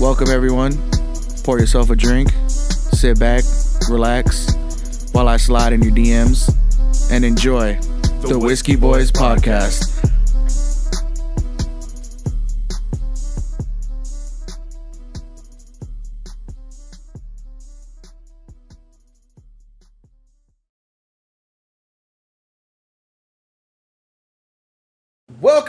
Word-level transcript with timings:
Welcome, 0.00 0.28
everyone. 0.28 0.78
Pour 1.42 1.58
yourself 1.58 1.90
a 1.90 1.96
drink, 1.96 2.30
sit 2.46 3.18
back, 3.18 3.42
relax, 3.90 4.46
while 5.10 5.26
I 5.26 5.38
slide 5.38 5.72
in 5.72 5.82
your 5.82 5.90
DMs, 5.90 6.54
and 7.10 7.24
enjoy 7.24 7.80
the, 8.22 8.38
Whiskey 8.38 8.76
Boys 8.76 9.10
podcast. 9.10 9.87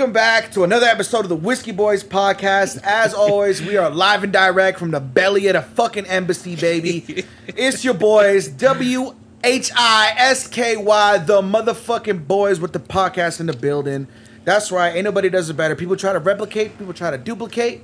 Welcome 0.09 0.23
back 0.23 0.51
to 0.53 0.63
another 0.63 0.87
episode 0.87 1.19
of 1.19 1.29
the 1.29 1.35
Whiskey 1.35 1.71
Boys 1.71 2.03
podcast. 2.03 2.81
As 2.81 3.13
always, 3.13 3.61
we 3.61 3.77
are 3.77 3.91
live 3.91 4.23
and 4.23 4.33
direct 4.33 4.79
from 4.79 4.89
the 4.89 4.99
belly 4.99 5.45
of 5.45 5.53
the 5.53 5.61
fucking 5.61 6.07
embassy, 6.07 6.55
baby. 6.55 7.25
It's 7.47 7.85
your 7.85 7.93
boys, 7.93 8.47
W 8.47 9.13
H 9.43 9.71
I 9.75 10.15
S 10.17 10.47
K 10.47 10.77
Y, 10.77 11.17
the 11.19 11.43
motherfucking 11.43 12.25
boys 12.25 12.59
with 12.59 12.73
the 12.73 12.79
podcast 12.79 13.39
in 13.39 13.45
the 13.45 13.53
building. 13.53 14.07
That's 14.45 14.71
right, 14.71 14.95
ain't 14.95 15.03
nobody 15.03 15.29
does 15.29 15.47
it 15.51 15.53
better. 15.53 15.75
People 15.75 15.95
try 15.95 16.11
to 16.11 16.19
replicate, 16.19 16.75
people 16.79 16.95
try 16.95 17.11
to 17.11 17.17
duplicate, 17.19 17.83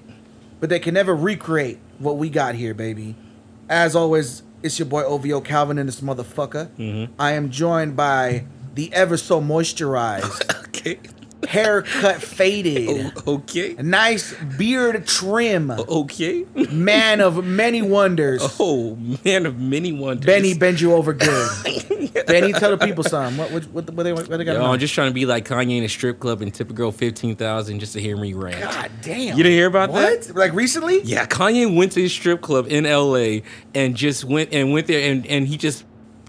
but 0.60 0.70
they 0.72 0.80
can 0.80 0.96
never 0.96 1.16
recreate 1.16 1.78
what 2.00 2.18
we 2.18 2.32
got 2.32 2.56
here, 2.56 2.74
baby. 2.74 3.16
As 3.70 3.96
always, 3.96 4.42
it's 4.64 4.80
your 4.80 4.88
boy 4.88 5.04
OVO 5.04 5.42
Calvin 5.42 5.78
and 5.78 5.88
this 5.88 6.02
motherfucker. 6.02 6.70
Mm-hmm. 6.70 7.14
I 7.22 7.34
am 7.34 7.52
joined 7.52 7.96
by 7.96 8.46
the 8.74 8.92
ever 8.94 9.16
so 9.16 9.40
moisturized 9.40 10.56
Okay. 10.86 11.00
Haircut 11.48 12.22
faded, 12.22 13.14
Okay. 13.28 13.76
nice 13.80 14.34
beard 14.58 15.06
trim, 15.08 15.72
Okay. 15.72 16.46
man 16.72 17.22
of 17.22 17.44
many 17.46 17.82
wonders. 17.82 18.42
Oh, 18.68 18.96
man 19.26 19.46
of 19.46 19.60
many 19.60 19.92
wonders. 19.92 20.26
Benny 20.26 20.54
bend 20.58 20.82
you 20.82 20.94
over 20.94 21.14
good. 21.14 21.50
Benny, 22.28 22.54
tell 22.54 22.76
the 22.76 22.78
people 22.84 23.04
something. 23.04 23.38
What 23.38 23.52
what 23.52 23.64
what, 23.72 23.90
what 23.92 24.04
they 24.04 24.14
what 24.14 24.28
they 24.30 24.44
got? 24.44 24.54
Yo. 24.56 24.64
I'm 24.66 24.80
just 24.80 24.94
trying 24.94 25.10
to 25.10 25.14
be 25.14 25.26
like 25.26 25.46
Kanye 25.48 25.78
in 25.78 25.84
a 25.84 25.90
strip 25.90 26.20
club 26.20 26.42
and 26.42 26.54
tip 26.54 26.70
a 26.70 26.74
girl 26.74 26.92
15,000 26.92 27.80
just 27.80 27.94
to 27.94 28.02
hear 28.02 28.18
me 28.18 28.34
rant. 28.34 28.62
God 28.62 28.92
damn. 29.02 29.38
You 29.38 29.44
didn't 29.44 29.52
hear 29.58 29.68
about 29.68 29.92
what? 29.92 30.22
that? 30.24 30.36
Like 30.36 30.54
recently? 30.54 31.02
Yeah, 31.04 31.26
Kanye 31.26 31.76
went 31.76 31.92
to 31.94 32.02
his 32.02 32.12
strip 32.12 32.42
club 32.42 32.68
in 32.70 32.86
LA 32.86 33.42
and 33.74 33.96
just 33.96 34.24
went 34.24 34.54
and 34.54 34.72
went 34.72 34.88
there 34.88 35.12
and, 35.12 35.28
and 35.28 35.48
he 35.48 35.58
just 35.58 35.84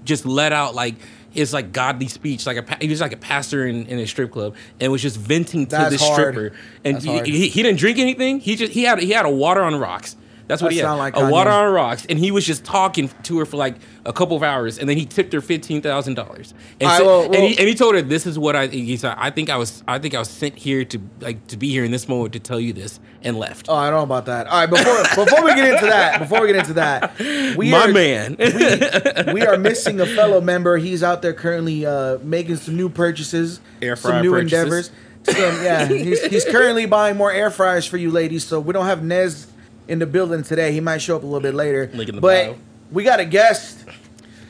just 0.05 0.27
let 0.27 0.53
out 0.53 0.75
like 0.75 0.97
his 1.37 1.53
like 1.53 1.73
godly 1.73 2.09
speech 2.09 2.47
like 2.47 2.57
a 2.57 2.79
he 2.81 2.89
was 2.89 3.01
like 3.01 3.13
a 3.13 3.17
pastor 3.17 3.67
in, 3.67 3.87
in 3.87 3.99
a 3.99 4.07
strip 4.07 4.33
club 4.33 4.55
and 4.81 4.91
was 4.91 5.03
just 5.03 5.17
venting 5.17 5.67
to 5.67 5.71
That's 5.71 5.97
the 5.99 6.05
hard. 6.05 6.35
stripper. 6.35 6.57
And 6.85 7.03
he, 7.03 7.21
he, 7.21 7.49
he 7.49 7.63
didn't 7.63 7.79
drink 7.79 7.99
anything. 7.99 8.41
He 8.41 8.57
just 8.57 8.73
he 8.73 8.85
had 8.85 8.99
he 9.01 9.11
had 9.11 9.27
a 9.27 9.31
water 9.31 9.63
on 9.63 9.77
rocks 9.77 10.17
that's 10.49 10.63
what 10.63 10.69
That 10.69 10.75
he 10.75 10.81
had 10.81 10.93
like 10.93 11.17
a 11.17 11.29
water 11.29 11.51
on 11.51 11.73
rocks 11.73 12.07
and 12.09 12.19
he 12.19 12.31
was 12.31 12.47
just 12.47 12.65
talking 12.65 13.11
to 13.25 13.39
her 13.39 13.47
for 13.47 13.57
like 13.57 13.75
a 14.05 14.13
couple 14.13 14.37
of 14.37 14.43
hours 14.43 14.79
and 14.79 14.89
then 14.89 14.97
he 14.97 15.05
tipped 15.05 15.33
her 15.33 15.41
fifteen 15.41 15.83
thousand 15.83 16.15
dollars 16.15 16.55
and, 16.81 16.91
so- 16.99 17.05
well, 17.05 17.25
and, 17.25 17.35
he, 17.35 17.59
and 17.59 17.69
he 17.69 17.75
told 17.75 17.95
her 17.95 18.03
this 18.03 18.27
is 18.27 18.39
what 18.39 18.55
I 18.55 18.67
he 18.69 18.97
said 18.97 19.15
I 19.19 19.31
think 19.31 19.51
I 19.51 19.57
was 19.57 19.83
I 19.89 19.99
think 19.99 20.15
I 20.15 20.19
was 20.21 20.29
sent 20.31 20.57
here 20.57 20.85
to 20.85 21.01
like 21.21 21.47
to 21.49 21.57
be 21.57 21.71
here 21.71 21.85
in 21.85 21.91
this 21.91 22.09
moment 22.09 22.33
to 22.35 22.41
tell 22.41 22.61
you 22.61 22.73
this 22.73 23.01
and 23.23 23.37
left 23.39 23.67
Oh, 23.69 23.75
I 23.75 23.91
don't 23.91 23.99
know 23.99 24.05
about 24.05 24.27
that. 24.27 24.47
All 24.47 24.61
right, 24.61 24.71
before 24.71 25.03
before 25.25 25.45
we 25.45 25.55
get 25.55 25.75
into 25.75 25.87
that, 25.87 26.21
before 26.21 26.41
we 26.43 26.47
get 26.49 26.57
into 26.57 26.75
that, 26.75 27.19
we 27.57 27.71
my 27.71 27.87
are, 27.87 27.93
man 27.93 28.37
we, 28.39 29.33
we 29.33 29.43
are 29.43 29.57
missing 29.57 30.01
a 30.01 30.07
fellow 30.07 30.41
member. 30.41 30.77
He's 30.77 31.03
out 31.03 31.23
there 31.23 31.35
currently 31.35 31.85
uh, 31.85 32.19
making 32.23 32.57
some 32.57 32.77
new 32.77 32.89
purchases, 32.89 33.61
Air 33.83 33.97
some 33.97 34.23
new 34.23 34.31
purchases. 34.31 34.53
endeavors. 34.53 34.91
Some, 35.25 35.65
yeah, 35.65 35.87
he's, 35.89 36.25
he's 36.27 36.45
currently 36.45 36.87
buying 36.87 37.17
more 37.17 37.33
air 37.33 37.51
fryers 37.51 37.85
for 37.85 37.97
you 37.97 38.13
ladies. 38.13 38.45
So 38.45 38.61
we 38.61 38.73
don't 38.73 38.87
have 38.87 39.03
Nez 39.03 39.49
in 39.89 39.99
the 39.99 40.07
building 40.07 40.43
today. 40.43 40.73
He 40.73 40.81
might 40.81 40.99
show 40.99 41.17
up 41.17 41.23
a 41.23 41.27
little 41.27 41.41
bit 41.41 41.55
later. 41.55 41.91
Link 41.95 42.09
in 42.09 42.15
the 42.17 42.21
but 42.21 42.47
bio. 42.47 42.57
we 42.93 43.05
got 43.05 43.21
a 43.21 43.25
guest. 43.25 43.79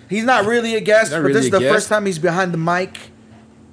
He's 0.09 0.25
not 0.25 0.45
really 0.47 0.77
a 0.77 0.81
guest, 0.81 1.11
Not 1.13 1.23
but 1.23 1.33
this 1.33 1.47
is 1.47 1.51
the 1.51 1.59
guest. 1.61 1.75
first 1.75 1.89
time 1.89 2.07
he's 2.07 2.19
behind 2.19 2.53
the 2.55 2.59
mic. 2.59 2.97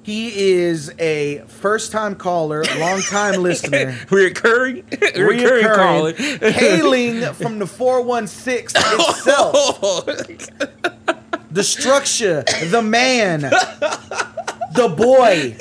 He 0.02 0.52
is 0.52 0.92
a 1.00 1.44
first-time 1.48 2.16
caller, 2.16 2.66
long-time 2.78 3.42
listener. 3.42 3.94
Reoccurring, 4.10 4.84
recurring 5.18 5.66
caller. 5.66 6.12
reoccurring, 6.14 6.52
hailing 6.54 7.34
from 7.36 7.60
the 7.60 7.68
416 7.68 8.82
itself. 8.86 10.06
The 11.52 11.64
structure, 11.64 12.44
the 12.70 12.82
man, 12.82 13.42
the 13.42 14.90
boy, 14.98 15.56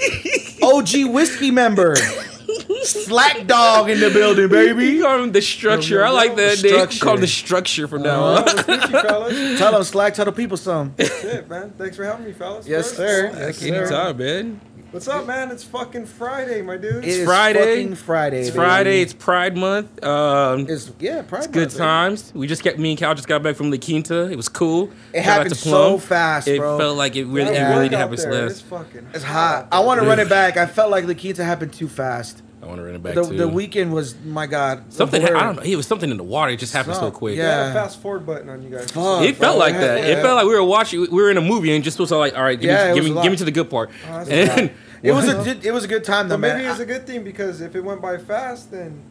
OG 0.67 1.13
whiskey 1.13 1.51
member, 1.53 1.95
Slack 2.85 3.47
Dog 3.47 3.91
in 3.91 4.01
the 4.01 4.11
building, 4.11 4.49
baby. 4.49 4.69
You 4.85 4.91
baby. 4.93 5.01
call 5.03 5.23
him 5.23 5.33
the 5.33 5.43
structure. 5.43 5.95
Yo, 5.97 6.01
yo, 6.01 6.07
I 6.07 6.11
like 6.11 6.37
that 6.37 6.59
The 6.59 6.63
name. 6.69 6.75
structure. 6.79 7.05
Call 7.05 7.15
him 7.15 7.21
the 7.21 7.27
structure 7.27 7.89
from 7.89 8.03
now 8.03 8.23
on. 8.23 8.35
what's 8.45 8.67
with 8.67 8.83
you, 8.91 9.01
fellas? 9.01 9.59
Tell 9.59 9.77
him, 9.77 9.85
Slack, 9.85 10.15
tell 10.15 10.25
the 10.25 10.33
people 10.33 10.57
something. 10.57 11.07
Shit, 11.07 11.49
man. 11.49 11.73
Thanks 11.79 11.97
for 11.97 12.05
having 12.05 12.27
me, 12.27 12.33
fellas. 12.33 12.67
Yes, 12.67 12.89
First. 12.93 12.97
sir. 12.97 13.33
Yes, 13.39 13.59
sir. 13.59 13.75
Anytime, 13.75 14.17
man. 14.17 14.61
What's 14.91 15.09
up, 15.09 15.27
man? 15.27 15.51
It's 15.51 15.65
fucking 15.65 16.05
Friday, 16.05 16.61
my 16.61 16.77
dude. 16.77 16.97
It 17.03 17.05
is 17.09 17.25
Friday. 17.25 17.83
fucking 17.85 17.95
Friday. 17.95 18.41
It's 18.41 18.51
baby. 18.51 18.59
Friday. 18.59 19.01
It's 19.01 19.15
Pride 19.15 19.57
Month. 19.57 20.05
Um, 20.05 20.67
It's, 20.69 20.93
yeah, 20.99 21.23
Pride 21.23 21.51
good 21.51 21.61
Month, 21.63 21.73
baby. 21.73 21.79
times. 21.79 22.33
We 22.35 22.47
just 22.47 22.63
kept 22.63 22.79
me 22.79 22.91
and 22.91 22.99
Cal 22.99 23.15
just 23.15 23.27
got 23.27 23.43
back 23.43 23.57
from 23.57 23.71
La 23.71 23.79
Quinta. 23.79 24.31
It 24.31 24.37
was 24.37 24.51
cool. 24.51 24.91
It 25.15 25.23
Shout 25.23 25.25
happened 25.25 25.49
to 25.55 25.55
so 25.55 25.97
fast, 25.97 26.47
It 26.47 26.59
bro. 26.59 26.77
felt 26.77 26.99
like 26.99 27.17
it 27.17 27.25
really, 27.25 27.55
Yeah. 27.55 27.69
it 27.69 27.71
really 27.71 27.85
Work 27.85 27.91
did 27.93 27.95
out 28.01 28.11
happen 28.19 28.31
there. 28.31 28.47
It's 28.49 28.61
fucking 28.61 29.07
It's 29.15 29.25
hot. 29.25 29.69
I 29.73 29.81
want 29.81 29.99
to 30.03 30.07
run 30.07 30.19
it 30.19 30.29
back. 30.29 30.59
I 30.59 30.67
felt 30.67 30.91
like 30.91 31.07
the 31.07 31.15
Quinta 31.15 31.43
happened 31.43 31.73
too 31.73 31.89
fast. 31.89 32.43
I 32.63 32.67
want 32.67 32.79
to 32.79 32.85
run 32.85 32.95
it 32.95 33.03
back 33.03 33.15
The, 33.17 33.25
too. 33.25 33.37
the 33.37 33.49
weekend 33.49 33.93
was, 33.93 34.15
my 34.25 34.47
God. 34.47 34.93
Something. 34.93 35.21
blur. 35.21 35.37
I 35.37 35.43
don't 35.43 35.57
know. 35.57 35.63
It 35.63 35.75
was 35.75 35.87
something 35.87 36.09
in 36.11 36.17
the 36.17 36.23
water. 36.23 36.53
It 36.53 36.59
just 36.59 36.73
happened 36.73 36.95
so 36.95 37.01
Something. 37.03 37.19
quick. 37.19 37.37
Yeah. 37.37 37.43
Yeah. 37.65 37.71
a 37.71 37.73
fast 37.75 38.01
forward 38.01 38.25
button 38.25 38.49
on 38.49 38.63
you 38.63 38.71
guys. 38.71 38.91
Fuck. 38.93 39.23
It 39.25 39.35
felt 39.37 39.57
bro. 39.57 39.67
like 39.67 39.75
Yeah, 39.75 39.81
that. 39.81 39.99
It 40.05 40.09
yeah. 40.17 40.23
felt 40.23 40.37
like 40.37 40.47
we 40.47 40.55
were 40.55 40.63
watching. 40.63 41.01
We 41.01 41.09
were 41.23 41.31
in 41.31 41.37
a 41.39 41.41
movie 41.43 41.75
and 41.75 41.83
just 41.83 41.97
supposed 41.97 42.11
to 42.11 42.19
like, 42.19 42.37
all 42.37 42.43
right, 42.45 42.61
give 42.61 42.71
Yeah, 42.71 42.91
me, 42.91 43.01
give 43.01 43.05
me, 43.15 43.21
give 43.23 43.33
me 43.33 43.37
to 43.39 43.45
the 43.45 43.51
good 43.51 43.69
part. 43.69 43.91
Oh, 44.09 44.13
and 44.31 44.71
It 45.03 45.11
was 45.13 45.29
a 45.29 45.35
good- 45.45 45.65
it 45.67 45.73
was 45.73 45.83
a 45.83 45.89
good 45.89 46.05
time 46.05 46.29
though, 46.29 46.37
But 46.37 46.41
man. 46.43 46.57
maybe 46.59 46.69
it's 46.71 46.79
a 46.79 46.87
good 46.87 47.05
thing 47.07 47.25
because 47.25 47.61
if 47.61 47.75
it 47.75 47.81
went 47.83 48.01
by 48.01 48.17
fast, 48.19 48.71
then 48.71 49.03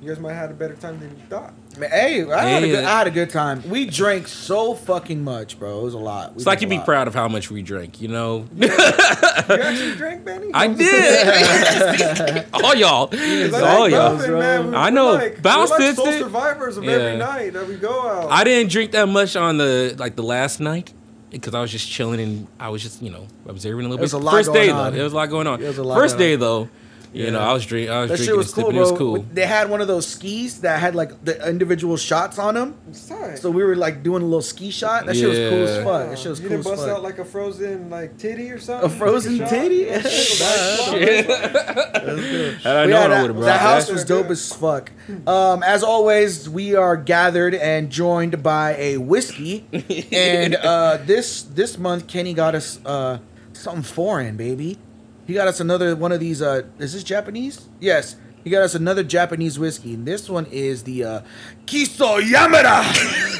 you 0.00 0.08
guys 0.08 0.18
might 0.18 0.32
have 0.32 0.40
had 0.42 0.50
a 0.52 0.54
better 0.54 0.74
time 0.74 0.98
than 0.98 1.10
you 1.10 1.22
thought. 1.28 1.52
Man, 1.78 1.90
Hey, 1.90 2.30
I 2.30 2.44
had, 2.44 2.62
a 2.64 2.66
good, 2.68 2.84
I 2.84 2.98
had 2.98 3.06
a 3.06 3.10
good 3.10 3.30
time. 3.30 3.62
We 3.68 3.86
drank 3.86 4.28
so 4.28 4.74
fucking 4.74 5.22
much, 5.22 5.58
bro. 5.58 5.80
It 5.80 5.82
was 5.84 5.94
a 5.94 5.98
lot. 5.98 6.32
We 6.32 6.36
it's 6.38 6.46
like 6.46 6.60
you'd 6.60 6.70
be 6.70 6.76
lot. 6.78 6.84
proud 6.86 7.08
of 7.08 7.14
how 7.14 7.28
much 7.28 7.50
we 7.50 7.62
drank. 7.62 8.00
You 8.00 8.08
know. 8.08 8.46
You 8.56 9.54
actually 9.62 9.94
drank, 9.94 10.24
Benny? 10.24 10.50
I 10.52 10.66
did. 10.74 12.46
all 12.52 12.74
y'all. 12.74 13.06
Because 13.16 13.22
It's 13.46 13.54
I 13.54 13.74
all 13.74 13.80
like 13.82 13.92
y'all. 13.92 14.16
Buffett, 14.16 14.30
man. 14.32 14.70
We- 14.70 14.76
I 14.76 14.90
know. 14.90 15.12
Like, 15.14 15.40
Bounce 15.42 15.70
we're 15.70 15.76
like 15.78 15.86
fits 15.86 15.96
sole 15.98 16.08
it. 16.08 16.18
survivors 16.18 16.76
of 16.76 16.84
Yeah. 16.84 16.90
every 16.92 17.16
night 17.18 17.52
that 17.52 17.66
we 17.68 17.76
go 17.76 18.08
out. 18.08 18.30
I 18.30 18.42
didn't 18.44 18.70
drink 18.72 18.90
that 18.92 19.06
much 19.08 19.36
on 19.36 19.58
the 19.58 19.94
like 19.98 20.16
the 20.16 20.22
last 20.24 20.58
night 20.60 20.92
because 21.30 21.54
I 21.54 21.60
was 21.60 21.70
just 21.70 21.88
chilling 21.88 22.18
and 22.20 22.46
I 22.58 22.70
was 22.70 22.82
just 22.82 23.00
you 23.02 23.10
know 23.10 23.26
observing 23.46 23.86
a 23.86 23.88
little 23.88 23.98
There 23.98 24.02
was 24.02 24.12
bit. 24.12 24.20
a 24.20 24.24
lot 24.24 24.32
First 24.32 24.48
going 24.52 24.66
day 24.66 24.70
on. 24.72 24.84
though, 24.84 24.90
there 24.96 25.04
was 25.04 25.12
a 25.12 25.16
lot 25.16 25.26
going 25.30 25.46
on. 25.46 25.60
There 25.60 25.68
was 25.68 25.78
a 25.78 25.84
lot 25.84 25.94
First 25.96 26.18
going 26.18 26.28
day 26.28 26.34
on. 26.34 26.40
though, 26.40 26.68
you 27.16 27.30
know 27.30 27.40
I 27.40 27.52
was 27.52 27.64
drink 27.66 27.88
I 27.90 28.00
was 28.02 28.10
That 28.10 28.16
drinking 28.16 28.32
shit 28.32 28.36
was 28.36 28.52
cool, 28.54 28.64
bro. 28.70 28.76
It 28.76 28.80
was 28.80 28.92
cool. 28.92 29.26
They 29.32 29.46
had 29.46 29.70
one 29.70 29.80
of 29.80 29.88
those 29.88 30.06
skis 30.06 30.60
that 30.60 30.80
had 30.80 30.94
like 30.94 31.24
the 31.24 31.48
individual 31.48 31.96
shots 31.96 32.38
on 32.38 32.54
them. 32.54 32.76
It's 32.88 33.08
tight. 33.08 33.38
So 33.38 33.50
we 33.50 33.64
were 33.64 33.76
like 33.76 34.02
doing 34.02 34.22
a 34.22 34.26
little 34.26 34.42
ski 34.42 34.70
shot. 34.70 35.06
That 35.06 35.16
shit 35.16 35.28
was 35.28 35.38
cool 35.38 35.62
as 35.64 35.76
Yeah. 35.78 35.84
fuck. 35.84 36.10
That 36.10 36.18
shit 36.18 36.30
was 36.30 36.40
you 36.40 36.48
cool 36.48 36.56
didn't 36.58 36.66
as 36.72 36.78
bust 36.78 36.86
fuck. 36.88 36.96
out 36.98 37.02
like 37.02 37.18
a 37.18 37.24
frozen 37.24 37.90
like 37.90 38.18
titty 38.18 38.50
or 38.50 38.58
something. 38.58 38.90
A 38.90 38.92
frozen 38.94 39.38
Take 39.38 39.48
titty? 39.48 39.84
shot? 39.86 40.04
Nah, 40.04 40.96
Nice 40.96 41.26
that's. 41.26 42.62
Had 42.62 42.76
I 42.76 42.84
But 42.84 42.86
known 42.86 42.88
yeah, 42.90 43.08
that, 43.08 43.20
would 43.22 43.30
have 43.30 43.36
brought 43.36 43.46
that 43.46 43.60
house 43.60 43.90
was 43.90 44.04
dope 44.04 44.30
as 44.30 44.52
fuck. 44.52 44.92
Um, 45.26 45.62
as 45.62 45.82
always, 45.82 46.48
we 46.48 46.74
are 46.74 46.96
gathered 46.96 47.54
and 47.54 47.90
joined 47.90 48.42
by 48.42 48.74
a 48.76 48.96
whiskey, 48.98 49.66
and 50.12 50.54
uh, 50.56 50.98
this 51.04 51.42
this 51.42 51.78
month 51.78 52.06
Kenny 52.06 52.34
got 52.34 52.54
us 52.54 52.78
uh, 52.84 53.18
something 53.52 53.82
foreign, 53.82 54.36
baby. 54.36 54.78
He 55.26 55.34
got 55.34 55.48
us 55.48 55.60
another 55.60 55.96
one 55.96 56.12
of 56.12 56.20
these. 56.20 56.40
Uh, 56.42 56.62
is 56.78 56.92
this 56.92 57.02
Japanese? 57.04 57.68
Yes. 57.80 58.16
He 58.44 58.50
got 58.50 58.62
us 58.62 58.74
another 58.76 59.02
Japanese 59.02 59.58
whiskey, 59.58 59.94
and 59.94 60.06
this 60.06 60.28
one 60.30 60.46
is 60.46 60.84
the 60.84 61.02
uh, 61.04 61.20
Kiso 61.66 62.20
Yamada. 62.22 62.84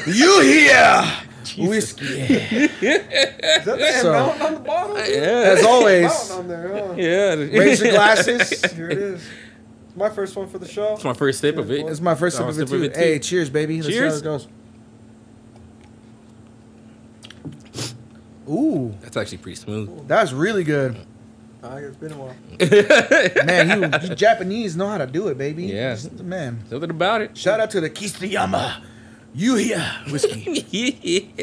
you 0.13 0.41
here? 0.41 1.23
Whiskey. 1.65 2.03
Is 2.05 2.69
that 2.81 3.65
the 3.65 3.99
So- 4.01 4.11
mountain 4.27 4.41
on 4.41 4.53
the 4.55 4.59
bottom? 4.59 4.97
Yeah. 4.97 5.53
As 5.55 5.63
always, 5.63 6.03
Mountain 6.11 6.37
on 6.37 6.47
there, 6.49 6.87
huh? 6.87 6.93
yeah. 6.97 7.35
raise 7.57 7.79
your 7.81 7.91
glasses. 7.93 8.73
Here 8.73 8.89
it 8.89 8.97
is. 8.97 9.25
It's 9.87 9.95
my 9.95 10.09
first 10.09 10.35
one 10.35 10.49
for 10.49 10.59
the 10.59 10.67
show. 10.67 10.95
It's 10.95 11.05
my 11.05 11.13
first 11.13 11.39
sip 11.39 11.57
of 11.57 11.71
it. 11.71 11.83
This 11.85 11.93
is 11.93 12.01
my 12.01 12.15
first 12.15 12.35
sip 12.35 12.45
of 12.45 12.49
it 12.51 12.55
sip 12.55 12.63
of 12.63 12.69
too. 12.71 12.83
it, 12.83 12.93
too. 12.93 12.99
Hey, 12.99 13.19
cheers, 13.19 13.49
baby. 13.49 13.81
Let's 13.81 13.87
Cheers. 13.87 14.19
see 14.19 14.25
how 14.27 14.35
it 14.35 14.37
goes. 14.39 14.47
Ooh, 18.49 18.93
That's 19.01 19.15
actually 19.17 19.37
pretty 19.39 19.55
smooth. 19.55 20.05
that's 20.07 20.33
really 20.33 20.63
good. 20.65 20.97
Ah, 21.63 21.77
it's 21.77 21.97
been 21.97 22.11
a 22.11 22.15
while. 22.17 22.35
Man, 23.45 23.81
you, 24.03 24.09
you 24.09 24.15
Japanese 24.15 24.75
know 24.75 24.87
how 24.87 24.99
to 24.99 25.07
do 25.07 25.27
it, 25.29 25.37
baby. 25.37 25.63
Yeah. 25.65 25.95
Just- 25.95 26.21
Man. 26.23 26.63
Something 26.69 26.89
about 26.89 27.21
it. 27.21 27.37
Shout 27.37 27.59
out 27.59 27.71
to 27.71 27.81
the 27.81 27.89
Kisayama 27.89 28.81
Yuya 29.35 30.11
whiskey. 30.11 30.65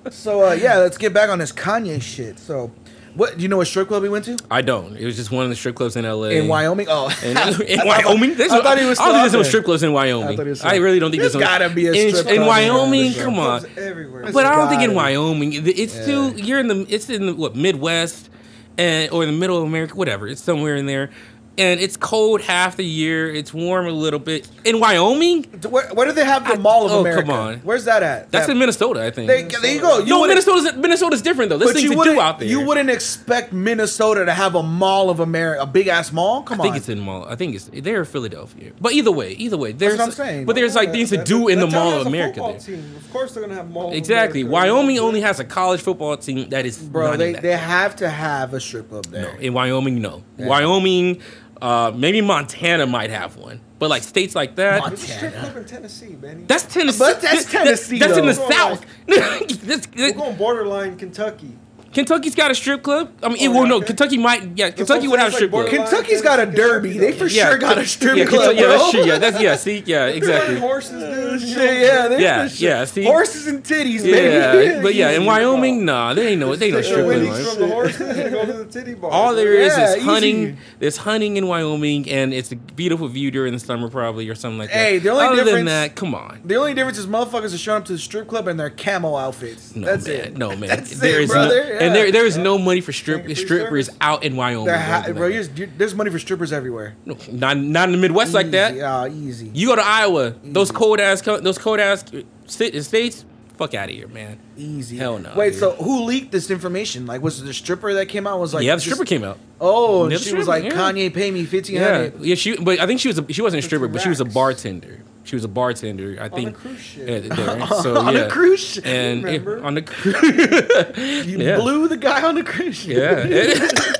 yeah. 0.00 0.10
so 0.10 0.48
uh, 0.48 0.52
yeah, 0.52 0.78
let's 0.78 0.96
get 0.98 1.12
back 1.12 1.28
on 1.30 1.38
this 1.38 1.52
Kanye 1.52 2.00
shit. 2.00 2.38
So 2.38 2.70
What? 3.14 3.36
Do 3.36 3.42
you 3.42 3.48
know 3.48 3.56
what 3.58 3.66
strip 3.66 3.88
club 3.88 4.02
he 4.04 4.08
went 4.08 4.24
to? 4.26 4.36
I 4.50 4.62
don't. 4.62 4.96
It 4.96 5.04
was 5.04 5.16
just 5.16 5.30
one 5.30 5.42
of 5.44 5.50
the 5.50 5.56
strip 5.56 5.74
clubs 5.76 5.96
in 5.96 6.04
LA. 6.04 6.28
In 6.28 6.48
Wyoming? 6.48 6.86
Oh, 6.88 7.08
In, 7.22 7.36
in 7.66 7.78
thought- 7.78 7.86
Wyoming? 7.86 8.34
There's 8.36 8.52
I 8.52 8.60
thought 8.62 8.78
he 8.78 8.86
was. 8.86 8.98
I 9.00 9.06
don't 9.06 9.14
think 9.14 9.22
there's 9.22 9.32
no 9.32 9.42
strip 9.42 9.64
clubs 9.64 9.82
in 9.82 9.92
Wyoming. 9.92 10.36
thought 10.36 10.46
was 10.46 10.64
I, 10.64 10.76
really 10.76 10.98
don't 11.00 11.10
think 11.10 11.20
There's 11.20 11.32
there's, 11.32 11.44
gotta 11.44 11.68
be 11.68 11.86
a 11.88 11.92
in, 11.92 12.14
strip 12.14 12.26
in 12.28 12.36
club 12.36 12.40
in 12.42 12.46
Wyoming. 12.46 13.12
Come 13.14 13.38
on, 13.38 13.66
everywhere. 13.76 14.30
But 14.32 14.46
I 14.46 14.56
don't 14.56 14.68
think 14.68 14.82
in. 14.82 14.94
Wyoming. 14.94 15.52
It's 15.66 15.92
still 15.92 16.38
you're 16.38 16.60
in 16.60 16.68
the 16.68 16.86
it's 16.88 17.08
in 17.10 17.26
the 17.26 17.34
what 17.34 17.54
Midwest 17.56 18.30
and 18.78 19.10
or 19.12 19.26
the 19.26 19.32
middle 19.32 19.56
of 19.58 19.64
America, 19.64 19.94
whatever. 19.94 20.28
It's 20.28 20.42
somewhere 20.42 20.76
in 20.76 20.86
there, 20.86 21.10
and 21.58 21.80
it's 21.80 21.96
cold 21.96 22.40
half 22.42 22.76
the 22.76 22.84
year. 22.84 23.32
It's 23.32 23.52
warm 23.52 23.86
a 23.86 23.90
little 23.90 24.18
bit 24.18 24.48
in 24.64 24.80
Wyoming. 24.80 25.44
Where, 25.68 25.88
where 25.94 26.06
do 26.06 26.12
they 26.12 26.24
have 26.24 26.44
the 26.46 26.54
I- 26.54 26.58
Mall 26.58 26.86
of 26.86 26.92
oh, 26.92 27.00
America? 27.00 27.22
come 27.22 27.30
on. 27.30 27.56
Where's 27.60 27.84
that 27.86 28.02
at? 28.02 28.30
That's 28.30 28.46
That- 28.46 28.52
in 28.52 28.58
Minnesota, 28.58 29.02
I 29.04 29.10
think. 29.10 29.28
They, 29.28 29.42
there 29.44 29.74
you 29.74 29.80
go. 29.80 29.98
You 30.00 30.06
no, 30.06 30.26
Minnesota's 30.26 30.74
Minnesota's 30.76 31.22
different 31.22 31.50
though. 31.50 31.58
There's 31.58 31.72
things 31.72 31.84
you 31.84 31.90
to 31.92 31.96
wouldn't. 31.96 32.16
do 32.16 32.20
out 32.20 32.38
there. 32.38 32.48
You 32.48 32.60
wouldn't 32.60 32.90
expect 32.90 33.52
Minnesota 33.52 34.24
to 34.24 34.32
have 34.32 34.54
a 34.54 34.62
Mall 34.62 35.10
of 35.10 35.20
America, 35.20 35.62
a 35.62 35.66
big 35.66 35.88
ass 35.88 36.12
mall. 36.12 36.42
Come 36.42 36.60
on. 36.60 36.66
I 36.66 36.70
think 36.70 36.76
it's 36.76 36.88
in 36.88 37.00
mall. 37.00 37.24
I 37.26 37.36
think 37.36 37.54
it's 37.54 37.70
they're 37.72 38.04
Philadelphia. 38.04 38.72
But 38.80 38.92
either 38.92 39.12
way, 39.12 39.32
either 39.32 39.56
way, 39.56 39.72
there's 39.72 39.98
what 39.98 40.04
I'm 40.06 40.10
saying. 40.12 40.46
but 40.46 40.56
there's 40.56 40.74
like 40.74 40.92
things 40.92 41.10
to 41.10 41.22
do 41.22 41.48
in 41.48 41.60
the 41.60 41.66
Mall 41.66 42.00
of 42.00 42.06
America. 42.06 42.40
There. 42.40 42.58
team. 42.58 42.96
Of 42.96 43.10
course, 43.12 43.32
they're 43.32 43.42
gonna 43.42 43.54
have 43.54 43.70
Mall. 43.70 43.92
Exactly. 43.92 44.44
Wyoming 44.44 44.98
only 44.98 45.20
has 45.20 45.40
a 45.40 45.44
college 45.44 45.80
football 45.80 46.16
team 46.16 46.48
that 46.50 46.66
is 46.66 46.78
Bro, 46.78 47.16
they, 47.16 47.32
they 47.32 47.56
have 47.56 47.96
to 47.96 48.08
have 48.08 48.54
a 48.54 48.60
strip 48.60 48.88
club 48.88 49.06
there. 49.06 49.34
no, 49.34 49.38
in 49.40 49.52
Wyoming, 49.52 50.00
no. 50.00 50.22
Wyoming, 50.38 51.20
uh, 51.62 51.92
maybe 51.94 52.20
Montana 52.20 52.86
might 52.86 53.10
have 53.10 53.36
one, 53.36 53.60
but 53.78 53.90
like 53.90 54.02
states 54.02 54.34
like 54.34 54.56
that. 54.56 54.80
Montana. 54.80 54.98
Strip 54.98 55.34
club 55.34 55.56
in 55.56 55.64
Tennessee, 55.64 56.14
Benny. 56.14 56.44
That's 56.44 56.64
Tennessee. 56.64 56.98
But 56.98 57.20
that's 57.20 57.44
That- 57.46 57.64
Tennessee, 57.64 57.98
That's 57.98 58.16
in 58.18 58.26
the 58.26 58.32
though. 58.32 58.48
South. 58.50 58.86
That's- 59.06 59.88
We're 59.96 60.12
going 60.12 60.36
borderline 60.36 60.96
Kentucky. 60.96 61.52
Kentucky's 61.96 62.34
got 62.34 62.50
a 62.50 62.54
strip 62.54 62.82
club. 62.82 63.10
I 63.22 63.28
mean, 63.28 63.38
Oh, 63.40 63.44
it, 63.44 63.48
well, 63.48 63.62
yeah, 63.62 63.68
no, 63.70 63.76
okay. 63.78 63.86
Kentucky 63.86 64.18
might. 64.18 64.42
Yeah, 64.54 64.68
Kentucky 64.68 65.08
would 65.08 65.18
have 65.18 65.32
a 65.32 65.34
strip 65.34 65.50
like 65.50 65.68
club. 65.68 65.88
Kentucky's 65.88 66.20
got 66.20 66.38
a 66.38 66.44
derby. 66.44 66.98
They 66.98 67.12
for 67.12 67.26
Yeah, 67.26 67.48
sure 67.48 67.58
got 67.58 67.78
a 67.78 67.86
strip 67.86 68.18
yeah, 68.18 68.24
club. 68.26 68.54
Yeah, 68.54 68.66
that's 68.66 68.90
true. 68.90 69.04
Yeah, 69.04 69.18
that's 69.18 69.40
yeah. 69.40 69.56
See, 69.56 69.82
yeah, 69.86 70.06
exactly. 70.20 70.58
Horses, 70.60 71.02
dude. 71.02 71.48
you 71.48 71.56
know? 71.56 71.62
Shit, 71.62 71.80
yeah, 71.80 72.08
they 72.08 72.22
Yeah, 72.22 72.48
for 72.48 72.54
yeah, 72.56 72.84
see? 72.84 73.04
horses 73.04 73.46
and 73.46 73.64
titties, 73.64 74.04
Yeah, 74.04 74.52
baby. 74.52 74.82
but 74.82 74.94
yeah, 74.94 75.08
in 75.12 75.22
Easy. 75.22 75.26
Wyoming, 75.26 75.84
nah, 75.86 76.12
they 76.12 76.28
ain't 76.28 76.40
no, 76.40 76.54
they 76.54 76.66
ain't 76.66 76.74
no 76.74 76.82
strip 76.82 76.98
the 76.98 77.02
club. 77.04 77.16
winnings 77.22 77.56
the 77.56 77.66
horses 77.66 78.18
and 78.18 78.30
go 78.30 78.44
to 78.44 78.52
the 78.52 78.64
titty 78.66 78.92
bar. 78.92 79.10
All 79.10 79.34
there 79.34 79.54
is 79.54 79.74
Yeah, 79.74 79.88
is 79.92 79.96
easy. 79.96 80.04
hunting. 80.04 80.56
There's 80.78 80.98
hunting 80.98 81.38
in 81.38 81.46
Wyoming, 81.46 82.10
and 82.10 82.34
it's 82.34 82.52
a 82.52 82.56
beautiful 82.56 83.08
view 83.08 83.30
during 83.30 83.54
the 83.54 83.58
summer, 83.58 83.88
probably 83.88 84.28
or 84.28 84.34
something 84.34 84.58
like 84.58 84.68
that. 84.68 84.76
Hey, 84.76 84.98
the 84.98 85.08
only 85.08 85.24
Other 85.24 85.36
than 85.36 85.44
difference- 85.46 85.68
that, 85.70 85.94
come 85.96 86.14
on. 86.14 86.40
The 86.44 86.56
only 86.56 86.74
difference 86.74 86.98
is 86.98 87.06
motherfuckers 87.06 87.54
are 87.54 87.58
showing 87.58 87.78
up 87.80 87.86
to 87.86 87.92
the 87.94 87.98
strip 87.98 88.28
club 88.28 88.48
in 88.48 88.58
their 88.58 88.68
camo 88.70 89.16
outfits. 89.16 89.74
No 89.74 89.86
That's 89.86 90.06
man, 90.06 90.14
it. 90.16 90.36
no 90.36 90.50
man. 90.50 90.60
That's 90.68 90.98
there 91.00 91.20
it, 91.20 91.24
is 91.24 91.30
brother. 91.30 91.64
no, 91.64 91.70
Yeah. 91.85 91.85
And 91.86 91.94
there 91.94 92.12
there 92.12 92.26
is 92.26 92.36
no 92.36 92.58
money 92.58 92.80
for 92.80 92.92
strip 92.92 93.22
strippers 93.36 93.86
service. 93.86 93.90
out 94.00 94.24
in 94.24 94.36
Wyoming. 94.36 94.66
Bro. 94.66 94.78
ha- 94.78 95.02
bro, 95.12 95.28
that. 95.28 95.54
there's, 95.56 95.70
there's 95.78 95.94
money 95.94 96.10
for 96.10 96.18
strippers 96.18 96.52
everywhere. 96.52 96.94
No, 97.04 97.16
not 97.30 97.56
not 97.56 97.88
in 97.88 97.92
the 97.92 97.98
Midwest 97.98 98.34
like 98.34 98.50
that. 98.50 98.72
Easy, 98.72 98.78
Yeah, 98.80 99.06
easy. 99.08 99.50
You 99.54 99.68
go 99.68 99.76
to 99.76 99.84
Iowa, 99.84 100.34
those 100.44 100.70
cold 100.70 101.00
ass 101.00 101.20
those 101.22 101.58
cold 101.58 101.80
ass 101.80 102.04
sta- 102.46 102.80
states. 102.82 103.24
Fuck 103.56 103.72
out 103.72 103.88
of 103.88 103.94
here, 103.94 104.06
man. 104.08 104.38
Easy. 104.58 104.98
Hell 104.98 105.18
no, 105.18 105.32
Wait, 105.34 105.52
dude. 105.52 105.60
so 105.60 105.70
who 105.76 106.02
leaked 106.04 106.30
this 106.30 106.50
information? 106.50 107.06
Like, 107.06 107.22
was 107.22 107.40
it 107.40 107.46
the 107.46 107.54
stripper 107.54 107.94
that 107.94 108.06
came 108.06 108.26
out? 108.26 108.38
Was 108.38 108.52
like, 108.52 108.62
yeah, 108.64 108.74
the 108.74 108.82
stripper 108.82 109.06
came 109.06 109.24
out. 109.24 109.38
Oh, 109.58 110.04
and 110.04 110.20
she 110.20 110.32
the 110.32 110.36
was 110.36 110.46
like, 110.46 110.64
yeah. 110.64 110.72
Kanye, 110.72 111.12
pay 111.14 111.30
me 111.30 111.46
fifteen 111.46 111.76
Yeah, 111.76 112.10
yeah. 112.20 112.34
She, 112.34 112.54
but 112.58 112.78
I 112.80 112.86
think 112.86 113.00
she 113.00 113.08
was 113.08 113.18
a, 113.18 113.32
she 113.32 113.40
wasn't 113.40 113.64
a 113.64 113.66
stripper, 113.66 113.88
but 113.88 114.02
she 114.02 114.10
was 114.10 114.20
a 114.20 114.26
bartender. 114.26 115.00
She 115.26 115.34
was 115.36 115.44
a 115.44 115.48
bartender. 115.48 116.16
I 116.20 116.24
On 116.24 116.30
think 116.30 116.48
a 116.50 116.52
cruise 116.52 116.80
ship. 116.80 117.08
Yeah, 117.08 117.18
there. 117.34 117.66
So 117.82 117.96
on 117.98 118.14
yeah. 118.14 118.20
a 118.20 118.30
cruise 118.30 118.60
ship. 118.60 118.86
and 118.86 119.24
Remember? 119.24 119.62
on 119.62 119.74
the 119.74 119.82
cruise. 119.82 120.22
you 121.26 121.38
yeah. 121.38 121.56
blew 121.56 121.88
the 121.88 121.96
guy 121.96 122.22
on 122.22 122.34
the 122.36 122.44
cruise 122.44 122.76
ship. 122.76 122.96
Yeah. 122.96 123.24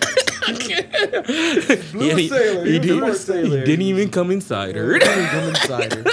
Blue 1.92 2.06
Yeah, 2.06 2.14
he- 2.16 2.28
sailor. 2.28 2.64
he 2.64 2.72
He, 2.72 2.78
was 2.78 2.86
a 2.86 2.88
did- 2.88 3.00
port 3.00 3.12
He 3.12 3.18
sailor. 3.18 3.64
didn't 3.64 3.82
even 3.86 4.10
come 4.10 4.30
inside 4.30 4.76
her. 4.76 4.98
Didn't 4.98 5.12
even 5.12 5.26
come 5.26 5.48
inside 5.48 5.92
her. 5.94 6.04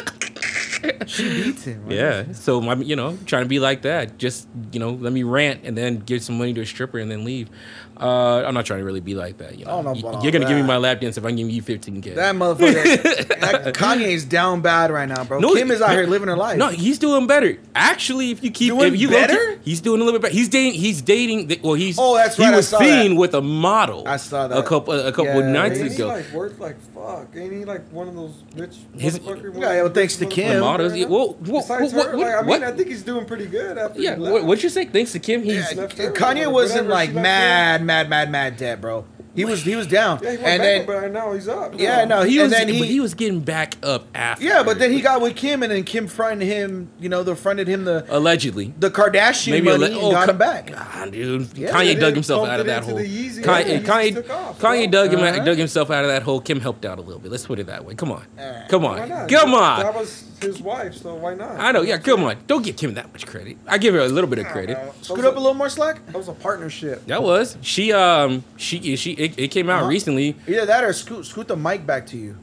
She 1.07 1.29
beats 1.29 1.63
him. 1.63 1.85
right? 1.85 1.95
Yeah, 1.95 2.31
so 2.33 2.61
I'm, 2.69 2.81
you 2.81 2.95
know, 2.95 3.17
trying 3.25 3.43
to 3.43 3.49
be 3.49 3.59
like 3.59 3.83
that. 3.83 4.17
Just, 4.17 4.47
you 4.71 4.79
know, 4.79 4.91
let 4.91 5.13
me 5.13 5.23
rant 5.23 5.61
and 5.63 5.77
then 5.77 5.99
give 5.99 6.21
some 6.23 6.37
money 6.37 6.53
to 6.55 6.61
a 6.61 6.65
stripper 6.65 6.97
and 6.99 7.09
then 7.11 7.23
leave. 7.23 7.49
Uh, 7.99 8.43
I'm 8.45 8.53
not 8.53 8.65
trying 8.65 8.79
to 8.79 8.85
really 8.85 8.99
be 8.99 9.13
like 9.15 9.37
that. 9.37 9.57
You 9.57 9.65
I 9.65 9.69
know, 9.69 9.75
don't 9.75 9.85
know 9.85 9.91
Y- 9.93 9.99
about 9.99 10.15
all 10.15 10.23
you're 10.23 10.31
gonna 10.31 10.47
give 10.47 10.57
me 10.57 10.63
my 10.63 10.77
lap 10.77 10.99
dance 11.01 11.17
if 11.17 11.23
I 11.23 11.27
can 11.29 11.37
give 11.37 11.49
you 11.49 11.61
15k. 11.61 12.15
That 12.15 12.35
motherfucker. 12.35 13.39
that 13.39 13.73
Kanye's 13.75 14.25
down 14.25 14.61
bad 14.61 14.89
right 14.91 15.07
now, 15.07 15.23
bro. 15.23 15.39
No, 15.39 15.53
Kim 15.53 15.69
is 15.71 15.81
out 15.81 15.89
no, 15.89 15.95
here 15.97 16.07
living 16.07 16.27
her 16.27 16.35
life. 16.35 16.57
No, 16.57 16.69
he's 16.69 16.97
doing 16.99 17.27
better. 17.27 17.57
Actually, 17.75 18.31
if 18.31 18.43
you 18.43 18.51
keep 18.51 18.69
Doing 18.69 18.93
if 18.93 18.99
you 18.99 19.09
better? 19.09 19.33
look, 19.33 19.59
he's 19.63 19.79
doing 19.81 20.01
a 20.01 20.03
little 20.03 20.19
bit 20.19 20.23
better. 20.23 20.33
He's 20.33 20.49
dating. 20.49 20.73
He's 20.79 21.01
dating. 21.01 21.47
the- 21.47 21.59
Well, 21.63 21.75
he's. 21.75 21.97
Oh, 21.99 22.15
that's 22.15 22.35
He 22.37 22.43
right, 22.43 22.53
I 22.53 22.57
was 22.57 22.67
saw 22.67 22.79
seen 22.79 23.11
that. 23.13 23.19
with 23.19 23.33
a 23.35 23.41
model. 23.41 24.07
I 24.07 24.17
saw 24.17 24.47
that 24.47 24.57
a 24.57 24.63
couple 24.63 24.93
a 24.99 25.11
couple 25.11 25.25
Yeah, 25.41 25.51
nights 25.51 25.79
Ain't 25.79 25.89
he 25.89 25.95
ago. 25.95 26.07
like 26.07 26.31
worth 26.33 26.59
like 26.59 26.77
fuck? 26.95 27.27
Ain't 27.35 27.53
he 27.53 27.63
like 27.65 27.87
one 27.91 28.07
of 28.07 28.15
those 28.15 28.33
rich 28.55 28.75
His- 28.97 29.19
motherfucker? 29.19 29.53
Yeah, 29.61 29.83
well, 29.83 29.89
thanks 29.93 30.15
to 30.17 30.25
Kim. 30.25 30.55
The 30.55 30.61
models. 30.61 30.91
right 30.93 31.01
now? 31.01 31.07
Well, 31.07 31.37
well, 31.45 31.61
Besides 31.61 31.93
what, 31.93 32.07
her, 32.07 32.17
what, 32.17 32.25
like, 32.27 32.35
I 32.35 32.39
mean, 32.41 32.47
what- 32.47 32.63
I 32.63 32.71
think 32.71 32.87
he's 32.89 33.03
doing 33.03 33.25
pretty 33.25 33.45
good 33.45 33.77
after. 33.77 34.01
yeah. 34.01 34.17
What, 34.17 34.45
what'd 34.45 34.63
you 34.63 34.69
say? 34.69 34.85
Thanks 34.85 35.11
to 35.11 35.19
Kim, 35.19 35.43
he's. 35.43 35.73
Yeah, 35.75 35.85
Kanye 35.87 36.51
wasn't 36.51 36.87
like 36.87 37.13
mad, 37.13 37.82
mad, 37.85 38.09
mad, 38.09 38.29
mad 38.29 38.57
dead, 38.57 38.81
bro. 38.81 39.05
He 39.35 39.45
was 39.45 39.63
he 39.63 39.75
was 39.75 39.87
down, 39.87 40.19
Yeah, 40.21 40.31
he 40.31 40.37
went 40.37 40.47
and 40.47 40.61
back, 40.61 40.61
then 40.61 40.85
but 40.85 41.11
now 41.11 41.33
he's 41.33 41.47
up. 41.47 41.73
yeah, 41.79 42.05
no, 42.05 42.21
he 42.21 42.33
He 42.33 42.37
and 42.39 42.43
was, 42.43 42.51
then 42.51 42.67
but 42.67 42.75
he, 42.75 42.85
he 42.85 42.99
was 42.99 43.13
getting 43.15 43.39
back 43.39 43.75
up 43.81 44.05
after. 44.13 44.43
yeah, 44.45 44.61
but 44.63 44.77
then 44.77 44.91
he 44.91 45.01
got 45.01 45.21
with 45.21 45.35
Kim, 45.35 45.63
and 45.63 45.71
then 45.71 45.83
Kim 45.83 46.07
fronted 46.07 46.47
him. 46.47 46.89
You 46.99 47.09
know, 47.09 47.23
the 47.23 47.35
fronted 47.35 47.67
him 47.67 47.83
the 47.85 48.05
allegedly. 48.09 48.73
the 48.77 48.91
Kardashian 48.91 49.51
Maybe 49.51 49.65
money 49.69 49.85
alle- 49.85 49.91
and 49.93 49.95
oh, 50.03 50.11
got 50.11 50.25
Ka- 50.25 50.31
him 50.33 50.37
back. 50.37 50.71
Ah, 50.75 51.07
dude. 51.09 51.57
Yeah, 51.57 51.71
Kanye 51.71 51.99
dug 51.99 52.13
himself 52.13 52.47
out 52.47 52.59
of 52.59 52.67
that 52.67 52.83
hole. 52.83 52.99
Yeezy, 52.99 53.43
Kanye, 53.43 53.77
and 53.77 53.85
Yeezy 53.85 54.23
Kanye, 54.23 54.29
off, 54.29 54.59
Kanye 54.59 54.91
dug 54.91 55.11
him 55.13 55.19
Uh-huh. 55.21 55.39
out, 55.39 55.45
dug 55.45 55.57
himself 55.57 55.89
out 55.89 56.03
of 56.03 56.09
that 56.11 56.21
hole. 56.23 56.39
Kim 56.39 56.59
helped 56.59 56.85
out 56.85 56.99
a 56.99 57.01
little 57.01 57.19
bit. 57.19 57.31
Let's 57.31 57.45
put 57.47 57.57
it 57.59 57.65
that 57.67 57.83
way. 57.85 57.95
Come 57.95 58.11
on, 58.11 58.25
Alright. 58.39 58.69
come 58.69 58.85
on, 58.85 59.09
not? 59.09 59.29
come 59.29 59.51
That 59.51 59.95
was 59.95 60.25
his 60.41 60.61
wife, 60.61 60.93
so 60.95 61.15
why 61.15 61.33
not? 61.35 61.59
I 61.59 61.71
know. 61.71 61.81
Yeah, 61.81 61.97
come 61.97 62.23
on. 62.23 62.35
Don't 62.47 62.63
give 62.63 62.75
Kim 62.75 62.93
that 62.95 63.11
much 63.13 63.25
credit. 63.25 63.57
I 63.65 63.77
give 63.77 63.93
her 63.95 64.01
a 64.01 64.07
little 64.09 64.29
bit 64.29 64.39
of 64.39 64.45
credit. 64.47 64.77
Scoot 65.01 65.25
up 65.25 65.35
a 65.35 65.39
little 65.39 65.53
more 65.53 65.69
slack. 65.69 66.05
That 66.07 66.17
was 66.17 66.27
a 66.27 66.33
partnership. 66.33 67.05
That 67.07 67.23
was 67.23 67.57
she. 67.61 67.91
Um, 67.93 68.43
she 68.57 68.95
she. 68.95 69.15
It, 69.23 69.39
it 69.39 69.47
came 69.49 69.69
out 69.69 69.81
Uh-huh. 69.81 69.89
recently. 69.89 70.35
Either 70.47 70.65
that 70.65 70.83
or 70.83 70.93
scoot 70.93 71.25
scoot 71.25 71.47
the 71.47 71.55
mic 71.55 71.85
back 71.85 72.05
to 72.07 72.17
you, 72.17 72.37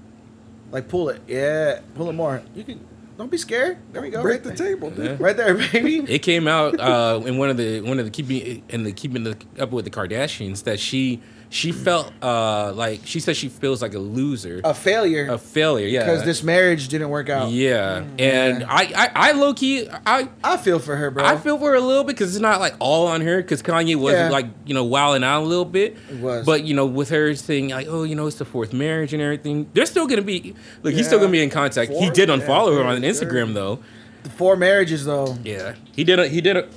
like 0.71 0.88
pull 0.88 1.09
it. 1.11 1.21
Yeah, 1.29 1.81
pull 1.94 2.09
it 2.11 2.15
more. 2.15 2.43
You 2.55 2.65
can. 2.65 2.87
Don't 3.19 3.31
be 3.31 3.37
scared. 3.37 3.77
There 3.93 4.00
we 4.00 4.09
go. 4.09 4.23
Break 4.23 4.37
right 4.47 4.56
the 4.56 4.62
there. 4.62 4.69
table, 4.75 4.91
dude. 4.91 5.05
Yeah. 5.05 5.17
Right 5.21 5.37
there, 5.37 5.55
baby. 5.73 5.99
It 6.09 6.21
came 6.21 6.49
out 6.49 6.81
uh, 6.81 7.21
in 7.27 7.37
one 7.37 7.50
of 7.50 7.59
the 7.59 7.82
one 7.82 7.99
of 7.99 8.06
the 8.06 8.11
keeping 8.11 8.62
in 8.71 8.85
the 8.85 8.93
keeping 8.93 9.25
the, 9.25 9.37
up 9.59 9.73
with 9.73 9.85
the 9.85 9.91
Kardashians 9.91 10.65
that 10.65 10.81
she 10.81 11.21
she 11.52 11.73
felt 11.73 12.12
uh, 12.23 12.73
like 12.75 13.00
she 13.04 13.19
said 13.19 13.37
she 13.37 13.49
feels 13.49 13.83
like 13.83 13.92
a 13.95 13.99
loser, 13.99 14.61
A 14.62 14.73
failure 14.73 15.26
a 15.28 15.37
failure. 15.37 15.88
Yeah, 15.88 16.04
because 16.04 16.25
this 16.25 16.42
marriage 16.45 16.87
didn't 16.88 17.09
work 17.11 17.28
out. 17.28 17.50
Yeah, 17.50 18.04
and 18.21 18.62
I, 18.64 18.83
I, 18.95 19.11
I 19.14 19.33
low 19.33 19.52
key, 19.52 19.88
I, 20.07 20.28
I 20.45 20.57
feel 20.59 20.78
for 20.78 20.95
her, 20.95 21.11
bro. 21.11 21.25
I 21.25 21.37
feel 21.37 21.59
for 21.59 21.71
her 21.71 21.75
a 21.75 21.80
little 21.80 22.04
bit 22.04 22.14
because 22.16 22.35
it's 22.37 22.40
not 22.40 22.61
like 22.61 22.75
all 22.78 23.09
on 23.09 23.21
her 23.23 23.38
because 23.42 23.62
Kanye 23.62 23.97
was 23.97 24.14
Yeah. 24.14 24.30
like 24.30 24.47
you 24.64 24.75
know 24.75 24.85
wilding 24.85 25.25
out 25.25 25.42
a 25.42 25.45
little 25.45 25.64
bit. 25.64 25.97
It 26.11 26.21
was. 26.21 26.47
but 26.47 26.62
you 26.64 26.75
know 26.75 26.87
with 26.87 27.09
her 27.11 27.35
saying 27.35 27.71
like 27.71 27.88
oh 27.90 28.04
you 28.04 28.14
know 28.14 28.28
it's 28.28 28.38
the 28.38 28.45
fourth 28.45 28.73
marriage 28.73 29.12
and 29.12 29.21
everything, 29.21 29.69
they're 29.75 29.87
still 29.87 30.07
gonna 30.07 30.23
be 30.23 30.54
look 30.85 30.95
he's 30.95 31.07
still 31.07 31.19
gonna 31.19 31.33
be 31.33 31.42
in 31.42 31.50
contact. 31.50 31.90
he 31.90 31.99
Fourth? 31.99 32.14
did 32.14 32.28
Yeah, 32.28 32.37
unfollow 32.37 32.76
her 32.78 32.85
on 32.85 33.02
Instagram 33.02 33.54
though. 33.54 33.80
the 34.23 34.30
four 34.30 34.54
marriages 34.54 35.04
though. 35.04 35.37
Yeah, 35.42 35.75
he 35.97 36.04
did. 36.04 36.21
A, 36.21 36.28
he 36.28 36.40
did. 36.40 36.57
A, 36.59 36.69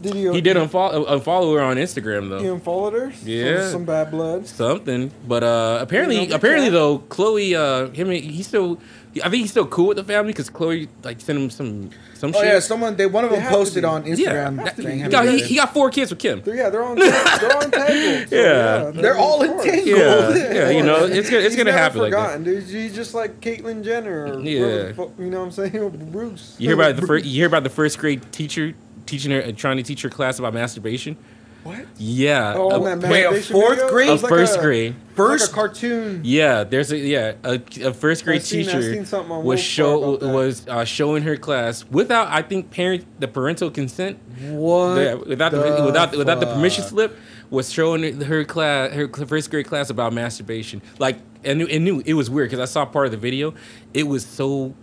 Did 0.00 0.14
he? 0.14 0.30
he 0.32 0.40
did 0.40 0.56
unfollow, 0.56 1.06
unfollow 1.08 1.56
her 1.58 1.62
on 1.64 1.76
Instagram 1.76 2.28
though. 2.28 2.38
He 2.40 2.46
unfollowed 2.46 2.92
her. 2.92 3.12
Yeah. 3.24 3.62
Some, 3.62 3.70
some 3.72 3.84
bad 3.84 4.10
blood. 4.10 4.46
something. 4.46 5.10
But 5.26 5.42
uh 5.42 5.78
apparently, 5.80 6.30
apparently 6.30 6.68
though, 6.70 7.00
Khloe, 7.00 7.54
uh, 7.54 7.90
him, 7.90 8.10
he's 8.10 8.46
still. 8.46 8.78
I 9.24 9.30
think 9.30 9.40
he's 9.40 9.50
still 9.50 9.66
cool 9.66 9.88
with 9.88 9.96
the 9.96 10.04
family 10.04 10.32
because 10.32 10.48
Khloe 10.50 10.86
like 11.02 11.20
sent 11.20 11.38
him 11.38 11.50
some 11.50 11.90
some 12.14 12.30
Oh 12.36 12.40
shit. 12.40 12.46
yeah, 12.52 12.58
someone 12.60 12.94
they 12.94 13.06
one 13.06 13.24
of 13.24 13.30
They 13.30 13.38
them 13.38 13.48
posted 13.50 13.84
on. 13.84 14.04
Instagram. 14.04 14.62
That- 14.62 14.76
saying 14.76 15.02
he, 15.02 15.08
got, 15.08 15.26
he, 15.26 15.42
he 15.42 15.56
got 15.56 15.72
four 15.74 15.90
kids 15.90 16.10
with 16.10 16.20
Kim. 16.20 16.42
They're, 16.42 16.54
yeah, 16.54 16.68
they're 16.70 16.84
on. 16.84 16.96
they're 16.96 17.56
on 17.56 17.62
entangled. 17.64 18.28
So, 18.28 18.36
Yeah. 18.36 18.90
They're 18.94 19.16
all 19.16 19.42
of 19.42 19.48
course. 19.50 19.64
entangled. 19.66 19.98
Yeah, 20.36 20.52
yeah, 20.52 20.70
you 20.70 20.82
know, 20.84 21.04
it's 21.06 21.28
gonna 21.30 21.42
it's 21.42 21.56
gonna 21.56 21.64
never 21.72 21.78
happen 21.78 22.00
like 22.02 22.12
that. 22.12 22.18
forgotten, 22.18 22.44
dude. 22.44 22.62
He's 22.64 22.94
just 22.94 23.14
like 23.14 23.40
Caitlyn 23.40 23.82
Jenner. 23.82 24.26
Or 24.36 24.40
Yeah. 24.40 24.58
whoever 24.60 24.82
the 24.88 24.94
fuck- 24.94 25.10
you 25.18 25.30
know 25.30 25.40
what 25.40 25.58
I'm 25.58 25.70
saying? 25.72 26.08
Bruce. 26.12 26.54
You 26.58 26.68
hear 26.68 26.74
about 26.76 26.94
the 26.96 27.06
first? 27.06 27.24
You 27.24 27.32
hear 27.32 27.46
about 27.46 27.64
the 27.64 27.70
first 27.70 27.98
grade 27.98 28.30
teacher 28.30 28.74
teaching 29.08 29.32
her, 29.32 29.50
trying 29.52 29.78
to 29.78 29.82
teach 29.82 30.02
her 30.02 30.10
class 30.10 30.38
about 30.38 30.54
masturbation? 30.54 31.16
What? 31.64 31.86
Yeah, 31.98 32.54
Oh, 32.56 32.70
a- 32.70 32.96
wait, 32.96 33.24
a 33.24 33.42
fourth 33.42 33.76
video? 33.76 33.90
grade? 33.90 34.08
Was 34.10 34.22
of 34.22 34.28
first 34.28 34.58
a, 34.58 34.60
grade. 34.60 34.94
First- 35.14 35.42
like 35.48 35.50
a 35.50 35.54
cartoon. 35.54 36.20
Yeah, 36.24 36.62
there's 36.62 36.92
a 36.92 36.96
yeah 36.96 37.32
a, 37.42 37.60
a 37.82 37.92
first 37.92 38.24
grade 38.24 38.42
seen- 38.42 38.64
teacher 38.64 38.80
seen 38.80 39.04
something 39.04 39.32
on 39.32 39.44
was 39.44 39.60
show 39.60 40.00
Park 40.00 40.22
about 40.22 40.26
that. 40.28 40.34
was 40.34 40.68
uh, 40.68 40.84
showing 40.84 41.24
her 41.24 41.36
class 41.36 41.84
without 41.90 42.28
I 42.28 42.42
think 42.42 42.70
parent 42.70 43.04
the 43.20 43.26
parental 43.28 43.70
consent 43.70 44.18
What? 44.50 44.94
the- 44.94 45.22
without 45.26 45.50
the, 45.50 45.58
the 45.60 45.84
without 45.84 46.16
without 46.16 46.38
the 46.40 46.46
permission 46.46 46.84
slip 46.84 47.18
was 47.50 47.72
showing 47.72 48.20
her 48.20 48.44
class 48.44 48.92
her 48.94 49.08
first 49.26 49.50
grade 49.50 49.66
class 49.66 49.90
about 49.90 50.12
masturbation 50.12 50.80
like 51.00 51.18
and 51.44 51.60
it 51.62 51.80
knew 51.80 52.02
it 52.06 52.14
was 52.14 52.30
weird 52.30 52.50
because 52.50 52.60
I 52.60 52.70
saw 52.72 52.86
part 52.86 53.06
of 53.06 53.10
the 53.12 53.18
video 53.18 53.52
it 53.92 54.04
was 54.04 54.24
so 54.24 54.74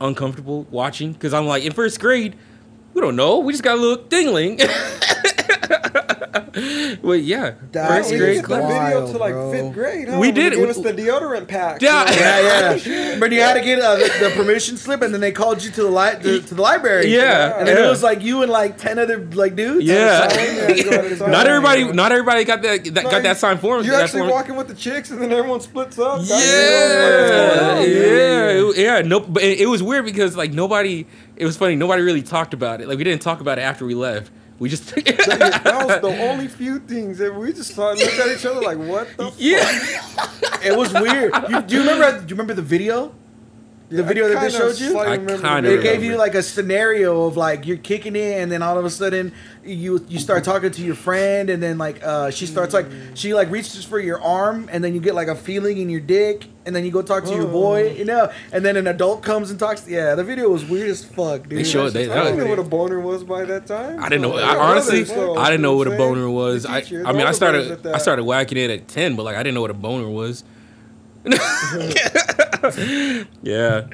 uncomfortable 0.00 0.66
watching 0.70 1.12
because 1.12 1.34
I'm 1.34 1.46
like 1.46 1.64
in 1.64 1.72
first 1.72 2.00
grade 2.00 2.34
we 2.94 3.00
don't 3.00 3.16
know. 3.16 3.38
We 3.38 3.52
just 3.52 3.62
got 3.62 3.76
a 3.76 3.80
little 3.80 4.04
dingling 4.04 4.60
well, 7.02 7.16
yeah, 7.16 7.54
That 7.72 7.88
first 7.88 8.10
we 8.12 8.18
grade 8.18 8.34
didn't 8.36 8.44
class. 8.46 8.92
video 8.92 9.12
to 9.12 9.18
like 9.18 9.32
bro. 9.34 9.50
fifth 9.52 9.72
grade. 9.74 10.08
Huh? 10.08 10.18
We 10.18 10.30
did. 10.32 10.52
they 10.52 10.56
Gave 10.64 10.76
We- 10.76 10.82
the 10.82 10.92
deodorant 10.92 11.48
pack. 11.48 11.82
Yeah. 11.82 12.04
Yeah, 12.14 12.74
yeah. 12.76 13.18
But 13.18 13.32
you 13.32 13.40
had 13.40 13.54
to 13.54 13.60
get 13.60 13.78
uh, 13.80 13.96
the, 13.96 14.04
the 14.28 14.30
permission 14.36 14.76
slip, 14.76 15.02
and 15.02 15.12
then 15.12 15.20
they 15.20 15.32
called 15.32 15.62
you 15.62 15.70
to 15.72 15.82
the 15.82 15.90
li- 15.90 16.16
the, 16.20 16.40
to 16.40 16.54
the 16.54 16.62
library. 16.62 17.08
Yeah, 17.12 17.58
and 17.58 17.66
yeah. 17.68 17.84
it 17.86 17.88
was 17.88 18.02
like 18.02 18.22
you 18.22 18.42
and 18.42 18.50
like 18.50 18.78
ten 18.78 18.98
other 18.98 19.18
like 19.18 19.56
dudes. 19.56 19.84
Yeah. 19.84 20.32
Yeah, 20.34 20.68
you 20.70 20.84
go 20.84 20.90
ahead 20.90 21.04
and 21.06 21.18
sign 21.18 21.30
not 21.30 21.46
everybody, 21.46 21.92
not 21.92 22.12
everybody 22.12 22.44
got 22.44 22.62
that, 22.62 22.84
that 22.84 23.04
No, 23.04 23.10
got 23.10 23.22
that 23.24 23.36
sign 23.38 23.58
form. 23.58 23.84
You're 23.84 23.94
actually 24.00 24.20
form. 24.20 24.30
walking 24.30 24.56
with 24.56 24.68
the 24.68 24.74
chicks, 24.74 25.10
and 25.10 25.20
then 25.20 25.32
everyone 25.32 25.60
splits 25.60 25.98
up. 25.98 26.20
Yeah, 26.22 26.36
yeah, 26.38 27.80
yeah, 27.80 28.48
it- 28.50 28.76
yeah. 28.76 29.02
No, 29.02 29.20
but 29.20 29.42
it, 29.42 29.60
it 29.60 29.66
was 29.66 29.82
weird 29.82 30.04
because 30.04 30.36
like 30.36 30.52
nobody. 30.52 31.06
It 31.36 31.44
was 31.46 31.56
funny. 31.56 31.74
Nobody 31.76 32.02
really 32.02 32.22
talked 32.22 32.54
about 32.54 32.80
it. 32.80 32.88
Like 32.88 32.98
we 32.98 33.04
didn't 33.04 33.22
talk 33.22 33.40
about 33.40 33.58
it 33.58 33.62
after 33.62 33.84
we 33.84 33.94
left. 33.94 34.30
We 34.58 34.68
just 34.68 34.94
That 34.94 35.84
was 35.86 36.00
the 36.00 36.22
only 36.30 36.48
few 36.48 36.78
things 36.78 37.18
that 37.18 37.34
we 37.34 37.52
just 37.52 37.76
looked 37.76 38.02
at 38.02 38.36
each 38.36 38.46
other 38.46 38.60
like, 38.60 38.78
"What 38.78 39.08
the?" 39.16 39.32
yeah. 39.38 39.64
It 40.62 40.76
was 40.76 40.92
weird. 40.92 41.34
You, 41.48 41.62
do 41.62 41.74
you 41.74 41.80
remember? 41.80 42.12
Do 42.20 42.22
you 42.22 42.30
remember 42.30 42.54
the 42.54 42.62
video? 42.62 43.14
The 43.90 44.02
video 44.02 44.28
that 44.28 44.40
they 44.40 44.50
showed 44.50 44.78
you? 44.80 44.98
I 44.98 45.18
kinda 45.18 45.36
They 45.62 45.76
gave 45.76 45.84
remember. 45.84 46.04
you 46.06 46.16
like 46.16 46.34
a 46.34 46.42
scenario 46.42 47.26
of 47.26 47.36
like 47.36 47.66
you're 47.66 47.76
kicking 47.76 48.16
it, 48.16 48.40
and 48.42 48.50
then 48.50 48.62
all 48.62 48.78
of 48.78 48.84
a 48.84 48.90
sudden 48.90 49.32
you 49.62 50.04
you 50.08 50.18
start 50.18 50.42
talking 50.42 50.70
to 50.70 50.82
your 50.82 50.94
friend, 50.94 51.50
and 51.50 51.62
then 51.62 51.76
like 51.76 52.02
uh, 52.02 52.30
she 52.30 52.46
starts 52.46 52.72
like 52.72 52.86
she 53.12 53.34
like 53.34 53.50
reaches 53.50 53.84
for 53.84 54.00
your 54.00 54.20
arm, 54.22 54.68
and 54.72 54.82
then 54.82 54.94
you 54.94 55.00
get 55.00 55.14
like 55.14 55.28
a 55.28 55.34
feeling 55.36 55.78
in 55.78 55.90
your 55.90 56.00
dick, 56.00 56.46
and 56.64 56.74
then 56.74 56.84
you 56.86 56.90
go 56.90 57.02
talk 57.02 57.24
to 57.24 57.34
your 57.34 57.46
boy, 57.46 57.92
you 57.92 58.06
know, 58.06 58.32
and 58.52 58.64
then 58.64 58.76
an 58.78 58.86
adult 58.86 59.22
comes 59.22 59.50
and 59.50 59.60
talks. 59.60 59.86
Yeah, 59.86 60.14
the 60.14 60.24
video 60.24 60.48
was 60.48 60.64
weird 60.64 60.88
as 60.88 61.04
fuck, 61.04 61.42
dude. 61.46 61.58
They 61.58 61.64
showed- 61.64 61.92
they- 61.92 62.10
I 62.10 62.24
didn't 62.24 62.38
know 62.38 62.46
what 62.46 62.58
a 62.58 62.62
boner 62.64 63.00
was 63.00 63.22
by 63.22 63.44
that 63.44 63.66
time. 63.66 64.02
I 64.02 64.08
didn't 64.08 64.22
know. 64.22 64.32
So, 64.36 64.42
I, 64.42 64.56
honestly, 64.56 65.04
so, 65.04 65.36
I 65.36 65.50
didn't 65.50 65.62
know 65.62 65.76
what 65.76 65.88
a 65.88 65.90
you 65.90 65.98
know 65.98 66.04
I'm 66.04 66.14
boner 66.14 66.30
was. 66.30 66.64
I, 66.64 66.76
They 66.76 66.80
teach 66.80 66.90
you. 66.92 67.04
I 67.06 67.12
mean, 67.12 67.26
I 67.26 67.32
started, 67.32 67.86
I 67.86 67.98
started 67.98 68.24
whacking 68.24 68.56
it 68.56 68.70
at 68.70 68.88
ten, 68.88 69.14
but 69.14 69.24
like 69.24 69.36
I 69.36 69.42
didn't 69.42 69.54
know 69.56 69.60
what 69.60 69.70
a 69.70 69.74
boner 69.74 70.08
was. 70.08 70.42
yeah, 73.42 73.86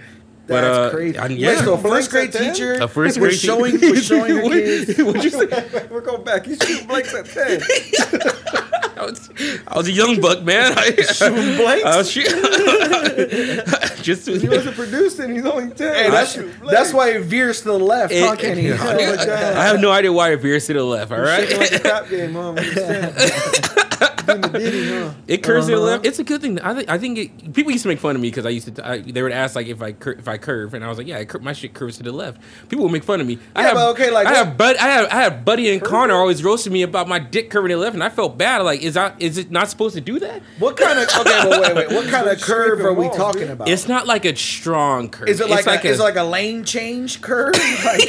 but 0.46 0.60
That's 0.62 0.78
uh, 0.78 0.90
crazy. 0.90 1.18
I- 1.18 1.26
Wait, 1.28 1.38
yeah, 1.38 1.64
so 1.64 1.76
first 1.76 2.10
grade 2.10 2.32
teacher 2.32 2.74
a 2.74 2.88
first 2.88 3.18
was 3.18 3.28
grade 3.28 3.38
showing 3.38 3.78
teacher- 3.78 3.90
was 3.92 4.04
showing 4.06 4.36
her 4.36 4.42
kids. 4.48 4.98
What'd 5.02 5.24
you 5.24 5.30
say? 5.30 5.86
We're 5.90 6.00
going 6.00 6.24
back. 6.24 6.46
You 6.46 6.56
shoot 6.56 6.86
blanks 6.88 7.14
at 7.14 7.26
ten. 7.26 7.60
I 9.00 9.04
was, 9.06 9.30
I 9.66 9.76
was 9.78 9.88
a 9.88 9.92
young 9.92 10.20
buck, 10.20 10.42
man. 10.42 10.72
I, 10.76 10.90
Shooting 10.90 11.56
blanks? 11.56 11.84
I 11.84 11.96
was 11.96 12.10
shoot- 12.10 12.26
just 14.02 14.26
He 14.26 14.48
wasn't 14.48 14.76
producing. 14.76 15.34
He's 15.34 15.46
only 15.46 15.70
ten. 15.74 15.94
Hey, 15.94 16.10
that's 16.10 16.38
that's 16.70 16.92
why 16.92 17.10
it 17.10 17.22
veers 17.22 17.58
to 17.62 17.68
the 17.68 17.78
left, 17.78 18.12
huh, 18.14 18.32
It- 18.32 18.38
Kenny? 18.38 18.72
I, 18.72 18.76
Oh 18.76 19.16
my 19.16 19.22
I 19.60 19.64
have 19.64 19.80
no 19.80 19.90
idea 19.90 20.12
why 20.12 20.32
it 20.32 20.40
veers 20.40 20.66
to 20.66 20.74
the 20.74 20.84
left. 20.84 21.12
All 21.12 21.24
Shaking 21.24 21.58
like 21.58 21.70
a 21.70 21.74
right, 21.74 21.82
crap 21.82 22.08
game, 22.10 22.32
huh? 22.34 22.52
When 22.52 22.64
he's 22.64 22.74
10. 22.74 23.14
Doing 24.26 24.40
the 24.42 24.48
ditty, 24.58 24.88
huh? 24.90 25.12
it 25.26 25.42
curves 25.42 25.66
to 25.66 25.72
the 25.72 25.78
Uh-huh. 25.78 25.86
left. 25.86 26.06
It's 26.06 26.18
a 26.18 26.24
good 26.24 26.40
thing. 26.40 26.60
I 26.60 26.74
think. 26.74 26.88
I 26.90 26.98
think 26.98 27.18
it, 27.18 27.52
people 27.54 27.72
used 27.72 27.82
to 27.82 27.88
make 27.88 27.98
fun 27.98 28.14
of 28.16 28.22
me 28.22 28.28
because 28.30 28.46
I 28.46 28.50
used 28.50 28.74
to. 28.74 28.86
I, 28.86 29.00
they 29.00 29.22
would 29.22 29.32
ask 29.32 29.56
like 29.56 29.66
if 29.66 29.82
I 29.82 29.92
cur- 29.92 30.12
if 30.18 30.28
I 30.28 30.36
curve, 30.38 30.72
and 30.74 30.84
I 30.84 30.88
was 30.88 30.98
like, 30.98 31.06
yeah, 31.06 31.18
I 31.18 31.24
cur- 31.24 31.38
my 31.40 31.52
shit 31.52 31.74
curves 31.74 31.96
to 31.96 32.02
the 32.02 32.12
left. 32.12 32.40
People 32.68 32.84
would 32.84 32.92
make 32.92 33.02
fun 33.02 33.20
of 33.20 33.26
me. 33.26 33.38
I 33.56 33.62
Yeah, 33.62 33.66
have, 33.68 33.74
but 33.76 33.88
okay, 33.90 34.10
like, 34.10 34.26
I 34.26 34.30
what- 34.32 34.46
have 34.46 34.56
bud. 34.58 34.76
I 34.76 34.88
have 34.88 35.08
I 35.10 35.22
have 35.22 35.44
Buddy 35.44 35.72
and 35.72 35.82
Connor 35.82 36.14
always 36.14 36.44
roasting 36.44 36.72
me 36.72 36.82
about 36.82 37.08
my 37.08 37.18
dick 37.18 37.50
curving 37.50 37.70
to 37.70 37.76
the 37.76 37.80
left, 37.82 37.94
and 37.94 38.04
I 38.04 38.08
felt 38.10 38.38
bad. 38.38 38.58
Like, 38.62 38.82
is 38.90 38.94
that 38.94 39.14
is 39.22 39.38
it 39.38 39.50
not 39.50 39.68
supposed 39.70 39.94
to 39.94 40.00
do 40.00 40.18
that? 40.18 40.42
What 40.58 40.76
kind 40.76 40.98
of 40.98 41.04
okay? 41.08 41.48
But 41.48 41.60
wait, 41.60 41.74
wait. 41.76 41.92
What 41.92 42.08
kind 42.08 42.26
of 42.28 42.40
curve 42.40 42.80
are 42.80 42.94
them 42.94 42.96
we 42.96 43.08
talking 43.08 43.42
dude. 43.42 43.50
about? 43.50 43.68
It's 43.68 43.86
not 43.86 44.06
like 44.08 44.24
a 44.24 44.34
strong 44.34 45.08
curve. 45.08 45.28
is 45.28 45.40
it 45.40 45.44
It's 45.48 45.66
like, 45.66 45.84
a, 45.84 45.88
a, 45.88 45.90
is 45.92 46.00
it 46.00 46.02
like 46.02 46.16
a 46.16 46.24
lane 46.24 46.64
change 46.64 47.20
curve? 47.22 47.54
Like 47.84 48.00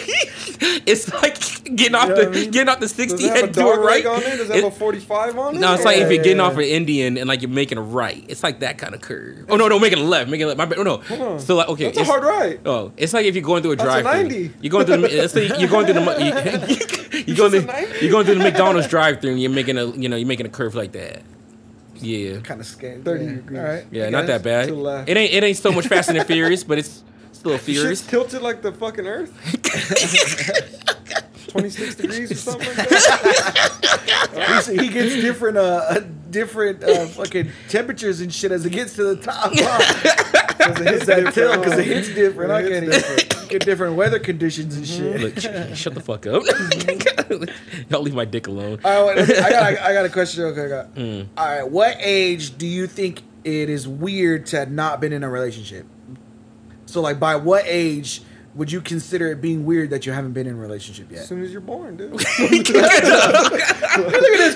it's 0.85 1.11
like 1.13 1.39
getting 1.75 1.95
off 1.95 2.09
know 2.09 2.15
the 2.15 2.27
I 2.27 2.29
mean? 2.29 2.51
getting 2.51 2.69
off 2.69 2.79
the 2.79 2.87
sixty 2.87 3.25
it 3.25 3.29
have 3.29 3.37
a 3.37 3.43
and 3.45 3.53
do 3.53 3.67
a 3.69 3.79
right. 3.79 4.03
leg 4.03 4.05
on 4.05 4.21
it? 4.21 4.37
Does 4.37 4.49
it 4.49 4.57
It- 4.57 4.63
have 4.63 4.73
a 4.73 4.75
45 4.75 5.37
on 5.37 5.55
it? 5.55 5.59
No, 5.59 5.73
it's 5.73 5.85
like 5.85 5.97
Yeah, 5.97 6.03
if 6.05 6.11
you're 6.11 6.23
getting 6.23 6.37
yeah. 6.37 6.43
off 6.43 6.53
an 6.53 6.61
Indian 6.61 7.17
and 7.17 7.27
like 7.27 7.41
you're 7.41 7.49
making 7.49 7.77
a 7.77 7.81
right. 7.81 8.23
It's 8.27 8.43
like 8.43 8.59
that 8.59 8.77
kind 8.77 8.93
of 8.93 9.01
curve. 9.01 9.45
Oh 9.49 9.55
no, 9.55 9.67
no, 9.67 9.79
making 9.79 9.99
a 9.99 10.03
left, 10.03 10.29
making 10.29 10.43
a 10.45 10.47
left. 10.47 10.57
My 10.57 10.65
bad. 10.65 10.79
Oh 10.79 10.83
no. 10.83 11.01
on. 11.15 11.39
So 11.39 11.55
like 11.55 11.69
okay, 11.69 11.85
That's 11.85 11.97
a 11.97 12.01
it's, 12.01 12.09
hard 12.09 12.23
right. 12.23 12.59
Oh, 12.65 12.91
it's 12.97 13.13
like 13.13 13.25
if 13.25 13.35
you're 13.35 13.43
going 13.43 13.61
through 13.63 13.73
a 13.73 13.75
That's 13.75 13.95
a 13.95 14.01
drive 14.01 14.05
90. 14.29 14.51
You're 14.61 14.71
going 14.71 14.85
through 14.85 14.97
the. 14.97 15.07
Let's 15.09 15.33
say 15.33 15.47
you're 15.59 15.69
going 15.69 15.85
through 15.85 15.95
the. 15.95 16.01
You, 17.10 17.10
you're 17.11 17.35
going 17.35 17.53
It's 17.53 17.63
a 17.65 17.67
through. 17.67 17.85
90? 17.87 17.99
You're 18.01 18.11
going 18.11 18.25
through 18.25 18.35
the 18.35 18.43
McDonald's 18.43 18.87
drive-through 18.87 19.31
and 19.31 19.41
you're 19.41 19.51
making 19.51 19.77
a. 19.77 19.85
You 19.87 20.09
know, 20.09 20.15
you're 20.15 20.27
making 20.27 20.45
a 20.45 20.49
curve 20.49 20.75
like 20.75 20.91
that. 20.93 21.23
Yeah. 21.95 22.39
kind 22.39 22.59
of 22.59 22.65
scary. 22.65 23.01
30 23.01 23.23
yeah. 23.23 23.31
degrees. 23.31 23.59
All 23.59 23.65
right. 23.65 23.85
Yeah, 23.91 24.05
I 24.07 24.09
not 24.09 24.27
that 24.27 24.43
bad. 24.43 24.67
To 24.67 24.75
the 24.75 24.81
left. 24.81 25.09
It 25.09 25.17
ain't. 25.17 25.33
It 25.33 25.43
ain't 25.43 25.57
so 25.57 25.71
much 25.71 25.87
Fast 25.89 26.09
and 26.09 26.25
Furious, 26.25 26.63
but 26.63 26.77
it's 26.77 27.03
still 27.31 27.53
Shit's 27.53 27.65
furious. 27.65 28.07
tilted 28.07 28.41
like 28.41 28.61
the 28.61 28.71
fucking 28.71 29.07
earth. 29.07 29.31
26 31.51 31.95
degrees 31.95 32.31
or 32.31 32.35
something 32.35 32.67
like 32.67 32.89
that. 32.89 33.77
He 34.79 34.87
gets 34.87 35.15
different, 35.15 35.57
uh, 35.57 35.99
different 36.29 36.83
uh, 36.83 37.07
fucking 37.07 37.49
temperatures 37.67 38.21
and 38.21 38.33
shit 38.33 38.51
as 38.51 38.65
it 38.65 38.69
gets 38.69 38.95
to 38.95 39.03
the 39.03 39.21
top. 39.21 39.51
Huh? 39.53 39.79
it 40.59 40.77
hits 40.77 41.05
that 41.07 41.15
different, 41.15 41.33
tilt 41.35 41.57
because 41.57 41.73
huh? 41.73 41.79
it 41.79 41.87
hits 41.87 42.07
different. 42.09 42.51
It 42.51 42.53
I 42.53 42.61
hits 42.61 42.71
can't 42.71 42.91
different. 42.91 43.40
Get 43.51 43.65
different 43.65 43.95
weather 43.95 44.19
conditions 44.19 44.75
and 44.75 44.87
shit. 44.87 45.21
Look, 45.21 45.39
sh- 45.39 45.77
shut 45.79 45.93
the 45.93 46.01
fuck 46.01 46.25
up. 46.25 46.43
Y'all 47.89 48.01
leave 48.01 48.15
my 48.15 48.25
dick 48.25 48.47
alone. 48.47 48.79
All 48.83 49.07
right, 49.07 49.17
wait, 49.17 49.37
I 49.37 49.49
got, 49.49 49.79
I 49.79 49.93
got 49.93 50.05
a 50.05 50.09
question. 50.09 50.43
Okay, 50.45 50.65
I 50.65 50.67
got. 50.67 50.95
Mm. 50.95 51.27
All 51.37 51.45
right, 51.45 51.69
what 51.69 51.97
age 51.99 52.57
do 52.57 52.65
you 52.65 52.87
think 52.87 53.21
it 53.43 53.69
is 53.69 53.87
weird 53.87 54.45
to 54.47 54.59
have 54.59 54.71
not 54.71 54.99
been 55.01 55.13
in 55.13 55.23
a 55.23 55.29
relationship? 55.29 55.85
So, 56.85 57.01
like, 57.01 57.19
by 57.19 57.35
what 57.35 57.63
age 57.67 58.21
would 58.55 58.71
you 58.71 58.81
consider 58.81 59.31
it 59.31 59.41
being 59.41 59.65
weird 59.65 59.89
that 59.91 60.05
you 60.05 60.11
haven't 60.11 60.33
been 60.33 60.47
in 60.47 60.53
a 60.55 60.57
relationship 60.57 61.11
yet? 61.11 61.21
As 61.21 61.27
soon 61.27 61.43
as 61.43 61.51
you're 61.51 61.61
born, 61.61 61.97
dude. 61.97 62.11
Look 62.11 62.21
at 62.25 62.37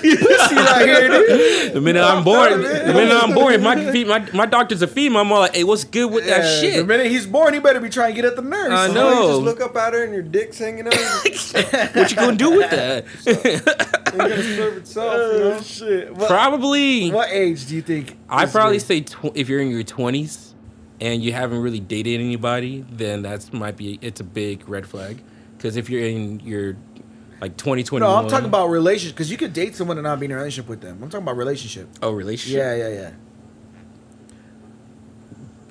pussy 0.00 0.54
right 0.56 0.86
here, 0.86 1.08
dude. 1.08 1.72
The 1.74 1.80
minute 1.80 2.02
I'm 2.02 2.24
born, 2.24 2.62
the 2.62 2.92
minute 2.94 3.22
I'm 3.22 3.34
born, 3.34 3.54
if 3.54 3.60
my 3.62 3.74
my 4.04 4.30
my 4.32 4.46
doctor's 4.46 4.82
a 4.82 4.86
female. 4.86 5.22
I'm 5.22 5.32
all 5.32 5.40
like, 5.40 5.54
hey, 5.54 5.64
what's 5.64 5.84
good 5.84 6.10
with 6.12 6.26
that 6.26 6.44
Yeah, 6.44 6.60
The 6.70 6.76
shit? 6.76 6.86
minute 6.86 7.06
he's 7.06 7.26
born, 7.26 7.54
he 7.54 7.60
better 7.60 7.80
be 7.80 7.88
trying 7.88 8.14
to 8.14 8.20
get 8.20 8.24
at 8.24 8.36
the 8.36 8.42
nurse. 8.42 8.70
I 8.70 8.88
know. 8.88 8.94
know, 8.94 9.10
you 9.22 9.28
just 9.28 9.40
look 9.42 9.60
up 9.60 9.76
at 9.76 9.92
her 9.94 10.04
and 10.04 10.12
your 10.12 10.22
dick's 10.22 10.58
hanging 10.58 10.86
out. 10.86 10.94
What 11.96 12.10
you 12.10 12.16
gonna 12.16 12.36
do 12.36 12.50
with 12.50 12.70
that? 12.70 13.04
It's 14.16 14.16
gonna 14.16 14.42
serve 14.56 14.76
itself, 14.78 15.14
you 15.14 15.20
Oh 15.20 15.50
know. 15.50 15.60
shit! 15.60 16.14
What, 16.14 16.28
Probably. 16.28 17.10
what 17.10 17.28
age 17.30 17.66
do 17.66 17.74
you 17.76 17.82
think? 17.82 18.16
I 18.30 18.44
is 18.44 18.52
probably 18.52 18.72
weird? 18.74 18.82
say 18.82 19.00
tw- 19.02 19.32
if 19.36 19.48
you're 19.50 19.60
in 19.60 19.68
your 19.68 19.82
20s 19.82 20.54
and 21.00 21.22
you 21.22 21.32
haven't 21.32 21.60
really 21.62 21.80
dated 21.80 22.20
anybody, 22.20 22.84
then 22.90 23.22
that's 23.22 23.52
might 23.52 23.76
be 23.76 23.98
it's 24.02 24.20
a 24.20 24.24
big 24.24 24.68
red 24.68 24.86
flag. 24.86 25.22
Because 25.56 25.76
if 25.76 25.88
you're 25.90 26.02
in 26.04 26.40
your 26.40 26.76
like 27.40 27.56
2021, 27.56 28.00
No, 28.00 28.16
I'm 28.16 28.28
talking 28.28 28.46
about 28.46 28.68
relationship 28.68 29.14
because 29.16 29.30
you 29.30 29.36
could 29.36 29.52
date 29.52 29.74
someone 29.76 29.98
and 29.98 30.04
not 30.04 30.18
be 30.20 30.26
in 30.26 30.32
a 30.32 30.36
relationship 30.36 30.68
with 30.68 30.80
them. 30.80 31.02
I'm 31.02 31.10
talking 31.10 31.24
about 31.24 31.36
relationship. 31.36 31.88
oh 32.02 32.12
relationship. 32.12 32.58
Yeah, 32.58 32.74
yeah, 32.74 32.88
yeah. 32.88 33.10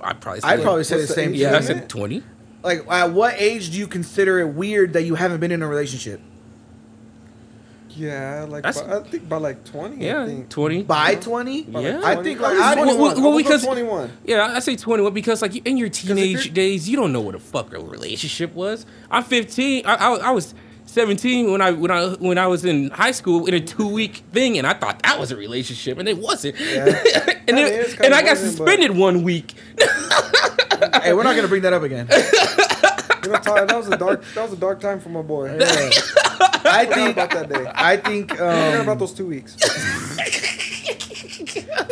I'd 0.02 0.22
probably 0.22 0.42
say 0.42 0.48
I'd 0.48 0.62
probably 0.62 0.84
say 0.84 0.96
the 0.98 1.02
What's 1.02 1.10
the 1.10 1.14
same. 1.16 1.30
age 1.34 1.40
thing. 1.40 1.42
yeah. 1.42 1.48
I 1.50 1.52
limit? 1.60 1.66
said 1.66 1.90
20. 1.90 2.24
Like, 2.64 2.88
at 2.90 3.12
what 3.12 3.36
age 3.40 3.72
do 3.72 3.78
you 3.78 3.88
consider 3.88 4.40
it 4.40 4.50
weird 4.50 4.94
that 4.94 5.04
you 5.04 5.16
haven't 5.16 5.40
been 5.40 5.52
in 5.52 5.62
a 5.62 5.68
relationship? 5.68 6.20
Yeah, 7.96 8.46
like 8.50 8.64
That's- 8.64 8.82
by, 8.82 8.98
I 8.98 9.04
think 9.04 9.30
by 9.30 9.38
like 9.38 9.64
20. 9.66 9.96
I 9.96 10.00
Yeah, 10.14 10.26
think. 10.26 10.50
20. 10.50 10.84
By 10.84 11.16
20? 11.16 11.64
By 11.64 11.80
Yeah. 11.82 11.98
like 12.00 12.18
I 12.20 12.24
think, 12.24 12.40
like, 12.42 12.58
I- 12.58 12.76
21. 12.76 13.00
well, 13.02 13.12
I 13.18 13.22
well, 13.22 13.32
was 13.34 13.44
because- 13.44 13.64
21. 13.66 14.12
Yeah, 14.26 14.54
I 14.56 14.60
say 14.60 14.76
21 14.76 15.14
because 15.14 15.42
like 15.42 15.56
in 15.66 15.78
your 15.78 15.88
if 15.88 15.94
teenage 15.94 16.32
you're- 16.46 16.50
days, 16.50 16.90
you 16.90 16.98
don't 16.98 17.14
know 17.14 17.22
what 17.22 17.34
the 17.34 17.40
fuck 17.40 17.74
a 17.74 17.80
relationship 17.80 18.54
was. 18.54 18.86
I'm 19.10 19.24
15. 19.24 19.86
I, 19.86 19.96
I, 19.96 20.16
I 20.16 20.32
was 20.32 20.54
17 20.88 21.52
when 21.52 21.62
I 21.62 21.72
when 21.72 21.90
I 21.92 22.08
when 22.10 22.38
I 22.38 22.48
was 22.48 22.64
in 22.66 22.90
high 22.92 23.12
school 23.12 23.46
in 23.48 23.54
a 23.54 23.60
two 23.60 23.88
week 23.88 24.24
thing, 24.34 24.58
and 24.58 24.68
I 24.68 24.74
thought 24.74 25.02
that 25.04 25.20
was 25.20 25.32
a 25.32 25.36
relationship, 25.36 25.98
and 25.98 26.08
it 26.08 26.18
wasn't. 26.18 26.56
and 26.60 26.96
Kinda 26.96 27.44
then, 27.48 27.58
is, 27.74 27.94
and 27.94 28.02
kinda 28.02 28.18
I 28.18 28.22
got 28.22 28.30
wasn't, 28.32 28.58
but- 28.60 28.68
suspended 28.68 28.98
one 28.98 29.24
week. 29.24 29.54
hey, 31.04 31.14
we're 31.14 31.24
not 31.24 31.32
going 31.34 31.42
to 31.44 31.48
bring 31.48 31.62
that 31.64 31.74
up 31.74 31.84
again. 31.84 32.08
You 33.26 33.32
know, 33.32 33.38
Tyler, 33.40 33.66
that 33.68 33.76
was 33.78 33.88
a 33.90 33.98
dark. 33.98 34.24
That 34.36 34.44
was 34.44 34.54
a 34.54 34.58
dark 34.58 34.80
time 34.80 35.00
for 35.00 35.10
my 35.10 35.22
boy. 35.22 35.58
I 35.58 36.86
think, 36.86 37.14
about 37.18 37.30
that 37.32 37.50
day. 37.50 37.66
I 37.76 37.98
think, 37.98 38.32
Forgot 38.32 38.76
um, 38.76 38.82
about 38.82 39.00
those 39.00 39.14
two 39.14 39.26
weeks. 39.28 39.56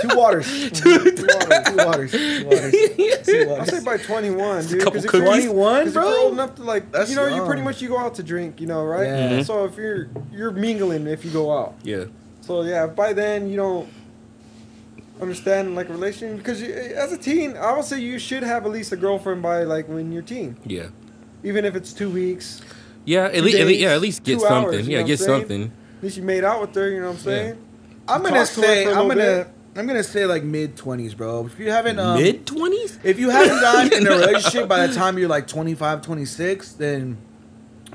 two 0.01 0.09
waters. 0.15 0.71
two 0.71 0.91
waters. 0.91 1.13
Two 1.15 1.77
waters. 1.77 2.11
Two 2.11 2.45
waters. 2.45 2.71
Two 3.25 3.55
I'll 3.57 3.65
say 3.65 3.83
by 3.83 3.97
21, 3.97 4.67
dude. 4.67 4.79
couple 4.83 4.93
'cause 5.01 5.05
if 5.05 5.13
you're- 5.13 5.25
cookies. 5.25 5.45
21, 5.45 5.83
'cause 5.85 5.93
bro? 5.93 6.09
you're 6.09 6.19
old 6.19 6.33
enough 6.33 6.55
to 6.55 6.63
like, 6.63 6.91
That's 6.91 7.09
you 7.09 7.15
know, 7.15 7.27
you 7.27 7.43
pretty 7.45 7.61
much 7.61 7.81
you 7.81 7.89
go 7.89 7.97
out 7.97 8.15
to 8.15 8.23
drink, 8.23 8.59
you 8.61 8.67
know, 8.67 8.83
right? 8.83 9.07
Yeah. 9.07 9.29
Mhm. 9.39 9.45
So 9.45 9.65
if 9.65 9.75
you're 9.77 10.07
you're 10.31 10.51
mingling 10.51 11.07
if 11.07 11.23
you 11.25 11.31
go 11.31 11.51
out. 11.57 11.75
Yeah. 11.83 12.05
So 12.41 12.61
yeah, 12.63 12.87
by 12.87 13.13
then 13.13 13.49
you 13.49 13.55
don't 13.57 13.87
understand 15.21 15.75
like 15.75 15.89
a 15.89 15.93
relation 15.93 16.37
because 16.37 16.61
as 16.61 17.13
a 17.13 17.17
teen, 17.17 17.55
I 17.55 17.73
would 17.75 17.85
say 17.85 17.99
you 17.99 18.19
should 18.19 18.43
have 18.43 18.65
at 18.65 18.71
least 18.71 18.91
a 18.91 18.97
girlfriend 18.97 19.41
by 19.41 19.63
like 19.63 19.87
when 19.87 20.11
you're 20.11 20.21
teen, 20.23 20.57
Yeah. 20.65 20.87
Even 21.43 21.65
if 21.65 21.75
it's 21.75 21.93
two 21.93 22.09
weeks. 22.09 22.61
Yeah, 23.05 23.25
at 23.25 23.43
least, 23.43 23.57
at 23.57 23.67
least, 23.67 23.67
days, 23.67 23.81
yeah, 23.81 23.93
at 23.93 24.01
least 24.01 24.23
get 24.23 24.39
something. 24.39 24.75
hours, 24.75 24.87
yeah, 24.87 25.01
get 25.01 25.19
what 25.19 25.19
saying? 25.19 25.39
something. 25.41 25.71
At 25.97 26.03
least 26.03 26.17
you 26.17 26.23
made 26.23 26.43
out 26.43 26.61
with 26.61 26.75
her. 26.75 26.89
You 26.89 27.01
know 27.01 27.07
what 27.07 27.13
I'm 27.13 27.19
saying? 27.19 27.65
I'm 28.07 28.21
going 28.21 28.33
to 28.33 28.39
Talk 28.39 28.47
say, 28.47 28.85
for 28.85 28.91
a 28.91 28.95
I'm 28.95 29.05
going 29.07 29.17
to, 29.17 29.47
I'm 29.75 29.85
going 29.87 29.97
to 29.97 30.03
say 30.03 30.25
like 30.25 30.43
mid 30.43 30.75
20s, 30.75 31.15
bro. 31.15 31.45
If 31.45 31.59
you 31.59 31.71
haven't, 31.71 31.99
um, 31.99 32.21
Mid 32.21 32.45
20s? 32.45 32.99
if 33.03 33.19
you 33.19 33.29
haven't 33.29 33.59
gotten 33.59 33.93
in 33.93 34.07
a 34.07 34.09
relationship 34.17 34.67
by 34.67 34.87
the 34.87 34.93
time 34.93 35.17
you're 35.17 35.29
like 35.29 35.47
25, 35.47 36.01
26, 36.01 36.73
then 36.73 37.17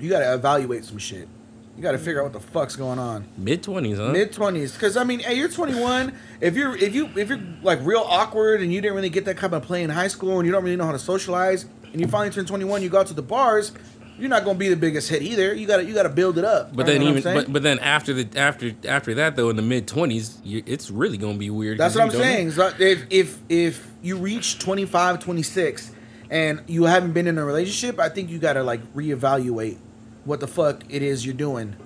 you 0.00 0.10
got 0.10 0.20
to 0.20 0.34
evaluate 0.34 0.84
some 0.84 0.98
shit. 0.98 1.28
You 1.76 1.82
got 1.82 1.92
to 1.92 1.98
figure 1.98 2.20
out 2.20 2.24
what 2.24 2.32
the 2.32 2.40
fuck's 2.40 2.74
going 2.74 2.98
on. 2.98 3.24
Mid 3.36 3.62
twenties, 3.62 3.98
huh? 3.98 4.10
Mid 4.10 4.32
twenties, 4.32 4.72
because 4.72 4.96
I 4.96 5.04
mean, 5.04 5.20
hey, 5.20 5.34
you're 5.34 5.48
21. 5.48 6.12
If 6.40 6.56
you're 6.56 6.76
if 6.76 6.92
you 6.92 7.08
if 7.14 7.28
you're 7.28 7.40
like 7.62 7.78
real 7.82 8.00
awkward 8.00 8.62
and 8.62 8.74
you 8.74 8.80
didn't 8.80 8.96
really 8.96 9.10
get 9.10 9.26
that 9.26 9.36
kind 9.36 9.54
of 9.54 9.62
play 9.62 9.84
in 9.84 9.90
high 9.90 10.08
school 10.08 10.38
and 10.38 10.46
you 10.46 10.50
don't 10.50 10.64
really 10.64 10.74
know 10.74 10.86
how 10.86 10.92
to 10.92 10.98
socialize, 10.98 11.66
and 11.92 12.00
you 12.00 12.08
finally 12.08 12.30
turn 12.30 12.46
21, 12.46 12.82
you 12.82 12.88
go 12.88 13.00
out 13.00 13.06
to 13.08 13.14
the 13.14 13.22
bars. 13.22 13.72
You're 14.18 14.28
not 14.28 14.44
gonna 14.44 14.58
be 14.58 14.68
the 14.68 14.76
biggest 14.76 15.08
hit 15.08 15.22
either. 15.22 15.54
You 15.54 15.66
gotta 15.66 15.84
you 15.84 15.94
gotta 15.94 16.08
build 16.08 16.38
it 16.38 16.44
up. 16.44 16.74
But 16.74 16.86
then 16.86 16.98
know 16.98 17.04
what 17.04 17.10
I'm 17.10 17.18
even 17.18 17.34
but, 17.34 17.52
but 17.52 17.62
then 17.62 17.78
after 17.78 18.12
the 18.12 18.28
after 18.36 18.72
after 18.84 19.14
that 19.14 19.36
though 19.36 19.48
in 19.48 19.54
the 19.54 19.62
mid 19.62 19.86
twenties, 19.86 20.38
it's 20.44 20.90
really 20.90 21.18
gonna 21.18 21.38
be 21.38 21.50
weird. 21.50 21.78
That's 21.78 21.94
what 21.94 22.02
I'm 22.02 22.08
you 22.08 22.12
don't 22.14 22.22
know- 22.22 22.26
saying. 22.26 22.50
So 22.50 22.72
if 22.80 23.04
if 23.10 23.38
if 23.48 23.86
you 24.02 24.16
reach 24.16 24.58
25, 24.58 25.20
26 25.20 25.92
and 26.30 26.62
you 26.66 26.84
haven't 26.84 27.12
been 27.12 27.26
in 27.26 27.38
a 27.38 27.44
relationship, 27.44 27.98
I 27.98 28.08
think 28.08 28.30
you 28.30 28.38
got 28.38 28.54
to 28.54 28.62
like 28.62 28.80
reevaluate 28.94 29.78
what 30.24 30.40
the 30.40 30.46
fuck 30.46 30.82
it 30.88 31.02
is 31.02 31.24
you're 31.24 31.34
doing. 31.34 31.76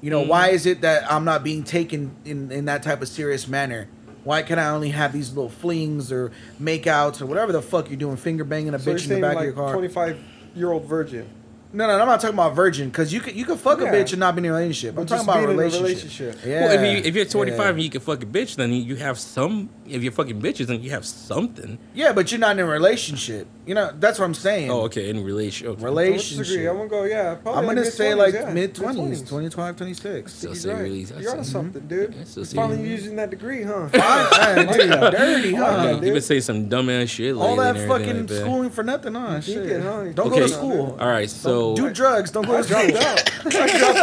You 0.00 0.10
know, 0.10 0.22
why 0.22 0.46
mm-hmm. 0.46 0.54
is 0.56 0.66
it 0.66 0.80
that 0.80 1.10
I'm 1.10 1.24
not 1.24 1.44
being 1.44 1.62
taken 1.62 2.14
in 2.24 2.50
in 2.52 2.66
that 2.66 2.82
type 2.82 3.02
of 3.02 3.08
serious 3.08 3.48
manner? 3.48 3.88
Why 4.24 4.42
can 4.42 4.58
I 4.58 4.68
only 4.70 4.90
have 4.90 5.12
these 5.12 5.30
little 5.30 5.48
flings 5.50 6.12
or 6.12 6.30
makeouts 6.60 7.20
or 7.22 7.26
whatever 7.26 7.52
the 7.52 7.62
fuck 7.62 7.88
you're 7.88 7.98
doing, 7.98 8.16
finger 8.16 8.44
banging 8.44 8.74
a 8.74 8.78
So 8.78 8.92
bitch 8.94 9.04
in 9.08 9.14
the 9.14 9.20
back 9.20 9.36
like 9.36 9.48
of 9.48 9.56
your 9.56 9.64
car? 9.64 9.72
25 9.72 10.18
year 10.54 10.70
old 10.72 10.84
virgin. 10.84 11.28
No, 11.72 11.86
no, 11.86 12.00
I'm 12.00 12.08
not 12.08 12.20
talking 12.20 12.34
about 12.34 12.56
virgin 12.56 12.88
because 12.88 13.12
you 13.12 13.20
could 13.20 13.36
you 13.36 13.44
could 13.44 13.58
fuck 13.60 13.78
Yeah. 13.80 13.86
a 13.86 13.92
bitch 13.92 14.10
and 14.10 14.18
not 14.18 14.34
be 14.34 14.40
in 14.40 14.46
a 14.46 14.48
relationship. 14.52 14.98
I'm 14.98 15.04
But 15.04 15.08
talking 15.08 15.24
about 15.28 15.44
a 15.44 15.46
relationship. 15.46 15.82
relationship. 15.84 16.38
Yeah. 16.44 16.64
Well, 16.64 16.72
if, 16.72 16.80
you, 17.04 17.08
if 17.08 17.14
you're 17.14 17.24
25 17.24 17.58
Yeah. 17.60 17.68
and 17.70 17.82
you 17.82 17.90
can 17.90 18.00
fuck 18.00 18.22
a 18.24 18.26
bitch, 18.26 18.56
then 18.56 18.72
you 18.72 18.96
have 18.96 19.16
some. 19.20 19.70
If 19.86 20.02
you're 20.02 20.10
fucking 20.10 20.42
bitches, 20.42 20.66
then 20.66 20.82
you 20.82 20.90
have 20.90 21.06
something. 21.06 21.78
Yeah, 21.94 22.12
but 22.12 22.32
you're 22.32 22.40
not 22.40 22.58
in 22.58 22.66
a 22.66 22.66
relationship. 22.66 23.46
You 23.70 23.74
know, 23.76 23.92
that's 24.00 24.18
what 24.18 24.24
I'm 24.24 24.34
saying. 24.34 24.68
Oh, 24.68 24.80
okay. 24.86 25.10
In 25.10 25.22
relation. 25.22 25.68
Okay. 25.68 25.84
Relationship. 25.84 26.68
I'm 26.72 26.76
gonna 26.78 26.88
go. 26.88 27.04
Yeah, 27.04 27.36
probably 27.36 27.60
I'm 27.60 27.66
gonna 27.66 27.82
like 27.82 27.92
say 27.92 28.14
like 28.14 28.34
yeah. 28.34 28.52
mid 28.52 28.74
20s, 28.74 28.94
Mid-twenties. 28.96 29.22
25, 29.28 29.76
26. 29.76 30.34
Still 30.34 30.54
say 30.56 30.72
right. 30.74 30.82
release. 30.82 31.12
You're 31.16 31.30
onto 31.30 31.44
something, 31.44 31.86
dude. 31.86 32.12
Yeah, 32.12 32.24
still 32.24 32.42
You're 32.42 32.46
finally 32.52 32.82
release. 32.82 33.02
using 33.02 33.14
that 33.14 33.30
degree, 33.30 33.62
huh? 33.62 33.88
Fine, 33.90 34.66
dude, 34.66 34.90
dirty, 34.90 35.54
huh? 35.54 35.64
yeah, 35.64 35.90
You 35.94 36.00
dude. 36.00 36.14
been 36.14 36.20
say 36.20 36.40
some 36.40 36.68
dumbass 36.68 37.10
shit. 37.10 37.36
All 37.36 37.54
that 37.54 37.76
fucking 37.76 37.92
everything 37.92 38.16
like 38.16 38.26
that. 38.26 38.40
schooling 38.40 38.70
for 38.70 38.82
nothing, 38.82 39.14
huh? 39.14 39.34
You 39.36 39.40
Shit. 39.42 39.58
thinking, 39.58 39.82
huh? 39.82 40.04
Don't 40.14 40.30
go 40.30 40.40
to 40.40 40.48
school. 40.48 40.96
All 41.00 41.06
right, 41.06 41.30
so 41.30 41.76
Do 41.76 41.90
drugs. 41.90 42.32
Don't 42.32 42.48
go 42.48 42.56
to 42.56 42.64
school. 42.64 42.76
I 42.80 42.90
dropped 42.90 44.02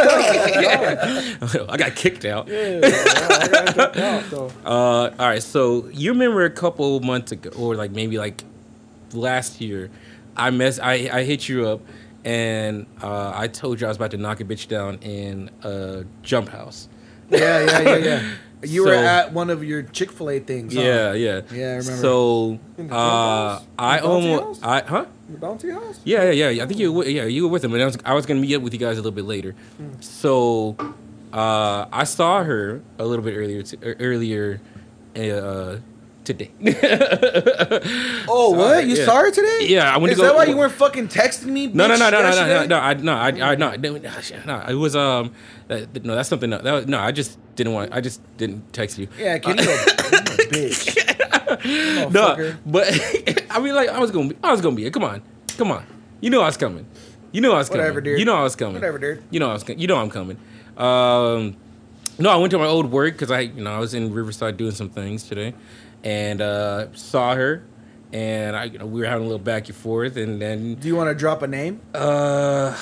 out. 1.52 1.68
I 1.68 1.76
got 1.76 1.94
kicked 1.94 2.24
out. 2.24 2.48
Yeah, 2.48 2.80
I 2.82 3.48
got 3.50 3.74
dropped 3.74 3.96
out 3.98 4.30
though. 4.30 4.50
Uh, 4.64 5.10
all 5.18 5.28
right, 5.28 5.42
so 5.42 5.86
you 5.92 6.12
remember 6.12 6.46
a 6.46 6.50
couple 6.50 7.00
months 7.00 7.32
ago, 7.32 7.50
or 7.54 7.74
like 7.74 7.90
maybe 7.90 8.16
like 8.16 8.44
last 9.12 9.60
year, 9.60 9.90
I 10.36 10.50
mess, 10.50 10.78
I, 10.78 11.08
I 11.12 11.24
hit 11.24 11.48
you 11.48 11.68
up, 11.68 11.80
and 12.24 12.86
uh, 13.02 13.32
I 13.34 13.48
told 13.48 13.80
you 13.80 13.86
I 13.86 13.90
was 13.90 13.96
about 13.96 14.10
to 14.12 14.16
knock 14.18 14.40
a 14.40 14.44
bitch 14.44 14.68
down 14.68 14.98
in 15.02 15.50
a 15.62 16.04
jump 16.22 16.48
house. 16.48 16.88
Yeah, 17.30 17.64
yeah, 17.64 17.80
yeah, 17.80 17.96
yeah. 17.96 18.34
You 18.60 18.86
were 18.86 18.92
at 18.92 19.32
one 19.32 19.50
of 19.50 19.62
your 19.62 19.84
Chick 19.84 20.10
Fil 20.10 20.30
A 20.30 20.40
things. 20.40 20.74
huh? 20.74 20.80
Yeah, 20.80 21.12
yeah, 21.12 21.40
Yeah, 21.52 21.64
I 21.64 21.68
remember. 21.76 21.82
So, 21.82 22.58
In 22.76 22.88
the 22.88 22.88
jump 22.88 22.92
uh. 22.92 23.60
I 23.78 23.98
In 23.98 24.02
the 24.02 24.08
bounty 24.08 24.32
almost, 24.32 24.64
I 24.64 24.80
huh? 24.80 25.06
The 25.28 25.38
bounty 25.38 25.70
house. 25.70 26.00
Yeah, 26.02 26.30
yeah, 26.32 26.48
yeah. 26.48 26.64
I 26.64 26.66
think 26.66 26.80
you, 26.80 26.92
were, 26.92 27.04
yeah, 27.04 27.26
you 27.26 27.44
were 27.44 27.50
with 27.50 27.62
him, 27.62 27.72
and 27.74 27.80
I 27.82 27.86
was, 27.86 27.98
I 28.04 28.14
was 28.14 28.26
gonna 28.26 28.40
meet 28.40 28.56
up 28.56 28.62
with 28.62 28.72
you 28.72 28.80
guys 28.80 28.94
a 28.98 29.00
little 29.00 29.12
bit 29.12 29.26
later. 29.26 29.54
So, 30.00 30.76
uh, 31.32 31.86
I 31.92 32.02
saw 32.02 32.42
her 32.42 32.82
a 32.98 33.04
little 33.04 33.24
bit 33.24 33.36
earlier, 33.36 33.62
t- 33.62 33.78
er, 33.80 33.94
earlier, 34.00 34.60
uh, 35.14 35.76
today. 36.28 36.50
Oh, 38.30 38.50
what? 38.50 38.86
You 38.86 38.96
yeah. 38.96 39.04
saw 39.06 39.16
her 39.16 39.30
today? 39.30 39.60
Yeah, 39.62 39.92
I 39.92 39.96
went 39.96 40.12
to 40.12 40.16
go. 40.16 40.24
Is 40.24 40.28
that 40.30 40.36
why 40.36 40.44
you 40.44 40.56
weren't 40.56 40.72
fucking 40.72 41.08
texting 41.08 41.46
me? 41.46 41.66
No, 41.66 41.86
no, 41.86 41.96
no, 41.96 42.10
no, 42.10 42.20
no, 42.20 42.30
no, 42.30 42.46
no, 42.46 42.66
no, 42.66 42.78
I, 42.78 42.94
no, 42.94 43.14
I, 43.14 43.28
I, 43.28 43.54
no, 43.54 43.72
no, 43.72 43.98
no, 44.46 44.64
it 44.68 44.74
was, 44.74 44.94
um, 44.94 45.32
that, 45.68 46.04
no, 46.04 46.14
that's 46.14 46.28
something, 46.28 46.50
that 46.50 46.62
was, 46.62 46.86
no, 46.86 46.98
I 46.98 47.12
just 47.12 47.38
didn't 47.56 47.72
want, 47.72 47.92
I 47.92 48.00
just 48.02 48.20
didn't 48.36 48.70
text 48.72 48.98
you. 48.98 49.08
Yeah, 49.18 49.38
can 49.38 49.56
you 49.56 49.64
a 49.64 49.66
bitch? 50.52 51.14
No, 52.12 52.54
but, 52.66 52.86
I 53.50 53.58
mean, 53.60 53.74
like, 53.74 53.88
I 53.88 53.98
was 53.98 54.10
gonna 54.10 54.28
be, 54.28 54.36
I 54.44 54.52
was 54.52 54.60
gonna 54.60 54.76
be, 54.76 54.84
it. 54.84 54.92
come 54.92 55.04
on, 55.04 55.22
come 55.56 55.72
on, 55.72 55.84
you 56.20 56.28
knew 56.28 56.40
I 56.40 56.46
was 56.46 56.58
coming, 56.58 56.86
you 57.32 57.40
knew 57.40 57.52
I 57.52 57.58
was 57.58 57.68
coming, 57.68 57.82
Whatever, 57.82 58.02
dude. 58.02 58.18
you 58.18 58.26
know 58.26 58.36
I 58.36 58.42
was 58.42 58.54
coming, 58.54 58.74
Whatever, 58.74 58.98
dude. 58.98 59.22
you 59.30 59.40
know 59.40 59.48
I 59.48 59.54
was, 59.54 59.66
you 59.68 59.86
know 59.86 59.96
I'm 59.96 60.10
coming, 60.10 60.36
um, 60.76 61.56
no, 62.18 62.30
I 62.30 62.36
went 62.36 62.50
to 62.50 62.58
my 62.58 62.66
old 62.66 62.90
work, 62.90 63.14
because 63.14 63.30
I, 63.30 63.40
you 63.40 63.62
know, 63.62 63.70
I 63.70 63.78
was 63.78 63.94
in 63.94 64.12
Riverside 64.12 64.56
doing 64.56 64.72
some 64.72 64.90
things 64.90 65.22
today, 65.22 65.54
and, 66.04 66.40
uh, 66.40 66.92
saw 66.94 67.34
her, 67.34 67.64
and 68.12 68.56
I, 68.56 68.64
you 68.64 68.78
know, 68.78 68.86
we 68.86 69.00
were 69.00 69.06
having 69.06 69.24
a 69.24 69.28
little 69.28 69.42
back 69.44 69.68
and 69.68 69.76
forth, 69.76 70.16
and 70.16 70.40
then, 70.40 70.74
Do 70.76 70.88
you 70.88 70.96
want 70.96 71.10
to 71.10 71.14
drop 71.14 71.42
a 71.42 71.46
name? 71.46 71.80
uh, 71.94 72.76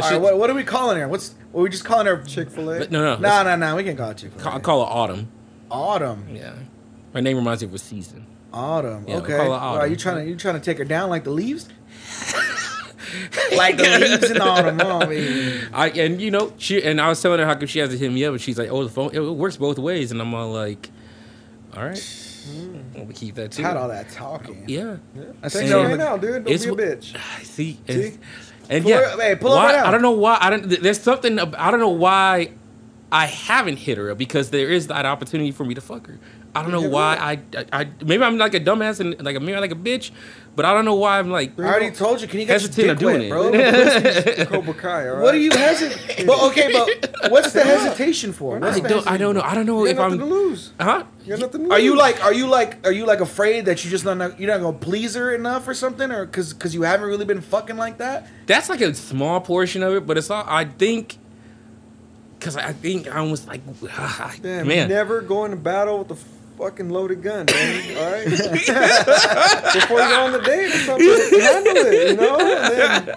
All 0.00 0.10
right, 0.10 0.20
what, 0.20 0.38
what 0.38 0.50
are 0.50 0.54
we 0.54 0.64
calling 0.64 0.98
her? 0.98 1.08
What's 1.08 1.34
what 1.52 1.60
are 1.60 1.64
we 1.64 1.70
just 1.70 1.84
calling 1.84 2.06
her? 2.06 2.20
Chick 2.24 2.50
Fil 2.50 2.68
A. 2.70 2.78
No, 2.88 3.00
no, 3.00 3.16
No, 3.16 3.42
no, 3.44 3.54
no. 3.56 3.76
We 3.76 3.84
can 3.84 3.96
call 3.96 4.10
it 4.10 4.16
Chick 4.18 4.32
Fil 4.32 4.40
Call, 4.42 4.56
A. 4.56 4.60
call 4.60 4.84
her 4.84 4.90
Autumn. 4.92 5.28
Autumn. 5.70 6.26
Yeah, 6.34 6.54
her 7.12 7.20
name 7.22 7.36
reminds 7.36 7.62
me 7.62 7.68
of 7.68 7.74
a 7.74 7.78
season. 7.78 8.26
Autumn. 8.52 9.04
Yeah, 9.06 9.14
we'll 9.14 9.22
okay. 9.24 9.36
call 9.36 9.44
her 9.44 9.50
Well, 9.50 9.60
Are 9.76 9.86
you 9.86 9.94
trying 9.96 10.24
to 10.24 10.28
you 10.30 10.36
trying 10.36 10.54
to 10.56 10.60
take 10.60 10.78
her 10.78 10.84
down 10.84 11.10
like 11.10 11.22
the 11.24 11.30
leaves? 11.30 11.68
like 13.56 13.76
the 13.76 13.84
leaves 14.00 14.30
in 14.30 14.40
autumn, 14.40 14.80
oh, 14.80 15.06
baby. 15.06 15.60
I 15.72 15.90
and 15.90 16.20
you 16.20 16.30
know 16.30 16.52
she 16.58 16.82
and 16.82 17.00
I 17.00 17.08
was 17.08 17.20
telling 17.22 17.38
her 17.38 17.46
how 17.46 17.54
come 17.54 17.66
she 17.66 17.78
hasn't 17.78 18.00
hit 18.00 18.10
me 18.10 18.24
up, 18.24 18.32
and 18.32 18.40
she's 18.40 18.58
like, 18.58 18.70
"Oh, 18.70 18.82
the 18.84 18.90
phone 18.90 19.10
it 19.14 19.20
works 19.20 19.56
both 19.56 19.78
ways," 19.78 20.10
and 20.10 20.20
I'm 20.20 20.34
all 20.34 20.50
like, 20.52 20.90
"All 21.76 21.84
right, 21.84 21.94
mm. 21.96 22.94
well, 22.94 23.04
we 23.04 23.14
keep 23.14 23.34
that 23.36 23.52
too." 23.52 23.62
Had 23.62 23.76
all 23.76 23.88
that 23.88 24.10
talking. 24.10 24.64
Yeah, 24.68 24.96
yeah. 25.14 25.22
I 25.42 25.48
Text 25.48 25.60
her 25.60 25.82
her 25.82 25.88
right 25.88 25.98
now, 25.98 26.16
dude. 26.16 26.44
Don't 26.44 26.54
It's 26.54 26.64
be 26.64 26.72
a 26.72 26.74
bitch. 26.74 27.16
I 27.16 27.42
see. 27.42 27.80
See? 27.88 28.06
And, 28.06 28.18
and 28.70 28.82
Pull 28.84 28.90
yeah, 28.90 29.10
her- 29.10 29.20
hey, 29.20 29.36
pull 29.36 29.50
her 29.50 29.56
why, 29.56 29.66
right 29.66 29.74
out. 29.76 29.86
I 29.86 29.90
don't 29.90 30.02
know 30.02 30.12
why. 30.12 30.38
I 30.40 30.50
don't. 30.50 30.68
There's 30.68 31.00
something. 31.00 31.38
I 31.38 31.70
don't 31.70 31.80
know 31.80 31.88
why 31.90 32.52
I 33.12 33.26
haven't 33.26 33.76
hit 33.76 33.98
her 33.98 34.10
up 34.10 34.18
because 34.18 34.50
there 34.50 34.70
is 34.70 34.86
that 34.88 35.06
opportunity 35.06 35.52
for 35.52 35.64
me 35.64 35.74
to 35.74 35.80
fuck 35.80 36.06
her. 36.06 36.18
I 36.54 36.62
don't 36.62 36.70
know 36.70 36.82
Hit 36.82 36.90
why. 36.90 37.16
I, 37.16 37.58
I, 37.58 37.80
I 37.80 37.88
maybe 38.04 38.22
I'm 38.22 38.38
like 38.38 38.54
a 38.54 38.60
dumbass 38.60 39.00
and 39.00 39.20
like 39.22 39.36
a 39.36 39.40
maybe 39.40 39.54
I'm 39.54 39.60
like 39.60 39.72
a 39.72 39.76
bitch, 39.76 40.12
but 40.56 40.64
I 40.64 40.72
don't 40.74 40.84
know 40.84 40.94
why 40.94 41.18
I'm 41.18 41.30
like. 41.30 41.58
I 41.58 41.62
already 41.64 41.90
told 41.90 42.20
you. 42.20 42.28
Can 42.28 42.40
you 42.40 42.46
get 42.46 42.60
your 42.60 42.68
Hesitant 42.70 42.76
dick 42.76 42.90
of 42.92 42.98
doing 42.98 43.30
wet, 43.30 44.34
it. 44.34 44.48
bro? 44.48 44.60
Cobra 44.60 44.74
Kai. 44.74 45.08
All 45.08 45.14
right. 45.16 45.22
what 45.22 45.34
are 45.34 45.38
you 45.38 45.50
hesitant? 45.50 46.26
but 46.26 46.42
okay, 46.50 46.72
but 46.72 47.30
what's 47.30 47.52
the 47.52 47.62
hesitation 47.64 48.32
for? 48.32 48.58
What's 48.58 48.78
I 48.78 48.88
don't. 48.88 49.06
I 49.06 49.16
don't 49.16 49.34
know. 49.34 49.40
I 49.42 49.54
don't 49.54 49.66
know 49.66 49.84
You 49.84 49.90
if 49.90 49.96
nothing 49.96 50.12
I'm. 50.22 50.28
to 50.28 50.34
lose. 50.34 50.72
Huh? 50.80 51.04
You 51.24 51.30
got 51.30 51.40
nothing 51.40 51.60
to 51.62 51.68
lose. 51.68 51.72
Are 51.72 51.78
you 51.80 51.96
like 51.96 52.22
are 52.24 52.32
you 52.32 52.46
like 52.46 52.86
are 52.86 52.92
you 52.92 53.04
like 53.06 53.20
afraid 53.20 53.64
that 53.66 53.84
you 53.84 53.90
just 53.90 54.04
not 54.04 54.38
you're 54.38 54.50
not 54.50 54.60
gonna 54.60 54.76
please 54.78 55.14
her 55.14 55.34
enough 55.34 55.66
or 55.66 55.74
something 55.74 56.10
or 56.10 56.26
because 56.26 56.52
because 56.52 56.74
you 56.74 56.82
haven't 56.82 57.08
really 57.08 57.24
been 57.24 57.40
fucking 57.40 57.76
like 57.76 57.98
that? 57.98 58.28
That's 58.46 58.68
like 58.68 58.80
a 58.80 58.94
small 58.94 59.40
portion 59.40 59.82
of 59.82 59.94
it, 59.94 60.06
but 60.06 60.16
it's 60.18 60.30
all. 60.30 60.44
I 60.46 60.64
think. 60.66 61.18
Cause 62.40 62.58
I 62.58 62.74
think 62.74 63.08
I 63.08 63.22
was 63.22 63.46
like, 63.46 63.62
Damn, 64.42 64.68
man. 64.68 64.90
never 64.90 65.22
going 65.22 65.52
to 65.52 65.56
battle 65.56 66.00
with 66.00 66.10
a 66.10 66.14
fucking 66.58 66.88
loaded 66.90 67.22
gun, 67.22 67.46
man. 67.46 67.96
All 67.96 68.12
right. 68.12 68.24
Before 69.74 70.00
you 70.00 70.08
go 70.08 70.24
on 70.24 70.32
the 70.32 70.40
date 70.44 70.66
or 70.66 70.78
something, 70.78 71.40
handle 71.40 71.76
it. 71.76 72.10
You 72.10 72.16
know. 72.16 72.38
And 72.38 73.08
then, 73.08 73.16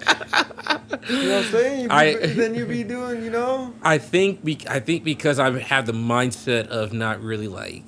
you 1.10 1.24
know 1.30 1.36
what 1.38 1.46
I'm 1.46 1.52
saying? 1.52 1.82
You 1.82 1.88
be, 1.88 1.94
I- 1.94 2.16
then 2.34 2.56
you 2.56 2.66
be 2.66 2.84
doing, 2.84 3.24
you 3.24 3.30
know. 3.30 3.74
I 3.82 3.98
think 3.98 4.44
be, 4.44 4.60
I 4.70 4.80
think 4.80 5.04
because 5.04 5.40
I 5.40 5.60
have 5.60 5.86
the 5.86 5.94
mindset 5.94 6.68
of 6.68 6.94
not 6.94 7.22
really 7.22 7.48
like 7.48 7.84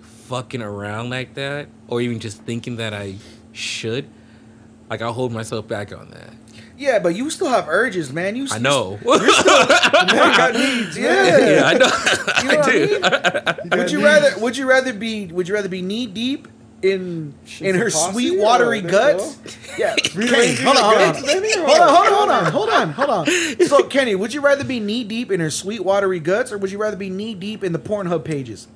fucking 0.00 0.62
around 0.62 1.10
like 1.10 1.34
that, 1.34 1.68
or 1.88 2.00
even 2.00 2.20
just 2.20 2.42
thinking 2.42 2.76
that 2.76 2.92
I 2.94 3.16
should. 3.52 4.08
Like 4.90 5.02
I'll 5.02 5.12
hold 5.12 5.32
myself 5.32 5.66
back 5.68 5.92
on 5.96 6.10
that. 6.10 6.32
Yeah, 6.78 7.00
but 7.00 7.16
you 7.16 7.28
still 7.28 7.48
have 7.48 7.68
urges, 7.68 8.12
man. 8.12 8.36
You 8.36 8.46
I 8.52 8.58
know. 8.58 8.98
Man 9.04 10.36
got 10.36 10.54
needs. 10.54 10.96
Yeah. 10.96 11.38
yeah, 11.38 11.62
I 11.64 11.74
know. 11.74 11.90
You 12.42 12.48
know 12.52 12.60
I 12.62 12.70
do. 12.70 13.00
what 13.00 13.48
I 13.48 13.62
mean? 13.64 13.78
Would 13.78 13.90
you 13.90 14.04
rather 14.04 14.38
would 14.38 14.56
you 14.56 14.68
rather 14.68 14.92
be 14.92 15.26
would 15.26 15.48
you 15.48 15.54
rather 15.54 15.68
be 15.68 15.82
knee 15.82 16.06
deep 16.06 16.46
in 16.80 17.34
in 17.60 17.74
her 17.74 17.90
sweet 17.90 18.38
watery 18.38 18.80
guts? 18.80 19.36
Yeah. 19.76 19.96
Kenny, 19.96 20.54
hold 20.54 20.76
on, 20.76 20.82
hold 20.84 20.94
on. 20.94 21.12
guts, 21.12 21.22
baby, 21.26 21.48
or 21.58 21.66
Hold 21.66 21.80
on, 21.80 21.88
hold 21.88 22.30
on, 22.30 22.44
hold 22.52 22.70
on, 22.70 22.92
hold 22.92 23.10
on, 23.10 23.26
hold 23.26 23.28
on. 23.60 23.66
So 23.66 23.82
Kenny, 23.88 24.14
would 24.14 24.32
you 24.32 24.40
rather 24.40 24.62
be 24.64 24.78
knee 24.78 25.02
deep 25.02 25.32
in 25.32 25.40
her 25.40 25.50
sweet 25.50 25.84
watery 25.84 26.20
guts 26.20 26.52
or 26.52 26.58
would 26.58 26.70
you 26.70 26.78
rather 26.78 26.96
be 26.96 27.10
knee 27.10 27.34
deep 27.34 27.64
in 27.64 27.72
the 27.72 27.78
Pornhub 27.80 28.24
pages? 28.24 28.68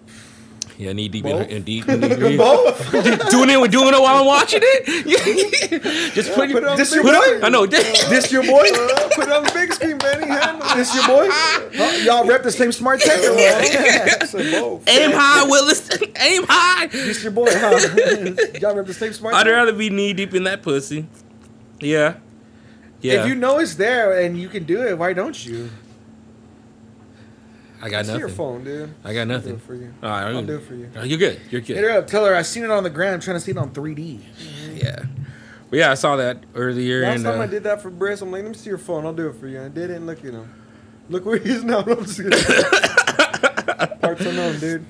Yeah, 0.82 0.92
knee 0.94 1.06
deep 1.06 1.22
Both? 1.22 1.42
in, 1.48 1.56
in 1.58 1.62
deep. 1.62 1.86
Both? 1.86 2.90
doing 3.30 3.50
it, 3.50 3.60
with 3.60 3.70
doing 3.70 3.94
it 3.94 4.00
while 4.00 4.16
I'm 4.16 4.26
watching 4.26 4.60
it. 4.62 6.12
just 6.14 6.32
put, 6.34 6.50
put 6.50 6.62
it 6.62 6.68
on 6.68 6.76
this 6.76 6.90
the 6.90 6.96
your 6.96 7.04
boy. 7.04 7.46
I 7.46 7.48
know. 7.48 7.66
This 7.66 8.32
your 8.32 8.42
boy? 8.42 8.64
Uh, 8.74 9.08
put 9.14 9.28
it 9.28 9.32
on 9.32 9.44
the 9.44 9.52
big 9.54 9.72
screen. 9.72 10.00
Handle 10.00 10.68
it. 10.68 10.76
This 10.76 10.92
your 10.92 11.06
boy? 11.06 11.28
Huh? 11.30 12.02
Y'all 12.02 12.26
rep 12.26 12.42
the 12.42 12.50
same 12.50 12.72
smart 12.72 13.00
tech 13.00 13.20
what? 13.20 14.28
Say 14.28 14.50
both. 14.50 14.88
Aim 14.88 15.12
high, 15.12 15.44
Willis. 15.44 15.88
Aim 16.18 16.44
high. 16.48 16.86
This 16.88 17.22
your 17.22 17.30
boy, 17.30 17.46
huh? 17.48 17.78
Y'all 18.60 18.74
rep 18.74 18.86
the 18.86 18.94
same 18.94 19.12
smart 19.12 19.34
I'd 19.34 19.46
rather 19.46 19.72
be 19.72 19.88
knee 19.88 20.12
deep 20.12 20.34
in 20.34 20.42
that 20.44 20.62
pussy. 20.62 21.06
Yeah. 21.78 22.16
Yeah. 23.00 23.22
If 23.22 23.28
you 23.28 23.34
know 23.36 23.58
it's 23.60 23.76
there 23.76 24.20
and 24.20 24.38
you 24.38 24.48
can 24.48 24.64
do 24.64 24.82
it, 24.82 24.98
why 24.98 25.12
don't 25.12 25.46
you? 25.46 25.70
I 27.82 27.88
got 27.88 28.06
It's 28.06 28.16
your 28.16 28.28
phone, 28.28 28.62
dude. 28.62 28.94
I 29.04 29.12
got 29.12 29.26
nothing. 29.26 29.32
I'll 29.32 29.34
do 29.34 29.34
nothing. 29.34 29.54
it 29.54 29.60
for 29.60 29.74
you. 29.74 29.94
All 30.04 30.08
right, 30.08 30.22
I'll 30.22 30.42
do 30.42 30.56
it 30.56 30.62
for 30.62 30.74
you. 30.76 30.90
Oh, 30.94 31.02
you're 31.02 31.18
good. 31.18 31.40
You're 31.50 31.60
good. 31.60 31.76
Hit 31.76 31.82
good. 31.82 31.90
her 31.90 31.98
up. 31.98 32.06
Tell 32.06 32.24
her 32.24 32.34
I 32.34 32.42
seen 32.42 32.62
it 32.62 32.70
on 32.70 32.84
the 32.84 32.90
ground. 32.90 33.14
I'm 33.14 33.20
trying 33.20 33.36
to 33.36 33.40
see 33.40 33.50
it 33.50 33.58
on 33.58 33.70
3D. 33.70 34.20
Yeah. 34.76 35.04
But 35.68 35.78
yeah, 35.78 35.90
I 35.90 35.94
saw 35.94 36.14
that 36.16 36.44
earlier. 36.54 37.02
Last 37.02 37.16
and, 37.16 37.24
time 37.24 37.40
uh, 37.40 37.42
I 37.44 37.46
did 37.48 37.64
that 37.64 37.82
for 37.82 37.90
Briss, 37.90 38.20
I'm 38.20 38.30
like, 38.30 38.44
let 38.44 38.52
me 38.52 38.56
see 38.56 38.70
your 38.70 38.78
phone. 38.78 39.04
I'll 39.04 39.12
do 39.12 39.28
it 39.28 39.34
for 39.34 39.48
you. 39.48 39.56
And 39.56 39.66
I 39.66 39.68
did 39.68 39.90
it, 39.90 39.96
and 39.96 40.06
look 40.06 40.18
at 40.18 40.32
him. 40.32 40.48
Look 41.08 41.24
where 41.24 41.38
he 41.38 41.50
is 41.50 41.64
now. 41.64 41.80
I'm 41.80 42.04
just. 42.04 42.20
Parts 44.00 44.20
unknown, 44.20 44.60
dude. 44.60 44.86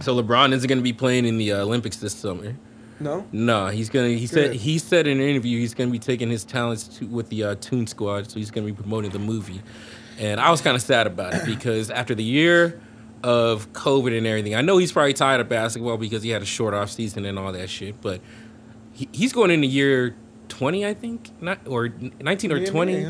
So 0.00 0.20
LeBron 0.22 0.52
isn't 0.52 0.68
going 0.68 0.78
to 0.78 0.84
be 0.84 0.92
playing 0.92 1.26
in 1.26 1.36
the 1.36 1.52
uh, 1.52 1.62
Olympics 1.62 1.96
this 1.96 2.14
summer. 2.14 2.54
No. 3.00 3.26
No, 3.32 3.68
he's 3.68 3.88
gonna. 3.88 4.08
He 4.08 4.26
said 4.26 4.52
he 4.52 4.78
said 4.78 5.06
in 5.06 5.20
an 5.20 5.26
interview 5.26 5.58
he's 5.58 5.72
gonna 5.72 5.90
be 5.90 5.98
taking 5.98 6.28
his 6.28 6.44
talents 6.44 6.86
to, 6.98 7.06
with 7.06 7.30
the 7.30 7.44
uh, 7.44 7.54
Toon 7.54 7.86
Squad, 7.86 8.30
so 8.30 8.38
he's 8.38 8.50
gonna 8.50 8.66
be 8.66 8.74
promoting 8.74 9.10
the 9.10 9.18
movie. 9.18 9.62
And 10.20 10.38
I 10.38 10.50
was 10.50 10.60
kind 10.60 10.76
of 10.76 10.82
sad 10.82 11.06
about 11.06 11.34
it 11.34 11.46
because 11.46 11.90
after 11.90 12.14
the 12.14 12.22
year 12.22 12.78
of 13.24 13.72
COVID 13.72 14.16
and 14.16 14.26
everything, 14.26 14.54
I 14.54 14.60
know 14.60 14.76
he's 14.76 14.92
probably 14.92 15.14
tired 15.14 15.40
of 15.40 15.48
basketball 15.48 15.96
because 15.96 16.22
he 16.22 16.28
had 16.28 16.42
a 16.42 16.46
short 16.46 16.74
off 16.74 16.90
season 16.90 17.24
and 17.24 17.38
all 17.38 17.52
that 17.52 17.70
shit. 17.70 18.00
But 18.02 18.20
he, 18.92 19.08
he's 19.12 19.32
going 19.32 19.50
into 19.50 19.66
year 19.66 20.14
twenty, 20.48 20.86
I 20.86 20.92
think, 20.92 21.30
not 21.40 21.66
or 21.66 21.88
nineteen 22.20 22.52
or 22.52 22.64
twenty. 22.66 23.00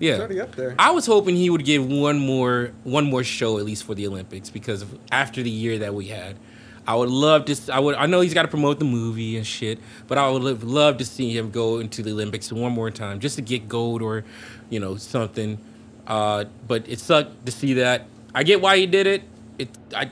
Yeah. 0.00 0.14
Up 0.42 0.56
there. 0.56 0.74
I 0.76 0.90
was 0.90 1.06
hoping 1.06 1.36
he 1.36 1.50
would 1.50 1.64
give 1.64 1.86
one 1.86 2.18
more 2.18 2.72
one 2.82 3.04
more 3.04 3.22
show 3.22 3.58
at 3.58 3.64
least 3.64 3.84
for 3.84 3.94
the 3.94 4.08
Olympics 4.08 4.50
because 4.50 4.84
after 5.12 5.44
the 5.44 5.50
year 5.50 5.78
that 5.78 5.94
we 5.94 6.06
had, 6.06 6.36
I 6.84 6.96
would 6.96 7.10
love 7.10 7.44
to. 7.44 7.56
I 7.72 7.78
would. 7.78 7.94
I 7.94 8.06
know 8.06 8.22
he's 8.22 8.34
got 8.34 8.42
to 8.42 8.48
promote 8.48 8.80
the 8.80 8.86
movie 8.86 9.36
and 9.36 9.46
shit, 9.46 9.78
but 10.08 10.18
I 10.18 10.28
would 10.28 10.42
live, 10.42 10.64
love 10.64 10.98
to 10.98 11.04
see 11.04 11.36
him 11.36 11.52
go 11.52 11.78
into 11.78 12.02
the 12.02 12.10
Olympics 12.10 12.50
one 12.52 12.72
more 12.72 12.90
time 12.90 13.20
just 13.20 13.36
to 13.36 13.42
get 13.42 13.68
gold 13.68 14.02
or, 14.02 14.24
you 14.68 14.80
know, 14.80 14.96
something. 14.96 15.58
Uh, 16.06 16.44
but 16.66 16.88
it 16.88 17.00
sucked 17.00 17.46
to 17.46 17.52
see 17.52 17.74
that. 17.74 18.06
I 18.34 18.42
get 18.42 18.60
why 18.60 18.76
he 18.76 18.86
did 18.86 19.06
it. 19.06 19.22
It. 19.58 19.70
I. 19.94 20.10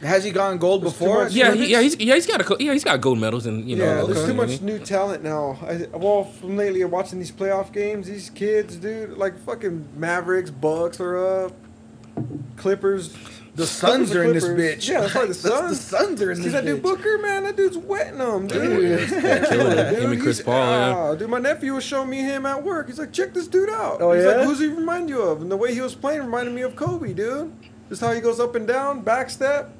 Has 0.00 0.24
he 0.24 0.30
gotten 0.30 0.58
gold 0.58 0.82
before? 0.82 1.28
Yeah. 1.28 1.54
he, 1.54 1.66
yeah, 1.66 1.80
he's, 1.80 1.98
yeah, 1.98 2.14
he's 2.14 2.26
got 2.26 2.40
a. 2.40 2.56
Yeah. 2.62 2.72
He's 2.72 2.84
got 2.84 3.00
gold 3.00 3.18
medals 3.18 3.46
and 3.46 3.68
you 3.68 3.76
know. 3.76 3.84
yeah, 3.84 4.04
there's 4.04 4.24
too 4.24 4.28
you 4.28 4.34
know 4.34 4.42
what 4.42 4.48
I 4.48 4.52
much 4.52 4.60
new 4.60 4.78
talent 4.78 5.22
now. 5.22 5.58
I, 5.62 5.86
well, 5.96 6.24
from 6.24 6.56
lately 6.56 6.84
watching 6.84 7.18
these 7.18 7.32
playoff 7.32 7.72
games, 7.72 8.06
these 8.06 8.30
kids, 8.30 8.76
dude, 8.76 9.16
like 9.16 9.38
fucking 9.40 9.88
Mavericks, 9.96 10.50
Bucks 10.50 11.00
are 11.00 11.44
up, 11.46 11.52
Clippers. 12.56 13.16
The 13.56 13.66
Suns 13.66 14.10
Clippers 14.10 14.44
are 14.44 14.52
in 14.52 14.58
this 14.58 14.76
bitch. 14.76 14.88
Yeah, 14.88 15.00
that's 15.02 15.14
right. 15.14 15.28
The 15.28 15.34
The- 15.34 15.34
Suns. 15.34 15.78
The 15.90 15.96
Suns 15.96 16.22
are 16.22 16.30
in 16.32 16.36
this. 16.38 16.46
See 16.46 16.50
this 16.50 16.52
that 16.52 16.64
dude. 16.64 16.82
Booker, 16.82 17.18
man? 17.18 17.44
That 17.44 17.56
dude's 17.56 17.76
wetting 17.78 18.18
them, 18.18 18.46
dude. 18.48 18.82
Yeah, 19.12 19.46
killing 19.48 19.78
it. 19.78 19.98
Him 19.98 20.12
and 20.12 20.20
Chris 20.22 20.38
he's- 20.38 20.44
Paul, 20.44 20.54
yeah. 20.56 20.94
ah, 20.96 21.14
dude, 21.14 21.30
my 21.30 21.38
nephew 21.38 21.72
was 21.74 21.84
showing 21.84 22.10
me 22.10 22.18
him 22.18 22.46
at 22.46 22.62
work. 22.64 22.88
He's 22.88 22.98
like, 22.98 23.12
check 23.12 23.32
this 23.32 23.46
dude 23.46 23.70
out. 23.70 24.00
Oh, 24.00 24.12
He's 24.12 24.24
yeah? 24.24 24.32
like, 24.38 24.46
who's 24.46 24.58
he 24.58 24.66
remind 24.66 25.08
you 25.08 25.22
of? 25.22 25.40
And 25.40 25.50
the 25.52 25.56
way 25.56 25.72
he 25.72 25.80
was 25.80 25.94
playing 25.94 26.22
reminded 26.22 26.52
me 26.52 26.62
of 26.62 26.74
Kobe, 26.74 27.12
dude. 27.12 27.52
Just 27.88 28.00
how 28.00 28.12
he 28.12 28.20
goes 28.20 28.40
up 28.40 28.54
and 28.56 28.66
down, 28.66 29.02
back 29.02 29.30
step. 29.30 29.70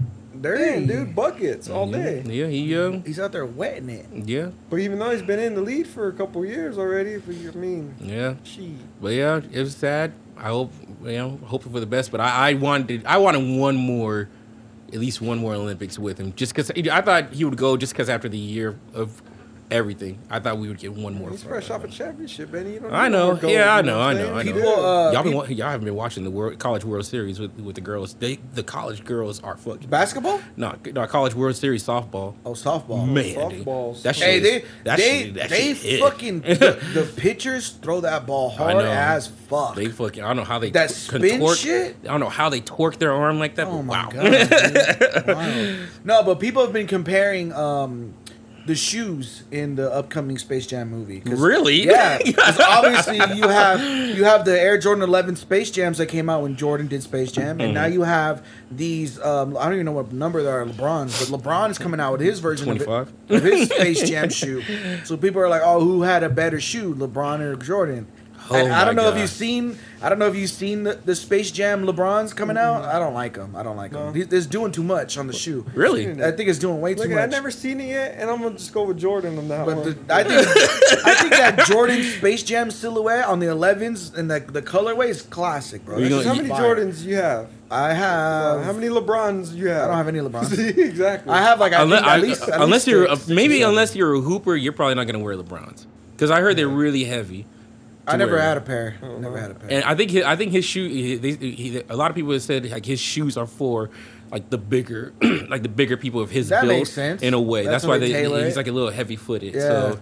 Damn, 0.40 0.86
dude, 0.86 1.14
buckets 1.16 1.70
all 1.70 1.90
day. 1.90 2.22
Yeah. 2.26 2.48
He. 2.48 2.76
Uh, 2.76 3.00
He's 3.06 3.18
out 3.18 3.32
there 3.32 3.46
wetting 3.46 3.88
it. 3.88 4.06
yeah. 4.28 4.50
But 4.68 4.76
even 4.80 4.98
though 4.98 5.10
he's 5.10 5.22
been 5.22 5.38
in 5.38 5.54
the 5.54 5.62
lead 5.62 5.86
for 5.86 6.08
a 6.08 6.12
couple 6.12 6.44
years 6.44 6.76
already, 6.76 7.12
if 7.12 7.26
you 7.28 7.50
I 7.50 7.54
mean, 7.56 7.94
Yeah. 8.00 8.34
gee. 8.44 8.76
But 9.00 9.14
yeah, 9.14 9.40
it 9.50 9.60
was 9.60 9.74
sad. 9.74 10.12
I 10.36 10.48
hope 10.48 10.70
you 11.04 11.18
know, 11.18 11.38
hoping 11.44 11.72
for 11.72 11.80
the 11.80 11.86
best. 11.86 12.10
But 12.10 12.20
I, 12.20 12.50
I 12.50 12.54
wanted, 12.54 13.04
I 13.06 13.18
wanted 13.18 13.58
one 13.58 13.76
more, 13.76 14.28
at 14.92 14.98
least 14.98 15.20
one 15.20 15.38
more 15.38 15.54
Olympics 15.54 15.98
with 15.98 16.18
him, 16.18 16.32
just 16.34 16.54
because 16.54 16.70
I 16.70 17.00
thought 17.00 17.32
he 17.32 17.44
would 17.44 17.56
go, 17.56 17.76
just 17.76 17.92
because 17.92 18.08
after 18.08 18.28
the 18.28 18.38
year 18.38 18.78
of 18.92 19.22
everything, 19.74 20.18
I 20.30 20.38
thought 20.40 20.58
we 20.58 20.68
would 20.68 20.78
get 20.78 20.92
one 20.94 21.14
more. 21.14 21.30
He's 21.30 21.42
fresh 21.42 21.68
off 21.70 21.84
a 21.84 21.88
championship, 21.88 22.52
man. 22.52 22.72
You 22.72 22.80
don't 22.80 22.92
I 22.94 23.08
know. 23.08 23.38
Yeah, 23.42 23.74
I 23.74 23.82
know. 23.82 24.00
I 24.00 24.14
know. 24.14 24.34
I 24.34 24.42
know. 24.42 24.52
People, 24.52 24.68
uh, 24.84 25.12
y'all 25.12 25.22
been 25.22 25.32
y'all 25.56 25.70
haven't 25.70 25.84
been 25.84 25.94
watching 25.94 26.24
the 26.24 26.30
World, 26.30 26.58
College 26.58 26.84
World 26.84 27.04
Series 27.06 27.38
with 27.40 27.52
with 27.58 27.74
the 27.74 27.80
girls. 27.80 28.14
They 28.14 28.38
the 28.54 28.62
college 28.62 29.04
girls 29.04 29.42
are 29.42 29.56
fucking 29.56 29.88
Basketball? 29.88 30.40
no, 30.56 30.74
no 30.92 31.06
College 31.06 31.34
World 31.34 31.56
Series 31.56 31.84
softball. 31.84 32.34
Oh, 32.44 32.52
softball. 32.52 33.06
Man, 33.06 33.24
dude. 33.50 33.66
softballs. 33.66 34.02
that 34.02 34.16
shit. 34.16 34.24
Hey, 34.26 34.36
is- 34.38 34.42
they 34.42 34.64
that 34.84 34.96
they 34.98 35.22
shit, 35.24 35.34
that 35.34 35.50
they 35.50 35.74
shit 35.74 36.00
fucking 36.00 36.40
the, 36.42 36.78
the 36.94 37.12
pitchers 37.16 37.70
throw 37.70 38.00
that 38.02 38.26
ball 38.26 38.50
hard 38.50 38.76
as 38.84 39.26
fuck. 39.26 39.74
They 39.74 39.88
fucking. 39.88 40.22
I 40.22 40.28
don't 40.28 40.36
know 40.36 40.44
how 40.44 40.58
they 40.58 40.70
That 40.70 40.90
spin 40.90 41.20
contort- 41.30 41.58
shit? 41.58 41.96
I 42.04 42.06
don't 42.06 42.20
know 42.20 42.28
how 42.28 42.48
they 42.48 42.60
torque 42.60 42.98
their 42.98 43.12
arm 43.12 43.38
like 43.38 43.56
that. 43.56 43.66
Oh 43.66 43.82
my 43.82 44.04
wow. 44.06 44.10
god! 44.10 45.24
Wow. 45.34 45.76
No, 46.04 46.22
but 46.22 46.38
people 46.38 46.62
have 46.62 46.72
been 46.72 46.86
comparing 46.86 47.52
um, 47.52 48.14
the 48.66 48.74
shoes 48.74 49.42
in 49.50 49.76
the 49.76 49.92
upcoming 49.92 50.38
Space 50.38 50.66
Jam 50.66 50.90
movie. 50.90 51.22
Really? 51.26 51.82
Yeah. 51.94 52.18
obviously, 52.68 53.16
you 53.36 53.46
have 53.48 53.80
you 54.16 54.24
have 54.24 54.44
the 54.44 54.58
Air 54.58 54.78
Jordan 54.78 55.02
11 55.04 55.36
Space 55.36 55.70
Jams 55.70 55.98
that 55.98 56.06
came 56.06 56.30
out 56.30 56.42
when 56.42 56.56
Jordan 56.56 56.86
did 56.88 57.02
Space 57.02 57.30
Jam, 57.30 57.60
and 57.60 57.60
Mm-hmm. 57.60 57.74
now 57.74 57.86
you 57.86 58.02
have 58.02 58.44
these. 58.70 59.20
Um, 59.20 59.56
I 59.56 59.64
don't 59.64 59.74
even 59.74 59.86
know 59.86 59.92
what 59.92 60.12
number 60.12 60.42
they 60.42 60.50
are, 60.50 60.64
LeBron's, 60.64 61.28
but 61.30 61.40
LeBron 61.40 61.70
is 61.70 61.78
coming 61.78 62.00
out 62.00 62.12
with 62.12 62.20
his 62.22 62.38
version 62.40 62.70
of, 62.70 62.80
it, 62.80 62.88
of 62.88 63.42
his 63.42 63.68
Space 63.68 64.08
Jam 64.08 64.30
shoe. 64.30 64.62
So 65.04 65.16
people 65.16 65.40
are 65.42 65.48
like, 65.48 65.62
"Oh, 65.64 65.80
who 65.80 66.02
had 66.02 66.22
a 66.22 66.28
better 66.30 66.60
shoe, 66.60 66.94
LeBron 66.94 67.40
or 67.40 67.56
Jordan?" 67.56 68.06
Oh 68.50 68.54
and 68.56 68.72
I 68.72 68.84
don't 68.84 68.94
know 68.96 69.08
if 69.10 69.18
you've 69.18 69.30
seen. 69.30 69.78
I 70.02 70.10
don't 70.10 70.18
know 70.18 70.26
if 70.26 70.36
you've 70.36 70.50
seen 70.50 70.82
the, 70.82 70.94
the 70.96 71.14
Space 71.16 71.50
Jam 71.50 71.86
LeBrons 71.86 72.36
coming 72.36 72.58
out. 72.58 72.84
I 72.84 72.98
don't 72.98 73.14
like 73.14 73.32
them. 73.34 73.56
I 73.56 73.62
don't 73.62 73.76
like 73.78 73.92
them. 73.92 74.12
No. 74.14 74.20
It's 74.30 74.44
doing 74.44 74.70
too 74.70 74.82
much 74.82 75.16
on 75.16 75.26
the 75.28 75.32
shoe. 75.32 75.64
Really? 75.74 76.10
I 76.22 76.30
think 76.30 76.50
it's 76.50 76.58
doing 76.58 76.78
way 76.82 76.94
too 76.94 77.08
much. 77.08 77.18
I've 77.18 77.30
never 77.30 77.50
seen 77.50 77.80
it 77.80 77.86
yet, 77.88 78.16
and 78.18 78.28
I'm 78.28 78.42
gonna 78.42 78.56
just 78.58 78.74
go 78.74 78.84
with 78.84 78.98
Jordan 78.98 79.38
on 79.38 79.48
that 79.48 79.64
but 79.64 79.76
one. 79.76 79.84
the, 80.06 80.14
I 80.14 80.24
think 80.24 80.46
I 81.06 81.14
think 81.14 81.30
that 81.32 81.58
Jordan 81.66 82.02
Space 82.02 82.42
Jam 82.42 82.70
silhouette 82.70 83.24
on 83.24 83.38
the 83.38 83.46
11s 83.46 84.14
and 84.14 84.30
the 84.30 84.40
the 84.40 84.60
colorway 84.60 85.08
is 85.08 85.22
classic, 85.22 85.82
bro. 85.86 85.96
You 85.98 86.08
That's 86.10 86.24
gonna- 86.24 86.28
how 86.28 86.34
many 86.34 86.48
just 86.48 86.60
fire. 86.60 86.76
Jordans 86.76 87.02
you 87.04 87.16
have? 87.16 87.48
I 87.70 87.94
have. 87.94 88.62
how 88.64 88.72
many 88.74 88.88
LeBrons 88.88 89.54
you 89.54 89.68
have? 89.68 89.84
I 89.84 89.86
don't 89.86 89.96
have 89.96 90.08
any 90.08 90.18
LeBrons. 90.20 90.54
See, 90.54 90.68
exactly. 90.82 91.32
I 91.32 91.40
have 91.42 91.60
like 91.60 91.72
I 91.72 91.82
unless, 91.82 92.00
think 92.02 92.12
at 92.12 92.18
I- 92.18 92.20
least 92.20 92.42
at 92.42 92.60
unless 92.60 92.70
least 92.70 92.86
you're 92.88 93.08
six, 93.08 93.30
uh, 93.30 93.34
maybe 93.34 93.54
six, 93.54 93.60
seven. 93.62 93.70
unless 93.70 93.96
you're 93.96 94.14
a 94.14 94.20
hooper, 94.20 94.54
you're 94.54 94.74
probably 94.74 94.96
not 94.96 95.06
gonna 95.06 95.24
wear 95.24 95.34
LeBrons 95.34 95.86
because 96.12 96.30
I 96.30 96.42
heard 96.42 96.56
they're 96.58 96.68
really 96.68 97.04
heavy. 97.04 97.46
I 98.06 98.16
never 98.16 98.32
wear. 98.32 98.42
had 98.42 98.56
a 98.56 98.60
pair. 98.60 98.96
Oh, 99.02 99.16
Never 99.18 99.38
had 99.38 99.50
a 99.50 99.54
pair. 99.54 99.70
And 99.70 99.84
I 99.84 99.94
think 99.94 100.10
his, 100.10 100.24
I 100.24 100.36
think 100.36 100.52
his 100.52 100.64
shoe. 100.64 100.88
He, 100.88 101.16
they, 101.16 101.32
he, 101.32 101.82
a 101.88 101.96
lot 101.96 102.10
of 102.10 102.14
people 102.14 102.32
have 102.32 102.42
said 102.42 102.70
like 102.70 102.84
his 102.84 103.00
shoes 103.00 103.36
are 103.36 103.46
for 103.46 103.88
like 104.30 104.50
the 104.50 104.58
bigger, 104.58 105.12
like 105.48 105.62
the 105.62 105.68
bigger 105.68 105.96
people 105.96 106.20
of 106.20 106.30
his 106.30 106.48
That 106.50 106.62
build. 106.62 106.72
makes 106.78 106.90
sense. 106.90 107.22
in 107.22 107.32
a 107.34 107.40
way. 107.40 107.62
That's 107.64 107.84
That's, 107.84 107.86
why 107.86 107.98
they 107.98 108.12
they, 108.12 108.44
he's 108.44 108.56
like 108.56 108.66
a 108.68 108.72
little 108.72 108.90
heavy 108.90 109.16
footed. 109.16 109.54
Yeah. 109.54 109.60
So 109.60 109.98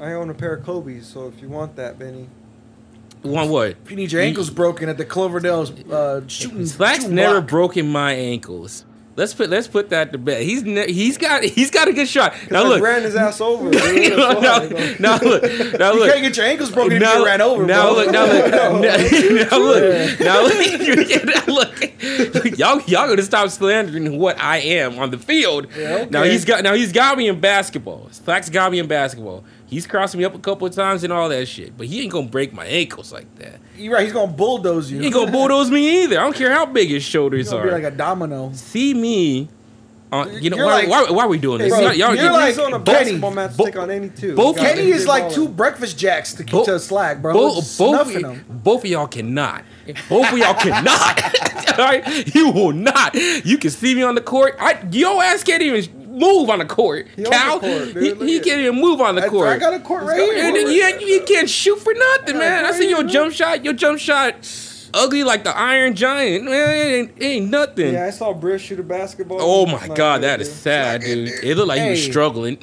I 0.00 0.12
own 0.12 0.30
a 0.30 0.34
pair 0.34 0.54
of 0.54 0.64
Kobe's, 0.64 1.06
so 1.06 1.26
if 1.28 1.40
you 1.40 1.48
want 1.48 1.76
that, 1.76 1.98
Benny. 1.98 2.28
one 3.22 3.48
what? 3.48 3.76
if 3.84 3.90
you 3.90 3.96
need 3.96 4.12
your 4.12 4.22
ankles 4.22 4.48
broken 4.50 4.88
at 4.88 4.96
the 4.98 5.04
Cloverdale's 5.04 5.70
uh, 5.90 6.20
shooting, 6.28 6.66
Slack's 6.66 6.98
shooting 7.00 7.16
never 7.16 7.40
block. 7.40 7.48
broken 7.50 7.90
my 7.90 8.12
ankles. 8.12 8.84
Let's 9.18 9.34
put 9.34 9.50
let's 9.50 9.66
put 9.66 9.90
that 9.90 10.12
to 10.12 10.18
bed. 10.18 10.42
He's 10.44 10.62
ne- 10.62 10.92
he's 10.92 11.18
got 11.18 11.42
he's 11.42 11.70
got 11.72 11.88
a 11.88 11.92
good 11.92 12.08
shot. 12.08 12.34
Now 12.52 12.62
look, 12.62 12.80
ran 12.80 13.02
his 13.02 13.16
ass 13.24 13.40
over. 13.40 13.68
dude. 13.70 14.16
now, 14.16 14.38
That's 14.40 14.70
why. 14.94 14.98
now 15.00 15.92
look, 15.92 16.06
You 16.06 16.12
can't 16.12 16.22
get 16.22 16.36
your 16.36 16.46
ankles 16.46 16.70
broken 16.70 16.92
if 16.92 17.02
you 17.02 17.24
ran 17.26 17.40
over. 17.40 17.66
now 17.66 17.92
bro. 17.92 18.04
look, 18.04 18.10
now 18.12 18.24
look, 18.32 18.50
now, 18.52 18.78
now 18.80 19.58
look, 19.58 20.20
now 20.20 20.42
look, 20.44 21.24
now 21.24 21.44
look. 21.52 22.58
Y'all, 22.58 22.80
y'all 22.82 23.08
gonna 23.08 23.22
stop 23.22 23.50
slandering 23.50 24.18
what 24.18 24.38
I 24.40 24.58
am 24.58 24.98
on 25.00 25.10
the 25.10 25.18
field. 25.18 25.66
Yeah, 25.76 26.06
Now 26.10 26.22
he's 26.22 26.44
got, 26.44 26.62
now 26.62 26.74
he's 26.74 26.92
got 26.92 27.18
me 27.18 27.28
in 27.28 27.40
basketball. 27.40 28.08
Slack's 28.12 28.48
got 28.50 28.70
me 28.72 28.78
in 28.78 28.86
basketball. 28.86 29.44
He's 29.68 29.86
crossed 29.86 30.16
me 30.16 30.24
up 30.24 30.34
a 30.34 30.38
couple 30.38 30.66
of 30.66 30.74
times 30.74 31.04
and 31.04 31.12
all 31.12 31.28
that 31.28 31.46
shit, 31.46 31.76
but 31.76 31.86
he 31.86 32.00
ain't 32.02 32.10
gonna 32.12 32.26
break 32.26 32.52
my 32.54 32.64
ankles 32.66 33.12
like 33.12 33.32
that. 33.36 33.60
You're 33.76 33.94
right. 33.94 34.04
He's 34.04 34.14
gonna 34.14 34.32
bulldoze 34.32 34.90
you. 34.90 34.98
He 34.98 35.06
ain't 35.06 35.14
gonna 35.14 35.30
bulldoze 35.30 35.70
me 35.70 36.04
either. 36.04 36.18
I 36.18 36.22
don't 36.22 36.34
care 36.34 36.50
how 36.52 36.64
big 36.66 36.88
his 36.88 37.02
shoulders 37.02 37.50
gonna 37.50 37.62
are. 37.62 37.66
be 37.66 37.70
like 37.72 37.84
a 37.84 37.90
domino. 37.90 38.50
See 38.54 38.94
me. 38.94 39.48
On, 40.10 40.42
you 40.42 40.48
know 40.48 40.56
why, 40.64 40.84
like- 40.84 40.88
why, 40.88 41.10
why 41.10 41.24
are 41.24 41.28
we 41.28 41.36
doing 41.36 41.58
this? 41.58 41.68
Bro, 41.68 41.80
y'all, 41.80 41.92
y'all, 41.92 42.14
you're 42.14 42.32
like- 42.32 42.58
on 42.58 42.72
a 42.72 42.78
Benny, 42.78 42.98
basketball 42.98 43.30
match 43.30 43.56
bo- 43.58 43.64
take 43.66 43.76
on 43.76 43.90
any 43.90 44.08
two. 44.08 44.34
both- 44.34 44.56
Kenny 44.56 44.88
is 44.88 45.06
like 45.06 45.30
two 45.30 45.46
breakfast 45.48 45.98
jacks 45.98 46.32
to, 46.32 46.44
Bo- 46.44 46.64
to 46.64 46.78
slack, 46.78 47.20
bro. 47.20 47.34
Both, 47.34 47.56
Just 47.56 47.78
both, 47.78 48.10
them. 48.14 48.42
both 48.48 48.84
of 48.84 48.90
y'all 48.90 49.06
cannot. 49.06 49.64
Both 50.08 50.32
of 50.32 50.38
y'all 50.38 50.54
cannot. 50.54 51.78
All 51.78 51.84
right, 51.84 52.34
you 52.34 52.50
will 52.50 52.72
not. 52.72 53.14
You 53.14 53.58
can 53.58 53.70
see 53.70 53.94
me 53.94 54.02
on 54.02 54.14
the 54.14 54.22
court. 54.22 54.56
I, 54.58 54.82
your 54.90 55.22
ass 55.22 55.44
can't 55.44 55.60
even 55.60 55.97
move 56.18 56.50
on 56.50 56.58
the 56.58 56.64
court. 56.64 57.08
He 57.16 57.24
Cal, 57.24 57.60
court, 57.60 57.88
he, 57.96 58.14
he 58.14 58.40
can't 58.40 58.60
even 58.60 58.80
move 58.80 59.00
on 59.00 59.14
the 59.14 59.24
I, 59.24 59.28
court. 59.28 59.48
I 59.48 59.58
got 59.58 59.74
a 59.74 59.80
court 59.80 60.04
right 60.04 60.20
And 60.20 60.56
here. 60.56 60.68
you, 60.68 61.06
you 61.06 61.22
can't 61.22 61.48
shoot 61.48 61.78
for 61.78 61.94
nothing, 61.94 62.38
man. 62.38 62.64
I 62.64 62.72
see 62.72 62.88
your 62.88 63.04
jump 63.04 63.32
shot. 63.32 63.64
Your 63.64 63.74
jump 63.74 63.98
shot, 63.98 64.44
ugly 64.94 65.24
like 65.24 65.44
the 65.44 65.56
Iron 65.56 65.94
Giant. 65.94 66.44
Man, 66.44 66.52
it 66.70 66.92
ain't, 66.92 67.10
it 67.16 67.24
ain't 67.24 67.50
nothing. 67.50 67.94
Yeah, 67.94 68.06
I 68.06 68.10
saw 68.10 68.32
Briss 68.32 68.62
shoot 68.62 68.80
a 68.80 68.82
basketball. 68.82 69.38
Oh 69.40 69.66
my 69.66 69.86
not 69.86 69.96
god, 69.96 70.22
that 70.22 70.40
is 70.40 70.52
sad, 70.52 71.02
dude. 71.02 71.28
It 71.42 71.56
looked 71.56 71.68
like 71.68 71.80
he 71.82 71.90
was 71.90 72.04
struggling. 72.04 72.58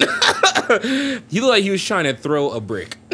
he 1.28 1.40
looked 1.40 1.50
like 1.50 1.62
he 1.62 1.70
was 1.70 1.84
trying 1.84 2.04
to 2.04 2.14
throw 2.14 2.50
a 2.50 2.60
brick 2.60 2.96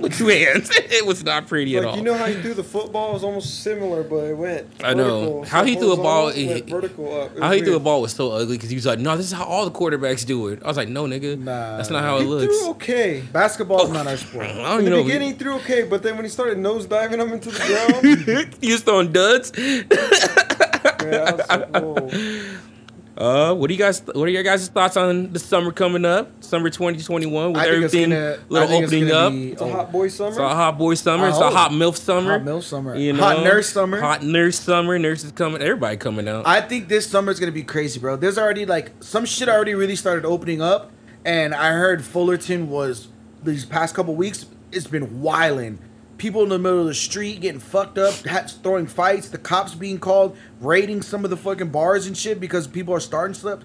with 0.00 0.16
two 0.16 0.28
hands. 0.28 0.70
It 0.94 1.04
was 1.06 1.24
not 1.24 1.48
pretty 1.48 1.76
at 1.76 1.82
Like 1.82 1.90
all. 1.92 1.98
you 1.98 2.04
know 2.04 2.14
how 2.16 2.26
he 2.26 2.40
threw 2.40 2.54
the 2.54 2.62
football 2.62 3.14
was 3.14 3.24
almost 3.24 3.64
similar, 3.64 4.04
but 4.04 4.18
it 4.18 4.36
went. 4.36 4.68
I 4.84 4.94
know. 4.94 5.40
vertical. 5.40 5.44
How 5.44 5.64
he 5.64 5.74
threw 5.74 5.92
a 5.92 5.96
ball, 5.96 6.30
horizontal, 6.30 6.40
he- 6.40 6.54
went 6.60 6.70
vertical 6.70 7.20
up. 7.20 7.36
It 7.36 7.42
how 7.42 7.48
was 7.48 7.58
he 7.58 7.64
threw 7.64 7.74
a 7.76 7.80
ball 7.80 8.00
was 8.02 8.12
so 8.12 8.30
ugly 8.30 8.56
because 8.56 8.70
he 8.70 8.76
was 8.76 8.86
like, 8.86 9.00
"No, 9.00 9.16
this 9.16 9.26
is 9.26 9.32
how 9.32 9.44
all 9.44 9.64
the 9.64 9.72
quarterbacks 9.72 10.24
do 10.24 10.46
it." 10.48 10.62
I 10.64 10.68
was 10.68 10.76
like, 10.76 10.88
"No, 10.88 11.04
nigga, 11.06 11.36
Nah. 11.36 11.76
that's 11.78 11.90
not 11.90 12.04
how 12.04 12.18
it 12.18 12.20
He 12.20 12.26
looks." 12.26 12.44
threw 12.60 12.70
okay. 12.70 13.24
Basketball's 13.32 13.90
not 13.90 14.06
our 14.06 14.16
sport. 14.16 14.46
I 14.46 14.48
don't 14.54 14.58
In 14.58 14.72
even 14.72 14.84
the 14.84 14.90
know. 14.90 15.02
beginning, 15.02 15.32
he 15.32 15.34
threw 15.34 15.54
okay, 15.56 15.82
but 15.82 16.04
then 16.04 16.14
when 16.14 16.24
he 16.24 16.30
started 16.30 16.58
nose 16.58 16.86
diving 16.86 17.18
him 17.20 17.32
into 17.32 17.50
the 17.50 17.58
ground, 17.58 18.43
he 18.60 18.72
was 18.72 18.82
throwing 18.82 19.12
duds. 19.12 19.52
yeah, 19.56 19.82
I 21.02 21.32
was 21.32 21.48
like, 21.48 21.70
whoa. 21.82 22.58
Uh, 23.16 23.54
what 23.54 23.68
do 23.68 23.74
you 23.74 23.78
guys? 23.78 24.02
What 24.04 24.16
are 24.26 24.28
your 24.28 24.42
guys' 24.42 24.66
thoughts 24.66 24.96
on 24.96 25.32
the 25.32 25.38
summer 25.38 25.70
coming 25.70 26.04
up? 26.04 26.42
Summer 26.42 26.68
2021 26.68 27.52
with 27.52 27.62
I 27.62 27.68
everything 27.68 28.10
gonna- 28.10 28.38
little 28.48 28.66
think 28.68 28.84
it's 28.84 28.92
opening 28.92 29.14
up. 29.14 29.32
be- 29.32 29.52
It's 29.52 29.62
a 29.62 29.70
hot 29.70 29.92
boy 29.92 30.08
summer. 30.08 30.30
It's 30.30 30.38
a 30.38 30.48
hot 30.48 30.78
boy 30.78 30.94
summer. 30.94 31.26
I 31.26 31.28
It's 31.28 31.38
a 31.38 31.48
hot 31.50 31.70
milf 31.70 31.96
summer. 31.96 32.32
Hot 32.32 32.42
milk 32.44 32.64
summer. 32.64 32.96
You 32.96 33.12
know, 33.12 33.22
Hot 33.22 33.44
nurse 33.44 33.68
summer. 33.68 34.00
Hot 34.00 34.24
nurse 34.24 34.58
summer. 34.58 34.98
Nurses 34.98 35.30
coming. 35.30 35.62
Everybody 35.62 35.96
coming 35.96 36.26
out. 36.26 36.44
I 36.44 36.60
think 36.60 36.88
this 36.88 37.06
summer 37.06 37.30
is 37.30 37.38
gonna 37.38 37.52
be 37.52 37.62
crazy, 37.62 38.00
bro. 38.00 38.16
There's 38.16 38.36
already 38.36 38.66
like 38.66 38.90
some 38.98 39.24
shit 39.26 39.48
already 39.48 39.74
really 39.76 39.94
started 39.94 40.24
opening 40.24 40.60
up, 40.60 40.90
and 41.24 41.54
I 41.54 41.70
heard 41.70 42.04
Fullerton 42.04 42.68
was 42.68 43.06
these 43.44 43.64
past 43.64 43.94
couple 43.94 44.16
weeks. 44.16 44.46
It's 44.72 44.88
been 44.88 45.20
wilding. 45.22 45.78
People 46.18 46.42
in 46.44 46.48
the 46.48 46.58
middle 46.58 46.80
of 46.80 46.86
the 46.86 46.94
street 46.94 47.40
getting 47.40 47.60
fucked 47.60 47.98
up, 47.98 48.14
ha- 48.26 48.46
throwing 48.62 48.86
fights. 48.86 49.28
The 49.28 49.38
cops 49.38 49.74
being 49.74 49.98
called, 49.98 50.36
raiding 50.60 51.02
some 51.02 51.24
of 51.24 51.30
the 51.30 51.36
fucking 51.36 51.70
bars 51.70 52.06
and 52.06 52.16
shit 52.16 52.38
because 52.40 52.66
people 52.66 52.94
are 52.94 53.00
starting 53.00 53.34
stuff. 53.34 53.60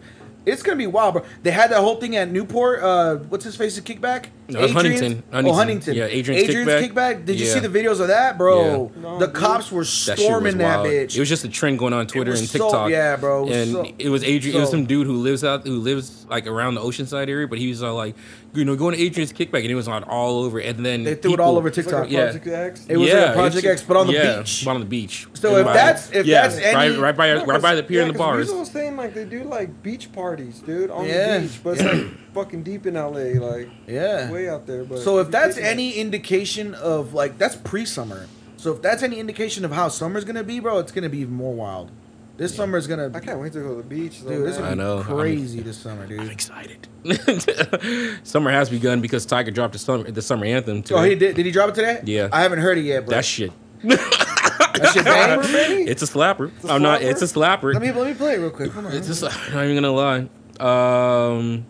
It's 0.46 0.64
gonna 0.64 0.78
be 0.78 0.88
wild, 0.88 1.14
bro. 1.14 1.26
They 1.44 1.52
had 1.52 1.70
that 1.72 1.82
whole 1.82 1.98
thing 1.98 2.16
at 2.16 2.32
Newport. 2.32 2.82
Uh, 2.82 3.18
what's 3.18 3.44
his 3.44 3.56
face's 3.56 3.84
kickback? 3.84 4.28
No, 4.48 4.62
it's 4.62 4.74
Huntington. 4.74 5.22
Oh, 5.32 5.36
Huntington. 5.36 5.54
Huntington. 5.54 5.94
Yeah, 5.96 6.06
Adrian's 6.06 6.48
kickback. 6.48 7.26
Did 7.26 7.40
you 7.40 7.46
Yeah. 7.46 7.54
see 7.54 7.60
the 7.60 7.68
videos 7.68 8.00
of 8.00 8.08
that, 8.08 8.38
bro? 8.38 8.90
Yeah. 8.96 9.02
No, 9.02 9.20
the 9.20 9.28
dude. 9.28 9.36
cops 9.36 9.72
were 9.72 9.82
That 9.84 9.88
shit 9.88 10.18
was 10.18 10.26
storming 10.26 10.58
that, 10.58 10.78
wild. 10.80 10.88
bitch. 10.88 11.16
It 11.16 11.20
was 11.20 11.30
just 11.30 11.44
a 11.44 11.50
trend 11.50 11.78
going 11.78 11.94
on 11.94 12.08
Twitter 12.08 12.32
was 12.32 12.40
and 12.40 12.50
so- 12.50 12.58
TikTok. 12.70 12.90
yeah, 12.90 13.16
bro, 13.18 13.44
it 13.44 13.48
was 13.50 13.58
and 13.58 13.72
so- 13.74 13.92
it 14.00 14.10
was 14.10 14.24
Adrian. 14.24 14.58
it 14.58 14.60
was 14.62 14.72
some 14.72 14.86
dude 14.86 15.06
who 15.06 15.18
lives 15.18 15.44
out, 15.44 15.68
who 15.68 15.78
lives 15.78 16.26
like 16.30 16.48
around 16.48 16.76
the 16.76 16.82
Oceanside 16.82 17.28
area, 17.30 17.48
but 17.48 17.60
he 17.60 17.68
was 17.70 17.84
all 17.84 17.96
like, 17.96 18.16
you 18.54 18.66
know, 18.66 18.76
going 18.76 18.96
to 18.96 19.02
Adrian's 19.02 19.32
kickback, 19.32 19.62
and 19.62 19.70
it 19.72 19.76
was 19.76 19.88
on 19.88 20.04
all 20.06 20.44
over. 20.44 20.60
And 20.60 20.86
then 20.86 21.04
They 21.04 21.16
threw 21.16 21.34
it 21.34 21.40
all 21.40 21.58
over 21.58 21.68
It's 21.68 21.78
like 21.78 21.86
TikTok. 21.86 22.10
Yeah. 22.10 22.26
Project 22.32 22.48
X. 22.48 22.86
It 22.90 22.98
was 22.98 23.08
yeah, 23.10 23.14
like 23.22 23.30
a 23.30 23.34
Project 23.34 23.66
X, 23.68 23.84
but 23.84 23.98
on 23.98 24.08
the 24.08 24.14
yeah, 24.14 24.38
beach. 24.40 24.62
but 24.66 24.72
on 24.72 24.80
the 24.80 24.86
beach. 24.86 25.28
So 25.34 25.58
if 25.58 25.66
By- 25.66 25.74
that's- 25.74 26.12
if 26.12 26.26
yeah, 26.26 26.48
that's 26.48 26.58
any- 26.60 26.76
right, 26.76 27.00
right 27.00 27.18
by 27.18 27.34
No, 27.36 27.46
right 27.46 27.62
by 27.62 27.76
the 27.76 27.84
pier 27.84 27.98
yeah, 28.00 28.06
and 28.08 28.14
the 28.16 28.18
'cause 28.18 28.26
bars. 28.26 28.46
Weasel 28.48 28.60
was 28.60 28.72
saying 28.72 28.98
like 28.98 29.14
they 29.14 29.26
do 29.26 29.44
like 29.44 29.84
beach 29.84 30.12
parties, 30.12 30.60
dude, 30.60 30.90
on 30.90 31.06
Yeah. 31.06 31.38
the 31.38 31.42
beach, 31.48 31.60
but 31.64 31.70
it's 31.74 31.84
like 31.84 32.06
fucking 32.34 32.64
deep 32.64 32.88
in 32.88 32.96
LA, 32.96 33.40
like 33.40 33.70
Yeah. 33.88 34.32
way 34.32 34.50
out 34.50 34.66
there. 34.66 34.84
But 34.84 35.00
So 35.00 35.20
if 35.20 35.30
that's 35.30 35.58
ridiculous. 35.58 35.72
any 35.72 35.92
indication 35.94 36.74
of 36.74 37.14
like 37.14 37.38
that's 37.38 37.56
pre-summer. 37.56 38.28
So 38.58 38.74
if 38.74 38.82
that's 38.82 39.04
any 39.04 39.20
indication 39.20 39.64
of 39.64 39.72
how 39.72 39.88
summer's 39.90 40.26
gonna 40.26 40.44
be, 40.44 40.60
bro, 40.60 40.80
it's 40.80 40.92
gonna 40.92 41.08
be 41.10 41.20
even 41.20 41.34
more 41.36 41.54
wild. 41.54 41.92
This 42.40 42.56
summer 42.56 42.78
is 42.78 42.88
gonna, 42.88 43.12
I 43.14 43.20
can't 43.20 43.38
wait 43.42 43.52
to 43.52 43.60
go 43.60 43.76
to 43.76 43.82
the 43.82 43.84
beach. 43.84 44.22
Though, 44.22 44.30
dude. 44.30 44.46
This 44.48 44.56
is. 44.56 44.60
I 44.62 44.70
gonna 44.70 44.76
know. 44.78 45.04
be 45.04 45.10
I'm- 45.10 45.18
crazy 45.20 45.60
this 45.60 45.78
summer, 45.78 46.08
dude. 46.08 46.22
I'm 46.22 46.30
excited. 46.30 46.88
summer 48.24 48.50
has 48.50 48.70
begun 48.70 49.02
because 49.02 49.28
Tyga 49.28 49.54
dropped 49.54 49.74
the 49.74 49.80
summer 49.80 50.10
the 50.10 50.22
summer 50.22 50.46
anthem. 50.46 50.82
Today. 50.82 51.00
Oh, 51.00 51.04
he 51.04 51.16
did. 51.16 51.36
Did 51.36 51.46
he 51.46 51.52
drop 51.52 51.70
it 51.70 51.76
today? 51.76 52.00
Yeah. 52.06 52.30
I 52.32 52.42
haven't 52.42 52.60
heard 52.60 52.78
it 52.78 52.84
yet, 52.86 53.06
bro. 53.06 53.14
That 53.16 53.26
shit. 53.26 53.52
that 53.84 54.92
shit 54.94 55.04
bang. 55.04 55.40
Slapper, 55.40 55.88
It's 55.88 56.02
a 56.02 56.06
slapper. 56.06 56.64
a 56.64 56.72
I'm 56.72 56.82
not. 56.82 57.02
It's 57.02 57.22
a 57.22 57.26
slapper. 57.26 57.74
Let 57.74 57.82
me 57.82 57.92
let 57.92 58.08
me 58.08 58.14
play 58.14 58.36
it 58.36 58.40
real 58.40 58.52
quick. 58.52 58.72
Hold 58.72 58.86
on. 58.86 58.94
It's 58.94 59.08
just, 59.08 59.22
I'm 59.24 59.54
not 59.54 59.66
even 59.66 59.76
gonna 59.76 59.92
lie. 59.92 60.30
Um, 60.62 61.66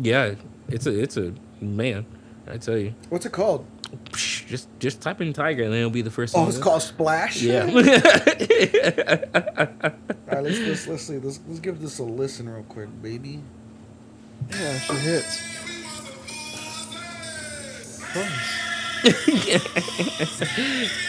yeah, 0.00 0.34
it's 0.68 0.86
a 0.86 0.98
it's 0.98 1.18
a 1.18 1.34
man. 1.60 2.06
I 2.50 2.56
tell 2.56 2.78
you, 2.78 2.94
What's 3.10 3.26
it 3.26 3.32
called? 3.32 3.66
Just 4.12 4.68
just 4.78 5.00
type 5.00 5.20
in 5.20 5.32
Tyga 5.32 5.64
and 5.64 5.72
then 5.72 5.80
it'll 5.80 5.90
be 5.90 6.02
the 6.02 6.10
first. 6.10 6.34
Oh, 6.36 6.48
it's 6.48 6.58
called 6.58 6.82
Splash. 6.82 7.40
Yeah. 7.42 7.64
All 7.64 7.70
right, 10.26 10.42
let's 10.42 10.58
let's 10.58 10.86
let's 10.86 11.02
see. 11.02 11.18
Let's 11.18 11.40
let's 11.46 11.60
give 11.60 11.80
this 11.80 11.98
a 11.98 12.04
listen 12.04 12.48
real 12.48 12.64
quick, 12.64 12.88
baby. 13.02 13.42
Yeah, 14.50 14.78
she 14.78 14.92
hits. 14.94 15.42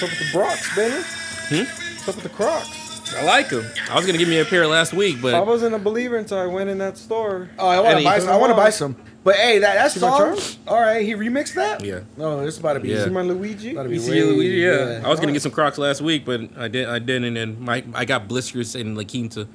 What's 0.00 0.02
up 0.02 0.10
with 0.10 0.18
the 0.18 0.38
Crocs, 0.38 0.74
Benny? 0.74 1.02
Hmm? 1.48 1.64
What's 1.64 2.08
up 2.08 2.14
with 2.16 2.24
the 2.24 2.30
Crocs? 2.30 2.83
I 3.16 3.24
like 3.24 3.50
him. 3.50 3.64
I 3.90 3.96
was 3.96 4.06
gonna 4.06 4.18
give 4.18 4.28
me 4.28 4.38
a 4.40 4.44
pair 4.44 4.66
last 4.66 4.92
week, 4.92 5.20
but 5.22 5.34
I 5.34 5.40
wasn't 5.40 5.74
a 5.74 5.78
believer 5.78 6.16
until 6.16 6.38
I 6.38 6.46
went 6.46 6.70
in 6.70 6.78
that 6.78 6.96
store. 6.98 7.48
Oh, 7.58 7.68
I 7.68 7.80
want 7.80 7.92
to 7.94 7.98
he- 7.98 8.04
buy. 8.04 8.18
Some, 8.18 8.28
I 8.30 8.36
want 8.36 8.50
to 8.50 8.56
buy 8.56 8.70
some. 8.70 8.96
But 9.22 9.36
hey, 9.36 9.58
that 9.60 9.74
that 9.74 9.90
See 9.92 10.00
my 10.00 10.08
song. 10.08 10.18
charms? 10.18 10.58
All 10.68 10.80
right, 10.80 11.04
he 11.04 11.14
remixed 11.14 11.54
that. 11.54 11.82
Yeah. 11.82 12.00
No, 12.16 12.44
this 12.44 12.54
is 12.54 12.60
about 12.60 12.74
to 12.74 12.80
be. 12.80 12.88
Yeah. 12.90 13.04
See 13.04 13.10
my 13.10 13.22
Luigi? 13.22 13.72
That'd 13.74 13.90
be 13.90 13.96
you 13.96 14.02
see, 14.02 14.10
way- 14.10 14.22
Luigi, 14.22 14.56
yeah. 14.56 14.98
yeah. 14.98 15.02
I 15.06 15.08
was 15.08 15.18
gonna 15.20 15.32
get 15.32 15.42
some 15.42 15.52
Crocs 15.52 15.78
last 15.78 16.02
week, 16.02 16.24
but 16.26 16.40
I 16.58 16.68
did. 16.68 16.88
I 16.88 16.98
didn't, 16.98 17.24
and 17.24 17.36
then 17.36 17.60
my 17.64 17.82
I 17.94 18.04
got 18.04 18.28
blisters 18.28 18.74
in 18.74 18.94
La 18.96 19.04
Quinta. 19.04 19.46